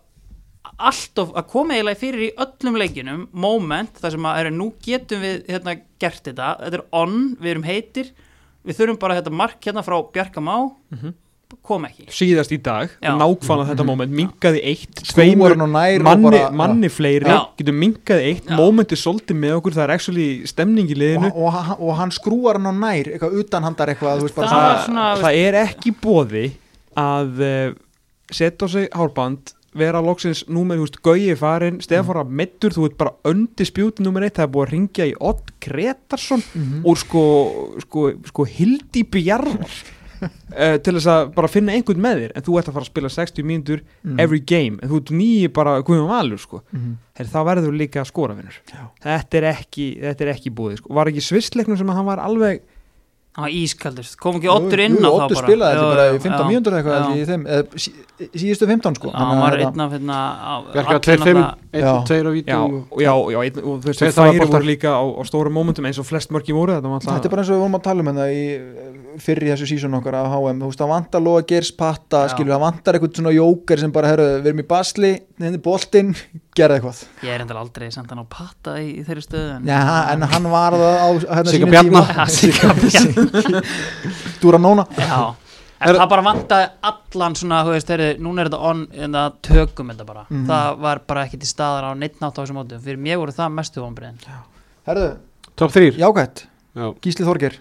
alltof 0.83 1.33
að 1.37 1.49
koma 1.53 1.77
eiginlega 1.77 2.01
fyrir 2.01 2.27
í 2.27 2.35
öllum 2.43 2.79
leikinum 2.81 3.25
moment 3.33 3.99
þar 4.01 4.15
sem 4.17 4.29
að 4.31 4.39
er, 4.41 4.51
nú 4.55 4.69
getum 4.83 5.23
við 5.23 5.43
hérna, 5.51 5.75
gert 6.03 6.23
þetta, 6.27 6.53
þetta 6.63 6.79
er 6.79 6.85
on, 7.03 7.19
við 7.43 7.51
erum 7.55 7.67
heitir. 7.67 8.13
Við 8.63 8.79
þurfum 8.79 9.01
bara 9.03 9.19
þetta 9.19 9.35
mark 9.35 9.61
hérna 9.67 9.83
frá 9.87 9.99
Bjarka 10.15 10.43
Má 10.43 10.57
kom 11.63 11.85
ekki. 11.85 12.07
Síðast 12.09 12.53
í 12.53 12.59
dag, 12.63 12.91
nákvæmlega 13.03 13.69
þetta 13.73 13.85
moment 13.87 14.13
minkaði 14.13 14.63
eitt, 14.73 15.03
tveimur 15.13 15.53
og 15.57 15.69
manni, 15.69 16.31
bara- 16.31 16.51
manni 16.51 16.89
fleiri, 16.89 17.27
Já. 17.29 17.49
getur 17.59 17.75
minkaði 17.75 18.27
eitt 18.33 18.47
Já. 18.51 18.57
momenti 18.57 18.97
svolítið 18.97 19.37
með 19.37 19.57
okkur, 19.61 19.73
það 19.77 19.85
er 19.85 19.91
actually 19.97 20.47
stemning 20.47 20.89
í 20.89 20.95
liðinu. 20.95 21.31
Og, 21.35 21.37
og, 21.47 21.53
hann- 21.53 21.77
og 21.79 21.97
hann 21.97 22.11
skrúar 22.11 22.59
hann 22.61 22.71
á 22.71 22.75
nær 22.75 23.05
eitthvað 23.13 23.39
utanhandar 23.45 23.89
eitthvað 23.95 24.19
þú 24.19 24.23
veist, 24.29 24.35
bara 24.35 24.49
Það 24.49 24.85
svona- 24.87 25.17
það 25.23 25.41
er 25.47 25.55
ekki 25.67 25.95
bóði 26.01 26.53
að 26.97 27.41
uh, 27.41 27.75
setja 28.31 28.67
á 28.67 28.69
sig 28.69 28.89
hárband 28.93 29.53
vera 29.75 30.03
loksins 30.05 30.45
númer, 30.53 30.77
þú 30.77 30.85
veist, 30.85 30.99
Gauji 31.03 31.35
farin 31.41 31.79
Stefára 31.81 32.27
Mittur, 32.29 32.71
þú 32.77 32.83
veit 32.91 32.97
bara 32.99 33.15
undispjúti 33.25 34.05
númer 34.05 34.27
eitt, 34.27 34.35
það 34.37 34.45
er 34.45 34.53
búið 34.53 34.67
að 34.67 34.73
ringja 34.75 35.07
í 35.09 35.15
Odd 35.19 35.53
Gretarsson 35.65 36.43
Mhm. 36.55 36.83
úr 36.85 36.97
sko, 37.01 37.23
sko, 37.81 38.13
sko 38.29 38.45
Hildi 38.45 39.03
Bjarnar 39.09 39.71
uh, 40.23 40.77
til 40.83 40.95
þess 40.97 41.09
að 41.13 41.33
bara 41.35 41.49
finna 41.51 41.73
einhvern 41.77 42.01
með 42.05 42.21
þér 42.23 42.33
en 42.39 42.43
þú 42.47 42.59
ert 42.59 42.69
að 42.71 42.77
fara 42.79 42.85
að 42.87 42.91
spila 42.93 43.09
60 43.13 43.43
mínútur 43.49 43.81
Mhm. 44.05 44.19
every 44.21 44.41
game, 44.41 44.79
en 44.83 44.89
þú 44.91 45.01
ert 45.03 45.11
nýji 45.15 45.53
bara 45.53 45.77
Guðjón 45.83 46.09
Valur, 46.09 46.39
sko, 46.39 46.63
Mhm. 46.73 46.97
Heri, 47.15 47.29
það 47.29 47.49
verður 47.51 47.77
líka 47.77 48.01
að 48.01 48.07
vinnur, 48.41 48.59
þetta 49.05 49.35
er 49.41 49.47
ekki 49.53 49.87
þetta 50.01 50.21
er 50.27 50.33
ekki 50.35 50.51
búið, 50.55 50.79
sko, 50.79 50.95
var 50.95 51.07
ekki 51.11 51.21
svistleiknum 51.21 51.77
sem 51.79 51.87
að 51.87 51.95
hann 52.01 52.07
var 52.07 52.19
alveg 52.25 52.61
það 53.33 53.45
var 53.47 53.53
ískaldur, 53.57 54.09
kom 54.21 54.37
ekki 54.37 54.49
Oddur 54.53 54.81
inn 54.85 54.97
á 55.01 55.09
þá 55.09 55.23
bara? 55.23 55.41
spilaði 55.41 55.77
þetta 55.79 55.89
bara 55.89 56.05
í 56.05 56.19
15 56.21 56.33
já, 56.33 56.49
mínútur 56.51 56.75
eitthvað 56.77 56.93
já. 56.93 56.99
held 57.01 57.13
ég 57.17 57.23
í 57.23 57.29
þeim, 57.31 57.45
eða, 57.49 57.81
sí, 57.81 57.93
síðustu 58.43 58.69
15 58.69 58.99
sko. 58.99 59.13
Hann 59.17 59.41
var 59.41 59.57
einn 59.57 59.85
af 59.85 59.95
hérna 59.97 60.19
Bjarka 60.75 60.99
2-5, 61.07 61.41
Já. 61.73 61.93
1-2 62.05 62.43
á 62.53 62.61
og, 62.61 63.01
já, 63.01 63.13
og 63.17 63.81
þú 63.81 63.89
veist, 63.89 64.03
þáttaboltar. 64.05 64.53
voru 64.53 64.69
líka 64.69 64.93
á, 64.93 65.01
á 65.01 65.23
stórum 65.25 65.57
momentum 65.57 65.89
eins 65.89 66.01
og 66.03 66.09
flest 66.09 66.35
mörki 66.35 66.53
voru 66.53 66.77
þetta 66.77 66.93
var 66.93 67.07
Þetta 67.09 67.31
er 67.31 67.33
bara 67.33 67.45
eins 67.47 67.53
og 67.53 67.57
við 67.57 67.65
vorum 67.65 67.79
að 67.81 67.85
tala 67.89 68.05
um 68.05 68.11
hérna 68.13 68.29
í 68.29 68.43
fyrir 69.23 69.53
þessu 69.55 69.71
sísón 69.73 69.97
okkar 69.97 70.19
á 70.21 70.29
HM 70.29 70.61
þú 70.61 70.69
veist, 70.69 70.83
það 70.83 70.93
vantar 70.93 71.25
Lóa 71.25 71.47
Geirs 71.49 71.73
patta, 71.73 72.27
það 72.29 72.61
vantar 72.61 72.99
eitthvað 72.99 73.17
svona 73.17 73.33
jóker 73.33 73.81
sem 73.81 73.93
bara, 73.97 74.13
herru, 74.13 74.29
við 74.45 74.53
erum 74.53 74.63
í 74.63 74.69
basli 74.69 75.13
henni 75.43 75.61
boltinn, 75.63 76.13
gerða 76.57 76.79
eitthvað. 76.79 77.03
Ég 77.25 77.33
er 77.33 77.45
endal 77.47 77.61
aldrei 77.63 77.89
hann 77.93 78.23
á 78.23 78.27
patta 78.29 78.77
í, 78.81 78.89
í 79.01 79.05
þeirri 79.07 79.25
stöðu 79.25 79.57
en, 79.57 79.69
Já, 79.73 79.81
en 80.13 80.27
hann 80.29 80.49
var 80.53 80.77
það 80.77 80.97
á 81.01 81.09
hérna 81.41 81.55
Sigga 82.29 82.77
sínum 82.93 83.22
Dúra 84.43 84.59
Nóna. 84.63 84.85
Já, 84.99 85.35
en 85.83 85.89
Er- 85.91 85.99
það 85.99 86.09
bara 86.13 86.25
vantaði 86.29 86.69
allan 86.93 87.35
svona, 87.39 87.63
þú 87.67 87.75
veist, 87.77 87.91
heyrðu, 87.95 88.11
núna 88.23 88.45
er 88.45 88.51
þetta 88.53 88.63
on 88.71 88.85
en 88.93 89.17
það 89.19 89.37
tökum 89.49 89.91
þetta 89.93 90.07
bara. 90.07 90.25
Mhm. 90.31 90.47
það 90.51 90.79
var 90.87 91.03
bara 91.11 91.25
ekki 91.27 91.41
til 91.43 91.51
staðar 91.51 91.89
á 91.89 91.93
neitt 91.99 92.21
nátt 92.23 92.39
á 92.39 92.41
þessum 92.43 92.61
mótum. 92.61 92.81
Fyrir 92.85 93.03
mér 93.03 93.19
voru 93.23 93.35
það 93.37 93.53
mestu 93.59 93.83
vonbreiðin 93.83 94.19
Herru, 94.87 95.11
Top 95.57 95.71
3 95.75 95.93
jákvætt, 95.99 96.47
Já. 96.75 96.87
Gísli 97.05 97.27
Þorger 97.27 97.59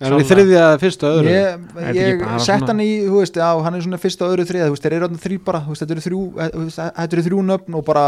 Er 0.00 0.08
hann 0.14 0.22
í 0.22 0.24
þriðja 0.24 0.60
eða 0.64 0.76
fyrsta 0.80 1.08
öðru? 1.12 1.28
Ég, 1.28 1.64
ég 1.92 2.20
sett 2.40 2.62
hann 2.64 2.78
í, 2.80 2.86
þú 3.04 3.18
veist, 3.20 3.34
já, 3.36 3.48
hann 3.60 3.74
er 3.76 3.82
svona 3.84 3.98
fyrsta 4.00 4.24
öðru 4.32 4.46
þriða, 4.48 4.68
þú 4.70 4.72
veist, 4.72 4.84
þeir 4.86 4.94
eru 4.96 5.08
þrý 5.20 5.36
bara, 5.44 5.60
þú 5.60 5.74
veist, 5.74 5.82
þetta 5.84 5.92
eru 5.96 6.04
þrjú, 6.06 6.20
þú 6.54 6.62
veist, 6.64 6.78
þetta 6.80 7.16
eru 7.18 7.24
þrjú 7.26 7.42
nöfn 7.50 7.76
og 7.76 7.84
bara, 7.84 8.04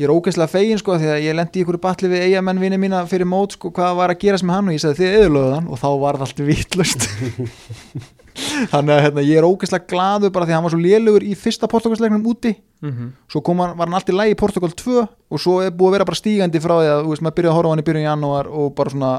ég 0.00 0.06
er 0.08 0.12
ógeðslega 0.14 0.48
fegin, 0.54 0.78
sko, 0.80 0.96
því 0.96 1.10
að 1.12 1.24
ég 1.26 1.36
lendi 1.36 1.60
í 1.60 1.64
ykkur 1.64 1.78
batli 1.84 2.08
við 2.08 2.24
eigamenn 2.30 2.60
vinni 2.62 2.78
mína 2.80 3.02
fyrir 3.10 3.28
mót, 3.28 3.52
sko, 3.58 3.70
hvað 3.76 3.98
var 4.00 4.14
að 4.14 4.20
gerast 4.24 4.46
með 4.48 4.56
hann 4.56 4.70
og 4.70 4.76
ég 4.78 4.82
sagði, 4.84 4.98
þið 5.02 5.18
eðurlöðu 5.20 5.52
hann 5.58 5.68
og 5.68 5.80
þá 5.82 5.88
var 6.00 6.18
það 6.20 6.26
allt 6.26 6.42
vitlust. 6.48 7.06
Þannig 8.70 8.94
að, 8.94 9.00
hérna, 9.04 9.22
ég 9.26 9.40
er 9.40 9.44
ógeðslega 9.46 9.88
glaður 9.90 10.32
bara 10.32 10.46
því 10.46 10.52
að 10.54 10.56
hann 10.56 10.64
var 10.66 10.72
svo 10.74 10.80
lélugur 10.80 11.24
í 11.26 11.34
fyrsta 11.36 11.68
portugalsleiknum 11.70 12.26
úti, 12.30 12.54
Mhm. 12.80 13.10
svo 13.28 13.42
kom 13.44 13.58
hann, 13.60 13.74
var 13.76 13.86
hann 13.90 13.94
alltaf 13.98 14.14
í 14.14 14.16
lægi 14.16 14.32
í 14.32 14.38
Portugal 14.40 14.70
2 14.72 15.02
og 15.04 15.38
svo 15.42 15.58
er 15.60 15.70
búið 15.70 15.90
að 15.90 15.92
vera 15.98 16.04
bara 16.08 16.16
stígandi 16.16 16.60
frá 16.64 16.74
því 16.80 16.88
að, 16.88 17.02
þú 17.04 17.10
veist, 17.12 17.22
maður 17.26 17.36
byrjaði 17.36 17.50
að 17.52 17.58
horfa 17.58 17.72
hann 17.74 17.82
í 17.82 17.86
byrjun 17.90 18.00
í 18.00 18.08
janúar 18.08 18.46
og 18.48 18.74
bara 18.78 18.90
svona, 18.94 19.10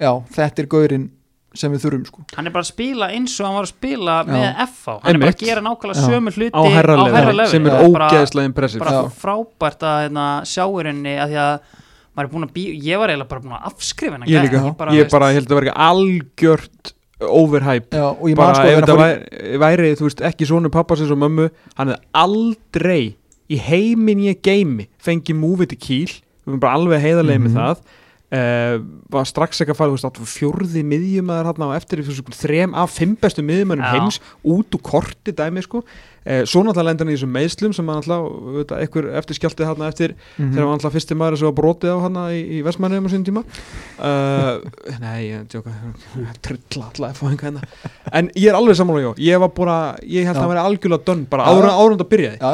já, 0.00 0.12
þetta 0.38 0.62
er 0.62 0.66
gaurinn 0.72 1.10
sem 1.56 1.72
við 1.72 1.82
þurfum, 1.86 2.04
sko. 2.10 2.24
hann 2.36 2.46
er 2.46 2.54
bara 2.54 2.62
að 2.66 2.70
spila 2.72 3.08
eins 3.16 3.34
og 3.40 3.46
hann 3.46 3.54
var 3.56 3.66
að 3.66 3.72
spila 3.72 4.14
Já. 4.16 4.28
með 4.30 4.46
FH, 4.66 4.86
hann 4.86 4.96
er 4.96 5.02
bara 5.02 5.30
Einmitt. 5.30 5.40
að 5.42 5.46
gera 5.48 5.64
nákvæmlega 5.66 6.04
sömu 6.06 6.34
hluti 6.36 6.52
á 6.52 6.62
herra 6.76 6.96
level, 7.06 7.46
sem 7.48 7.66
er 7.66 7.70
bara- 7.90 8.10
ógeðslega 8.10 8.50
impressiv 8.52 8.78
bara 8.84 8.90
Já. 8.92 9.02
frábært 9.22 9.80
að 9.82 9.96
hérna, 10.06 10.26
sjá 10.44 10.64
í 10.66 10.84
rauninni 10.86 11.16
að 11.16 11.28
því 11.32 11.40
að 11.46 11.58
maður 12.16 12.24
er 12.24 12.32
búin 12.32 12.46
að 12.48 12.52
bí, 12.56 12.64
ég 12.80 12.98
var 12.98 13.08
eiginlega 13.12 13.28
bara 13.28 13.40
búin 13.40 13.56
að 13.58 13.66
afskrifa 13.72 14.12
hennar 14.16 14.28
ég 14.28 14.42
líka, 14.46 14.76
bara, 14.76 14.92
ég 14.92 15.02
veist, 15.04 15.10
bara 15.12 15.32
held 15.36 15.48
að 15.50 15.60
vera 15.60 15.74
algjört 15.90 16.92
overhype 17.20 17.96
Já, 17.96 18.06
og 18.12 18.26
ég 18.28 18.36
bara 18.36 18.52
man 18.52 18.54
sko 18.54 18.62
fór 18.62 18.86
í- 18.86 19.00
væri, 19.00 19.58
væri 19.58 19.92
þú 19.96 20.04
veist, 20.08 20.20
ekki 20.20 20.46
svona 20.48 20.68
pappasins 20.72 21.10
og 21.10 21.18
mömmu 21.18 21.50
hann 21.78 21.88
hefði 21.88 22.02
aldrei 22.14 23.16
í 23.48 23.58
heimin 23.62 24.20
ég 24.26 24.40
geimi 24.42 24.88
fengið 25.02 25.38
múfið 25.40 25.68
til 25.72 25.78
kýl 25.78 26.10
við 26.12 26.50
erum 26.52 26.60
bara 26.60 26.74
alveg 26.76 27.00
heiðarlega 27.00 27.40
með 27.40 27.52
Mhm. 27.52 27.56
það 27.56 27.76
uh, 28.36 28.76
var 29.12 29.26
strax 29.28 29.62
ekki 29.64 29.72
að 29.74 29.78
fara 29.80 29.94
fjórði 30.36 30.82
miðjumæður 30.90 31.48
hann 31.52 31.64
á 31.72 31.76
eftir 31.78 32.02
þessu 32.04 32.24
þrem 32.36 32.74
af 32.76 32.92
fimm 32.98 33.14
bestu 33.22 33.44
miðjumæðum 33.46 33.86
heims 33.94 34.20
út 34.44 34.76
úr 34.76 34.82
korti 34.84 35.34
dæmi 35.36 35.62
sko. 35.64 35.82
Uh, 36.26 36.42
svo 36.42 36.64
náttúrulega 36.66 36.88
lendan 36.88 37.10
í 37.12 37.14
þessum 37.14 37.30
meðslum 37.36 37.74
sem 37.76 37.86
eitthvað 38.82 39.12
eftir 39.20 39.38
skjáltið 39.38 39.68
hann 39.70 39.84
eftir 39.86 40.14
Mhm. 40.36 40.48
þegar 40.52 40.64
hann 40.66 40.74
alltaf 40.74 40.92
fyrsti 40.96 41.14
maður 41.18 41.38
sem 41.38 41.46
var 41.50 41.56
brotið 41.60 41.92
á 41.94 41.98
hana 42.02 42.24
í, 42.34 42.40
í 42.58 42.62
Vestmannum 42.66 43.06
á 43.06 43.10
sín 43.12 43.22
tíma. 43.28 43.44
Uh, 43.96 44.58
nei, 45.00 45.30
ég 45.30 45.46
tjóka 45.52 45.70
trilla 46.42 46.88
alltaf 46.90 47.22
hérna. 47.46 47.62
En 48.12 48.30
ég 48.34 48.50
er 48.50 48.58
alveg 48.58 48.76
sammála, 48.76 49.04
já, 49.06 49.12
ég 49.30 49.38
var 49.40 49.52
bara 49.54 49.76
ég 50.02 50.26
held 50.26 50.36
Já. 50.36 50.42
að 50.42 50.50
væri 50.52 50.64
algjörlega 50.66 51.06
dönn 51.06 51.24
bara 51.30 51.46
Já, 51.46 51.54
ára 51.54 51.70
já. 51.70 51.78
ára 51.78 51.94
að 51.94 52.02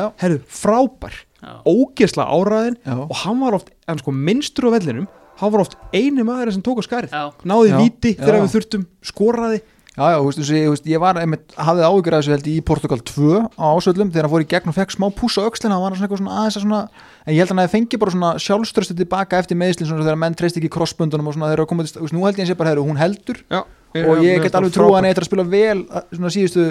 já, 0.04 0.08
herru, 0.22 0.38
frábær. 0.60 1.16
Já. 1.42 1.56
ógeðsla 1.66 2.22
áraðin 2.30 2.76
já, 2.86 2.92
og 3.02 3.16
hann 3.24 3.40
var 3.42 3.56
oft, 3.56 3.72
en 3.90 3.98
sko 3.98 4.12
minnstur 4.14 4.68
á 4.70 4.78
vellinum 4.78 5.08
hann 5.42 5.52
var 5.52 5.64
oft 5.66 5.76
eini 5.92 6.24
maður 6.26 6.52
sem 6.56 6.62
tók 6.64 6.80
á 6.80 6.84
skarið 6.88 7.12
Já. 7.12 7.24
náði 7.44 7.70
Já, 7.74 7.78
víti 7.82 8.14
já. 8.16 8.22
þegar 8.24 8.40
við 8.46 8.52
þurftum 8.56 8.86
skoraði 9.12 9.60
já, 9.92 10.04
já, 10.08 10.16
þú 10.16 10.24
veist, 10.24 10.38
þú 10.38 10.42
veist, 10.42 10.52
ég, 10.56 10.64
þú 10.64 10.72
veist, 10.72 10.86
ég 10.88 11.00
var 11.02 11.18
einmitt, 11.20 11.52
hafði 11.60 11.82
áhyggjur 11.84 12.14
af 12.16 12.22
þessu 12.22 12.32
held 12.32 12.46
ég 12.48 12.54
í 12.56 12.64
Portugal 12.64 13.00
2 13.04 13.40
á 13.60 13.64
ásöldum 13.76 14.08
þegar 14.14 14.24
hann 14.24 14.32
fór 14.32 14.44
í 14.46 14.48
gegn 14.48 14.70
og 14.72 14.76
fekk 14.78 14.94
smá 14.94 15.06
púsa 15.12 15.44
á 15.44 15.48
öxlina 15.50 15.76
hann 15.76 15.84
var 15.84 15.92
svona 15.98 16.06
eitthvað 16.08 16.22
svona 16.22 16.36
aðeins 16.40 16.56
að 16.56 16.64
svona 16.64 16.80
en 17.26 17.34
ég 17.34 17.42
held 17.42 17.50
að 17.50 17.52
hann 17.52 17.60
hefði 17.66 17.74
fengið 17.76 18.00
bara 18.00 18.14
svona 18.14 18.30
sjálfströstu 18.40 18.96
tilbaka 19.02 19.42
eftir 19.42 19.60
meðslinn 19.60 19.90
svona 19.90 20.06
þegar 20.06 20.20
menn 20.24 20.38
treyst 20.40 20.56
ekki 20.56 20.70
krossböndunum 20.72 21.28
og 21.28 21.36
svona 21.36 21.50
þegar 21.52 21.68
komið, 21.68 21.90
til- 21.92 22.00
þú 22.00 22.06
veist, 22.08 22.16
nú 22.16 22.24
held 22.24 22.40
ég 22.40 22.42
hann 22.46 22.50
sé 22.54 22.56
bara 22.62 22.72
herru, 22.72 22.86
hún 22.88 22.96
heldur 23.02 23.42
já, 23.52 23.60
og 24.00 24.24
ég 24.24 24.40
get 24.46 24.56
alveg 24.56 24.72
trú 24.72 24.88
að 24.88 24.96
hann 24.96 25.10
eitthvað 25.10 25.26
að 25.26 25.28
spila 25.28 25.44
vel 25.52 25.78
að- 25.92 26.08
svona 26.16 26.32
síðustu 26.38 26.64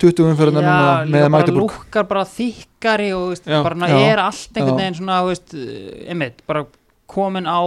20 0.00 0.30
umförðunar 0.30 0.64
núna 0.64 0.76
Já, 0.80 1.02
með 1.02 1.10
líka 1.10 1.20
bara 1.20 1.32
Magdeburg 1.34 1.64
lúkkar 1.66 2.06
bara 2.08 2.22
þykkari 2.24 3.10
og 3.12 3.26
veist, 3.34 3.44
Já. 3.50 3.58
bara 3.66 3.90
Já. 3.90 3.98
er 4.14 4.22
allt 4.22 4.54
einhvern 4.54 4.78
Já. 4.78 4.80
veginn 4.80 4.96
svona, 4.96 5.18
einmitt, 6.08 6.38
bara 6.46 6.62
komin 7.10 7.46
á, 7.50 7.58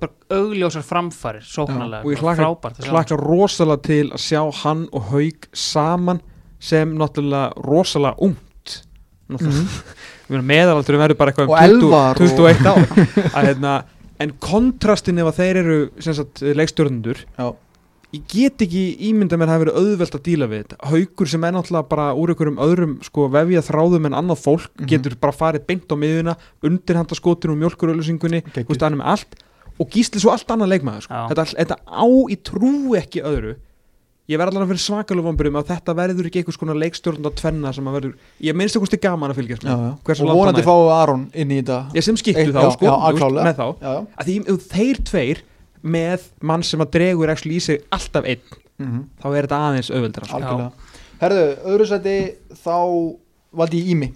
bara 0.00 0.12
augljósar 0.38 0.84
framfarir, 0.86 1.44
sóknarlega, 1.46 2.04
og 2.06 2.12
ég 2.14 2.22
sjá. 2.86 2.92
hlaka 2.94 3.18
rosalega 3.20 3.82
til 3.88 4.04
að 4.12 4.22
sjá 4.22 4.40
hann 4.62 4.86
og 4.94 5.10
Haug 5.10 5.48
saman 5.52 6.22
sem 6.62 6.94
náttúrulega 6.98 7.66
rosalega 7.66 8.16
ungt 8.26 8.76
náttúrulega 9.28 9.66
mm. 10.30 10.46
meðalaldur 10.52 11.00
verður 11.02 11.20
bara 11.20 11.34
eitthvað 11.34 11.50
um 11.50 11.54
Og 11.54 11.58
20 11.58 11.68
Elvar 11.68 12.16
og- 12.16 12.22
21 12.22 12.66
ár 12.70 12.82
að, 13.36 13.48
hérna, 13.50 13.74
en 14.22 14.34
kontrastin 14.40 15.20
ef 15.22 15.30
að 15.32 15.40
þeir 15.42 15.60
eru 15.64 15.78
Já. 17.36 17.48
Ég 18.16 18.24
get 18.32 18.64
ekki 18.66 18.82
ímynda 19.10 19.36
mér 19.38 19.46
að 19.46 19.50
það 19.50 19.56
hafi 19.56 19.64
verið 19.66 19.78
auðvelt 19.82 20.16
að 20.18 20.24
díla 20.30 20.48
við 20.50 20.62
þetta 20.64 20.90
haugur 20.92 21.30
sem 21.32 21.44
er 21.48 21.54
náttúrulega 21.56 21.88
bara 21.92 22.06
úr 22.16 22.32
einhverjum 22.34 22.60
öðrum 22.66 22.94
sko 23.06 23.28
vefja 23.36 23.62
þráðum 23.68 24.06
en 24.10 24.18
annað 24.22 24.42
fólk 24.44 24.70
Mhm. 24.80 24.88
getur 24.90 25.16
bara 25.20 25.32
farið 25.36 25.66
beint 25.66 25.86
á 25.92 25.96
miðuna 25.96 26.36
undirhanda 26.62 27.14
skotinu 27.18 27.52
og 27.56 27.60
mjölkurölusingunni 27.64 28.42
og 29.78 29.90
gísli 29.92 30.20
svo 30.22 30.32
allt 30.32 30.48
annað 30.48 30.72
leikmaður 30.72 31.02
sko. 31.04 31.12
Já. 31.14 31.28
þetta, 31.30 31.44
þetta 31.60 31.76
á 31.84 32.04
í 32.32 32.36
trú 32.42 32.96
ekki 32.96 33.20
öðru 33.22 33.56
ég 34.26 34.40
verð 34.40 34.50
allavega 34.56 34.72
fyrir 34.72 34.82
svakalega 34.82 35.22
vomburum 35.28 35.58
að 35.60 35.68
þetta 35.70 35.94
verður 35.94 36.26
ekki 36.26 36.40
einhvers 36.40 36.56
konar 36.58 36.78
leikstjórnanda 36.80 37.30
tvenna 37.38 37.70
sem 37.76 37.86
að 37.86 37.94
verður, 37.98 38.14
ég 38.42 38.56
minnst 38.58 38.74
eitthvað 38.78 39.00
gaman 39.04 39.30
að 39.30 39.38
fylgjast 39.38 39.62
Já, 39.62 39.68
með 39.70 39.84
já. 39.84 39.92
Hversu 40.08 40.24
og 40.26 40.40
vonandi 40.40 40.64
fáu 40.66 40.88
Aron 40.96 41.26
inn 41.34 41.52
í 41.54 41.60
þetta 41.60 41.76
ég 41.94 42.02
sem 42.08 42.16
skiptu 42.18 42.46
þá 42.50 42.62
já, 42.64 42.70
sko, 42.74 42.88
já, 42.88 42.96
veist, 43.12 43.60
þá 43.60 43.68
já, 43.68 43.92
já. 43.92 44.06
að 44.18 44.26
því 44.26 44.58
þeir 44.72 45.02
tveir 45.12 45.42
með 45.82 46.28
mann 46.42 46.62
sem 46.66 46.80
að 46.80 46.90
dregur 46.96 47.32
ekki 47.34 47.52
í 47.56 47.60
sig 47.60 47.82
alltaf 47.90 48.24
einn. 48.24 48.40
Mm 48.76 49.04
þá 49.22 49.26
er 49.32 49.46
þetta 49.46 49.60
aðeins 49.70 49.90
auðveldra 49.90 50.26
sko. 50.28 50.36
algjörlega. 50.36 50.72
Herðu, 51.20 51.44
öðru 51.72 51.86
sæti 51.88 52.16
þá 52.60 52.74
valdi 53.56 53.78
ég 53.80 53.92
Ími. 53.94 54.08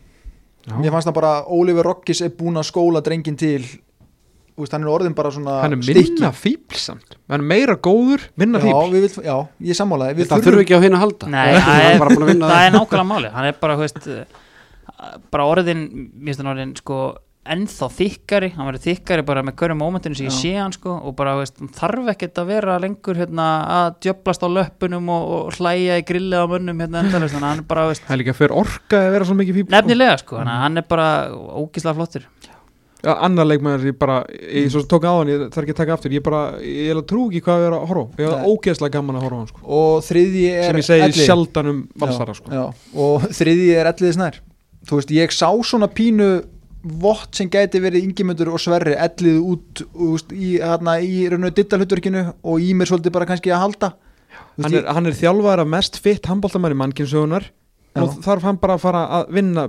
Mér 0.76 0.92
fannst 0.92 1.08
það 1.08 1.14
bara 1.16 1.30
Oliver 1.48 1.86
Rokkis 1.88 2.20
er 2.20 2.34
búin 2.36 2.60
að 2.60 2.68
skóla 2.68 3.00
drengin 3.02 3.36
til 3.40 3.62
Þú 3.64 4.66
veist, 4.66 4.74
hann 4.76 4.82
er 4.84 4.90
orðin 4.92 5.14
bara 5.16 5.30
svona 5.32 5.54
hann 5.62 5.72
er 5.72 5.80
stykki. 5.80 6.10
minna 6.18 6.28
fíblsamt 6.36 7.14
hann 7.30 7.40
er 7.40 7.46
meira 7.48 7.76
góður, 7.80 8.26
minna 8.36 8.58
já, 8.60 8.66
fíbl 8.66 8.92
við 8.92 9.04
vill, 9.06 9.24
já, 9.24 9.36
ég 9.70 9.78
sammálaði 9.78 10.18
við 10.18 10.28
Það 10.28 10.42
þurfi 10.44 10.64
ekki 10.66 10.76
á 10.76 10.80
hinn 10.84 10.96
að 10.98 11.00
halda. 11.06 11.28
Nei, 11.32 11.46
Það 11.54 11.64
það 11.64 11.80
er 11.80 11.86
er, 11.94 11.98
bara 12.02 12.10
búin 12.12 12.24
að 12.26 12.30
vinna 12.34 12.50
það 12.50 12.64
er 12.66 12.74
nákvæmlega 12.74 13.08
máli 13.08 13.30
hann 13.38 13.48
er 13.48 13.56
bara, 13.62 13.76
þú 13.78 13.86
veist 13.86 14.08
bara 15.32 15.46
orðin, 15.48 15.80
mér 16.12 16.28
finnst 16.34 16.42
hann 16.42 16.50
orðin 16.52 16.74
sko 16.76 16.98
ennþá 17.50 17.86
þykkari, 17.96 18.50
hann 18.52 18.68
verður 18.68 18.82
þykkari 18.84 19.22
bara 19.24 19.42
með 19.46 19.54
hverju 19.62 19.76
mómentinu 19.80 20.16
sem 20.18 20.26
ég 20.28 20.34
sé 20.36 20.50
hann 20.60 20.74
sko 20.76 20.92
og 21.08 21.14
bara 21.16 21.38
veist, 21.38 21.56
þarf 21.78 22.10
ekkert 22.12 22.36
að 22.42 22.50
vera 22.52 22.74
lengur 22.82 23.16
hérna 23.16 23.46
að 23.78 23.94
djöblast 24.04 24.44
á 24.44 24.48
löppunum 24.52 25.08
og, 25.14 25.30
og 25.38 25.56
hlæja 25.56 25.96
í 26.02 26.04
grillið 26.04 26.44
á 26.44 26.46
mönnum 26.52 26.82
hérna 26.84 27.00
endalist, 27.06 27.32
þannig 27.32 27.46
að 27.46 27.54
hann 27.54 27.62
er 27.64 27.68
bara 27.72 27.86
veist, 27.88 28.04
Það 28.04 28.12
er 28.16 28.20
líka 28.22 28.36
fyrir 28.36 28.56
orka 28.60 29.00
að 29.00 29.14
vera 29.16 29.28
svo 29.30 29.38
mikið 29.40 29.56
fíbl 29.62 29.72
nefnilega 29.72 30.18
sko, 30.20 30.36
að 30.42 30.52
hann 30.66 30.76
er 30.82 30.86
bara 30.92 31.08
ógislega 31.32 31.96
flottur. 31.96 32.28
Já, 33.00 33.14
annar 33.24 33.46
leikmaður 33.48 33.86
ég 33.88 33.96
bara, 33.96 34.18
ég 34.44 34.68
svo 34.68 34.82
tók 34.84 35.06
á 35.08 35.12
hann, 35.16 35.30
ég 35.32 35.46
þarf 35.48 35.64
ekki 35.64 35.72
að 35.72 35.78
taka 35.80 35.94
aftur, 35.96 36.12
ég 36.12 36.20
bara, 36.26 36.40
ég 36.60 36.90
er 36.92 36.98
að 37.00 37.06
trú 37.08 37.22
ekki 37.30 37.40
hvað 37.46 37.62
við 37.62 37.68
erum 37.70 37.80
að 37.80 37.88
horfa 37.94 38.20
ég 38.20 38.26
er 38.28 38.50
ógeðslega 38.52 38.92
gaman 38.98 39.16
að 39.16 39.24
horfa 39.24 39.36
á 39.36 39.40
hann 39.40 39.48
sko, 39.48 39.62
og 39.80 40.04
þriðji 40.04 40.42
er 40.52 40.66
sem 40.68 40.76
ég 40.82 40.84
segi 40.90 41.04
Elliði. 41.08 41.24
Já, 46.80 46.88
og 46.88 47.00
vott 47.00 47.36
sem 47.36 47.50
gæti 47.50 47.80
verið 47.82 48.06
yngimundur 48.08 48.50
og 48.54 48.60
sverri 48.60 48.94
elliði 48.96 49.40
út 49.40 49.82
úst, 49.92 50.32
í, 50.32 50.58
hana, 50.62 50.98
í 51.00 51.28
rauninu 51.28 51.52
dittalhutverkinu 51.54 52.22
og 52.42 52.60
í 52.60 52.72
mér 52.74 52.88
svolítið 52.88 53.12
bara 53.12 53.28
kannski 53.28 53.52
að 53.52 53.64
halda 53.66 53.90
veist, 53.92 54.64
hann, 54.64 54.74
er, 54.74 54.88
hann 54.88 55.06
er 55.06 55.12
þjálfar 55.18 55.60
af 55.60 55.68
mest 55.68 55.98
fitt 56.00 56.26
handbóltamann 56.26 56.72
í 56.72 56.80
mannkynnsögunar 56.80 57.50
Já. 57.50 58.02
og 58.04 58.20
þarf 58.24 58.42
hann 58.46 58.60
bara 58.62 58.78
að 58.78 58.84
fara 58.84 59.06
að 59.18 59.32
vinna 59.34 59.68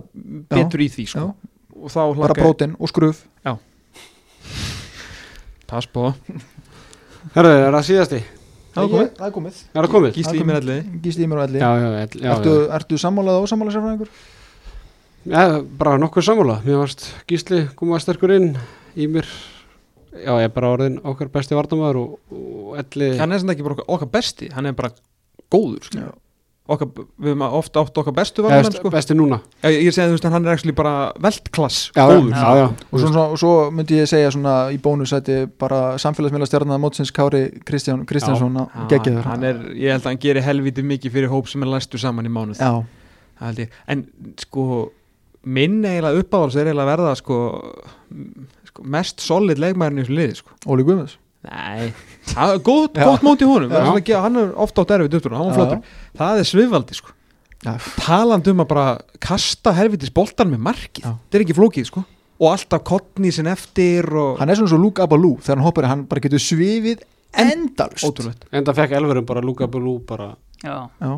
betur 0.51 0.79
í 0.81 0.89
því 0.93 1.07
sko. 1.09 1.19
Já. 1.19 1.33
og 1.81 1.91
bara 1.95 2.13
hlakka 2.13 2.41
brótin 2.41 2.75
og 2.79 2.91
skruf 2.91 3.25
pass 5.71 5.87
på, 5.87 6.13
Herðu, 7.31 7.51
er 7.51 7.71
það 7.71 7.85
síðasti? 7.87 8.17
Það 8.71 9.83
er 9.83 9.87
komið. 9.91 10.13
gísli 10.15 10.39
í 10.41 10.45
mér 10.47 10.57
allir 10.61 10.85
Gísli 11.03 11.23
í 11.23 11.29
mér 11.31 11.41
og 11.41 11.49
elli 11.49 11.59
Já, 11.59 11.69
já, 11.75 11.87
já, 11.91 12.05
já, 12.19 12.31
ertu, 12.31 12.53
já. 12.55 12.75
ertu 12.75 12.97
sammálað 12.99 13.39
og 13.39 13.47
ósammálað 13.47 13.75
sérfræðingur? 13.75 14.09
Já, 15.29 15.61
bara 15.77 15.97
nokkuð 16.01 16.25
sammála. 16.25 16.59
Mér 16.65 16.79
varst 16.81 17.05
Gísli 17.29 17.67
koma 17.77 17.99
sterkur 18.01 18.33
inn 18.33 18.55
í 18.97 19.05
mér. 19.11 19.27
Já, 20.11 20.33
ég 20.41 20.47
er 20.49 20.55
bara 20.55 20.73
orðin 20.73 20.97
okkar 21.07 21.29
besti 21.31 21.55
vardamaður 21.55 21.99
og, 22.01 22.17
og 22.35 22.73
elli 22.81 23.13
hann 23.19 23.31
er 23.31 23.39
sem 23.39 23.51
ekki 23.53 23.63
bara 23.63 23.77
okkar, 23.77 23.87
okkar 23.95 24.09
besti, 24.11 24.49
hann 24.51 24.67
er 24.67 24.73
bara 24.75 24.91
góður 25.53 25.85
sko. 25.87 26.01
Já. 26.01 26.09
okkar, 26.71 26.89
við 27.19 27.31
höfum 27.31 27.41
ofta 27.47 27.81
átt 27.85 28.01
okkar 28.01 28.15
bestu 28.17 28.43
varðamenn 28.43 28.75
sko. 28.75 28.91
besti 28.91 29.15
núna. 29.15 29.39
Ég, 29.63 29.77
ég 29.87 29.95
segi 29.95 30.09
þú 30.11 30.17
veist 30.17 30.27
hann 30.33 30.45
er 30.45 30.51
actually 30.57 30.75
bara 30.75 30.93
veldklass 31.21 31.79
Já, 31.95 32.03
góður. 32.11 32.33
Já, 32.35 32.51
já, 32.59 32.67
og 32.91 33.01
svo, 33.05 33.25
svo, 33.39 33.51
myndi 33.75 34.01
ég 34.01 34.09
segja 34.11 34.31
svona 34.35 34.55
í 34.73 34.79
bónusæti 34.83 35.41
bara 35.61 35.81
samfélagsmiðla 36.01 36.47
stjarnar 36.49 36.81
mótsins 36.83 37.11
Kári 37.15 37.45
Kristján, 37.67 38.03
Kristjánsson 38.09 38.57
Já, 38.65 38.65
geggjaður. 38.91 39.27
Hann 39.31 39.45
er, 39.47 39.61
ég 39.77 39.95
held 39.95 40.03
að 40.03 40.11
hann 40.11 40.23
gerir 40.27 40.43
helviti 40.49 40.83
mikið 40.83 41.15
fyrir 41.17 41.31
hóp 41.31 41.47
sem 41.51 41.63
er 41.63 41.71
læstu 41.71 42.01
saman 42.01 42.27
í 42.27 42.33
mánuð. 42.33 42.59
Já, 42.59 42.81
Það 43.39 43.47
held 43.47 43.63
ég. 43.63 43.77
en 43.95 44.03
sko 44.43 44.65
minn 45.45 45.79
eiginlega 45.85 46.21
uppáhalds 46.21 46.55
er 46.59 46.69
eiginlega 46.69 46.85
að 46.85 46.91
verða 46.93 47.15
sko, 47.19 47.37
sko 48.69 48.85
mest 48.97 49.23
solid 49.23 49.61
leikmærin 49.61 50.01
í 50.01 50.05
þessu 50.05 50.17
liði 50.19 50.37
sko. 50.41 50.55
Óli 50.69 50.85
Guðmunds 50.87 51.17
nei, 51.41 51.89
það 52.29 52.51
er 52.53 52.59
góð, 52.61 52.83
Já. 52.93 53.05
gott 53.07 53.23
móti 53.25 53.47
já. 53.47 54.01
Gefa, 54.05 54.21
hann 54.27 54.37
er 54.37 54.51
ofta 54.61 54.83
á 54.85 54.89
derfið 54.91 55.15
upptur 55.17 55.33
hann 55.33 55.47
var 55.49 55.57
flottur, 55.57 55.79
það 56.19 56.41
er 56.43 56.49
svifaldi 56.51 56.97
sko. 56.99 57.15
Já. 57.61 57.73
talandi 57.97 58.53
um 58.53 58.61
að 58.63 58.69
bara 58.69 58.85
kasta 59.21 59.73
helvitis 59.77 60.13
boltan 60.13 60.49
með 60.53 60.61
markið 60.65 61.05
Já. 61.05 61.11
þetta 61.17 61.37
er 61.39 61.43
ekki 61.45 61.57
flókið 61.57 61.89
sko 61.89 62.03
og 62.41 62.47
alltaf 62.49 62.81
kottni 62.89 63.29
sin 63.33 63.49
eftir 63.49 64.07
og 64.17 64.39
hann 64.41 64.49
er 64.49 64.57
svona 64.57 64.71
svo 64.71 64.79
Luke 64.81 65.03
Abalú 65.03 65.35
þegar 65.41 65.59
hann 65.59 65.65
hoppar 65.67 65.89
hann 65.89 66.05
bara 66.09 66.23
getur 66.23 66.41
svifið 66.41 67.03
endalust 67.37 68.05
ótrúlegt 68.07 68.47
Enda 68.51 68.73
fekk 68.77 68.95
Elverum 68.97 69.27
bara 69.29 69.43
Luka 69.45 69.67
Bulu 69.69 69.99
bara 70.09 70.31
já, 70.63 70.89
já, 71.01 71.11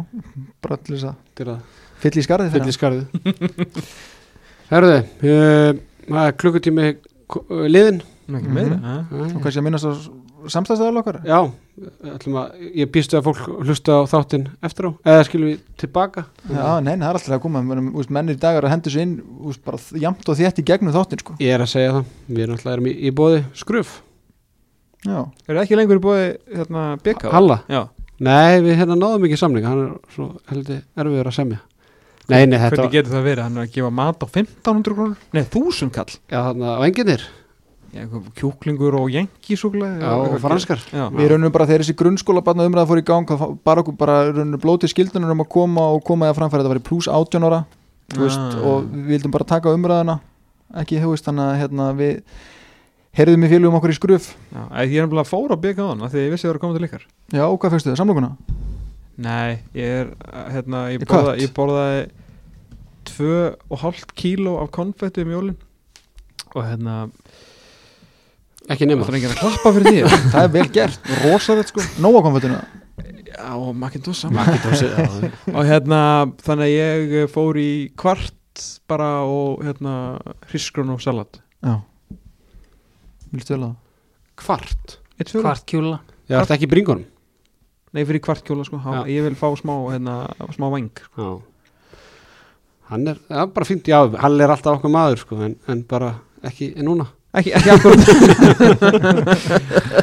bara 0.63 0.77
til 0.83 0.97
þess 0.97 1.09
að 1.11 1.55
fyll 2.03 2.17
í 2.19 2.25
skarði 2.25 2.51
fylla 2.53 2.71
í 2.71 2.75
skarðið. 2.77 3.93
Herðu, 4.73 4.97
uh, 5.23 6.17
er 6.25 6.35
klukkutími 6.39 6.89
liðin 7.71 8.01
Mhm. 8.23 8.53
meira 8.55 8.75
og 9.11 9.41
kannski 9.43 9.59
að 9.59 9.65
minnast 9.65 9.83
á 9.83 9.91
samstæðstæðal 10.47 10.99
okkar? 11.01 11.17
Já, 11.27 11.39
ætlum 12.07 12.37
að, 12.39 12.53
ég 12.79 12.87
býstu 12.91 13.17
að 13.19 13.25
fólk 13.27 13.41
hlusta 13.67 13.97
á 13.99 14.01
þáttinn 14.07 14.45
eftir 14.63 14.87
á 14.87 14.91
eða 15.11 15.25
skilum 15.27 15.49
við 15.51 15.59
tilbaka? 15.83 16.23
Já, 16.47 16.79
nein, 16.83 16.99
það 17.03 17.09
er 17.09 17.19
alltaf 17.19 17.35
að 17.35 17.41
koma. 17.43 17.61
Mennir 17.63 18.37
í 18.37 18.39
dagar 18.39 18.63
að 18.63 18.73
hendur 18.73 18.95
sér 18.95 19.03
inn 19.03 19.13
úst, 19.43 19.59
bara 19.67 19.77
jamt 19.99 20.23
og 20.31 20.39
þétt 20.39 20.61
í 20.63 20.65
gegnum 20.71 20.95
þáttin 20.95 21.19
sko. 21.19 21.35
Ég 21.43 21.51
er 21.57 21.63
að 21.65 21.71
segja 21.73 21.91
það, 21.97 22.05
við 22.29 22.43
erum 22.45 22.55
alltaf 22.57 22.87
í, 22.87 22.95
í 22.95 23.11
bóði 23.11 23.43
skruf. 23.59 23.93
Já, 25.03 25.19
eru 25.51 25.59
ekki 25.65 25.75
lengur 25.79 25.99
í 25.99 26.03
bóði 26.07 26.27
hérna, 26.55 26.83
BK 27.03 27.27
Halla, 27.35 27.59
já, 27.67 27.83
nei 28.23 28.61
við 28.63 28.77
hérna 28.79 28.95
náðum 28.95 29.27
ekki 29.27 29.37
samling 29.43 29.65
hann 29.67 29.81
er 29.83 29.93
svo 30.15 30.29
heldur 30.47 30.79
erfiður 30.95 31.27
að 31.27 31.35
semja 31.41 31.59
Nei, 32.31 32.45
nei, 32.47 32.57
þetta 32.57 32.77
hvernig 32.77 32.93
getur 32.95 33.13
það 33.17 33.23
verið? 33.27 33.43
Hann 33.43 33.57
er 33.57 33.65
að 33.67 33.71
gefa 33.75 33.89
mat 33.91 34.21
á 34.23 34.27
1500 34.29 34.95
krónur? 34.95 35.17
Nei, 35.35 35.43
1000 35.43 35.91
kall. 35.95 36.11
Já, 36.31 36.37
þarna 36.47 36.75
á 36.79 36.81
enginir 36.87 37.23
Já, 37.93 37.99
eitthvað 38.07 38.29
kjúklingur 38.39 38.95
og 38.97 39.09
jenkisúkulega 39.13 39.99
Já, 40.01 40.13
og 40.17 40.37
franskar. 40.41 40.79
Já. 40.89 41.03
við 41.13 41.27
raunum 41.29 41.51
bara 41.53 41.67
þegar 41.69 41.83
þessi 41.83 41.93
grunnskóla 41.99 42.41
barna 42.41 42.65
umræða 42.65 42.87
fór 42.89 43.01
í 43.03 43.05
gang 43.05 43.33
bara 43.63 43.83
okkur 43.83 43.97
bara 43.99 44.15
raunum 44.31 44.57
blótið 44.63 44.89
skildunar 44.95 45.29
um 45.35 45.43
að 45.43 45.49
koma 45.53 45.83
og 45.93 46.01
koma 46.07 46.31
það 46.31 46.39
framfæri. 46.39 46.63
Þetta 46.63 46.71
var 46.73 46.81
í 46.81 46.87
pluss 46.87 47.07
18 47.11 47.45
ára 47.45 47.59
veist, 48.17 48.39
Ah. 48.39 48.65
og 48.65 48.87
við 48.89 49.05
vildum 49.13 49.31
bara 49.35 49.45
taka 49.45 49.69
umræðina 49.75 50.19
ekki, 50.81 50.97
þú 51.03 51.11
veist, 51.13 51.25
þannig 51.27 51.45
að 51.51 51.59
hérna, 51.61 51.91
við 51.93 52.23
heyrðum 53.13 53.45
í 53.45 53.49
félugum 53.53 53.77
okkur 53.77 53.93
í 53.93 53.99
skruf. 53.99 54.31
Já, 54.49 54.61
að 54.73 54.89
ég 54.89 54.97
er 54.97 55.05
nefnilega 55.05 55.29
fór 55.29 55.53
á 55.53 55.57
BK 55.61 55.77
á 55.85 55.89
hann 55.93 56.01
því 56.09 56.17
að 56.17 56.25
ég 56.25 56.31
vissi 56.33 56.47
að 56.47 56.49
það 56.49 56.53
var 56.53 56.57
að 56.57 56.63
koma 56.65 56.77
til 56.79 56.87
ykkar. 56.87 57.05
Já, 57.29 57.43
og 57.45 57.59
hvað 57.61 57.75
fyrstu 57.77 57.91
þið, 57.93 57.99
samlokuna? 58.01 58.31
Nei, 59.21 59.59
ég 59.77 59.99
er 60.01 60.11
uh, 60.25 60.45
hérna, 60.49 60.87
ég, 60.93 61.03
Í 61.03 61.07
borða, 61.09 61.33
ég 61.37 61.51
borðaði 61.53 62.05
tvö 63.05 63.39
og 63.69 63.81
hálft 63.83 64.13
kíló 64.17 64.55
af 64.63 64.71
konfetti 64.73 65.25
um 65.25 65.33
jólin. 65.33 65.57
Og 66.53 66.63
hérna 66.65 67.03
Ekki 68.71 68.87
nema. 68.87 69.03
Það 69.03 69.11
er 69.11 69.17
enginn 69.19 69.33
að 69.33 69.41
klappa 69.41 69.73
fyrir 69.75 69.89
því. 69.89 70.17
Það 70.33 70.45
er 70.45 70.51
vel 70.53 70.65
gert, 70.73 71.11
rosalegt 71.25 71.73
sko. 71.73 71.85
Nóa 72.03 72.23
konfettinu, 72.25 72.61
Já, 73.33 73.49
og 73.57 73.73
já. 73.73 75.05
og 75.57 75.63
hérna, 75.67 76.01
þannig 76.45 76.67
að 76.67 76.73
ég 76.73 77.15
eh, 77.23 77.29
fór 77.31 77.57
í 77.57 77.71
kvart 77.97 78.65
bara 78.87 79.23
og 79.25 79.63
hérna 79.65 79.95
hrisgrun 80.51 80.93
og 80.93 81.01
salat. 81.01 81.41
Já. 81.65 81.79
Viltu 83.33 83.55
vel 83.55 83.63
að 83.71 83.79
Kvart? 84.37 84.99
Hvart 85.17 85.65
kjúla. 85.69 85.99
Já, 86.29 86.39
þetta 86.39 86.55
ekki 86.55 86.69
bringunum 86.71 87.09
Nei, 87.93 88.03
fyrir 88.09 88.23
kvart 88.25 88.43
kjóla 88.47 88.65
sko. 88.65 88.79
Já. 88.81 89.01
ég 89.11 89.25
vil 89.27 89.35
fá 89.37 89.47
smá, 89.59 89.75
hérna, 89.93 90.15
smá 90.55 90.69
væng 90.73 90.89
Já. 91.17 91.31
Hann 92.89 93.07
er, 93.07 93.17
já, 93.29 93.45
bara 93.53 93.65
fínt, 93.65 93.87
já, 93.87 93.99
hann 94.21 94.41
er 94.41 94.51
alltaf 94.53 94.77
okkar 94.79 94.91
maður 94.91 95.21
sko, 95.23 95.37
en, 95.45 95.53
en 95.71 95.83
bara 95.87 96.15
ekki 96.43 96.73
en 96.77 96.85
núna. 96.89 97.05
Ekki, 97.33 97.53
ekki 97.57 97.71
akkurat. 97.73 98.03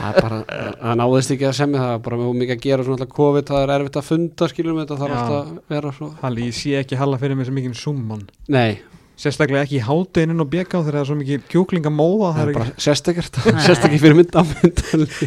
Það 0.00 0.06
er 0.08 0.16
bara, 0.16 0.38
það 0.80 0.96
náðist 0.98 1.34
ekki 1.36 1.46
að 1.46 1.52
semja 1.60 1.82
það. 1.82 1.92
Er 1.94 2.00
bara 2.06 2.18
mjög 2.18 2.32
mikið 2.40 2.54
að 2.56 2.64
gera 2.64 2.86
svona 2.86 2.96
alltaf 2.98 3.12
COVID 3.20 3.52
það 3.52 3.62
er 3.66 3.72
erfitt 3.76 3.98
að 4.00 4.08
funda, 4.08 4.48
skilum 4.50 4.80
við 4.80 4.82
þetta 4.86 4.98
þarf 5.02 5.14
Já. 5.14 5.20
alltaf 5.20 5.52
að 5.52 5.76
vera 5.76 5.92
svo. 5.98 6.08
Halli, 6.24 6.48
ég 6.48 6.56
sé 6.58 6.72
ekki 6.80 6.98
Halla 6.98 7.20
fyrir 7.22 7.38
mig 7.38 7.46
sem 7.46 7.54
mikið 7.60 7.76
summan 7.78 8.24
Nei, 8.50 8.80
Sérstaklega 9.20 9.66
ekki 9.66 9.76
í 9.76 9.82
hátdeinin 9.84 10.40
og 10.40 10.48
BK 10.48 10.78
þegar 10.78 10.94
það 10.96 11.00
er 11.02 11.08
svo 11.10 11.16
mikið 11.18 11.42
kjúklingamóða 11.52 12.30
það 12.36 12.40
er 12.42 12.52
ekki... 12.52 12.60
bara 12.60 12.84
sérstakert 12.86 13.40
sérstakir 13.66 14.00
fyrir 14.00 14.16
mynda 14.16 14.44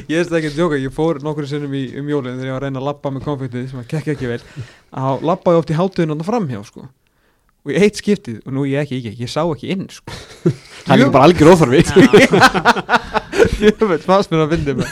Ég 0.09 0.15
veist 0.17 0.33
ekki 0.33 0.49
að 0.49 0.57
djóka, 0.57 0.81
ég 0.81 0.95
fór 0.95 1.21
nokkur 1.21 1.49
sinnum 1.49 1.77
í, 1.77 1.83
um 2.01 2.09
jólinn 2.09 2.39
þegar 2.39 2.49
ég 2.49 2.55
var 2.55 2.63
að 2.63 2.67
reyna 2.67 2.81
að 2.81 2.89
labba 2.89 3.13
með 3.13 3.27
konfektið 3.27 3.69
sem 3.69 3.83
að 3.83 3.87
gekk 3.93 4.11
ekki 4.15 4.31
vel. 4.33 4.41
Að 5.03 5.27
labbaði 5.29 5.61
oft 5.61 5.73
í 5.73 5.77
hátdeinin 5.77 6.25
og 6.25 6.29
framhjá 6.31 6.63
sko 6.65 6.87
og 7.63 7.71
í 7.71 7.79
eitt 7.79 7.99
skiptið, 7.99 8.41
og 8.43 8.55
nú 8.57 8.65
ég 8.67 8.83
ekki 8.83 8.99
ekki, 8.99 9.13
ég 9.23 9.31
sá 9.31 9.41
ekki 9.45 9.71
inn 9.73 9.87
sko. 9.91 10.15
Það 10.83 11.05
er 11.05 11.11
bara 11.13 11.29
algjör 11.29 11.53
óþarfi. 11.53 11.79
Ég 13.63 13.83
veit, 13.93 14.03
fannst 14.03 14.33
mér 14.33 14.43
að 14.43 14.55
fyndi 14.57 14.73
mig. 14.75 14.89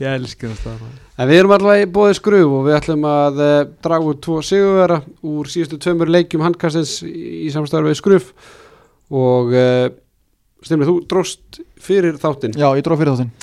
Ég 0.00 0.14
elskir 0.14 0.54
það 0.56 0.86
En 1.18 1.28
við 1.28 1.40
erum 1.42 1.52
allavega 1.52 1.84
í 1.84 1.90
bóði 1.92 2.16
skruf 2.16 2.54
og 2.56 2.64
við 2.64 2.76
ætlum 2.78 3.04
að 3.10 3.42
uh, 3.44 3.58
draga 3.84 4.08
út 4.08 4.22
tvo 4.24 4.38
sigurvera 4.46 5.02
úr 5.28 5.50
síðustu 5.52 5.76
tveimur 5.84 6.08
leikjum 6.14 6.46
handkastins 6.46 7.02
í, 7.04 7.50
við 7.52 7.98
skruf 7.98 8.30
og 9.12 9.52
uh, 9.52 9.88
Stimli, 10.64 10.88
þú 10.88 10.96
dróst 11.06 11.60
fyrir 11.78 12.16
þáttinn. 12.18 12.56
Já, 12.58 12.66
ég 12.74 12.82
dróð 12.86 13.02
fyrir 13.02 13.14
þáttinn. 13.14 13.34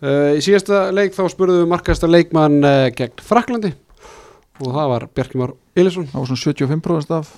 Uh, 0.00 0.36
Í 0.38 0.42
síðasta 0.44 0.84
leik 0.94 1.16
þá 1.16 1.24
spurðum 1.32 1.64
við 1.64 1.72
markasta 1.72 2.08
leikmann 2.08 2.60
uh, 2.60 2.84
gegn 2.96 3.24
Fraklandi 3.24 3.72
og 4.60 4.70
það 4.72 4.92
var 4.92 5.06
Bjarkimar 5.16 5.52
Elisson 5.76 6.06
það 6.08 6.22
var 6.22 6.30
svona 6.30 6.44
75% 6.44 7.16
af 7.16 7.32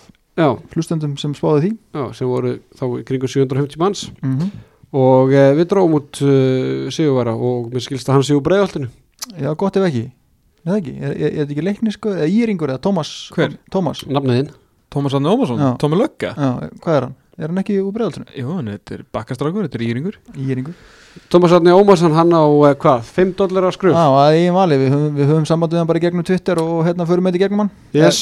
hlustendum 0.72 1.16
sem 1.20 1.34
spáði 1.36 1.62
því. 1.66 1.72
Já, 1.98 2.04
sem 2.16 2.30
voru 2.30 2.56
þá 2.78 2.84
í 2.98 3.04
kringu 3.08 3.28
750 3.28 3.80
manns. 3.82 4.06
Mm 4.22 4.38
-hmm. 4.38 4.50
og 4.92 5.32
uh, 5.32 5.52
við 5.58 5.68
dróum 5.68 5.98
út 6.00 6.22
uh, 6.24 6.88
sigurvera 6.90 7.34
og 7.36 7.70
mér 7.72 7.84
skilst 7.84 8.08
að 8.08 8.18
hann 8.18 8.26
sigur 8.28 8.42
breiðoltinu 8.42 8.88
já, 9.38 9.54
gott 9.54 9.76
ef 9.76 9.86
ekki. 9.86 10.10
Nei, 10.62 10.76
ekki, 10.78 10.92
er, 11.02 11.14
þetta 11.40 11.50
ekki 11.50 11.64
leiknisku 11.66 12.12
eða 12.14 12.28
Íringur 12.30 12.70
eða 12.70 12.82
Tómas 12.82 13.10
Hver? 13.34 13.56
Tómas, 13.72 14.04
nafniðinn 14.06 14.52
Tómas 14.92 15.14
Anni 15.16 15.28
Ómarsson, 15.32 15.58
Já. 15.58 15.76
Tómi 15.80 15.96
Lögga. 15.96 16.34
Já, 16.36 16.70
hvað 16.84 16.96
er 16.96 17.06
hann? 17.06 17.14
Er 17.40 17.48
hann 17.48 17.60
ekki 17.62 17.78
úr 17.80 17.94
bregðaltinu? 17.96 18.26
Jú, 18.36 18.58
en 18.60 18.68
þetta 18.74 18.94
er 18.98 19.04
bakkastrákur, 19.16 19.64
þetta 19.64 19.78
er 19.78 19.84
íringur. 19.86 20.18
Íringur. 20.36 20.74
Tómas 21.32 21.54
Átni 21.56 21.72
Ómarsson 21.72 22.12
hann 22.12 22.32
á 22.36 22.44
uh, 22.44 22.74
hvað, 22.76 23.08
5 23.08 23.32
dólar 23.40 23.68
á 23.68 23.72
skruf 23.72 23.96
Já, 23.96 24.04
að 24.04 24.36
eigin 24.36 24.56
vali, 24.56 24.78
við 24.80 24.92
höfum, 24.92 25.14
við 25.16 25.32
höfum 25.32 25.46
samband 25.48 25.72
við 25.72 25.80
hann 25.80 25.88
bara 25.88 26.00
í 26.00 26.04
gegnum 26.04 26.26
Twitter 26.28 26.60
og 26.60 26.84
hérna 26.86 27.08
förum 27.08 27.24
með 27.24 27.34
þetta 27.34 27.40
í 27.40 27.44
gegnum 27.46 27.64
hann. 27.64 27.72
Yes. 27.96 28.20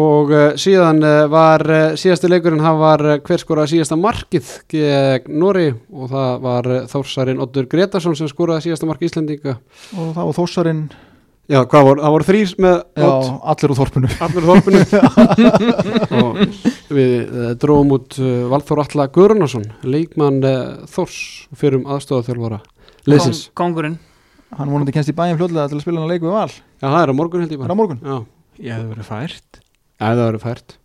Og 0.00 0.32
uh, 0.34 0.44
síðan 0.58 1.00
uh, 1.04 1.24
var 1.30 1.64
uh, 1.70 1.82
síðasti 1.98 2.30
leikurinn, 2.30 2.62
hann 2.64 2.78
var 2.80 3.02
uh, 3.06 3.16
hver 3.22 3.42
skoraði 3.42 3.76
síðasta 3.76 3.98
markið 4.00 4.52
gegn 4.72 5.40
Nóri 5.40 5.68
og 5.72 6.10
það 6.12 6.44
var 6.44 6.68
uh, 6.70 6.84
Þórsarin 6.90 7.42
Oddur 7.44 7.68
Gretarsson 7.70 8.16
sem 8.18 8.30
skoraði 8.30 8.68
síðasta 8.68 8.88
mark 8.90 9.02
Íslendinga. 9.06 9.58
Og 9.94 10.14
það 10.16 10.30
var 10.30 10.38
þósarinn 10.40 10.86
Já, 11.44 11.58
hvað 11.68 11.82
voru, 11.84 12.00
það 12.00 12.12
voru 12.14 12.24
þrýr 12.24 12.52
með 12.64 12.74
já, 12.96 13.08
allir 13.52 13.72
úr 13.74 13.76
þorpunu 13.76 14.10
allir 14.24 14.46
þorpinu. 14.48 14.78
Og 16.22 16.38
við 16.96 17.10
uh, 17.20 17.50
dróum 17.60 17.92
út 17.98 18.16
uh, 18.16 18.30
Valþór 18.48 18.80
Alla 18.86 19.06
Guðrunarsson 19.12 19.66
leikmann 19.84 20.40
uh, 20.40 20.62
Þórs 20.88 21.18
fyrir 21.52 21.82
um 21.82 21.90
aðstofaþjálfara. 21.92 22.62
Kong, 23.04 23.42
Kongurinn. 23.60 23.98
Hann 24.56 24.72
vonandi 24.72 24.94
kennst 24.96 25.12
í 25.12 25.16
bæinn 25.18 25.36
fljóðlega 25.36 25.68
til 25.68 25.82
að 25.82 25.84
spila 25.84 26.00
hann 26.00 26.08
að 26.08 26.14
leiku 26.14 26.30
við 26.30 26.38
val. 26.38 26.48
Já, 26.80 26.86
það 26.86 27.00
er 27.02 27.12
á 27.12 27.18
morgun 27.20 27.44
held 27.44 27.52
ég 27.52 27.58
er 27.58 27.60
það 27.60 27.68
bara. 27.68 27.78
morgun? 27.82 28.00
Já, 28.00 28.16
Ég 28.64 28.76
hefði 28.78 28.90
verið 28.94 29.10
fært 29.10 29.63
það 30.04 30.24
verður 30.28 30.44
fært. 30.44 30.76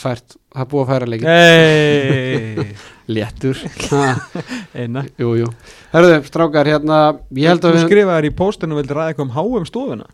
Fært, 0.00 0.36
það 0.54 0.62
er 0.62 0.68
búið 0.70 0.82
að 0.82 0.90
færa 0.90 1.08
leikin 1.10 1.28
Hey! 1.28 2.76
Léttur. 3.14 3.58
Eina. 4.78 5.02
Herðu, 5.92 6.12
strákar, 6.28 6.70
hérna 6.70 7.00
Ég 7.36 7.50
held 7.50 7.64
að 7.66 7.74
Þú 7.74 7.76
við 7.76 7.84
skrifaðir 7.88 8.28
í 8.28 8.32
póstinu 8.38 8.76
og 8.76 8.80
vildi 8.80 8.96
ræða 8.96 9.10
eitthvað 9.12 9.26
um 9.26 9.34
háum 9.34 9.66
stofuna? 9.68 10.06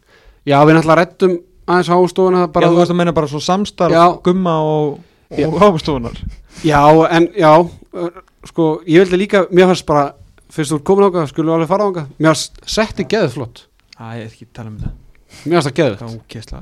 Já, 0.48 0.56
við 0.64 0.78
náttúrulega 0.78 0.98
rættum 1.02 1.36
aðeins 1.66 1.92
hástofuna 1.92 2.42
Já, 2.48 2.66
þú 2.66 2.80
veist 2.80 2.94
að 2.94 3.00
meina 3.02 3.14
bara 3.20 3.30
svo 3.30 3.42
samstarf 3.46 3.94
Já. 3.94 4.04
gumma 4.26 4.56
og, 4.64 4.98
og 5.36 5.56
háum 5.62 5.80
stofunar. 5.82 6.18
Já, 6.66 6.82
en 7.12 7.30
já 7.36 7.52
Sko, 8.46 8.68
ég 8.88 9.04
vildi 9.04 9.22
líka 9.26 9.46
Mér 9.52 9.70
fannst 9.70 9.86
bara 9.88 10.08
Fyrst 10.50 10.72
þú 10.72 10.80
ert 10.80 10.86
komin 10.88 11.08
ákvað, 11.10 11.30
skulum 11.34 11.56
alveg 11.56 11.70
fara 11.70 11.90
ákvað 11.90 12.12
Mér 12.18 12.32
fannst 12.32 12.62
setti 12.70 13.06
geðið 13.10 13.34
flott. 13.38 13.66
Æ, 13.98 14.06
ég 14.22 14.24
er 14.24 14.30
ekki 14.30 14.48
að 14.48 14.54
tala 14.56 14.72
um 14.72 14.78
þetta 14.82 15.05
Mér 15.47 15.61
fannst 15.61 15.68
það 15.70 15.76
Það 16.01 16.14
ókessla 16.20 16.61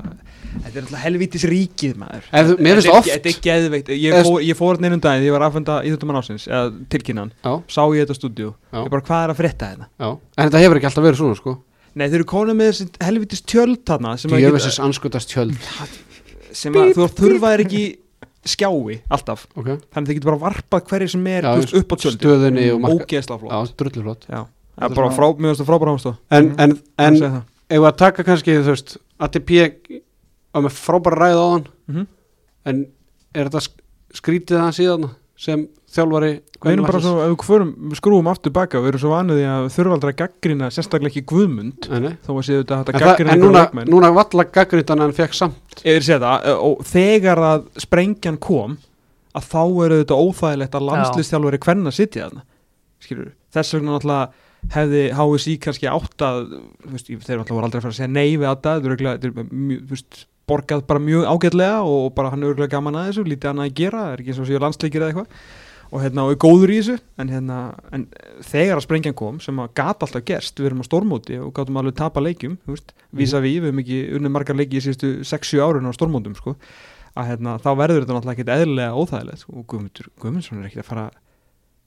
Þetta 0.55 0.77
er 0.79 0.83
alltaf 0.85 1.01
helvítis 1.03 1.43
ríkið 1.51 1.95
maður. 1.99 2.27
Mér 2.63 2.77
finnst 2.77 2.87
er- 2.87 2.95
oft- 2.95 3.09
Þetta 3.11 3.29
er 3.31 3.39
geðveikt. 3.47 3.89
Ég 3.99 4.13
fór, 4.23 4.37
ég 4.45 4.55
fór 4.55 4.77
hérna 4.77 4.87
einu 4.91 4.99
daginn 5.03 5.25
ég 5.27 5.33
var 5.35 5.43
aðfenda 5.49 5.79
íþjóttumann 5.83 6.19
ásins 6.21 6.45
Eða 6.47 6.69
tilkynnan 6.93 7.31
Sá 7.67 7.81
ég 7.91 8.05
þetta 8.05 8.15
stúdíu 8.15 8.53
Já. 8.71 8.79
Ég 8.85 8.89
bara 8.93 9.01
hvað 9.09 9.23
er 9.25 9.33
að 9.33 9.39
frétta 9.41 9.71
þetta 9.73 9.87
já. 9.99 10.09
En 10.37 10.49
þetta 10.49 10.61
hefur 10.63 10.79
ekki 10.79 10.89
alltaf 10.91 11.03
verið 11.09 11.19
svona, 11.19 11.35
sko. 11.41 11.57
Nei 11.95 12.07
þeir 12.07 12.15
eru 12.21 12.27
konum 12.31 12.57
með 12.59 12.71
þessi 12.71 12.87
helvítis 13.07 13.41
tjöld 13.47 13.83
þarna 13.87 14.15
Djöfessis 14.15 14.79
anskotast 14.83 15.29
tjöld. 15.31 15.55
Sem 16.55 16.73
að 16.73 16.93
þú 16.95 17.07
þurfaðir 17.19 17.65
ekki 17.65 17.83
skjái 18.45 19.01
alltaf. 19.09 19.47
Ok. 19.57 19.69
Þannig 19.91 20.07
þið 20.07 20.17
getur 20.19 20.29
bara 20.31 20.43
varpað 20.51 20.87
hverju 20.91 21.09
sem 21.15 21.27
er 21.27 21.41
Já, 21.43 21.55
upp 21.81 21.89
á 21.91 21.95
tjöldi 21.99 22.19
stöðunni 22.21 22.65
og 22.75 22.81
marka- 22.83 23.07
Ógeðsla 23.07 23.39
flott. 23.41 24.27
Já 24.29 24.45
er 24.75 24.89
bara 24.91 25.09
svona- 25.09 25.15
frá, 25.15 25.27
mjög 25.39 25.55
veist 25.55 25.65
frábæra 25.65 25.95
ástof 25.95 26.15
En, 26.31 26.79
Við 27.69 27.85
að 27.89 27.95
taka 27.97 28.23
kannski, 28.27 28.57
þú 28.61 28.73
veist 28.75 28.97
ATP 29.25 29.49
á 30.53 30.57
með 30.61 30.75
frábæra 30.77 31.17
ræð 31.23 31.39
á 31.41 31.47
hann 31.53 31.65
Mhm. 31.87 32.07
En 32.65 32.85
er 33.35 33.45
þetta 33.49 33.61
sk- 33.61 33.81
skrítið 34.17 34.59
hann 34.59 34.73
síðan 34.73 35.09
sem 35.37 35.67
þjálfari 35.91 36.41
Við 36.65 36.71
erum 36.71 36.85
bara 36.87 36.99
svo, 37.03 37.19
ef 37.21 37.29
við 37.29 37.45
hvörum, 37.45 37.71
skrúum 37.93 38.27
aftur 38.31 38.51
baka 38.55 38.79
Við 38.81 38.87
erum 38.93 38.99
svo 39.03 39.09
vanið 39.11 39.37
því 39.37 39.45
að 39.51 39.65
þurfa 39.75 39.93
aldrei 39.97 40.11
að 40.13 40.17
gaggrina 40.21 40.69
Sérstaklega 40.73 41.11
ekki 41.11 41.25
Guðmund 41.29 41.89
Nei. 42.01 42.13
Þó 42.25 42.31
að 42.33 42.45
séu 42.47 42.63
þetta 42.63 42.79
að 42.81 42.99
gaggrina 43.03 43.33
en 43.35 43.43
núna, 43.43 43.63
núna 43.85 44.09
valla 44.15 44.45
gaggrindan 44.49 45.01
en 45.05 45.13
fekk 45.13 45.33
samt. 45.37 45.83
Er 45.85 46.01
eh, 46.01 46.55
Og 46.55 46.81
þegar 46.85 47.37
að 47.37 47.67
sprengjan 47.77 48.37
kom 48.39 48.77
Að 49.35 49.49
þá 49.51 49.61
eru 49.85 49.99
þetta 50.03 50.21
óþægilegt 50.25 50.75
að 50.79 50.87
landslistjálfari 50.89 51.59
Hvernig 51.59 51.91
að 51.91 51.97
sitja 51.99 52.29
þarna 52.29 52.43
Skilur, 53.05 53.31
Þess 53.53 53.73
vegna 53.75 53.91
náttúrulega 53.99 54.31
hefði 54.73 55.03
HSI 55.15 55.57
kannski 55.61 55.91
átt 55.91 56.23
að 56.25 56.39
Þeir 56.95 57.19
náttúrulega 57.19 57.57
voru 57.57 57.67
aldrei 57.67 57.79
að 57.79 57.85
fara 57.85 57.93
að 57.93 57.99
segja 57.99 58.13
nei 58.13 58.37
við 58.37 58.47
þetta 58.49 58.77
Þetta 58.85 59.29
er 59.29 59.51
mjög, 59.51 59.99
borgað 60.49 60.85
bara 60.87 61.01
mjög 61.01 61.27
ágætlega 61.29 61.83
og 61.89 62.09
bara 62.15 62.31
hann 62.33 62.43
er 62.43 62.53
örgulega 62.53 62.75
gaman 62.75 62.97
að 62.99 63.07
þessu, 63.09 63.27
lítið 63.29 63.51
annað 63.51 63.69
að 63.69 63.77
gera, 63.79 64.01
það 64.01 64.11
er 64.11 64.21
ekki 64.21 64.33
eins 64.33 64.41
og 64.41 64.49
séu 64.49 64.61
landsleikir 64.61 65.01
eða 65.01 65.11
eitthvað. 65.11 65.39
Og 65.85 66.01
hérna 66.01 66.25
og 66.25 66.33
er 66.33 66.39
góður 66.41 66.73
í 66.73 66.77
þessu 66.79 66.95
en 67.21 67.31
hérna 67.31 67.57
en 67.93 68.05
þegar 68.45 68.79
að 68.79 68.85
sprengjan 68.85 69.17
kom 69.17 69.37
sem 69.41 69.61
að 69.61 69.73
gata 69.77 70.07
alltaf 70.07 70.25
gerst, 70.27 70.57
við 70.59 70.69
erum 70.71 70.81
á 70.81 70.85
stormóti 70.85 71.37
og 71.41 71.53
gátum 71.55 71.79
alveg 71.81 71.97
tapa 71.97 72.23
leikjum, 72.25 72.57
vísa 73.15 73.41
við 73.41 73.61
við 73.61 73.69
hefum 73.69 73.83
ekki 73.83 73.99
unnið 74.17 74.33
margar 74.33 74.57
leiki 74.57 74.81
í 74.81 74.83
síðustu 74.85 75.11
6-7 75.29 75.61
árun 75.61 75.89
á 75.89 75.93
stormótum 75.95 76.35
sko, 76.37 76.55
að 77.15 77.29
hérna 77.31 77.55
þá 77.61 77.69
verður 77.79 78.03
þetta 78.03 78.17
náttúrulega 78.17 78.35
ekkert 78.35 78.53
eðlilega 78.57 78.97
óþægilegt 78.97 79.47
og 79.53 79.67
Guðmundur, 79.71 80.09
Guðmundsson 80.19 80.61
er 80.61 80.71
ekki 80.71 80.81
að 80.81 80.89
fara 80.89 81.05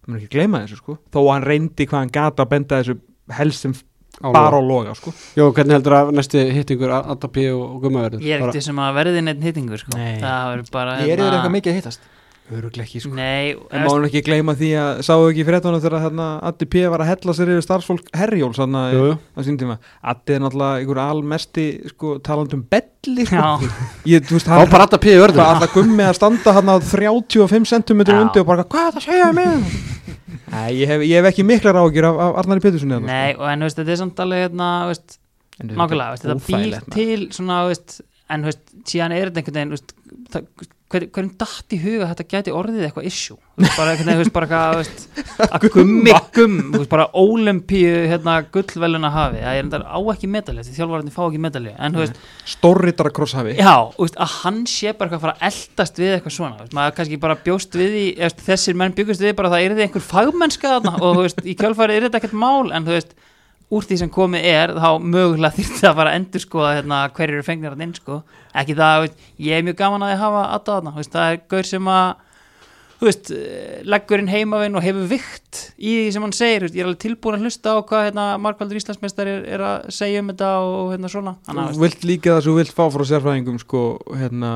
maður 0.08 0.18
er 0.18 0.24
ekki 0.24 0.32
að 0.32 0.38
gleyma 0.38 0.62
þessu 0.64 0.80
sko 0.80 0.96
þó 1.12 1.20
að 1.20 1.30
hann 1.34 1.46
reyndi 1.52 1.86
hvað 1.88 2.02
hann 2.02 2.14
gata 2.18 2.44
að 2.44 2.52
benda 2.54 2.80
þessu 2.82 2.98
helst 3.38 3.66
sem 3.66 3.74
bara 4.18 4.58
á 4.58 4.62
loga 4.64 4.94
sko 4.98 5.12
Jó, 5.38 5.48
hvernig 5.54 5.76
heldur 5.76 5.94
að 5.98 6.12
næsti 6.16 6.44
hittingur 6.56 6.94
ATP 6.98 7.42
og, 7.52 7.64
og 7.76 7.82
gummaverður? 7.84 8.24
Ég 8.24 8.38
er 8.38 8.48
ekkert 8.48 8.66
sem 8.66 8.80
að 8.82 8.96
verði 8.98 9.24
neitt 9.26 9.44
hittingur 9.44 9.82
sko. 9.82 9.94
Nei. 9.94 10.16
Það 10.22 10.46
verður 10.52 10.72
bara 10.74 10.96
Ég 11.04 11.12
er 11.14 11.22
yfir 11.22 11.36
eitthvað 11.36 11.54
mikið 11.58 11.72
að 11.74 11.78
hittast 11.82 12.08
Öruglega 12.48 12.86
ekki 12.86 13.00
sko 13.04 13.10
Nei, 13.12 13.52
En 13.68 13.82
má 13.84 13.90
hann 13.90 14.06
ekki 14.08 14.22
gleyma 14.24 14.54
því 14.56 14.68
að 14.80 15.00
sáu 15.04 15.26
ekki 15.28 15.44
fréttunum 15.44 15.82
þegar 15.84 16.04
hérna 16.06 16.28
ADP 16.48 16.76
var 16.94 17.04
að 17.04 17.10
hella 17.10 17.34
sér 17.36 17.50
yfir 17.52 17.66
starfsfólk 17.66 18.08
Herjóls 18.16 18.56
þarna 18.60 18.84
Jú, 18.94 19.02
jú. 19.10 19.18
á 19.36 19.40
sín 19.44 19.58
tíma 19.60 19.76
ADP 20.00 20.32
er 20.36 20.42
náttúrulega 20.46 20.80
einhver 20.80 21.00
almesti 21.04 21.66
sko, 21.92 22.14
talandi 22.24 22.56
um 22.56 22.64
belli 22.72 23.26
sko. 23.28 23.36
Já, 23.36 23.68
ég, 24.14 24.24
þú 24.24 24.38
veist, 24.38 24.48
hann 24.54 24.72
bara 24.72 24.88
ATP 24.88 25.06
í 25.12 25.14
hvað 25.18 25.26
örður 25.28 25.44
alltaf 25.44 25.76
gummi 25.76 26.06
að 26.08 26.16
standa 26.22 26.56
hann 26.56 26.72
á 26.72 26.76
35 26.88 27.68
cm 27.74 28.02
Já. 28.08 28.16
undi 28.22 28.42
og 28.42 28.48
bara 28.48 28.64
hvað 28.64 28.88
er 28.88 28.96
það 28.96 29.02
að 29.02 29.08
segja 29.10 29.30
mig 29.36 29.70
Nei, 30.48 30.68
ég 30.80 30.88
hef, 30.88 31.02
ég 31.04 31.18
hef 31.20 31.26
ekki 31.28 31.44
miklar 31.44 31.76
ágjur 31.76 32.06
af, 32.08 32.18
af 32.24 32.38
Arnari 32.40 32.62
Péturssoni 32.64 32.96
þarna, 32.96 33.12
nei, 33.12 33.34
og 33.36 33.48
en 33.52 33.64
veist, 33.66 33.76
þetta 33.76 33.92
er 33.92 33.98
samt 34.00 34.22
alveg 34.24 34.46
hérna, 34.46 34.68
veist, 34.88 35.18
sko. 35.18 35.24
Þetta 35.58 35.74
er 35.74 35.80
nákvæmlega, 35.82 36.14
veist, 36.14 36.24
þetta 36.24 36.46
býr 36.46 36.94
til 36.94 37.26
svona, 37.34 37.58
veist, 37.68 37.98
en 38.32 38.48
veist, 38.48 38.66
síðan 38.88 39.14
er 39.16 39.30
þetta 39.30 39.42
einhvern 39.42 39.78
veginn 39.78 40.74
hverjum 40.88 41.30
datt 41.36 41.74
í 41.76 41.78
huga 41.82 42.06
að 42.06 42.10
þetta 42.14 42.24
gæti 42.32 42.52
orðið 42.56 42.84
eitthvað 42.86 43.08
issue 43.10 43.36
Þú 43.58 43.70
bara 43.76 43.92
einhvern 43.92 44.08
veginn, 44.08 44.20
veist, 44.22 44.32
bara 44.32 44.48
hvað, 44.48 44.76
veist, 44.78 45.02
að 45.44 45.66
gummi 45.74 46.14
gumm, 46.36 46.56
þú 46.72 46.80
veist, 46.80 46.90
bara 46.92 47.06
ólimpíu 47.12 47.90
hérna, 48.08 48.36
gullveluna 48.54 49.10
hafi, 49.12 49.42
það 49.42 49.58
er 49.58 49.66
enda 49.66 49.80
á 49.84 49.98
ekki 50.14 50.30
medalja, 50.32 50.64
því 50.64 50.76
þjálfararnir 50.78 51.16
fá 51.16 51.20
ekki 51.26 51.42
medalja 51.44 51.74
en 51.76 51.96
þú 51.96 52.04
veist, 52.04 52.22
Stórritara 52.54 53.12
krosshafi 53.18 53.56
Já, 53.58 53.74
og 53.84 54.00
veist, 54.00 54.16
að 54.16 54.36
hann 54.38 54.60
sé 54.70 54.94
bara 54.94 55.10
eitthvað 55.10 55.18
að 55.18 55.26
fara 55.26 55.36
að 55.36 55.46
eldast 55.50 56.00
við 56.00 56.14
eitthvað 56.16 56.36
svona 56.38 56.60
veist, 56.62 56.76
maður 56.78 56.98
kannski 57.00 57.22
bara 57.26 57.40
bjóst 57.44 57.80
við 57.80 57.96
veist, 58.22 58.44
þessir 58.48 58.80
menn 58.80 58.96
byggust 58.96 59.24
við 59.24 59.36
bara 59.36 59.52
að 59.52 59.58
það 59.58 59.66
er 59.66 59.84
einhver 59.88 60.08
fagmennska 60.08 60.76
þarna 60.78 60.94
og 61.02 61.18
þú 61.18 61.26
veist, 61.26 61.44
í 61.44 61.58
kjálfæri 61.58 61.98
er 61.98 62.08
þetta 62.08 62.22
ekkert 62.22 62.38
mál 62.46 62.72
en 62.72 62.88
þú 62.88 62.96
veist, 62.96 63.18
úr 63.68 63.84
því 63.84 63.98
sem 64.00 64.12
komið 64.12 64.46
er 64.48 64.72
þá 64.78 64.88
mögulega 65.02 65.56
þyrfti 65.58 65.88
að 65.88 65.98
fara 65.98 66.14
að 66.14 66.20
endur 66.20 66.44
skoða 66.44 66.76
hérna, 66.78 67.02
hverju 67.16 67.36
eru 67.36 67.46
fengnir 67.46 67.74
hann 67.74 67.84
inn 67.88 67.98
sko. 67.98 68.22
Ekki 68.56 68.78
það, 68.78 69.02
veist, 69.04 69.28
ég 69.48 69.58
er 69.58 69.66
mjög 69.66 69.78
gaman 69.82 70.06
að 70.06 70.14
ég 70.14 70.24
hafa 70.24 70.46
aðdáð 70.56 70.80
þarna, 70.80 70.96
veist, 70.96 71.12
það 71.14 71.34
er 71.34 71.44
gaur 71.52 71.68
sem 71.68 71.92
að 71.92 72.08
veist, 72.98 73.30
leggur 73.86 74.22
inn 74.22 74.30
heimavinn 74.32 74.78
og 74.78 74.82
hefur 74.82 75.04
vikt 75.12 75.60
í 75.78 75.92
því 76.00 76.08
sem 76.14 76.24
hann 76.26 76.34
segir 76.34 76.64
veist, 76.64 76.74
ég 76.74 76.82
er 76.82 76.88
alveg 76.88 77.02
tilbúin 77.04 77.36
að 77.38 77.44
hlusta 77.46 77.76
á 77.76 77.78
hvað 77.86 78.08
hérna, 78.08 78.24
Markvaldur 78.42 78.80
Íslandsmeistar 78.80 79.30
er, 79.30 79.44
er 79.46 79.64
að 79.68 79.92
segja 79.94 80.24
um 80.24 80.32
þetta 80.32 80.50
og 80.64 80.90
hérna 80.94 81.12
svona. 81.12 81.36
Þannig, 81.46 81.62
að, 81.62 81.76
Þú 81.76 81.84
vilt 81.84 82.08
líka 82.08 82.34
það 82.34 82.42
sem 82.42 82.50
þú 82.50 82.58
vilt 82.58 82.74
fá 82.74 82.82
frá 82.96 83.04
sérfræðingum 83.12 83.62
sko, 83.62 83.84
hérna 84.18 84.52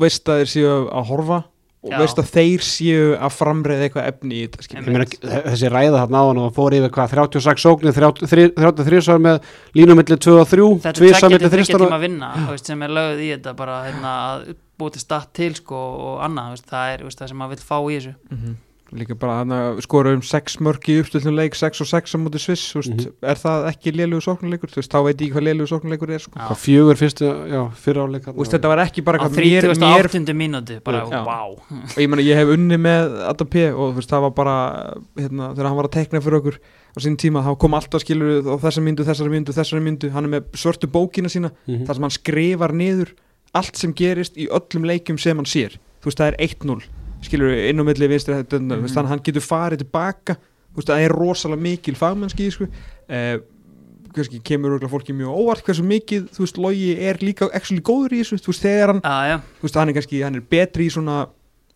veist 0.00 0.28
að 0.32 0.42
þeir 0.42 0.52
séu 0.52 0.72
að 0.72 1.06
horfa 1.10 1.42
og 1.86 1.92
Já. 1.94 1.98
veist 2.02 2.18
að 2.20 2.30
þeir 2.34 2.64
séu 2.66 3.06
að 3.16 3.34
framreiða 3.36 3.86
eitthvað 3.86 4.08
efni 4.10 4.40
í 4.42 4.48
þetta 4.50 4.82
meina, 4.86 5.06
þessi 5.46 5.70
ræða 5.72 6.02
þarna 6.02 6.20
á 6.20 6.24
hann 6.26 6.40
og 6.42 6.52
fór 6.56 6.76
yfir 6.76 6.92
hvað 6.96 7.14
36 7.14 7.64
sóknir, 7.66 7.96
30 7.96 8.54
33 8.58 9.02
svar 9.06 9.22
með 9.22 9.40
línumilli 9.78 10.18
2 10.26 10.36
og 10.42 10.46
3 10.50 10.68
þetta 10.82 10.92
er 10.92 11.00
tvisvar 11.00 11.16
tvekja 11.16 11.32
milli 11.32 11.42
til 11.46 11.52
þryggja 11.54 11.56
þristar 11.56 11.84
tíma 11.86 11.96
að 12.00 12.06
vinna 12.08 12.30
veist, 12.50 12.66
sem 12.72 12.82
er 12.86 12.94
lögð 12.98 13.22
í 13.22 13.32
þetta 13.36 13.56
bara 13.62 13.80
hérna, 13.86 14.14
að 14.34 14.54
búið 14.76 14.92
til 14.98 15.00
statt 15.06 15.30
til 15.32 15.54
sko, 15.56 15.82
og 16.10 16.22
annað, 16.26 16.54
veist, 16.56 16.66
það 16.68 16.94
er 16.96 17.04
veist, 17.06 17.20
það 17.22 17.30
sem 17.32 17.38
maður 17.40 17.54
vill 17.56 17.66
fá 17.70 17.78
í 17.80 17.96
þessu 17.96 18.14
Mhm. 18.30 18.56
Líka 18.94 19.14
bara 19.18 19.38
hann 19.40 19.80
skora 19.82 20.12
um 20.14 20.20
6 20.22 20.60
mörg 20.62 20.84
í 20.92 21.00
uppstöldum 21.02 21.34
leik 21.34 21.54
6 21.58 21.80
og 21.82 21.88
6 21.90 22.14
á 22.14 22.18
móti 22.22 22.38
Sviss 22.38 22.72
veist, 22.76 22.90
Mhm. 22.94 23.12
er 23.22 23.34
það 23.34 23.66
ekki 23.72 23.92
lélugu 23.92 24.22
sóknuleikur 24.22 24.70
þú 24.70 24.76
veist, 24.78 24.92
þá 24.92 25.00
veit 25.04 25.18
ég 25.20 25.32
hvað 25.34 25.42
lélugu 25.48 25.66
sóknuleikur 25.72 26.10
er 26.14 26.18
sko. 26.22 26.38
Hvað 26.38 26.60
fjögur 26.62 26.96
fyrstu, 26.96 27.24
já, 27.50 27.62
fyrir 27.74 28.00
áleik 28.06 28.24
Þú 28.30 28.36
veist, 28.38 28.52
þetta 28.54 28.68
var 28.68 28.78
ekki 28.86 29.02
bara 29.04 29.18
á 29.18 29.20
hvað 29.26 29.36
mér, 29.36 29.62
mér 29.74 30.06
38. 30.06 30.34
mínúti 30.34 30.80
bara, 30.84 31.02
Já. 31.10 31.24
wow 31.26 31.52
og 31.58 31.96
ég, 31.98 32.08
meni, 32.08 32.22
ég 32.22 32.36
hef 32.36 32.48
unni 32.48 32.76
með 32.76 33.26
ADP 33.28 33.56
og 33.74 33.92
þú 33.92 33.96
veist, 33.96 34.10
það 34.10 34.20
var 34.20 34.30
bara 34.30 34.56
hérna, 35.18 35.54
þegar 35.56 35.66
hann 35.66 35.76
var 35.76 35.84
að 35.88 35.96
tekna 35.98 36.20
fyrir 36.22 36.38
okkur 36.40 36.58
á 36.96 36.98
sín 37.02 37.16
tíma, 37.16 37.42
þá 37.42 37.58
kom 37.58 37.74
alltaf 37.74 38.00
skilur 38.06 38.42
á 38.46 38.54
þessar 38.62 38.82
myndu, 38.86 39.02
þessar 39.04 39.28
myndu, 39.30 39.52
þessar 39.52 39.82
myndu 39.82 40.10
hann 40.12 40.24
er 40.24 40.40
með 40.40 40.44
svörtu 40.54 40.86
bókina 40.86 41.28
sína 41.28 41.50
Mhm. 41.66 41.86
þar 41.86 41.94
sem 41.94 42.02
hann 42.02 42.10
skrifar 42.10 42.72
niður 42.72 43.08
allt 43.52 43.76
sem 43.76 43.92
gerist 43.92 44.36
í 44.36 44.46
öllum 44.48 44.84
leikjum 44.86 45.18
sem 45.18 45.36
hann 45.36 45.44
sér 45.44 45.74
þú 46.00 46.04
veist 46.06 46.18
það 46.18 46.28
er 46.28 46.36
1-0 46.38 46.82
skilur 47.24 47.52
við 47.52 47.70
inn 47.70 47.82
á 47.82 47.84
milli 47.88 48.08
vinstri 48.10 48.34
mm. 48.34 48.46
-hmm. 48.46 48.86
þannig 48.86 49.04
að 49.04 49.12
hann 49.14 49.24
getur 49.24 49.44
farið 49.44 49.84
tilbaka 49.84 50.36
veist 50.76 50.90
það 50.90 51.04
er 51.04 51.14
rosalega 51.14 51.62
mikil 51.62 51.94
fagmennski 51.96 52.50
sko. 52.52 52.68
eh, 53.08 53.38
kannski 54.16 54.40
kemur 54.44 54.74
örugglega 54.74 54.92
fólki 54.92 55.12
mjög 55.16 55.40
óvart 55.40 55.64
hversu 55.64 55.84
mikið 55.84 56.28
þú 56.32 56.44
veist 56.44 56.60
logi 56.60 56.92
er 57.08 57.18
líka 57.20 57.48
actually 57.52 57.82
góður 57.84 58.16
í 58.16 58.22
þessu 58.22 58.40
þú 58.40 58.52
veist 58.52 58.64
þegar 58.64 58.92
hann, 58.94 59.02
já, 59.04 59.36
þú 59.58 59.68
veist 59.68 59.80
hann 59.80 59.88
er 59.88 59.98
kannski 59.98 60.22
hann 60.24 60.38
er 60.38 60.46
betri 60.56 60.86
í 60.86 60.92
svona 60.92 61.26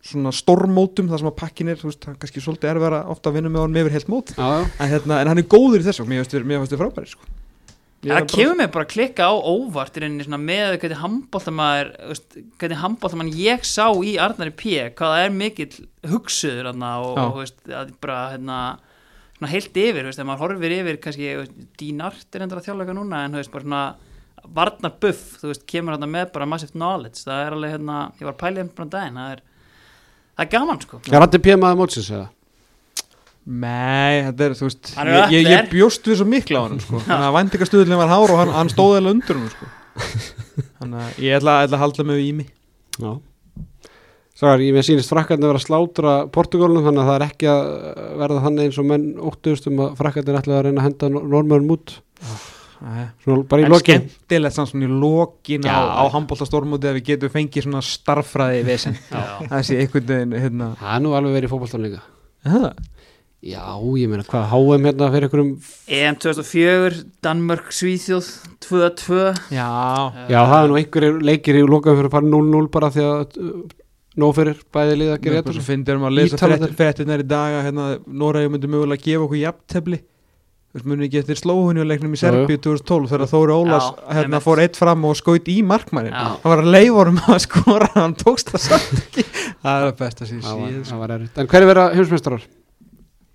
svona 0.01 0.31
stormótum 0.33 1.11
þar 1.11 1.21
sem 1.21 1.29
að 1.29 1.37
pakkin 1.37 1.69
er 1.69 1.83
veist 1.83 2.07
hann 2.09 2.17
kannski 2.17 2.41
svolítið 2.41 2.73
erfara 2.73 3.03
ofta 3.13 3.29
að 3.29 3.37
vinna 3.37 3.53
með 3.53 3.67
með 3.69 3.83
yfir 3.83 3.97
heilt 3.97 4.09
mót 4.09 4.33
já. 4.33 4.49
en, 4.65 4.89
hérna, 4.89 5.21
en 5.21 5.31
hann 5.31 5.43
er 5.43 5.49
góður 5.49 5.83
í 5.83 5.85
þessu 5.85 6.07
mér 6.09 6.25
finnst 6.25 6.73
þér 6.73 6.81
frábæri 6.81 7.13
sko. 7.13 7.29
Það 8.01 8.27
kemur 8.31 8.55
mér 8.57 8.69
bara 8.73 8.85
að 8.87 8.93
klikka 8.95 9.27
á 9.29 9.33
óvart 9.37 9.97
í 9.97 10.01
rauninni 10.01 10.25
svona 10.25 10.39
með 10.41 10.77
hvernig 10.81 11.01
handbóltamaður 11.03 11.91
hvernig 12.57 12.79
handbóltamann 12.81 13.33
ég 13.37 13.65
sá 13.67 13.85
í 13.93 14.15
Arnari 14.21 14.53
P 14.57 14.71
hvað 14.97 15.13
það 15.13 15.25
er 15.25 15.35
mikill 15.35 15.75
hugsuður 16.09 16.71
þarna 16.71 16.93
og, 17.03 17.19
og 17.21 17.37
veist, 17.43 17.61
að 17.69 17.91
bara 18.01 18.23
hérna, 18.31 18.57
svona 19.37 19.51
heilt 19.53 19.77
yfir, 19.83 20.09
veist, 20.09 20.21
ef 20.23 20.29
maður 20.31 20.47
horfir 20.47 20.75
yfir 20.79 20.99
kannski, 21.03 21.29
Dínart 21.77 22.33
er 22.33 22.47
endur 22.47 22.63
að 22.63 22.71
þjálfleika 22.71 22.97
núna 22.97 23.21
en 23.27 23.37
veist, 23.37 23.53
bara 23.53 23.67
svona 23.67 23.83
varnar 24.57 24.97
buff, 25.05 25.37
þú 25.37 25.51
veist, 25.51 25.69
kemur 25.69 25.93
hérna 25.93 26.09
með 26.09 26.33
bara 26.33 26.49
massive 26.49 26.73
knowledge, 26.73 27.21
það 27.27 27.45
er 27.45 27.57
alveg 27.59 27.75
hérna 27.75 28.01
ég 28.17 28.29
var 28.31 28.39
pæla 28.41 28.65
um 28.65 28.75
bara 28.81 28.93
daginn, 28.97 29.21
það 29.21 29.35
er 29.35 29.47
það 30.31 30.45
er 30.47 30.53
gaman 30.57 30.81
sko 30.87 31.01
Er 31.05 31.21
Randi 31.21 31.41
P. 31.45 31.57
maður 31.61 31.83
mótsins 31.83 32.09
eða? 32.09 32.29
Nei, 33.41 34.21
þetta 34.27 34.45
er, 34.45 34.53
þú 34.59 34.67
veist 34.67 34.91
er 35.01 35.09
ég, 35.09 35.31
ég, 35.33 35.47
ég 35.49 35.71
bjóst 35.71 36.05
við 36.05 36.19
svo 36.19 36.27
mikla 36.29 36.61
á 36.61 36.63
hann 36.67 36.81
sko. 36.83 36.99
þannig 37.07 37.25
að 37.25 37.35
vendingastuðlinn 37.39 38.01
var 38.03 38.11
hár 38.11 38.33
og 38.35 38.41
hann, 38.43 38.53
hann 38.53 38.69
stóði 38.69 38.99
alveg 39.01 39.15
undur 39.17 39.39
hann 39.39 39.51
sko. 39.55 39.69
þannig 40.77 41.01
að 41.01 41.21
ég 41.25 41.37
ætla, 41.39 41.57
ætla 41.65 41.79
að 41.79 41.83
halda 41.87 42.07
mig 42.07 42.19
við 42.21 42.29
ími 42.29 42.47
Já 43.01 43.11
Sægar, 44.41 44.61
ég 44.63 44.73
með 44.73 44.85
sýnist 44.87 45.11
frakkarnir 45.11 45.51
vera 45.51 45.59
að 45.59 45.65
slátra 45.67 46.13
Portugalunum 46.33 46.85
þannig 46.87 47.01
að 47.03 47.09
það 47.09 47.17
er 47.17 47.25
ekki 47.27 47.49
að 47.51 47.67
verða 48.21 48.45
þannig 48.45 48.69
eins 48.69 48.79
og 48.81 48.87
menn 48.89 49.03
óttuðust 49.29 49.67
um 49.69 49.81
að 49.83 49.91
frakkarnir 49.99 50.39
ætla 50.39 50.55
að 50.57 50.63
reyna 50.65 50.81
að 50.81 50.87
henda 50.87 51.09
normarum 51.19 51.73
út 51.75 51.93
Svona 53.21 53.43
bara 53.45 53.61
í 53.61 53.65
en 53.67 53.69
lokin 53.69 53.99
skemmtilegt 54.07 54.55
samt 54.55 54.71
svona 54.71 54.87
í 54.87 54.95
lokin 55.03 55.67
á, 55.69 55.69
Já. 55.69 55.77
á 56.01 56.03
handbóltastórmúti 56.15 56.89
að 56.89 56.97
við 56.97 57.05
getum 57.11 57.33
fengið 57.35 57.67
svona 57.67 57.83
starffræði 57.85 58.63
vesen 58.65 58.97
Já. 59.11 59.21
þessi 59.51 59.77
einhvern 59.83 60.07
veginn 60.09 60.33
hérna. 60.33 60.71
Það 60.79 60.95
er 60.95 61.03
nú 61.05 61.13
alveg 61.19 61.35
verið 61.37 61.49
í 61.49 61.51
fótballtán 61.51 61.85
líka 61.85 62.01
Aha. 62.49 62.71
Já, 63.41 63.63
ég 63.97 64.09
meina 64.11 64.21
hvað, 64.27 64.43
HM 64.51 64.83
hérna 64.85 65.07
fyrir 65.15 65.25
einhverjum 65.25 65.53
EM 65.97 66.17
2004, 66.21 66.99
Danmörk, 67.25 67.71
Svíþjóð 67.73 68.27
2-2 68.67 69.21
já, 69.55 69.69
Já, 70.29 70.39
það 70.45 70.57
er 70.59 70.69
nú 70.69 70.77
einhverjir 70.77 71.17
leikir 71.25 71.57
í 71.57 71.63
lokaðum 71.65 72.01
fyrir 72.03 72.11
að 72.11 72.17
fara 72.19 72.29
0-0 72.35 72.69
bara 72.75 72.91
því 72.93 73.07
að 73.07 73.41
uh, 73.41 73.57
nóg 74.21 74.37
fyrir 74.37 74.61
bæði 74.77 74.99
liða 75.01 75.17
að 75.17 75.25
gera 75.25 75.41
Svo 75.41 75.55
þetta 75.55 75.65
finnir 75.71 76.01
maður 76.03 76.13
að 76.13 76.19
lesa 76.21 76.71
fréttirnar 76.83 77.25
í 77.25 77.27
dag 77.33 77.57
að 77.57 77.67
hérna, 77.69 77.89
Noregi 78.21 78.53
myndi 78.53 78.71
mögulega 78.75 79.07
gefa 79.09 79.25
okkur 79.25 80.01
veist, 80.71 80.87
munið 80.87 81.07
ekki 81.07 81.19
eftir 81.21 81.39
slóhunni 81.39 81.83
og 81.83 81.89
leiknum 81.89 82.13
í. 82.15 82.19
Serbíu 82.19 82.59
2012 82.63 83.11
þegar 83.11 83.31
Þóri 83.31 83.55
Ólas 83.57 83.89
Já, 83.89 84.13
hérna, 84.17 84.41
fór 84.43 84.61
eitt 84.63 84.79
fram 84.79 85.03
og 85.09 85.17
skaut 85.19 85.51
í 85.51 85.57
markmannin 85.67 86.15
Já. 86.15 86.37
hann 86.43 86.53
var 86.53 86.63
að 86.63 86.71
leifa 86.71 86.97
honum 87.01 87.19
að 87.27 87.41
skora 87.47 87.91
hann 87.97 88.15
tókst 88.19 88.53
það 88.53 88.65
samt 88.69 89.01
ekki. 89.01 89.27
Það 89.65 89.75
er 89.75 89.89
að 89.89 89.99
besta 89.99 90.27
síðan 90.29 90.45
Það 90.47 90.61
var, 90.61 90.71
síð 90.71 90.91
það 90.91 91.03
var 91.03 91.15
erfitt. 91.17 91.39
En 91.41 91.51
hverju 91.51 91.71
vera 91.71 91.87
heimsmeistarar? 91.95 92.47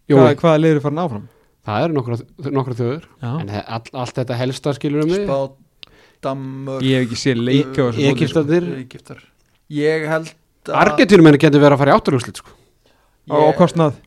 Hvað, 0.07 0.33
hvaða 0.41 0.62
leiður 0.62 0.83
farin 0.85 1.03
áfram? 1.03 1.24
Það 1.66 1.85
eru 1.85 1.97
nokkra, 1.97 2.16
nokkra 2.55 2.74
þjóður. 2.78 3.07
En 3.27 3.49
all, 3.51 3.83
allt 4.03 4.19
þetta 4.20 4.37
helsta 4.39 4.74
skilur 4.77 5.03
um 5.03 5.11
mig. 5.11 5.24
Spá, 5.27 5.91
Dammur 6.23 6.85
ég 6.87 7.01
hef 7.03 7.07
ekki 7.09 7.19
séð 7.20 7.41
leika 7.45 7.83
á 7.83 7.87
þessu 7.91 8.03
móti. 8.03 8.11
Egyptarnir 8.12 8.69
Egyptar. 8.81 9.19
Ég 9.77 10.07
held 10.09 10.31
að 10.70 10.78
Argentínumenni 10.83 11.41
getur 11.43 11.62
verið 11.62 11.77
að 11.77 11.83
fara 11.83 11.93
í 11.93 11.97
átturúslit 11.99 12.41
sko. 12.41 12.55
á 13.31 13.35
á 13.37 13.51
kostnað? 13.59 13.99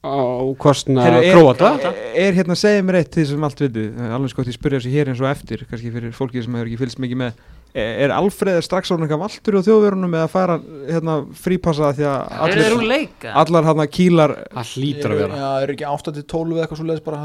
Á 0.00 0.16
kostna 0.56 1.02
Heyrðu, 1.04 1.24
er- 1.26 1.34
Króata. 1.34 1.92
er 2.16 2.32
hérna, 2.38 2.54
segja 2.56 2.82
mér 2.86 3.02
eitt 3.02 3.10
því 3.12 3.26
sem 3.28 3.44
allt 3.44 3.60
er 3.60 3.74
alveg 4.16 4.30
sko 4.32 4.42
að 4.42 4.48
ég 4.48 4.56
spyrja 4.56 4.78
þessu 4.80 4.92
hér 4.94 5.10
eins 5.12 5.20
og 5.20 5.28
eftir, 5.28 5.66
kannski 5.68 5.92
fyrir 5.92 6.14
fólkið 6.16 6.44
sem 6.46 6.54
hefur 6.56 6.70
ekki 6.70 6.78
fylgst 6.80 7.02
mikið 7.04 7.18
með 7.20 7.32
er, 7.74 7.90
er 8.06 8.14
Alfreð 8.14 8.60
strax 8.66 8.92
orðin 8.92 9.06
eitthvað 9.06 9.22
valtur 9.24 9.58
á 9.58 9.66
þjóðverunum 9.66 10.16
eða 10.18 10.30
fara 10.32 10.56
hérna 10.88 11.16
frípassa 11.38 11.92
því 11.96 12.06
að 12.10 12.36
allir, 12.46 13.08
allar 13.42 13.68
hann 13.70 13.82
kýlar 13.94 14.36
Það 14.50 14.72
hlýtur 14.74 15.14
að 15.14 15.22
vera. 15.24 15.40
Já, 15.40 15.50
er 15.64 15.74
ekki 15.74 15.88
8-12 15.90 16.56
eða 16.56 16.64
eitthvað 16.66 16.80
svo 16.82 16.88
leiðis 16.90 17.04
bara, 17.06 17.22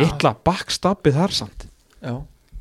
litla 0.00 0.34
backstabbið 0.50 1.18
þar 1.20 1.36
samt. 1.42 1.68
Já, 2.00 2.14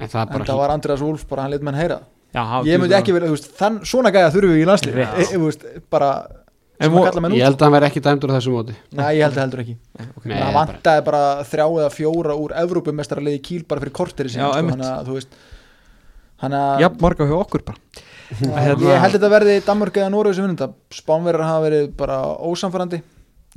En 0.04 0.10
það 0.10 0.34
en 0.36 0.48
það 0.50 0.60
var 0.60 0.74
Andreas 0.74 1.04
Wolf 1.06 1.28
bara, 1.30 1.46
hann 1.46 1.54
lit 1.54 1.64
menn 1.64 1.78
heyra. 1.78 2.00
Já, 2.34 2.44
Ég 2.66 2.80
myndi 2.82 2.96
ekki 2.98 3.14
þú 3.14 3.34
veist, 3.36 3.52
þann, 3.60 3.84
svona 3.86 4.12
gæja 4.14 4.32
þurfum 4.34 4.56
við 4.56 4.64
í 4.64 4.70
landslið 4.70 4.96
Rétt. 4.98 5.20
e, 5.22 5.78
e, 5.78 5.84
bara 5.94 6.08
að 6.18 6.40
Ég 6.84 7.46
held 7.46 7.62
að 7.62 7.64
hann 7.64 7.74
verði 7.76 7.88
ekki 7.92 8.02
dæmdur 8.04 8.32
á 8.34 8.36
þessu 8.36 8.52
móti. 8.52 8.74
Nei, 8.98 9.10
ég 9.20 9.24
held 9.24 9.36
það 9.38 9.44
heldur 9.44 9.62
ekki. 9.62 9.76
Nei, 9.94 10.40
Það 10.42 10.56
vantaði 10.58 11.04
bara 11.06 11.22
þrjá 11.48 11.66
eða 11.68 11.92
fjóra 11.94 12.36
úr 12.42 12.56
Evrópumestaraliði 12.64 13.42
kýl 13.46 13.62
bara 13.70 13.84
fyrir 13.84 13.94
korteri 13.96 14.32
Já, 14.32 14.34
sinni 14.34 14.50
sko. 14.50 14.72
Þannig 14.74 14.90
að, 14.90 15.06
þú 15.08 15.18
veist 15.20 15.38
Að 16.44 16.82
Jafn 16.84 17.02
marga 17.02 17.28
hjá 17.30 17.36
okkur 17.40 17.64
bara. 17.68 17.78
Já, 18.34 18.50
Hérna- 18.58 18.88
Ég 18.90 19.02
held 19.04 19.14
þetta 19.18 19.30
verði 19.30 19.56
Danmörk 19.68 19.98
eða 20.02 20.10
Noregu 20.14 20.34
sem 20.36 20.44
vinnum 20.48 20.58
þetta. 20.58 20.74
Spánverðar 20.98 21.44
hafa 21.48 21.66
verið 21.68 21.90
bara 22.00 22.18
ósamfærandi 22.42 23.02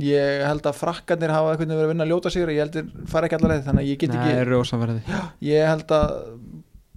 Ég 0.04 0.42
held 0.44 0.66
að 0.68 0.76
frakkarnir 0.76 1.32
hafa 1.32 1.54
veginn 1.56 1.72
verið 1.72 1.86
að 1.86 1.92
vinna 1.94 2.04
að 2.04 2.10
ljóta 2.12 2.32
sigur. 2.34 2.50
Ég 2.52 2.60
held 2.60 2.74
þeir 2.76 3.06
fara 3.08 3.26
ekki 3.30 3.38
allar 3.38 3.54
leið 3.54 3.64
Þannig 3.70 3.80
að 3.86 3.88
ég 3.88 3.98
get 4.02 4.10
Nei, 4.12 4.18
ekki 4.18 4.40
eru 4.42 4.58
ósamverði 4.60 5.00
Ég 5.48 5.66
held 5.70 5.94
að 5.96 6.14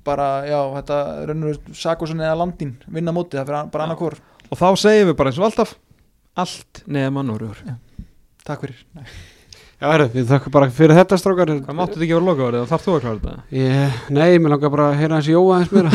bara, 0.10 0.28
já, 0.50 0.60
þetta 0.76 0.98
raunur 1.30 1.60
Sakosun 1.80 2.20
eða 2.26 2.36
Landín 2.42 2.76
vinna 2.92 3.14
móti 3.16 3.40
Það 3.40 3.48
fyrir 3.48 3.72
bara 3.72 3.84
Já. 3.84 3.88
annað 3.88 4.04
hvort 4.04 4.52
Og 4.52 4.60
þá 4.60 4.68
segjum 4.84 5.12
við 5.14 5.18
bara 5.22 5.32
eins 5.32 5.40
og 5.40 5.48
alltaf 5.48 5.76
Allt 6.44 6.84
nema 6.88 7.24
Norrur 7.24 7.64
Takk 8.44 8.66
fyrir 8.66 8.84
Já, 9.80 9.86
herru, 9.94 10.10
við 10.12 10.26
þakka 10.28 10.52
bara 10.52 10.68
fyrir 10.76 10.92
þetta 10.98 11.18
strákar. 11.22 11.50
Hvað 11.64 11.76
máttu 11.78 11.96
þetta 11.96 12.04
ekki 12.04 12.16
vera 12.18 12.26
loka 12.28 12.44
orðið? 12.50 12.64
Þarf 12.68 12.82
þú 12.84 12.96
að 12.98 13.04
klára 13.06 13.20
þetta? 13.20 13.44
Ég, 13.56 14.00
Nei, 14.12 14.32
mér 14.36 14.52
langar 14.52 14.72
bara 14.74 14.88
að 14.90 14.98
heyra 15.00 15.16
hans 15.16 15.30
Jóa 15.32 15.60
eins 15.62 15.70
meira. 15.72 15.92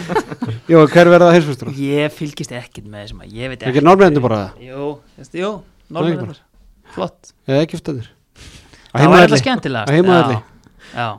Jóa, 0.72 0.84
hver 0.88 1.10
verða 1.12 1.34
heimsmeistarar? 1.34 1.74
Ég 1.84 2.14
fylgist 2.16 2.54
ekkert 2.56 2.86
með 2.88 3.02
þessum 3.04 3.20
að 3.26 3.34
ég 3.36 3.52
veit 3.52 3.66
Ekki 3.68 3.82
normendur 3.84 4.24
bara? 4.24 4.38
Það? 4.54 4.70
Jú, 4.70 4.88
ekki 5.20 5.42
normendur 5.92 6.40
Flott. 6.94 7.34
Eða 7.44 7.66
ekki 7.66 7.76
eftir 7.76 8.00
Það 8.94 9.12
var 9.12 9.26
eitthvað 9.26 9.42
skemmtilega 9.42 9.84
Á 9.84 9.92
heimavelli. 9.98 10.38
Já, 10.40 10.96
já. 10.96 11.10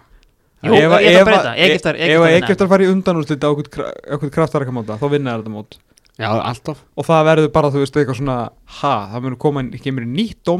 Jú, 0.62 0.74
ég 0.74 0.90
ætla 0.90 1.22
að 1.22 1.30
breyta 1.30 1.54
Egyptar, 1.68 2.02
Ef 2.02 2.26
að 2.26 2.36
Egyptar 2.40 2.70
fari 2.74 2.90
í 2.90 2.92
undanúrslit 2.96 3.46
á 3.46 3.50
okkur 3.54 4.34
kraftarakamáta 4.34 4.98
þá 4.98 5.06
vinna 5.14 5.38
þetta 5.38 5.54
mót. 5.54 5.78
Já, 6.18 6.30
alltaf. 6.34 6.82
Og 6.98 7.06
það 7.08 7.24
verður 7.30 7.54
bara, 7.56 7.72
þú 7.74 7.82
veist, 7.82 7.96
eitthvað 7.98 8.20
svona 8.20 8.36
ha, 8.82 8.92
það 9.14 9.24
mun 9.26 9.38
koma 9.42 9.64
inn, 9.64 9.72
kemur 9.82 10.06
inn 10.06 10.14
nýtt 10.18 10.52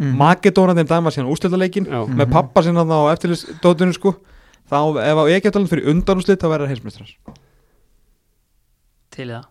dómarapar 0.00 0.08
Mhm. 0.08 0.16
Makedónandi 0.16 0.84
dæma 0.88 1.10
síðan 1.12 1.28
úrslitaleikin 1.30 1.84
Já, 1.86 2.06
með 2.08 2.30
pappa 2.32 2.62
sinna 2.62 2.80
á 2.88 3.12
eftirlisdótinu 3.12 3.92
sko. 3.92 4.14
Þá 4.70 4.76
ef 5.04 5.16
að 5.20 5.30
Egyptarland 5.36 5.68
fyrir 5.68 5.88
undanúrslit 5.92 6.40
þá 6.40 6.48
verður 6.48 6.66
það 6.66 6.72
heimsmeistrar 6.72 7.10
Til 9.10 9.26
það 9.28 9.44